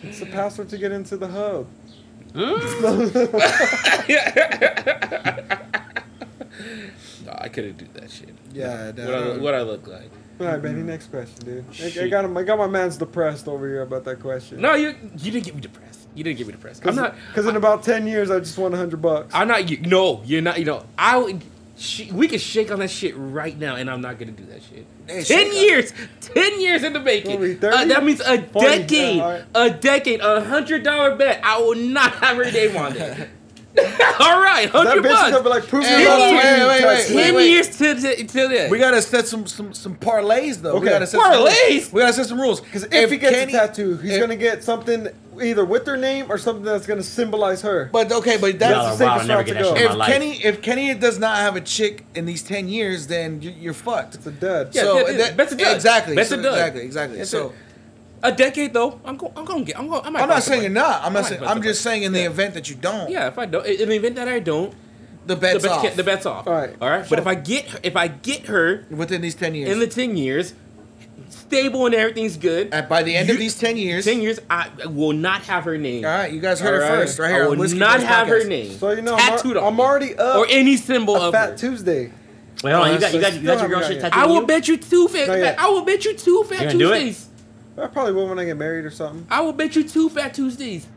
It's 0.03 0.19
the 0.19 0.25
password 0.25 0.69
to 0.69 0.79
get 0.79 0.91
into 0.91 1.15
the 1.15 1.27
hub. 1.27 1.67
Hmm? 2.33 2.39
no, 7.25 7.35
I 7.37 7.49
couldn't 7.49 7.77
do 7.77 7.85
that 7.93 8.09
shit. 8.09 8.33
Yeah, 8.51 8.87
What 8.87 9.13
I, 9.13 9.37
what 9.37 9.53
I 9.53 9.61
look 9.61 9.85
like? 9.85 10.09
All 10.39 10.47
right, 10.47 10.59
Benny. 10.59 10.81
Hmm. 10.81 10.87
Next 10.87 11.11
question, 11.11 11.45
dude. 11.45 11.65
I, 11.79 12.05
I 12.05 12.09
got 12.09 12.25
him. 12.25 12.35
I 12.35 12.41
got 12.41 12.57
my 12.57 12.65
man's 12.65 12.97
depressed 12.97 13.47
over 13.47 13.67
here 13.67 13.83
about 13.83 14.05
that 14.05 14.21
question. 14.21 14.59
No, 14.59 14.73
you 14.73 14.95
you 15.17 15.31
didn't 15.31 15.45
get 15.45 15.53
me 15.53 15.61
depressed. 15.61 16.07
You 16.15 16.23
didn't 16.23 16.39
give 16.39 16.47
me 16.47 16.53
the 16.53 16.59
present. 16.59 16.87
I'm 16.87 16.95
not. 16.95 17.13
Because 17.27 17.45
in 17.45 17.55
about 17.55 17.83
ten 17.83 18.07
years, 18.07 18.31
I 18.31 18.39
just 18.39 18.57
won 18.57 18.73
a 18.73 18.77
hundred 18.77 19.03
bucks. 19.03 19.35
I'm 19.35 19.47
not. 19.47 19.69
You, 19.69 19.77
no, 19.81 20.23
you're 20.25 20.41
not. 20.41 20.57
You 20.57 20.65
know, 20.65 20.83
I. 20.97 21.37
would- 21.75 21.81
Sh- 21.81 22.11
we 22.11 22.27
can 22.27 22.39
shake 22.39 22.71
on 22.71 22.79
that 22.79 22.89
shit 22.89 23.13
right 23.17 23.57
now, 23.57 23.75
and 23.75 23.89
I'm 23.89 24.01
not 24.01 24.17
gonna 24.17 24.31
do 24.31 24.45
that 24.45 24.61
shit. 24.63 24.85
Ten 25.27 25.53
years, 25.53 25.91
ten 26.21 26.59
years 26.61 26.83
in 26.83 26.93
the 26.93 26.99
making. 27.01 27.31
What 27.39 27.39
are 27.39 27.71
we, 27.71 27.83
Uh, 27.83 27.85
that 27.85 28.03
means 28.05 28.21
a 28.21 28.41
40? 28.43 28.67
decade, 28.67 29.19
right. 29.21 29.43
a 29.53 29.69
decade, 29.69 30.21
a 30.21 30.41
hundred 30.41 30.83
dollar 30.83 31.15
bet. 31.15 31.41
I 31.43 31.59
will 31.59 31.75
not 31.75 32.13
have 32.15 32.37
her 32.37 32.49
name 32.51 32.77
on 32.77 32.95
it. 32.95 33.29
All 34.19 34.41
right, 34.41 34.71
that 34.71 34.85
hundred 34.87 35.03
bitch 35.03 35.07
is 35.07 35.11
bucks. 35.13 35.31
gonna 35.31 35.43
be 35.43 35.49
like, 35.49 35.67
prove 35.67 35.83
Hey, 35.83 35.97
me 35.97 36.05
hold 36.05 36.19
wrong. 36.19 36.21
on, 36.21 36.29
to 36.29 36.35
wait, 36.47 36.57
you, 36.61 36.67
wait, 36.67 36.79
Texas. 36.79 37.15
wait, 37.15 37.23
Ten 37.23 37.35
wait. 37.35 37.49
years 37.49 37.77
to 37.77 37.95
to, 37.95 38.23
to 38.27 38.47
that. 38.47 38.69
We 38.69 38.79
gotta 38.79 39.01
set 39.01 39.27
some 39.27 39.45
some 39.47 39.73
some 39.73 39.95
parlays 39.95 40.61
though. 40.61 40.75
We 40.75 40.79
Okay. 40.81 40.89
gotta 40.89 41.07
set 41.07 41.19
Parlays? 41.19 41.81
Some, 41.81 41.91
we 41.93 42.01
gotta 42.01 42.13
set 42.13 42.25
some 42.27 42.39
rules. 42.39 42.61
Because 42.61 42.85
if, 42.91 43.11
he 43.11 43.17
gets 43.17 43.35
Kenny- 43.35 43.53
a 43.53 43.57
tattoo, 43.57 43.97
he's 43.97 44.13
if- 44.13 44.21
gonna 44.21 44.35
get 44.37 44.63
something 44.63 45.09
either 45.41 45.65
with 45.65 45.85
her 45.85 45.97
name 45.97 46.27
or 46.29 46.37
something 46.37 46.63
that's 46.63 46.87
gonna 46.87 47.03
symbolize 47.03 47.61
her. 47.63 47.89
But 47.91 48.09
okay, 48.11 48.37
but 48.37 48.57
that's 48.57 48.73
are 48.73 48.95
the 48.97 49.05
wild. 49.05 49.19
safest 49.21 49.29
I'll 49.29 49.37
route 49.39 49.47
to 49.47 49.53
go. 49.53 49.73
shit 49.75 49.83
in 49.85 49.91
if 49.91 49.97
life. 49.97 50.09
Kenny 50.09 50.31
if 50.45 50.61
Kenny 50.61 50.93
does 50.93 51.19
not 51.19 51.37
have 51.37 51.57
a 51.57 51.61
chick 51.61 52.05
in 52.15 52.25
these 52.25 52.41
ten 52.43 52.69
years, 52.69 53.07
then 53.07 53.41
you, 53.41 53.51
you're 53.51 53.73
fucked. 53.73 54.15
it's 54.15 54.25
a 54.25 54.31
dud. 54.31 54.73
Yeah, 54.73 54.81
so 54.83 54.95
yeah, 54.99 55.09
yeah. 55.11 55.17
that- 55.17 55.37
That's 55.37 55.51
a 55.51 55.57
dud. 55.57 55.75
exactly, 55.75 56.15
That's 56.15 56.29
so 56.29 56.39
a 56.39 56.41
dud. 56.41 56.53
exactly, 56.53 56.81
exactly. 56.83 57.17
That's 57.17 57.29
so 57.29 57.47
it. 57.47 57.55
A 58.27 58.35
decade 58.35 58.73
though. 58.73 58.99
I'm 59.05 59.17
going. 59.17 59.33
I'm 59.35 59.45
going 59.45 59.59
to 59.59 59.65
get. 59.65 59.79
I'm 59.79 59.87
going. 59.87 60.01
I 60.05 60.09
might 60.09 60.21
I'm 60.23 60.29
not 60.29 60.43
saying 60.43 60.59
the 60.61 60.65
you're 60.65 60.73
not. 60.73 61.03
I'm 61.03 61.13
not 61.13 61.25
saying. 61.25 61.43
I'm 61.43 61.61
just 61.61 61.81
saying 61.81 62.03
in 62.03 62.13
the 62.13 62.23
event 62.25 62.53
that 62.55 62.69
you 62.69 62.75
don't, 62.75 63.09
Yeah, 63.09 63.27
if 63.27 63.37
I 63.39 63.45
don't, 63.45 63.65
in 63.65 63.89
the 63.89 63.95
event 63.95 64.15
that 64.15 64.27
I 64.27 64.39
don't, 64.39 64.71
the 65.25 65.35
the 65.35 65.41
bet's 65.41 65.63
bet's, 65.63 65.67
off. 65.67 65.81
ca- 65.83 65.93
the 65.95 66.03
bet's 66.03 66.25
off. 66.25 66.47
All 66.47 66.53
right. 66.53 66.75
all 66.81 66.89
right. 66.89 67.09
But 67.09 67.19
if 67.19 67.27
I 67.27 67.35
get 67.35 67.65
her, 67.69 67.79
if 67.83 67.95
I 67.95 68.07
get 68.07 68.45
her 68.47 68.85
within 68.91 69.21
these 69.21 69.35
ten 69.35 69.55
years. 69.55 69.69
in 69.69 69.79
the 69.79 69.87
ten 69.87 70.15
years, 70.17 70.53
stable 71.29 71.85
and 71.85 71.95
everything's 71.95 72.37
good. 72.37 72.73
At, 72.73 72.87
by 72.89 73.03
the 73.03 73.15
end 73.15 73.29
of 73.29 73.35
You- 73.35 73.39
these 73.39 73.57
ten 73.57 73.77
years, 73.77 74.05
Ten 74.05 74.21
years, 74.21 74.39
I 74.49 74.69
will 74.87 75.13
not 75.13 75.41
have 75.43 75.63
her 75.65 75.77
name. 75.77 76.05
All 76.05 76.11
right, 76.11 76.31
you 76.31 76.39
guys 76.39 76.59
heard 76.59 76.81
All 76.81 76.87
it 76.87 76.91
right? 76.91 77.01
first, 77.07 77.19
right 77.19 77.31
here 77.31 77.41
I 77.43 77.45
on 77.45 77.51
will 77.51 77.57
Whiskey 77.59 77.79
not 77.79 77.99
Boys 77.99 78.07
have 78.07 78.27
her 78.27 78.39
Podcast. 78.41 78.47
name. 78.47 78.71
So 78.77 78.91
you 78.91 79.01
know, 79.01 79.13
I'm, 79.15 79.19
tattooed 79.19 79.57
al- 79.57 79.63
on 79.65 79.73
I'm 79.73 79.77
me. 79.77 79.83
already 79.83 80.15
up 80.15 80.37
or 80.37 80.47
any 80.49 80.77
symbol 80.77 81.15
a 81.15 81.27
of 81.27 81.33
Fat 81.33 81.49
her. 81.51 81.57
Tuesday. 81.57 82.11
Wait, 82.63 82.71
hold 82.71 82.87
on. 82.87 82.93
You 82.93 82.99
got 82.99 83.13
you 83.13 83.21
got 83.21 83.33
you 83.33 83.41
got 83.41 83.59
your 83.59 83.67
girl 83.69 83.79
haven't 83.79 83.93
shit 83.95 84.01
tattooed. 84.01 84.23
I 84.23 84.25
will 84.27 84.41
you? 84.41 84.47
bet 84.47 84.67
you 84.67 84.77
two 84.77 85.07
fat. 85.07 85.27
Not 85.27 85.37
yet. 85.39 85.59
I 85.59 85.67
will 85.69 85.83
bet 85.83 86.05
you 86.05 86.15
two 86.15 86.43
fat 86.45 86.59
You 86.61 86.65
gonna 86.67 86.79
do 86.79 86.93
it? 86.93 86.99
Tuesdays. 87.01 87.29
I 87.77 87.87
probably 87.87 88.13
will 88.13 88.29
when 88.29 88.39
I 88.39 88.45
get 88.45 88.57
married 88.57 88.85
or 88.85 88.91
something. 88.91 89.27
I 89.29 89.41
will 89.41 89.53
bet 89.53 89.75
you 89.75 89.87
two 89.87 90.09
fat 90.09 90.33
Tuesdays. 90.33 90.87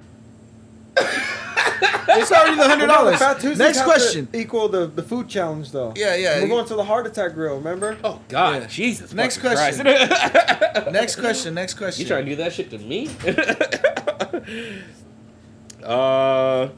It's 2.10 2.32
already 2.32 2.56
the 2.56 2.66
hundred 2.68 2.86
dollars. 2.86 3.20
Next 3.58 3.82
question. 3.82 4.28
Equal 4.32 4.68
the, 4.68 4.86
the 4.86 5.02
food 5.02 5.28
challenge 5.28 5.72
though. 5.72 5.92
Yeah, 5.96 6.14
yeah. 6.16 6.40
We're 6.40 6.48
going 6.48 6.66
to 6.66 6.74
the 6.74 6.84
heart 6.84 7.06
attack 7.06 7.34
grill. 7.34 7.56
Remember? 7.56 7.96
Oh 8.02 8.20
God, 8.28 8.62
Yeah. 8.62 8.68
Jesus. 8.68 9.12
Next 9.12 9.38
question. 9.38 9.84
Next 10.92 11.16
question. 11.16 11.54
Next 11.54 11.74
question. 11.74 12.02
You 12.02 12.08
trying 12.08 12.24
to 12.24 12.30
do 12.30 12.36
that 12.36 12.52
shit 12.52 12.70
to 12.70 12.78
me? 12.78 13.10
uh, 15.84 16.68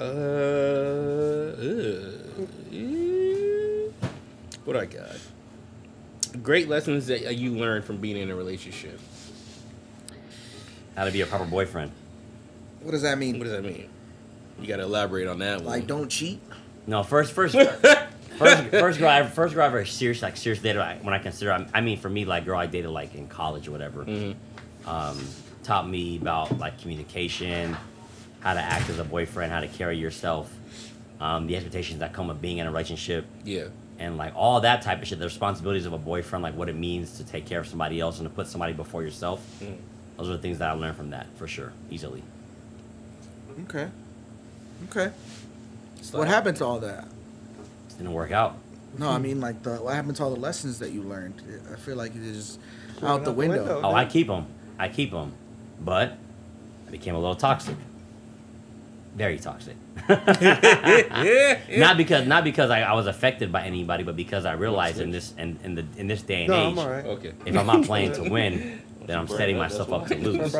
uh, 0.00 0.04
what 4.64 4.76
I 4.76 4.86
got? 4.86 5.16
Great 6.42 6.68
lessons 6.68 7.06
that 7.06 7.26
uh, 7.26 7.30
you 7.30 7.52
learned 7.52 7.84
from 7.84 7.98
being 7.98 8.16
in 8.16 8.30
a 8.30 8.34
relationship. 8.34 8.98
How 10.96 11.04
to 11.04 11.10
be 11.10 11.20
a 11.22 11.26
proper 11.26 11.44
boyfriend. 11.44 11.90
What 12.82 12.92
does 12.92 13.02
that 13.02 13.18
mean? 13.18 13.38
What 13.38 13.44
does 13.44 13.52
that 13.52 13.64
mean? 13.64 13.88
You 14.60 14.68
got 14.68 14.76
to 14.76 14.82
elaborate 14.84 15.26
on 15.26 15.38
that 15.40 15.56
one. 15.58 15.64
Like, 15.66 15.86
don't 15.86 16.08
cheat. 16.08 16.40
No, 16.86 17.02
first, 17.02 17.32
first, 17.32 17.54
first, 18.38 18.68
first 18.70 18.98
girl, 18.98 19.08
I, 19.08 19.22
first 19.26 19.54
girl 19.54 19.64
I 19.64 19.66
ever 19.66 19.84
serious, 19.84 20.22
like 20.22 20.36
serious 20.36 20.62
dated. 20.62 20.80
I- 20.82 20.98
When 21.02 21.14
I 21.14 21.18
consider, 21.18 21.52
I, 21.52 21.66
I 21.74 21.80
mean, 21.80 21.98
for 21.98 22.08
me, 22.08 22.24
like 22.24 22.44
girl 22.44 22.58
I 22.58 22.66
dated 22.66 22.90
like 22.90 23.14
in 23.14 23.26
college 23.26 23.66
or 23.68 23.72
whatever, 23.72 24.04
Mhm. 24.04 24.34
um, 24.86 25.18
taught 25.64 25.88
me 25.88 26.18
about 26.18 26.58
like 26.58 26.78
communication, 26.80 27.76
how 28.40 28.54
to 28.54 28.60
act 28.60 28.88
as 28.90 28.98
a 28.98 29.04
boyfriend, 29.04 29.50
how 29.50 29.60
to 29.60 29.68
carry 29.68 29.96
yourself, 29.96 30.52
um, 31.20 31.46
the 31.46 31.56
expectations 31.56 32.00
that 32.00 32.12
come 32.12 32.28
with 32.28 32.40
being 32.42 32.58
in 32.58 32.66
a 32.66 32.70
relationship, 32.70 33.24
Yeah. 33.44 33.64
and 33.98 34.18
like 34.18 34.34
all 34.36 34.60
that 34.60 34.82
type 34.82 35.00
of 35.00 35.08
shit. 35.08 35.18
The 35.18 35.24
responsibilities 35.24 35.86
of 35.86 35.94
a 35.94 35.98
boyfriend, 35.98 36.42
like 36.42 36.54
what 36.54 36.68
it 36.68 36.76
means 36.76 37.16
to 37.16 37.24
take 37.24 37.46
care 37.46 37.60
of 37.60 37.66
somebody 37.66 37.98
else 37.98 38.20
and 38.20 38.28
to 38.28 38.34
put 38.34 38.46
somebody 38.46 38.74
before 38.74 39.02
yourself. 39.02 39.40
Mm. 39.62 39.76
Those 40.16 40.28
are 40.28 40.32
the 40.32 40.38
things 40.38 40.58
that 40.58 40.70
I 40.70 40.72
learned 40.72 40.96
from 40.96 41.10
that 41.10 41.26
for 41.36 41.46
sure, 41.48 41.72
easily. 41.90 42.22
Okay. 43.64 43.88
Okay. 44.90 45.12
So- 46.02 46.18
What 46.18 46.28
happened 46.28 46.56
to 46.58 46.64
all 46.64 46.78
that? 46.80 47.04
It 47.90 47.98
didn't 47.98 48.12
work 48.12 48.32
out. 48.32 48.56
No, 48.98 49.10
I 49.10 49.18
mean 49.18 49.40
like 49.40 49.62
the 49.64 49.76
what 49.76 49.94
happened 49.94 50.16
to 50.16 50.22
all 50.24 50.30
the 50.34 50.38
lessons 50.40 50.78
that 50.78 50.92
you 50.92 51.02
learned? 51.02 51.34
I 51.72 51.76
feel 51.76 51.96
like 51.96 52.12
it's 52.14 52.36
just 52.36 52.60
Thrown 52.98 53.10
out 53.10 53.24
the 53.24 53.32
window. 53.32 53.80
Oh, 53.82 53.92
I 53.92 54.04
keep 54.04 54.28
them. 54.28 54.46
I 54.78 54.88
keep 54.88 55.10
them, 55.10 55.32
but 55.80 56.16
I 56.86 56.90
became 56.92 57.16
a 57.16 57.18
little 57.18 57.34
toxic. 57.34 57.74
Very 59.16 59.38
toxic. 59.38 59.74
yeah. 60.08 61.58
not 61.76 61.96
because 61.96 62.26
not 62.26 62.44
because 62.44 62.70
I, 62.70 62.82
I 62.82 62.92
was 62.94 63.06
affected 63.08 63.50
by 63.50 63.62
anybody, 63.64 64.04
but 64.04 64.14
because 64.16 64.44
I 64.44 64.52
realized 64.54 65.00
in 65.00 65.10
this 65.10 65.32
in, 65.38 65.58
in 65.64 65.74
the 65.74 65.84
in 65.96 66.06
this 66.06 66.22
day 66.22 66.42
and 66.44 66.48
No, 66.50 66.54
age, 66.68 66.72
I'm 66.72 66.78
alright. 66.78 67.04
Okay. 67.06 67.32
if 67.46 67.56
I'm 67.56 67.66
not 67.66 67.84
playing 67.84 68.12
to 68.12 68.28
win, 68.28 68.80
then 69.06 69.18
I'm 69.18 69.28
setting 69.28 69.56
that, 69.56 69.62
myself 69.62 69.92
up 69.92 70.06
to 70.08 70.14
lose. 70.16 70.56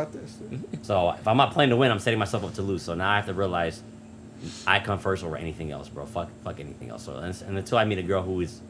So 0.82 1.10
if 1.10 1.26
I'm 1.26 1.36
not 1.36 1.52
playing 1.52 1.70
to 1.70 1.76
win, 1.76 1.90
I'm 1.90 1.98
setting 1.98 2.18
myself 2.18 2.44
up 2.44 2.54
to 2.54 2.62
lose. 2.62 2.82
So 2.82 2.94
now 2.94 3.10
I 3.10 3.16
have 3.16 3.26
to 3.26 3.34
realize 3.34 3.82
I 4.66 4.80
come 4.80 4.98
first 4.98 5.24
over 5.24 5.36
anything 5.36 5.70
else, 5.72 5.88
bro. 5.88 6.06
Fuck, 6.06 6.30
fuck 6.42 6.60
anything 6.60 6.90
else. 6.90 7.04
So 7.04 7.16
and, 7.16 7.42
and 7.42 7.56
until 7.56 7.78
I 7.78 7.84
meet 7.84 7.98
a 7.98 8.02
girl 8.02 8.22
who 8.22 8.40
is 8.40 8.60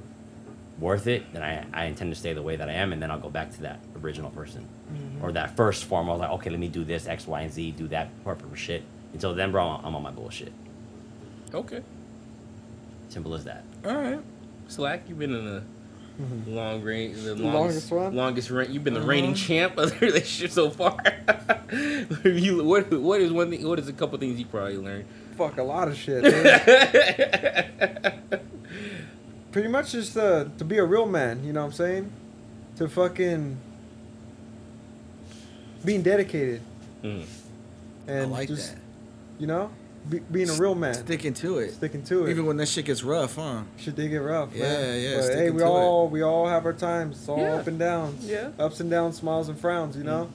worth 0.79 1.07
it, 1.07 1.33
then 1.33 1.43
I, 1.43 1.65
I 1.73 1.85
intend 1.87 2.13
to 2.13 2.19
stay 2.19 2.33
the 2.33 2.43
way 2.43 2.57
that 2.57 2.69
I 2.69 2.73
am, 2.73 2.93
and 2.93 3.01
then 3.01 3.11
I'll 3.11 3.21
go 3.21 3.31
back 3.31 3.53
to 3.53 3.63
that 3.63 3.81
original 4.03 4.31
person 4.31 4.67
mm-hmm. 4.93 5.25
or 5.25 5.33
that 5.33 5.57
first 5.57 5.85
form. 5.85 6.09
I 6.09 6.13
was 6.13 6.21
like, 6.21 6.31
okay, 6.31 6.51
let 6.51 6.59
me 6.59 6.69
do 6.69 6.85
this 6.85 7.07
X, 7.07 7.27
Y, 7.27 7.41
and 7.43 7.53
Z, 7.53 7.73
do 7.73 7.89
that 7.89 8.09
purple 8.25 8.55
shit. 8.55 8.83
Until 9.13 9.35
then, 9.35 9.53
bro, 9.53 9.81
I'm 9.83 9.95
on 9.95 10.03
my 10.03 10.11
bullshit. 10.11 10.53
Okay. 11.53 11.83
Simple 13.09 13.35
as 13.35 13.45
that. 13.45 13.65
All 13.85 13.95
right. 13.95 14.19
Slack, 14.67 15.03
you've 15.09 15.19
been 15.19 15.35
in 15.35 15.47
a 15.47 15.63
long 16.47 16.83
range, 16.83 17.17
the 17.23 17.35
Longest 17.35 17.91
longest, 17.91 17.93
one? 17.93 18.15
longest 18.15 18.51
rank. 18.51 18.71
You've 18.71 18.85
been 18.85 18.95
the 18.95 19.01
reigning 19.03 19.35
champ 19.35 19.77
of 19.79 19.91
the 19.91 19.97
relationship 20.07 20.51
so 20.53 20.71
far. 20.71 20.97
you, 22.25 22.63
what, 22.65 22.91
what 22.93 23.21
is 23.21 23.33
one 23.33 23.51
thing? 23.51 23.67
What 23.67 23.79
is 23.79 23.89
a 23.89 23.93
couple 23.93 24.19
things 24.19 24.39
you 24.39 24.47
probably 24.47 24.77
learned? 24.79 25.07
Fuck 25.37 25.59
a 25.59 25.63
lot 25.65 25.89
of 25.89 25.97
shit. 25.97 26.23
Pretty 29.53 29.69
much 29.69 29.93
just 29.93 30.17
uh, 30.17 30.47
to 30.59 30.65
be 30.65 30.79
a 30.79 30.85
real 30.85 31.07
man. 31.07 31.45
You 31.45 31.53
know 31.53 31.61
what 31.61 31.67
I'm 31.67 31.73
saying? 31.73 32.11
To 32.77 32.89
fucking 32.89 33.57
being 35.85 36.03
dedicated 36.03 36.61
Mm. 37.03 37.25
and 38.09 38.21
I 38.21 38.25
like 38.25 38.49
just 38.49 38.73
that. 38.75 38.81
you 39.39 39.47
know 39.47 39.71
be, 40.09 40.19
being 40.19 40.51
a 40.51 40.55
real 40.55 40.75
man, 40.75 40.95
Sticking 40.95 41.33
to 41.35 41.59
it. 41.59 41.73
sticking 41.73 42.03
to 42.05 42.27
it. 42.27 42.31
Even 42.31 42.47
when 42.47 42.57
that 42.59 42.67
shit 42.69 42.85
gets 42.85 43.03
rough, 43.03 43.37
huh? 43.37 43.63
Shit 43.79 43.95
did 43.97 44.09
get 44.11 44.19
rough. 44.19 44.51
Yeah, 44.55 44.63
man. 44.63 45.03
yeah, 45.03 45.17
But 45.17 45.35
hey, 45.35 45.51
we 45.51 45.59
to 45.61 45.65
all 45.67 46.09
we 46.09 46.23
all 46.23 46.47
have 46.47 46.67
our 46.67 46.73
times. 46.75 47.19
It's 47.19 47.29
all 47.29 47.39
Yeah. 47.39 47.55
up 47.55 47.67
and 47.67 47.79
downs. 47.79 48.25
Yeah. 48.27 48.51
Ups 48.59 48.81
and 48.81 48.91
downs, 48.91 49.17
smiles 49.17 49.49
and 49.49 49.59
frowns. 49.59 49.97
You 49.97 50.05
know. 50.05 50.29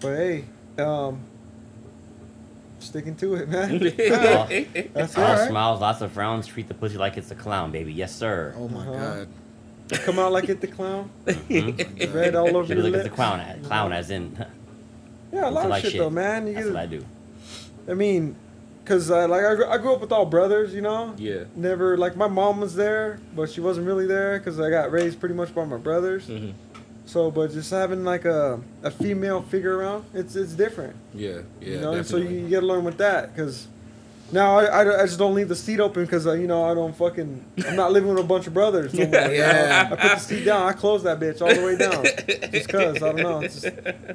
But 0.00 0.16
hey, 0.16 0.44
um, 0.78 1.20
sticking 2.80 3.16
to 3.16 3.34
it, 3.36 3.48
man. 3.48 3.78
That's 4.94 5.16
All 5.16 5.24
right. 5.24 5.48
smiles, 5.48 5.80
lots 5.80 6.00
of 6.02 6.12
frowns. 6.12 6.46
Treat 6.46 6.68
the 6.68 6.74
pussy 6.74 6.98
like 6.98 7.16
it's 7.16 7.30
a 7.30 7.34
clown, 7.34 7.70
baby. 7.72 7.92
Yes, 7.92 8.14
sir. 8.14 8.54
Oh 8.58 8.68
my 8.68 8.86
Uh-huh. 8.86 9.24
god. 9.24 9.28
Come 10.04 10.18
out 10.18 10.32
like 10.32 10.48
it 10.48 10.60
the 10.60 10.66
clown. 10.66 11.10
Mhm. 11.26 12.12
Red 12.14 12.34
all 12.34 12.56
over 12.56 12.66
Treat 12.66 12.78
it 12.78 12.82
your 12.82 12.90
like 12.90 12.94
it's 12.94 13.00
a 13.00 13.04
lips. 13.04 13.14
clown, 13.14 13.60
clown 13.62 13.92
as 13.92 14.10
in. 14.10 14.36
Yeah, 15.32 15.48
a 15.48 15.50
lot 15.50 15.66
of 15.66 15.72
I 15.72 15.80
shit, 15.80 15.92
shit. 15.92 16.00
though, 16.00 16.10
man. 16.10 16.46
You 16.46 16.54
That's 16.54 16.66
get, 16.66 16.74
what 16.74 16.82
I 16.82 16.86
do. 16.86 17.04
I 17.88 17.94
mean, 17.94 18.34
cause 18.86 19.10
uh, 19.10 19.28
like 19.28 19.44
I, 19.44 19.54
grew- 19.54 19.66
I 19.68 19.78
grew 19.78 19.92
up 19.94 20.00
with 20.00 20.12
all 20.12 20.24
brothers, 20.26 20.72
you 20.74 20.80
know. 20.80 21.14
yeah. 21.18 21.44
Never 21.54 21.96
like 21.98 22.16
my 22.16 22.28
mom 22.28 22.60
was 22.60 22.74
there, 22.74 23.18
but 23.34 23.50
she 23.50 23.60
wasn't 23.60 23.86
really 23.86 24.06
there 24.06 24.38
because 24.38 24.58
I 24.58 24.70
got 24.70 24.90
raised 24.90 25.20
pretty 25.20 25.34
much 25.34 25.54
by 25.54 25.64
my 25.64 25.76
brothers. 25.76 26.26
hmm 26.26 26.50
So, 27.06 27.30
but 27.30 27.52
just 27.52 27.70
having 27.70 28.04
like 28.04 28.24
a, 28.24 28.60
a 28.82 28.90
female 28.90 29.42
figure 29.42 29.76
around, 29.76 30.04
it's 30.14 30.34
it's 30.36 30.52
different. 30.54 30.96
Yeah. 31.14 31.42
Yeah. 31.60 31.68
you 31.68 31.80
know, 31.80 31.92
and 31.92 32.06
so 32.06 32.16
you, 32.16 32.28
you 32.28 32.48
got 32.48 32.60
to 32.60 32.66
learn 32.66 32.84
with 32.84 32.98
that 32.98 33.34
because 33.34 33.68
now 34.32 34.58
I, 34.58 34.64
I, 34.64 35.02
I 35.02 35.06
just 35.06 35.18
don't 35.20 35.34
leave 35.36 35.48
the 35.48 35.54
seat 35.54 35.78
open 35.78 36.04
because 36.04 36.26
uh, 36.26 36.32
you 36.32 36.48
know 36.48 36.64
I 36.64 36.74
don't 36.74 36.96
fucking 36.96 37.44
I'm 37.68 37.76
not 37.76 37.92
living 37.92 38.10
with 38.10 38.18
a 38.24 38.26
bunch 38.26 38.48
of 38.48 38.54
brothers. 38.54 38.92
No 38.92 39.06
more, 39.06 39.20
you 39.20 39.26
know? 39.28 39.32
Yeah. 39.32 39.82
I 39.86 39.94
put 39.94 40.00
the 40.00 40.18
seat 40.18 40.44
down. 40.44 40.62
I 40.68 40.72
close 40.72 41.04
that 41.04 41.20
bitch 41.20 41.40
all 41.40 41.54
the 41.54 41.62
way 41.64 41.76
down 41.76 42.02
just 42.52 42.68
cause 42.68 42.96
I 43.02 43.12
don't 43.12 43.16
know. 43.16 43.40
It's, 43.40 43.60
just, 43.60 43.66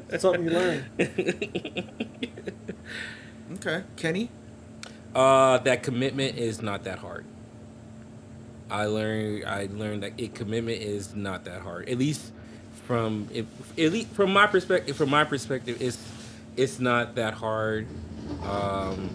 it's 0.09 0.21
something 0.21 0.43
you 0.43 0.49
learn. 0.51 0.83
Okay. 3.53 3.83
Kenny? 3.95 4.29
Uh, 5.13 5.57
that 5.59 5.83
commitment 5.83 6.37
is 6.37 6.61
not 6.61 6.83
that 6.85 6.99
hard. 6.99 7.25
I 8.69 8.85
learned. 8.85 9.45
I 9.45 9.67
learned 9.71 10.03
that 10.03 10.13
it 10.17 10.33
commitment 10.33 10.81
is 10.81 11.13
not 11.15 11.43
that 11.45 11.61
hard. 11.61 11.89
At 11.89 11.97
least 11.97 12.31
from 12.85 13.27
if, 13.33 13.45
at 13.77 13.91
least 13.91 14.09
from 14.09 14.31
my 14.31 14.47
perspective. 14.47 14.95
From 14.95 15.09
my 15.09 15.25
perspective, 15.25 15.81
it's 15.81 15.97
it's 16.55 16.79
not 16.79 17.15
that 17.15 17.33
hard. 17.33 17.87
Um, 18.43 19.09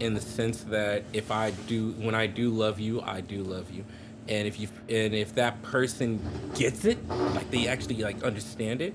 in 0.00 0.14
the 0.14 0.20
sense 0.20 0.62
that 0.64 1.04
if 1.12 1.30
I 1.30 1.52
do, 1.68 1.92
when 1.92 2.14
I 2.14 2.26
do 2.26 2.50
love 2.50 2.80
you, 2.80 3.00
I 3.00 3.20
do 3.20 3.42
love 3.42 3.70
you, 3.70 3.84
and 4.28 4.46
if 4.48 4.58
you 4.60 4.68
and 4.88 5.14
if 5.14 5.34
that 5.36 5.62
person 5.62 6.20
gets 6.54 6.84
it, 6.84 6.98
like 7.08 7.50
they 7.50 7.68
actually 7.68 8.02
like 8.02 8.22
understand 8.22 8.82
it, 8.82 8.94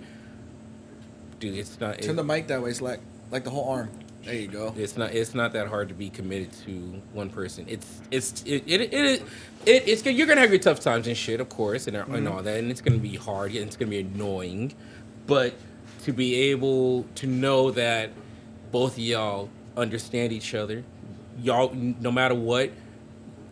dude, 1.40 1.58
it's 1.58 1.80
not. 1.80 2.02
Turn 2.02 2.12
it- 2.12 2.16
the 2.18 2.24
mic 2.24 2.48
that 2.48 2.62
way, 2.62 2.74
Slack. 2.74 3.00
Like 3.32 3.44
the 3.46 3.50
whole 3.50 3.70
arm. 3.70 3.90
There 4.28 4.36
you 4.36 4.50
go. 4.50 4.74
It's 4.76 4.98
not. 4.98 5.14
It's 5.14 5.34
not 5.34 5.54
that 5.54 5.68
hard 5.68 5.88
to 5.88 5.94
be 5.94 6.10
committed 6.10 6.52
to 6.66 7.02
one 7.14 7.30
person. 7.30 7.66
It's. 7.70 8.02
It's. 8.12 8.44
It. 8.46 8.62
It. 8.68 8.82
It. 8.82 9.24
it 9.66 9.88
it's. 9.88 10.06
You're 10.06 10.28
gonna 10.28 10.42
have 10.42 10.50
your 10.50 10.60
tough 10.60 10.82
times 10.82 11.08
and 11.08 11.16
shit, 11.16 11.40
of 11.40 11.48
course, 11.48 11.88
and, 11.88 11.96
and 11.96 12.08
mm-hmm. 12.10 12.28
all 12.28 12.44
that, 12.44 12.60
and 12.60 12.70
it's 12.70 12.82
gonna 12.82 12.98
be 12.98 13.16
hard. 13.16 13.56
And 13.56 13.66
it's 13.66 13.78
gonna 13.78 13.90
be 13.90 14.02
annoying, 14.02 14.74
but 15.28 15.54
to 16.04 16.12
be 16.12 16.36
able 16.52 17.04
to 17.16 17.26
know 17.26 17.72
that 17.72 18.10
both 18.74 18.94
of 18.94 19.00
y'all 19.00 19.50
understand 19.78 20.34
each 20.34 20.54
other, 20.54 20.84
y'all, 21.42 21.74
no 21.74 22.12
matter 22.12 22.36
what, 22.36 22.72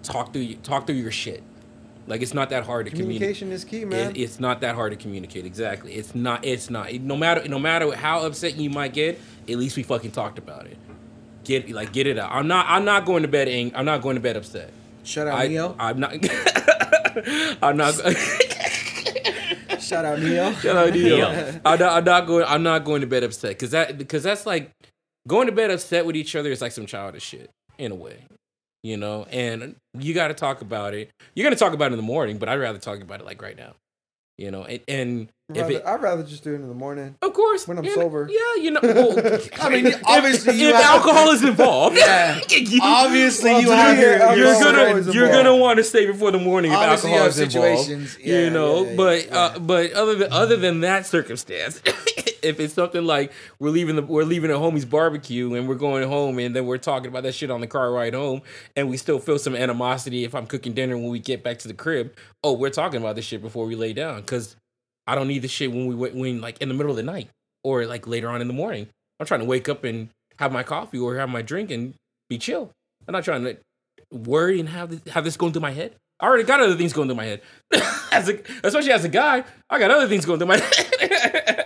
talk 0.04 0.34
through 0.34 0.56
talk 0.56 0.88
through 0.88 0.98
your 0.98 1.10
shit. 1.10 1.42
Like 2.08 2.22
it's 2.22 2.34
not 2.34 2.50
that 2.52 2.66
hard 2.66 2.86
to 2.86 2.92
communicate. 2.92 3.20
Communication 3.20 3.52
is 3.52 3.64
key, 3.64 3.86
man. 3.86 4.12
It, 4.12 4.18
it's 4.18 4.40
not 4.40 4.62
that 4.62 4.76
hard 4.76 4.92
to 4.92 4.98
communicate. 4.98 5.46
Exactly. 5.46 5.94
It's 5.94 6.14
not. 6.14 6.46
It's 6.46 6.70
not. 6.70 6.94
No 6.94 7.18
matter. 7.18 7.48
No 7.48 7.58
matter 7.58 7.96
how 7.96 8.26
upset 8.26 8.56
you 8.58 8.70
might 8.70 8.94
get, 8.94 9.20
at 9.50 9.58
least 9.58 9.76
we 9.76 9.84
fucking 9.84 10.12
talked 10.12 10.38
about 10.38 10.68
it. 10.68 10.78
Get 11.44 11.70
like 11.72 11.92
get 11.92 12.06
it 12.08 12.20
out. 12.20 12.32
I'm 12.32 12.48
not. 12.48 12.68
I'm 12.70 12.86
not 12.86 13.06
going 13.06 13.24
to 13.24 13.28
bed. 13.28 13.48
Ang- 13.48 13.76
I'm 13.76 13.86
not 13.86 14.02
going 14.02 14.16
to 14.16 14.22
bed 14.22 14.38
upset. 14.38 14.72
Shut 15.04 15.28
out 15.28 15.40
I, 15.40 15.48
Neo. 15.48 15.76
I'm 15.80 16.00
not. 16.00 16.14
I'm 17.64 17.78
not. 17.78 17.94
Shout 19.80 20.06
out 20.06 20.20
Neo. 20.20 20.52
Shout 20.62 20.76
out 20.76 20.94
Neo. 20.94 21.16
Neo. 21.16 21.60
I'm 21.64 21.80
not, 21.80 21.94
I'm 21.94 22.04
not 22.04 22.28
going. 22.28 22.46
I'm 22.48 22.64
not 22.64 22.86
going 22.86 23.02
to 23.02 23.08
bed 23.08 23.24
upset 23.24 23.52
because 23.52 23.72
that 23.72 23.98
because 23.98 24.24
that's 24.24 24.46
like 24.46 24.72
going 25.28 25.48
to 25.48 25.52
bed 25.52 25.72
upset 25.72 26.06
with 26.06 26.16
each 26.16 26.36
other 26.36 26.52
is 26.52 26.62
like 26.62 26.72
some 26.72 26.86
childish 26.86 27.24
shit 27.24 27.50
in 27.78 27.92
a 27.92 27.96
way, 27.96 28.26
you 28.86 28.98
know. 28.98 29.26
And 29.32 29.76
you 29.98 30.14
got 30.14 30.28
to 30.28 30.34
talk 30.36 30.62
about 30.62 30.94
it. 30.94 31.10
You're 31.34 31.44
gonna 31.46 31.56
talk 31.56 31.74
about 31.74 31.86
it 31.92 31.94
in 31.94 31.98
the 31.98 32.04
morning, 32.04 32.38
but 32.38 32.48
I'd 32.50 32.60
rather 32.60 32.80
talk 32.80 33.02
about 33.02 33.20
it 33.20 33.26
like 33.26 33.42
right 33.42 33.58
now, 33.58 33.74
you 34.38 34.52
know. 34.52 34.64
And, 34.64 34.80
and 34.88 35.30
I'd 35.52 35.58
if 35.58 35.62
rather, 35.64 35.74
it, 35.76 35.86
I'd 35.86 36.02
rather 36.02 36.24
just 36.24 36.44
do 36.44 36.52
it 36.54 36.56
in 36.56 36.68
the 36.68 36.74
morning. 36.74 37.16
of 37.22 37.34
course, 37.34 37.68
when 37.68 37.78
I'm 37.78 37.84
yeah, 37.86 37.94
sober. 37.94 38.28
yeah, 38.32 38.64
you 38.64 38.72
know. 38.72 38.80
Well, 38.82 39.40
I 39.62 39.70
mean, 39.70 39.94
obviously 40.06 40.56
if, 40.62 40.70
if 40.70 40.76
have- 40.76 40.86
alcohol 41.02 41.30
is 41.32 41.44
involved, 41.44 41.98
Yeah. 41.98 42.40
you- 42.50 42.80
Obviously, 42.82 43.52
Well, 43.52 43.62
you 43.62 43.68
to 43.68 43.76
have 43.76 43.96
me, 43.98 44.02
your. 44.04 44.14
alcohol 44.14 44.38
you're 44.38 44.48
is 44.48 44.60
your 44.60 44.72
gonna 44.72 45.12
you're 45.14 45.32
gonna 45.32 45.56
want 45.56 45.78
to 45.78 45.84
stay 45.84 46.06
before 46.06 46.32
the 46.32 46.40
morning 46.40 46.72
if 46.72 46.78
Obviously, 46.78 47.12
alcohol 47.12 47.26
you 47.26 47.30
is 47.30 47.38
have 47.38 47.48
involved. 47.56 47.80
situations. 47.86 48.18
Yeah, 48.22 48.40
you 48.40 48.50
know, 48.50 48.84
yeah, 48.84 48.90
yeah, 48.90 48.96
but 48.98 49.26
yeah. 49.28 49.38
Uh, 49.40 49.60
but 49.60 49.94
other 49.94 50.16
than 50.16 50.32
other 50.32 50.58
than 50.58 50.80
that 50.82 51.06
circumstance, 51.06 51.82
if 52.46 52.60
it's 52.60 52.74
something 52.74 53.04
like 53.04 53.32
we're 53.60 53.70
leaving 53.70 53.96
the 53.96 54.02
we're 54.02 54.24
leaving 54.24 54.52
a 54.52 54.54
homie's 54.54 54.86
barbecue 54.86 55.54
and 55.56 55.68
we're 55.68 55.76
going 55.76 56.08
home 56.08 56.40
and 56.40 56.56
then 56.56 56.66
we're 56.66 56.78
talking 56.78 57.08
about 57.08 57.24
that 57.24 57.34
shit 57.34 57.52
on 57.52 57.62
the 57.62 57.68
car 57.68 57.92
ride 57.92 58.14
home 58.14 58.42
and 58.76 58.90
we 58.90 58.98
still 58.98 59.20
feel 59.20 59.40
some 59.40 59.56
animosity 59.56 60.24
if 60.24 60.36
I'm 60.36 60.46
cooking 60.46 60.74
dinner 60.74 60.98
when 60.98 61.10
we 61.10 61.20
get 61.20 61.44
back 61.44 61.58
to 61.60 61.68
the 61.68 61.74
crib. 61.74 62.16
Oh, 62.44 62.54
we're 62.54 62.70
talking 62.70 63.02
about 63.02 63.16
this 63.16 63.26
shit 63.26 63.42
before 63.42 63.66
we 63.66 63.76
lay 63.76 63.94
down 63.94 64.22
because 64.22 64.56
I 65.08 65.16
don't 65.16 65.28
need 65.28 65.42
this 65.42 65.52
shit 65.52 65.72
when 65.72 65.88
we 65.88 65.96
went 65.96 66.16
when 66.16 66.42
like 66.42 66.62
in 66.62 66.70
the 66.70 66.76
middle 66.76 66.92
of 66.92 66.98
the 66.98 67.04
night 67.04 67.30
or 67.64 67.86
like 67.86 68.08
later 68.08 68.30
on 68.30 68.42
in 68.42 68.48
the 68.48 68.54
morning. 68.54 68.88
I'm 69.20 69.26
trying 69.26 69.42
to 69.42 69.46
wake 69.46 69.68
up 69.68 69.84
and 69.84 70.10
have 70.40 70.52
my 70.52 70.64
coffee 70.64 71.00
or 71.00 71.16
have 71.18 71.30
my 71.30 71.42
drink 71.42 71.72
and 71.72 71.94
be 72.30 72.38
chill. 72.38 72.72
I'm 73.08 73.14
not 73.14 73.24
trying 73.24 73.44
to 73.44 73.58
worry 74.12 74.60
and 74.60 74.70
have 74.70 74.90
this, 74.90 75.14
have 75.14 75.24
this 75.24 75.38
going 75.38 75.54
through 75.54 75.62
my 75.62 75.72
head. 75.72 75.96
I 76.20 76.28
already 76.28 76.44
got 76.44 76.62
other 76.62 76.76
things 76.76 76.94
going 76.94 77.08
through 77.08 77.18
my 77.18 77.26
head. 77.26 77.42
as 78.12 78.30
a, 78.30 78.40
especially 78.64 78.92
as 78.92 79.04
a 79.04 79.10
guy, 79.10 79.44
I 79.70 79.80
got 79.80 79.92
other 79.92 80.08
things 80.08 80.26
going 80.26 80.40
through 80.40 80.48
my 80.48 80.58
head. 81.00 81.65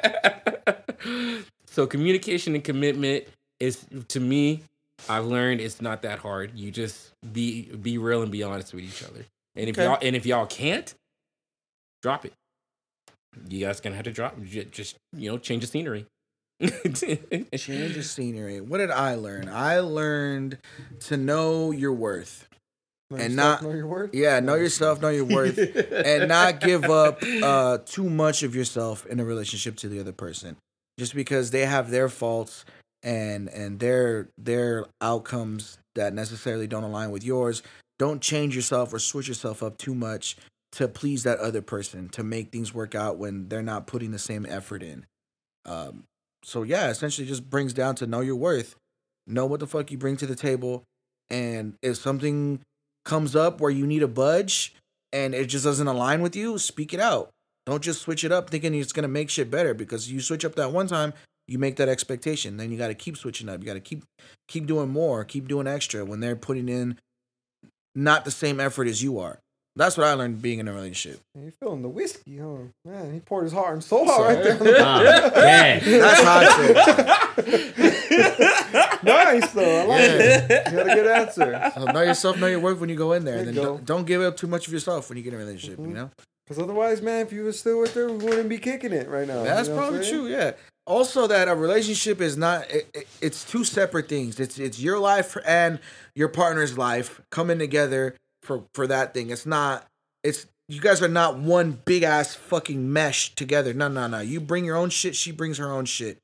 So 1.70 1.86
communication 1.88 2.56
and 2.56 2.64
commitment 2.64 3.26
is 3.60 3.86
to 4.10 4.20
me, 4.20 4.64
I've 5.08 5.26
learned 5.26 5.62
it's 5.62 5.82
not 5.82 6.02
that 6.02 6.20
hard. 6.20 6.52
You 6.58 6.72
just 6.72 7.12
be 7.34 7.64
be 7.64 7.98
real 7.98 8.22
and 8.22 8.32
be 8.32 8.44
honest 8.44 8.74
with 8.74 8.84
each 8.84 9.04
other. 9.04 9.26
And 9.56 9.70
if 9.70 9.78
Okay. 9.78 9.86
y'all 9.86 9.98
and 10.02 10.16
if 10.16 10.26
y'all 10.26 10.46
can't, 10.46 10.94
drop 12.02 12.26
it. 12.26 12.34
You 13.48 13.66
guys 13.66 13.80
gonna 13.82 13.96
have 13.96 14.06
to 14.06 14.12
drop 14.12 14.36
just 14.44 14.96
you 15.14 15.30
know 15.32 15.38
change 15.38 15.62
the 15.62 15.68
scenery. 15.68 16.06
Change 17.56 17.96
of 17.98 18.06
scenery. 18.06 18.60
What 18.60 18.80
did 18.80 18.92
I 18.92 19.16
learn? 19.16 19.48
I 19.48 19.80
learned 19.80 20.58
to 21.02 21.16
know 21.16 21.72
your 21.72 21.94
worth. 21.94 22.48
Know 23.10 23.18
And 23.18 23.34
yourself, 23.34 23.62
not- 23.62 23.70
know 23.70 23.76
your 23.76 23.88
worth. 23.88 24.14
Yeah, 24.14 24.40
know 24.42 24.56
yourself, 24.56 25.02
know 25.02 25.08
your 25.10 25.24
worth, 25.26 25.58
and 25.92 26.28
not 26.28 26.60
give 26.60 26.84
up 26.86 27.24
uh, 27.42 27.78
too 27.86 28.10
much 28.10 28.44
of 28.44 28.56
yourself 28.56 29.06
in 29.06 29.20
a 29.22 29.26
relationship 29.26 29.78
to 29.78 29.88
the 29.88 30.00
other 30.02 30.12
person, 30.12 30.58
just 31.00 31.16
because 31.16 31.52
they 31.52 31.66
have 31.66 31.90
their 31.90 32.10
faults 32.10 32.66
and 33.02 33.48
and 33.50 33.80
their 33.80 34.30
their 34.38 34.86
outcomes 35.02 35.78
that 35.96 36.14
necessarily 36.14 36.68
don't 36.68 36.84
align 36.84 37.12
with 37.12 37.24
yours. 37.24 37.64
Don't 37.98 38.22
change 38.22 38.56
yourself 38.56 38.94
or 38.94 39.00
switch 39.00 39.28
yourself 39.28 39.64
up 39.64 39.78
too 39.78 39.96
much 39.96 40.38
to 40.74 40.88
please 40.88 41.24
that 41.24 41.40
other 41.40 41.62
person 41.62 42.10
to 42.10 42.24
make 42.24 42.52
things 42.52 42.74
work 42.74 42.96
out 42.96 43.18
when 43.18 43.50
they're 43.50 43.64
not 43.64 43.88
putting 43.88 44.12
the 44.12 44.20
same 44.20 44.46
effort 44.48 44.84
in. 44.84 45.06
Um, 45.66 46.04
so 46.44 46.64
yeah, 46.64 46.90
essentially 46.90 47.28
just 47.28 47.50
brings 47.50 47.74
down 47.74 47.96
to 47.96 48.08
know 48.08 48.22
your 48.22 48.36
worth, 48.36 48.76
know 49.28 49.46
what 49.46 49.60
the 49.60 49.68
fuck 49.68 49.92
you 49.92 49.98
bring 49.98 50.16
to 50.18 50.28
the 50.28 50.36
table, 50.36 50.84
and 51.30 51.76
if 51.82 51.98
something 51.98 52.62
comes 53.06 53.36
up 53.36 53.60
where 53.60 53.72
you 53.72 53.88
need 53.88 54.04
a 54.04 54.08
budge 54.08 54.76
and 55.12 55.34
it 55.34 55.46
just 55.48 55.66
doesn't 55.66 55.88
align 55.88 56.22
with 56.22 56.36
you, 56.36 56.58
speak 56.58 56.94
it 56.94 57.00
out. 57.00 57.32
Don't 57.66 57.84
just 57.84 58.02
switch 58.02 58.24
it 58.24 58.32
up 58.32 58.50
thinking 58.50 58.74
it's 58.74 58.92
gonna 58.94 59.08
make 59.08 59.30
shit 59.30 59.52
better 59.52 59.74
because 59.74 60.12
you 60.12 60.22
switch 60.22 60.44
up 60.46 60.56
that 60.56 60.72
one 60.72 60.88
time, 60.88 61.14
you 61.48 61.60
make 61.60 61.76
that 61.78 61.90
expectation. 61.90 62.58
Then 62.58 62.72
you 62.72 62.78
gotta 62.78 62.96
keep 62.96 63.16
switching 63.18 63.48
up. 63.50 63.60
You 63.60 63.66
gotta 63.66 63.80
keep 63.80 64.04
keep 64.48 64.66
doing 64.66 64.90
more, 64.90 65.24
keep 65.24 65.48
doing 65.48 65.68
extra 65.68 66.04
when 66.06 66.20
they're 66.20 66.36
putting 66.36 66.68
in 66.70 66.98
not 67.96 68.26
the 68.26 68.32
same 68.32 68.60
effort 68.60 68.88
as 68.88 69.02
you 69.04 69.20
are. 69.20 69.40
That's 69.76 69.98
what 69.98 70.08
I 70.08 70.14
learned 70.14 70.42
being 70.42 70.60
in 70.60 70.68
a 70.68 70.74
relationship. 70.74 71.22
You're 71.40 71.52
feeling 71.52 71.84
the 71.84 71.90
whiskey, 71.90 72.38
huh? 72.40 72.56
Man, 72.86 73.14
he 73.14 73.20
poured 73.20 73.44
his 73.46 73.54
heart 73.54 73.74
and 73.74 73.84
soul 73.84 74.10
out 74.12 74.22
right 74.22 74.44
there. 74.44 74.58
Uh, 74.60 75.32
yeah. 75.36 75.80
That's 75.80 76.22
how 76.24 76.40
I 76.40 76.46
feel. 77.40 79.00
nice 79.04 79.52
though. 79.54 79.82
I 79.82 79.86
like 79.86 80.02
it. 80.02 80.68
You 80.72 80.78
got 80.78 80.90
a 80.90 80.96
good 80.96 81.08
answer. 81.08 81.72
So 81.76 81.86
know 81.86 82.02
yourself, 82.02 82.38
know 82.40 82.48
your 82.48 82.60
worth 82.60 82.80
when 82.80 82.90
you 82.90 82.96
go 82.96 83.14
in 83.14 83.24
there. 83.26 83.36
There 83.36 83.40
And 83.40 83.48
then 83.50 83.56
go. 83.56 83.64
don't, 83.76 83.86
don't 83.86 84.06
give 84.06 84.22
up 84.22 84.36
too 84.38 84.48
much 84.48 84.68
of 84.68 84.74
yourself 84.74 85.08
when 85.10 85.18
you 85.18 85.24
get 85.24 85.34
in 85.34 85.40
a 85.40 85.44
relationship, 85.44 85.80
you 85.80 85.86
Mhm. 85.88 85.94
know? 85.94 86.10
Because 86.50 86.64
otherwise, 86.64 87.04
man, 87.04 87.24
if 87.28 87.32
you 87.32 87.44
were 87.44 87.52
still 87.54 87.80
with 87.80 87.94
her, 87.94 88.08
we 88.12 88.26
wouldn't 88.26 88.50
be 88.50 88.58
kicking 88.58 88.92
it 88.92 89.08
right 89.08 89.28
now. 89.28 89.44
That's 89.44 89.68
You 89.68 89.76
know 89.76 89.80
probably 89.82 90.10
true. 90.10 90.28
Yeah. 90.28 90.54
Also, 90.88 91.28
that 91.28 91.48
a 91.48 91.54
relationship 91.54 92.20
is 92.22 92.38
not. 92.38 92.70
It, 92.72 92.90
it- 92.96 93.08
it's 93.22 93.44
two 93.44 93.64
separate 93.64 94.10
things. 94.10 94.40
It's 94.40 94.58
it's 94.58 94.80
your 94.80 94.98
life 94.98 95.38
and 95.46 95.78
your 96.16 96.28
partner's 96.30 96.76
life 96.76 97.22
coming 97.30 97.60
together 97.60 98.16
for 98.42 98.64
for 98.74 98.88
that 98.88 99.14
thing. 99.14 99.30
It's 99.30 99.46
not. 99.46 99.86
It's 100.24 100.48
you 100.68 100.82
guys 100.82 101.04
are 101.04 101.08
not 101.08 101.38
one 101.38 101.80
big 101.86 102.02
ass 102.02 102.34
fucking 102.34 102.92
mesh 102.92 103.36
together. 103.36 103.72
No, 103.74 103.88
no, 103.88 104.08
no. 104.08 104.20
You 104.20 104.40
bring 104.42 104.66
your 104.66 104.76
own 104.78 104.90
shit. 104.90 105.16
She 105.16 105.32
brings 105.32 105.60
her 105.60 105.72
own 105.72 105.86
shit, 105.86 106.18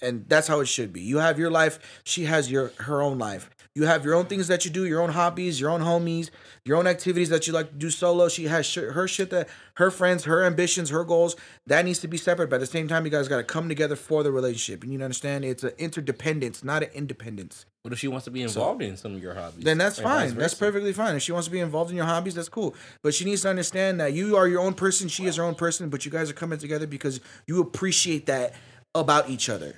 and 0.00 0.24
that's 0.28 0.48
how 0.48 0.60
it 0.60 0.66
should 0.66 0.92
be. 0.92 1.00
You 1.00 1.18
have 1.18 1.38
your 1.38 1.50
life. 1.50 1.78
She 2.04 2.24
has 2.24 2.50
your 2.50 2.72
her 2.78 3.02
own 3.02 3.18
life. 3.18 3.50
You 3.74 3.84
have 3.84 4.04
your 4.04 4.16
own 4.16 4.26
things 4.26 4.48
that 4.48 4.64
you 4.64 4.72
do, 4.72 4.86
your 4.86 5.00
own 5.00 5.10
hobbies, 5.10 5.60
your 5.60 5.70
own 5.70 5.82
homies, 5.82 6.30
your 6.64 6.76
own 6.78 6.88
activities 6.88 7.28
that 7.28 7.46
you 7.46 7.52
like 7.52 7.70
to 7.70 7.76
do 7.76 7.90
solo. 7.90 8.28
She 8.28 8.44
has 8.46 8.66
sh- 8.66 8.78
her 8.78 9.06
shit 9.06 9.30
that 9.30 9.48
her 9.74 9.92
friends, 9.92 10.24
her 10.24 10.44
ambitions, 10.44 10.90
her 10.90 11.04
goals. 11.04 11.36
That 11.68 11.84
needs 11.84 12.00
to 12.00 12.08
be 12.08 12.16
separate. 12.16 12.50
But 12.50 12.56
at 12.56 12.60
the 12.60 12.66
same 12.66 12.88
time, 12.88 13.04
you 13.04 13.10
guys 13.12 13.28
got 13.28 13.36
to 13.36 13.44
come 13.44 13.68
together 13.68 13.94
for 13.94 14.24
the 14.24 14.32
relationship. 14.32 14.82
You 14.82 14.90
need 14.90 14.98
to 14.98 15.04
understand 15.04 15.44
it's 15.44 15.62
an 15.62 15.74
interdependence, 15.78 16.64
not 16.64 16.82
an 16.82 16.90
independence. 16.92 17.66
What 17.82 17.92
if 17.92 18.00
she 18.00 18.08
wants 18.08 18.24
to 18.24 18.32
be 18.32 18.42
involved 18.42 18.82
in 18.82 18.96
some 18.96 19.14
of 19.14 19.22
your 19.22 19.34
hobbies? 19.34 19.62
Then 19.62 19.78
that's 19.78 20.00
fine. 20.00 20.34
That's 20.34 20.54
perfectly 20.54 20.92
fine. 20.92 21.14
If 21.14 21.22
she 21.22 21.30
wants 21.30 21.46
to 21.46 21.52
be 21.52 21.60
involved 21.60 21.90
in 21.90 21.96
your 21.96 22.06
hobbies, 22.06 22.34
that's 22.34 22.48
cool. 22.48 22.74
But 23.02 23.14
she 23.14 23.24
needs 23.24 23.42
to 23.42 23.48
understand 23.48 24.00
that 24.00 24.12
you 24.12 24.36
are 24.36 24.48
your 24.48 24.60
own 24.60 24.74
person. 24.74 25.06
She 25.06 25.26
is 25.26 25.36
her 25.36 25.44
own 25.44 25.54
person. 25.54 25.88
But 25.88 26.04
you 26.04 26.10
guys 26.10 26.28
are 26.28 26.34
coming 26.34 26.58
together 26.58 26.88
because 26.88 27.20
you 27.46 27.60
appreciate 27.60 28.26
that 28.26 28.54
about 28.94 29.30
each 29.30 29.48
other. 29.48 29.76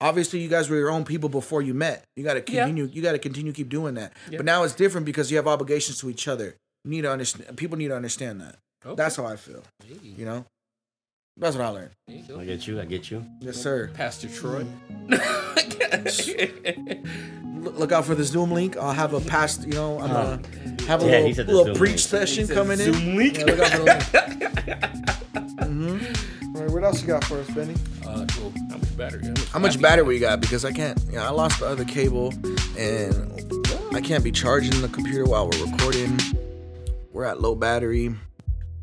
Obviously, 0.00 0.38
you 0.40 0.48
guys 0.48 0.70
were 0.70 0.76
your 0.76 0.90
own 0.90 1.04
people 1.04 1.28
before 1.28 1.60
you 1.60 1.74
met. 1.74 2.04
You 2.16 2.22
got 2.24 2.34
to 2.34 2.52
Yeah. 2.52 2.64
continue. 2.64 2.88
You 2.92 3.02
got 3.02 3.12
to 3.12 3.18
continue 3.18 3.52
keep 3.52 3.68
doing 3.68 3.94
that. 3.94 4.12
Yeah. 4.30 4.36
But 4.38 4.46
now 4.46 4.62
it's 4.62 4.74
different 4.74 5.04
because 5.06 5.30
you 5.30 5.36
have 5.38 5.48
obligations 5.48 5.98
to 6.00 6.10
each 6.10 6.28
other. 6.28 6.54
You 6.84 6.90
need 6.90 7.02
to 7.02 7.10
understand. 7.10 7.56
People 7.56 7.76
need 7.78 7.88
to 7.88 7.96
understand 7.96 8.40
that. 8.40 8.56
Okay. 8.86 8.94
That's 8.94 9.16
how 9.16 9.26
I 9.26 9.36
feel. 9.36 9.62
Hey, 9.84 9.96
You 10.02 10.24
know. 10.24 10.44
That's 11.36 11.56
what 11.56 11.64
I 11.66 11.68
learned. 11.68 11.90
there 12.08 12.16
you 12.16 12.22
go. 12.26 12.40
I 12.40 12.44
get 12.44 12.66
you. 12.66 12.80
I 12.80 12.84
get 12.84 13.10
you. 13.12 13.24
Yes, 13.40 13.56
sir. 13.56 13.90
Pastor 13.94 14.28
Troy. 14.28 14.66
Look 17.58 17.78
look 17.78 17.92
out 17.92 18.04
for 18.04 18.14
the 18.14 18.24
Zoom 18.24 18.52
link. 18.52 18.76
I'll 18.76 18.92
have 18.92 19.14
a 19.14 19.20
past. 19.20 19.64
You 19.66 19.72
know, 19.72 19.98
I'm 20.00 20.08
gonna 20.08 20.18
uh-huh. 20.18 20.86
have 20.86 21.02
a 21.02 21.06
Yeah, 21.06 21.20
little, 21.20 21.54
little 21.54 21.74
preach 21.76 21.90
link. 21.90 21.98
session 22.00 22.38
He 22.42 22.46
said 22.46 22.56
coming 22.56 22.78
in. 22.80 22.92
Zoom 22.92 23.16
link. 23.16 23.38
Yeah, 23.38 23.44
look 23.44 23.58
out 23.60 23.70
for 23.70 23.78
the 23.78 23.84
link. 23.84 24.02
Mm-hmm. 25.58 26.37
All 26.58 26.64
right, 26.64 26.72
what 26.72 26.82
else 26.82 27.02
you 27.02 27.06
got 27.06 27.22
for 27.22 27.38
us, 27.38 27.48
Benny? 27.52 27.76
uh, 28.04 28.26
cool. 28.32 28.52
How 28.68 28.78
much 28.78 28.96
battery? 28.96 29.22
How 29.52 29.58
much 29.60 29.80
battery 29.80 30.04
we 30.04 30.18
got? 30.18 30.40
Because 30.40 30.64
I 30.64 30.72
can't. 30.72 31.00
You 31.06 31.12
know, 31.12 31.22
I 31.22 31.28
lost 31.28 31.60
the 31.60 31.66
other 31.66 31.84
cable, 31.84 32.34
and 32.76 33.94
I 33.94 34.00
can't 34.00 34.24
be 34.24 34.32
charging 34.32 34.80
the 34.80 34.88
computer 34.88 35.24
while 35.24 35.48
we're 35.48 35.66
recording. 35.70 36.18
We're 37.12 37.26
at 37.26 37.40
low 37.40 37.54
battery. 37.54 38.12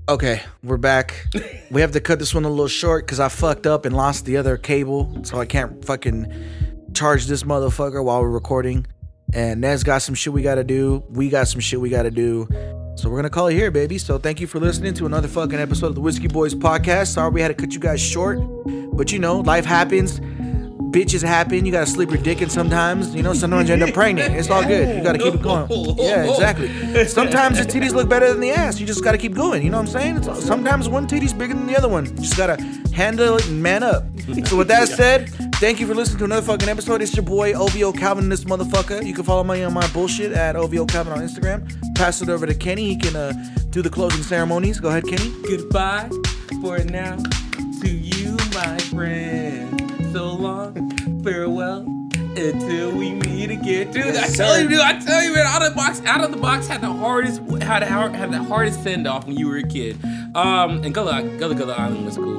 Okay, 0.08 0.42
we're 0.64 0.78
back. 0.78 1.26
we 1.70 1.82
have 1.82 1.92
to 1.92 2.00
cut 2.00 2.18
this 2.18 2.34
one 2.34 2.46
a 2.46 2.50
little 2.50 2.70
short 2.70 3.06
because 3.06 3.20
I 3.20 3.28
fucked 3.28 3.68
up 3.68 3.84
and 3.84 3.94
lost 3.94 4.24
the 4.24 4.38
other 4.38 4.56
cable, 4.56 5.26
so 5.26 5.42
I 5.42 5.46
can't 5.46 5.84
fucking 5.84 6.32
charge 6.94 7.26
this 7.26 7.44
motherfucker 7.44 8.02
while 8.02 8.22
we're 8.22 8.30
recording. 8.30 8.88
And 9.34 9.60
Ned's 9.60 9.84
got 9.84 10.02
some 10.02 10.16
shit 10.16 10.32
we 10.32 10.44
gotta 10.44 10.64
do. 10.64 11.04
We 11.10 11.28
got 11.28 11.50
some 11.50 11.60
shit 11.60 11.82
we 11.82 11.90
gotta 11.90 12.12
do. 12.12 12.48
So 12.96 13.10
we're 13.10 13.18
gonna 13.18 13.30
call 13.30 13.48
it 13.48 13.54
here, 13.54 13.72
baby. 13.72 13.98
So 13.98 14.18
thank 14.18 14.40
you 14.40 14.48
for 14.48 14.60
listening 14.60 14.94
to 14.96 15.06
another 15.06 15.28
fucking 15.28 15.60
episode 15.60 15.88
of 15.88 15.96
the 15.96 16.02
Whiskey 16.02 16.28
Boys 16.28 16.56
podcast. 16.56 17.08
Sorry 17.08 17.30
we 17.30 17.42
had 17.42 17.50
to 17.50 17.54
cut 17.54 17.74
you 17.74 17.80
guys 17.80 18.02
short, 18.02 18.40
but 18.96 19.12
you 19.12 19.20
know, 19.20 19.42
life 19.42 19.66
happens. 19.66 20.20
Bitches 20.96 21.22
happen. 21.22 21.66
You 21.66 21.74
gotta 21.74 21.86
slip 21.86 22.10
your 22.10 22.22
dick 22.22 22.42
in 22.42 22.50
sometimes. 22.50 23.14
You 23.14 23.22
know, 23.22 23.34
sometimes 23.34 23.68
you 23.68 23.74
end 23.74 23.84
up 23.84 23.94
pregnant. 23.94 24.34
It's 24.34 24.50
all 24.50 24.64
good. 24.64 24.96
You 24.98 25.04
gotta 25.04 25.20
keep 25.20 25.34
it 25.34 25.42
going. 25.42 25.68
Yeah, 25.98 26.24
exactly. 26.24 27.06
Sometimes 27.06 27.58
the 27.58 27.66
titties 27.66 27.92
look 27.92 28.08
better 28.08 28.30
than 28.30 28.40
the 28.40 28.52
ass. 28.52 28.80
You 28.80 28.88
just 28.88 29.04
gotta 29.04 29.18
keep 29.18 29.36
going. 29.36 29.62
You 29.62 29.70
know 29.70 29.78
what 29.78 29.88
I'm 29.88 29.92
saying? 29.92 30.18
It's, 30.18 30.46
sometimes 30.46 30.88
one 30.88 31.06
titty's 31.06 31.34
bigger 31.34 31.54
than 31.54 31.68
the 31.68 31.78
other 31.78 31.90
one. 31.90 32.06
You 32.06 32.24
just 32.24 32.38
gotta 32.38 32.56
handle 32.94 33.36
it 33.36 33.48
and 33.48 33.62
man 33.62 33.84
up. 33.84 34.06
So 34.46 34.56
with 34.56 34.70
that 34.70 34.88
said, 35.00 35.30
thank 35.56 35.82
you 35.82 35.88
for 35.88 35.94
listening 35.94 36.20
to 36.20 36.26
another 36.26 36.46
fucking 36.46 36.70
episode. 36.70 37.02
It's 37.02 37.14
your 37.14 37.26
boy 37.26 37.52
OVO 37.54 37.92
Calvin, 37.92 38.30
this 38.30 38.46
motherfucker. 38.46 39.06
You 39.06 39.14
can 39.14 39.26
follow 39.26 39.44
me 39.44 39.64
on 39.64 39.74
my 39.74 39.86
bullshit 39.88 40.32
at 40.32 40.56
OVO 40.56 40.86
Calvin 40.86 41.12
on 41.12 41.20
Instagram. 41.20 41.68
Pass 41.96 42.22
it 42.22 42.30
over 42.30 42.46
to 42.46 42.56
Kenny. 42.56 42.88
He 42.88 42.96
can 42.96 43.18
uh, 43.18 43.34
do 43.70 43.82
the 43.82 43.90
closing 43.90 44.24
ceremonies. 44.24 44.80
Go 44.80 44.88
ahead, 44.88 45.06
Kenny. 45.06 45.34
Goodbye 45.44 46.10
for 46.62 46.80
now 46.86 47.18
to 47.82 47.90
you, 47.90 48.38
my 48.54 48.78
friend. 48.78 49.82
So 50.16 50.32
long, 50.34 50.85
farewell. 51.26 51.80
Until 52.38 52.92
we 52.92 53.14
meet 53.14 53.50
again, 53.50 53.92
dude. 53.92 54.04
I 54.08 54.10
Yes, 54.10 54.38
tell 54.38 54.62
you, 54.62 54.68
dude. 54.70 54.80
I 54.80 55.00
tell 55.00 55.24
you, 55.24 55.34
man. 55.34 55.46
Out 55.48 55.62
of 55.64 55.70
the 55.70 55.76
box, 55.76 56.02
out 56.06 56.22
of 56.24 56.32
the 56.32 56.38
box 56.38 56.68
had 56.68 56.82
the 56.82 56.92
hardest, 56.92 57.40
had 57.62 57.82
the, 57.82 57.86
had 57.86 58.32
the 58.32 58.44
hardest 58.44 58.84
send 58.84 59.08
off 59.08 59.26
when 59.26 59.38
you 59.38 59.48
were 59.48 59.58
a 59.58 59.64
kid. 59.64 59.98
Um, 60.36 60.84
and 60.84 60.94
Gullah, 60.94 61.24
Gullah 61.40 61.56
Gullah 61.56 61.74
Island 61.76 62.06
was 62.06 62.18
cool, 62.18 62.38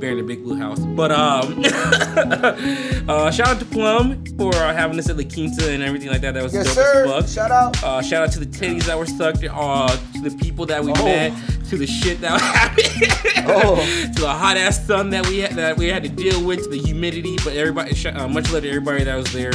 and 0.00 0.16
bearing 0.16 0.16
the 0.16 0.22
big 0.34 0.42
blue 0.42 0.56
house. 0.56 0.80
But 0.80 1.12
um, 1.12 1.62
uh, 3.08 3.30
shout 3.30 3.48
out 3.48 3.58
to 3.60 3.64
Plum 3.66 4.24
for 4.38 4.54
uh, 4.54 4.74
having 4.74 4.98
us 4.98 5.08
at 5.08 5.16
La 5.16 5.24
Quinta 5.24 5.70
and 5.70 5.82
everything 5.82 6.08
like 6.08 6.20
that. 6.22 6.34
That 6.34 6.42
was 6.42 6.52
Yes, 6.54 6.66
dope 6.66 6.74
sir. 6.74 7.04
as 7.06 7.10
fuck. 7.10 7.28
Shout 7.28 7.50
out. 7.50 7.82
Uh, 7.82 8.02
shout 8.02 8.22
out 8.24 8.32
to 8.32 8.40
the 8.40 8.46
titties 8.46 8.84
that 8.84 8.98
were 8.98 9.06
sucked, 9.06 9.44
uh, 9.44 9.88
to 10.14 10.20
the 10.22 10.36
people 10.38 10.66
that 10.66 10.82
we 10.82 10.92
Oh. 10.96 11.04
met, 11.04 11.32
to 11.68 11.76
the 11.76 11.86
shit 11.86 12.20
that 12.20 12.40
happened, 12.40 13.46
Oh. 13.48 13.76
to 14.14 14.20
the 14.20 14.28
hot 14.28 14.56
ass 14.56 14.84
sun 14.86 15.10
that 15.10 15.26
we 15.26 15.38
had 15.38 15.52
that 15.52 15.76
we 15.76 15.86
had 15.88 16.02
to 16.02 16.08
deal 16.08 16.42
with, 16.44 16.64
to 16.64 16.70
the 16.70 16.78
humidity. 16.78 17.36
But 17.44 17.54
everybody, 17.54 17.94
sh- 17.94 18.06
uh, 18.06 18.28
much 18.28 18.50
love 18.52 18.62
to 18.62 18.68
everybody 18.68 19.04
that 19.04 19.16
was 19.16 19.32
there. 19.32 19.52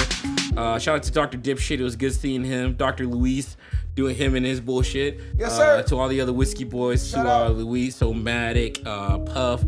Uh, 0.58 0.80
shout 0.80 0.96
out 0.98 1.04
to 1.04 1.12
Dr. 1.12 1.38
Dipshit. 1.38 1.80
It 1.80 1.84
was 1.84 1.96
good 1.96 2.14
seeing 2.14 2.44
him. 2.46 2.76
Dr. 2.76 3.06
Luis 3.06 3.58
doing 3.96 4.16
him 4.16 4.36
and 4.36 4.46
his 4.46 4.60
bullshit. 4.60 5.20
Yes, 5.40 5.54
Uh, 5.54 5.82
sir. 5.82 5.84
to 5.88 5.98
all 6.00 6.08
the 6.10 6.20
other 6.22 6.34
whiskey 6.34 6.64
boys, 6.66 7.10
Shout 7.10 7.26
to 7.26 7.32
uh, 7.32 7.34
out. 7.46 7.56
Luis, 7.56 7.96
Somatic, 7.96 8.82
uh, 8.86 9.20
Puff, 9.20 9.64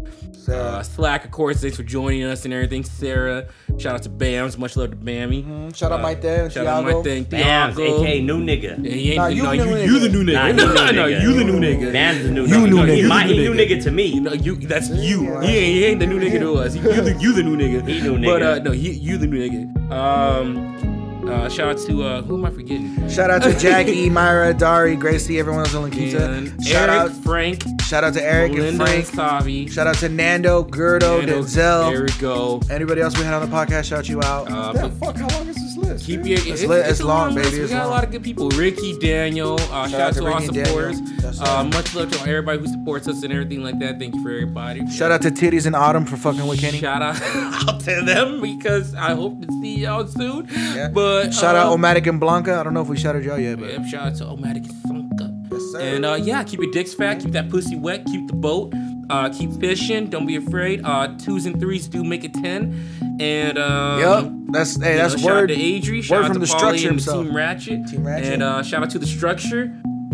uh, 0.49 0.81
Slack, 0.83 1.25
of 1.25 1.31
course. 1.31 1.61
Thanks 1.61 1.75
for 1.77 1.83
joining 1.83 2.23
us 2.23 2.43
and 2.45 2.53
everything. 2.53 2.83
Sarah. 2.83 3.47
Shout 3.77 3.95
out 3.95 4.03
to 4.03 4.09
Bams. 4.09 4.57
Much 4.57 4.75
love 4.77 4.91
to 4.91 4.95
Bammy. 4.97 5.43
Mm-hmm. 5.43 5.69
Shout 5.71 5.91
out 5.91 5.99
Uh, 5.99 6.03
Mike 6.03 6.21
Dan, 6.21 6.49
Shout 6.49 6.65
out 6.67 6.83
Thiago. 6.85 6.97
my 6.97 7.03
thing, 7.03 7.25
Bams, 7.25 7.71
aka 7.79 8.21
new 8.21 8.37
nigga. 8.43 8.83
Yeah, 8.83 8.91
he 8.91 9.11
ain't, 9.11 9.17
Nah, 9.17 9.23
no, 9.27 9.29
you 9.29 9.43
you, 9.43 9.49
the 9.49 9.75
new 9.75 9.77
you 9.93 9.99
the 9.99 10.09
new 10.09 10.23
nigga. 10.25 10.47
he 10.47 10.53
new 10.53 10.93
no, 10.93 11.05
you 11.05 11.33
the 11.33 11.43
new 11.43 11.59
nigga. 11.59 11.91
Bams 11.93 12.23
the 12.23 12.31
new 12.31 12.45
You 12.45 12.55
nigga. 12.55 12.69
new 12.69 12.83
He, 12.85 13.01
nigga. 13.03 13.07
my, 13.07 13.25
You 13.25 13.33
he 13.33 13.37
new 13.39 13.53
new 13.53 13.61
nigga. 13.65 13.77
nigga 13.79 13.83
to 13.83 13.91
me. 13.91 14.05
You 14.07 14.21
know, 14.21 14.33
you 14.33 14.55
that's 14.55 14.89
you. 14.89 15.21
He 15.41 15.47
ain't, 15.57 15.75
he 15.75 15.85
ain't 15.85 15.99
the 15.99 16.07
new 16.07 16.19
nigga 16.19 16.39
to 16.39 16.53
us. 16.55 16.73
He, 16.73 16.79
you, 16.79 17.01
the, 17.01 17.13
you 17.19 17.33
the 17.33 17.43
new 17.43 17.55
nigga. 17.57 17.87
He 17.87 18.01
new 18.01 18.13
But 18.15 18.41
nigga. 18.41 18.59
uh, 18.59 18.63
no, 18.63 18.71
he, 18.71 18.91
you 18.91 19.17
the 19.17 19.27
new 19.27 19.49
nigga. 19.49 19.91
Um, 19.91 20.86
uh, 21.29 21.49
shout 21.49 21.69
out 21.69 21.77
to 21.87 22.03
uh, 22.03 22.21
who 22.21 22.35
am 22.37 22.45
I 22.45 22.49
forgetting? 22.51 23.09
Shout 23.09 23.29
out 23.29 23.43
to 23.43 23.53
Jackie, 23.59 24.09
Myra, 24.09 24.53
Dari, 24.53 24.95
Gracie, 24.95 25.39
everyone 25.39 25.61
else 25.61 25.75
on 25.75 25.83
La 25.83 25.89
Quinta. 25.89 26.45
Shout 26.63 26.89
Eric, 26.89 27.01
out, 27.01 27.11
Frank, 27.23 27.63
shout 27.81 28.03
out 28.03 28.13
to 28.13 28.23
Eric 28.23 28.53
and 28.53 28.77
Frank. 28.77 29.05
Savi. 29.05 29.69
Shout 29.71 29.87
out 29.87 29.95
to 29.95 30.09
Nando, 30.09 30.63
Gerdo, 30.63 31.19
Nando, 31.19 31.41
Denzel. 31.41 31.91
There 31.91 32.03
we 32.03 32.11
go. 32.19 32.61
Anybody 32.69 33.01
else 33.01 33.17
we 33.17 33.23
had 33.23 33.33
on 33.33 33.47
the 33.49 33.55
podcast, 33.55 33.85
shout 33.85 34.07
you 34.07 34.21
out. 34.23 34.49
Uh, 34.51 34.73
Damn, 34.73 34.97
but 34.97 35.05
fuck, 35.05 35.17
how 35.17 35.37
long 35.37 35.47
is 35.47 35.55
this 35.55 35.66
list? 35.87 36.05
keep 36.05 36.21
dude? 36.23 36.27
your 36.45 36.53
It's 36.53 36.63
lit- 36.65 36.85
it's 36.87 36.99
a 36.99 37.05
long, 37.07 37.33
list. 37.35 37.49
baby, 37.51 37.57
We 37.57 37.63
it's 37.63 37.73
got 37.73 37.85
a 37.85 37.89
lot 37.89 38.03
of 38.03 38.11
good 38.11 38.23
people. 38.23 38.49
Ricky, 38.49 38.97
Daniel. 38.99 39.55
Uh, 39.71 39.87
shout, 39.87 40.01
out 40.01 40.13
to, 40.13 40.19
to 40.21 40.25
all 40.27 40.33
Ricky 40.33 40.45
and 40.47 40.53
Daniel. 40.55 40.93
supporters. 40.93 41.41
Uh, 41.41 41.63
much 41.65 41.93
love 41.95 42.11
to 42.11 42.19
everybody 42.21 42.59
who 42.59 42.67
supports 42.67 43.07
us 43.07 43.23
and 43.23 43.31
everything 43.33 43.63
like 43.63 43.77
that. 43.79 43.99
Thank 43.99 44.15
you 44.15 44.23
for 44.23 44.29
everybody. 44.31 44.85
Shout 44.89 45.11
out 45.11 45.21
to 45.23 45.29
Titties 45.29 45.65
and 45.65 45.75
Autumn 45.75 46.05
for 46.05 46.17
fucking 46.17 46.45
with 46.47 46.59
Kenny. 46.59 46.79
Shout 46.79 47.01
out, 47.01 47.21
out 47.69 47.79
to 47.81 48.01
them 48.03 48.41
because 48.41 48.95
I 48.95 49.13
hope 49.13 49.41
to 49.41 49.47
see 49.61 49.79
y'all 49.79 50.07
soon. 50.07 50.47
Yeah. 50.51 50.89
But 50.89 51.31
Shout 51.33 51.55
out 51.55 51.71
um, 51.71 51.81
Omatic 51.81 52.07
and 52.07 52.19
Blanca. 52.19 52.55
I 52.55 52.63
don't 52.63 52.73
know 52.73 52.81
if 52.81 52.87
we 52.87 52.97
shouted 52.97 53.23
y'all 53.25 53.39
yet, 53.39 53.59
but 53.59 53.69
yeah, 53.71 53.85
shout 53.87 54.07
out 54.07 54.15
to 54.15 54.23
Omatic 54.25 54.67
and 54.69 54.83
Sonka. 54.83 55.51
Yes, 55.51 55.61
sir. 55.71 55.79
And 55.79 56.05
uh, 56.05 56.15
yeah, 56.15 56.43
keep 56.43 56.61
your 56.61 56.71
dicks 56.71 56.93
fat, 56.93 57.19
keep 57.19 57.31
that 57.31 57.49
pussy 57.49 57.75
wet, 57.75 58.05
keep 58.05 58.27
the 58.27 58.33
boat, 58.33 58.73
uh, 59.09 59.29
keep 59.29 59.51
fishing. 59.53 60.09
Don't 60.09 60.25
be 60.25 60.35
afraid. 60.35 60.81
Uh, 60.83 61.15
twos 61.17 61.45
and 61.45 61.59
threes 61.59 61.87
do 61.87 62.03
make 62.03 62.23
a 62.23 62.29
ten. 62.29 63.17
And 63.19 63.57
um, 63.57 63.99
Yep, 63.99 64.31
that's 64.53 64.81
hey, 64.81 64.95
that's 64.95 65.15
know, 65.15 65.21
shout 65.21 65.31
out 65.31 65.35
word. 65.41 65.47
to 65.47 65.55
Adri. 65.55 66.03
Shout 66.03 66.19
out 66.19 66.25
from 66.27 66.33
to 66.33 66.39
the 66.39 66.45
Polly 66.47 66.59
structure 66.59 66.87
and 66.87 66.95
himself. 66.97 67.25
Team 67.25 67.35
Ratchet. 67.35 67.87
Team 67.87 68.07
Ratchet. 68.07 68.33
And 68.33 68.43
uh, 68.43 68.63
shout 68.63 68.83
out 68.83 68.89
to 68.91 68.99
the 68.99 69.07
structure. 69.07 69.73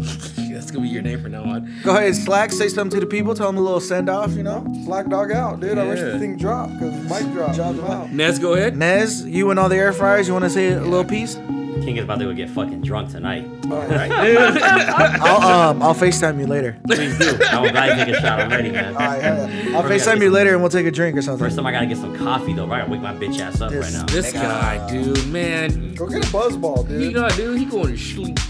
That's 0.54 0.72
gonna 0.72 0.84
be 0.84 0.90
your 0.90 1.02
name 1.02 1.22
from 1.22 1.32
now 1.34 1.44
on. 1.44 1.82
Go 1.84 1.96
ahead, 1.96 2.16
Slack. 2.16 2.52
Say 2.52 2.68
something 2.70 3.00
to 3.00 3.06
the 3.06 3.10
people. 3.10 3.36
Tell 3.36 3.48
them 3.48 3.58
a 3.58 3.62
little 3.62 3.80
send 3.82 4.10
off. 4.10 4.32
You 4.34 4.44
know. 4.44 4.66
Slack 4.86 5.08
dog 5.10 5.32
out, 5.32 5.60
dude. 5.60 5.78
I 5.78 5.84
wish 5.86 6.00
the 6.00 6.18
thing 6.20 6.38
dropped 6.38 6.74
because 6.74 6.94
Mike 7.10 7.32
dropped. 7.34 7.56
Dropped 7.56 7.78
him 7.80 7.86
him 7.86 7.92
out. 7.92 8.12
Nez, 8.12 8.40
go 8.40 8.54
ahead. 8.54 8.78
Nez, 8.78 9.26
you 9.26 9.50
and 9.50 9.60
all 9.60 9.70
the 9.70 9.76
air 9.76 9.92
fryers. 9.92 10.28
You 10.28 10.34
want 10.34 10.46
to 10.46 10.50
say 10.50 10.72
a 10.72 10.82
little 10.82 11.04
piece? 11.06 11.36
King 11.84 11.98
is 11.98 12.04
about 12.06 12.20
to 12.20 12.26
go 12.26 12.34
get 12.34 12.50
fucking 12.50 12.82
drunk 12.82 13.12
tonight. 13.12 13.46
Alright. 13.70 14.12
I'll 14.12 15.70
um 15.72 15.82
I'll 15.84 15.94
Facetime 15.94 16.40
you 16.40 16.48
later. 16.48 16.78
Please 16.88 17.18
do. 17.18 17.38
I'm 17.46 17.72
glad 17.72 18.00
you 18.00 18.06
take 18.06 18.16
a 18.16 18.22
shot. 18.22 18.40
I'm 18.40 18.50
ready, 18.50 18.72
man. 18.72 18.94
All 18.94 19.00
right, 19.00 19.22
hell 19.22 19.50
yeah. 19.50 19.78
I'll 19.78 19.84
Facetime 19.84 20.22
you 20.22 20.30
later 20.30 20.52
and 20.54 20.62
we'll 20.62 20.70
take 20.70 20.86
a 20.86 20.92
drink 20.92 21.18
or 21.18 21.22
something. 21.22 21.46
First 21.46 21.58
time 21.58 21.66
I 21.66 21.72
gotta 21.72 21.86
get 21.88 21.98
some 21.98 22.16
coffee 22.18 22.54
though. 22.54 22.66
Right, 22.68 22.78
I 22.78 22.80
gotta 22.88 22.92
wake 22.92 23.02
my 23.02 23.14
bitch 23.14 23.40
ass 23.40 23.60
up 23.62 23.72
This- 23.72 23.84
right 23.84 23.94
now. 23.94 24.06
This 24.06 24.32
guy, 24.32 24.88
dude, 24.90 25.28
man. 25.28 25.94
Go 25.96 26.08
get 26.08 26.28
a 26.28 26.32
buzz 26.32 26.56
ball, 26.58 26.84
He 26.86 26.98
dude. 26.98 27.16
not, 27.16 27.36
dude. 27.36 27.60
He 27.60 27.66
going 27.66 27.88
to 27.88 27.98
sleep. 27.98 28.40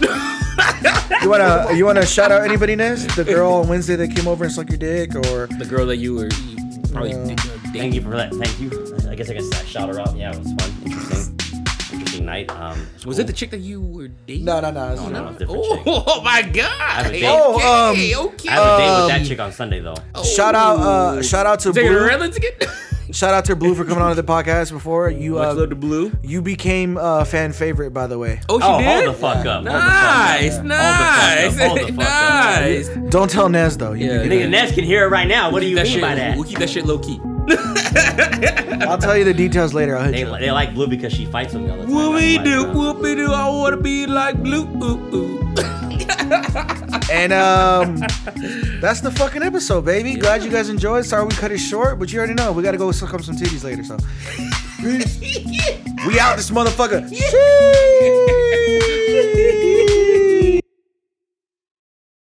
You 1.22 1.30
wanna 1.30 1.72
you 1.74 1.84
wanna 1.84 2.06
shout 2.06 2.30
out 2.30 2.42
anybody, 2.44 2.76
Nez? 2.76 3.06
The 3.16 3.24
girl 3.24 3.54
on 3.54 3.66
Wednesday 3.68 3.96
that 3.96 4.14
came 4.14 4.28
over 4.28 4.44
and 4.44 4.52
sucked 4.52 4.70
your 4.70 4.78
dick, 4.78 5.14
or 5.16 5.46
the 5.48 5.66
girl 5.68 5.84
that 5.86 5.96
you 5.96 6.14
were 6.14 6.28
you 6.28 6.80
probably 6.92 7.10
Yeah. 7.10 7.32
uh, 7.32 7.70
Thank 7.72 7.94
you 7.94 8.00
for 8.02 8.10
that. 8.10 8.32
Thank 8.32 8.60
you. 8.60 8.70
I 9.10 9.14
guess 9.16 9.28
I 9.30 9.34
can 9.34 9.50
shout 9.66 9.88
her 9.88 9.98
out. 10.00 10.14
Yeah, 10.16 10.30
it 10.32 10.38
was 10.38 10.52
fun. 10.52 10.72
Interesting. 10.86 11.33
Interesting 12.24 12.26
night. 12.26 12.50
Um, 12.50 12.86
Was 13.06 13.16
cool. 13.16 13.20
it 13.20 13.26
the 13.26 13.32
chick 13.32 13.50
that 13.50 13.60
you 13.60 13.80
were 13.80 14.08
dating? 14.08 14.44
no, 14.46 14.60
no, 14.60 14.70
no. 14.70 14.92
it's 14.92 15.00
No, 15.00 15.08
no, 15.08 15.22
not. 15.24 15.32
no, 15.32 15.38
different 15.38 15.60
Oh, 15.64 15.76
chick. 15.76 15.84
oh 15.86 16.22
my 16.22 16.42
god! 16.42 16.66
have 16.68 17.06
a 17.06 17.10
date. 17.12 17.24
Oh, 17.26 17.54
um, 17.88 17.92
okay, 17.92 18.16
okay. 18.16 18.48
I 18.48 18.52
have 18.52 18.64
a 18.64 18.82
date 18.82 19.02
with 19.02 19.08
that 19.10 19.20
Um, 19.20 19.26
chick 19.26 19.40
on 19.40 19.52
Sunday 19.52 19.80
though. 19.80 19.94
Shout 20.22 20.54
out, 20.54 20.78
uh, 20.78 21.22
shout 21.22 21.46
out 21.46 21.60
to 21.60 21.72
Take 21.72 21.86
her 21.86 21.92
Blue. 21.98 22.06
Redlands 22.06 22.36
again. 22.36 22.52
Shout 23.12 23.34
out 23.34 23.44
to 23.44 23.54
Blue 23.54 23.74
for 23.76 23.84
coming 23.84 24.02
on 24.02 24.16
to 24.16 24.20
the 24.20 24.26
podcast 24.26 24.72
before. 24.72 25.08
You 25.10 25.32
Much 25.34 25.48
uh, 25.48 25.54
love 25.54 25.68
to 25.68 25.76
Blue. 25.76 26.10
you 26.22 26.40
became 26.42 26.96
a 26.96 27.24
fan 27.24 27.52
favorite, 27.52 27.90
by 27.90 28.06
the 28.08 28.18
way. 28.18 28.40
Oh, 28.48 28.58
she 28.58 28.66
Oh, 28.66 28.78
did. 28.78 28.86
hold 29.04 29.14
the 29.14 29.18
fuck 29.20 29.46
up. 29.46 29.62
Nice, 29.62 30.54
Hold 30.54 30.64
nice, 30.66 31.52
the 31.54 31.58
fuck 31.60 31.70
up. 31.70 31.78
Hold 31.78 31.88
the 31.90 31.92
fuck 31.92 32.06
up. 32.06 32.60
nice. 32.60 32.88
Don't 33.10 33.30
tell 33.30 33.48
Nez 33.50 33.76
though. 33.76 33.92
You 33.92 34.06
Yeah, 34.06 34.22
can- 34.22 34.30
Nigga, 34.30 34.48
Nez 34.50 34.72
can 34.72 34.84
hear 34.84 35.04
it 35.04 35.10
right 35.10 35.28
now. 35.28 35.50
What 35.52 35.60
do 35.60 35.66
you 35.66 35.76
That 35.76 35.84
mean 35.84 35.92
shit, 35.92 36.02
by 36.02 36.14
that? 36.14 36.34
We'll 36.36 36.44
keep 36.48 36.58
that 36.58 36.70
shit 36.70 36.86
low 36.86 36.98
key. 36.98 37.20
I'll 38.88 38.98
tell 38.98 39.16
you 39.16 39.24
the 39.24 39.34
details 39.34 39.72
later. 39.74 39.96
I'll 39.96 40.04
hit 40.04 40.12
They, 40.12 40.20
you. 40.20 40.38
they 40.38 40.50
like 40.50 40.74
Blue 40.74 40.86
because 40.86 41.12
she 41.12 41.26
fights 41.26 41.54
with 41.54 41.62
me 41.64 41.70
all 41.70 41.76
the 41.78 41.84
time. 41.84 41.94
What 41.94 42.12
we 42.14 42.36
That's 42.38 42.48
why, 42.48 42.54
do? 42.64 42.64
uh, 42.70 42.74
What 42.74 42.98
we 43.00 43.14
do? 43.14 43.32
I 43.32 43.48
wanna 43.48 43.76
be 43.76 44.06
like 44.06 44.42
Blue. 44.42 44.64
Ooh, 44.82 45.14
ooh. 45.16 45.40
And 47.12 47.32
um, 47.32 47.96
that's 48.80 49.00
the 49.00 49.10
fucking 49.14 49.42
episode, 49.42 49.84
baby. 49.84 50.16
Glad 50.16 50.42
you 50.42 50.50
guys 50.50 50.68
enjoyed. 50.68 51.04
Sorry 51.04 51.24
we 51.24 51.32
cut 51.34 51.52
it 51.52 51.58
short, 51.58 51.98
but 51.98 52.10
you 52.12 52.18
already 52.18 52.34
know 52.34 52.50
we 52.52 52.62
gotta 52.62 52.78
go 52.78 52.90
suck 52.92 53.12
up 53.14 53.22
some 53.22 53.36
titties 53.36 53.62
later. 53.62 53.84
So 53.84 53.96
we 56.08 56.18
out 56.18 56.36
this 56.36 56.50
motherfucker. 56.50 57.08
Sheesh. 57.10 59.00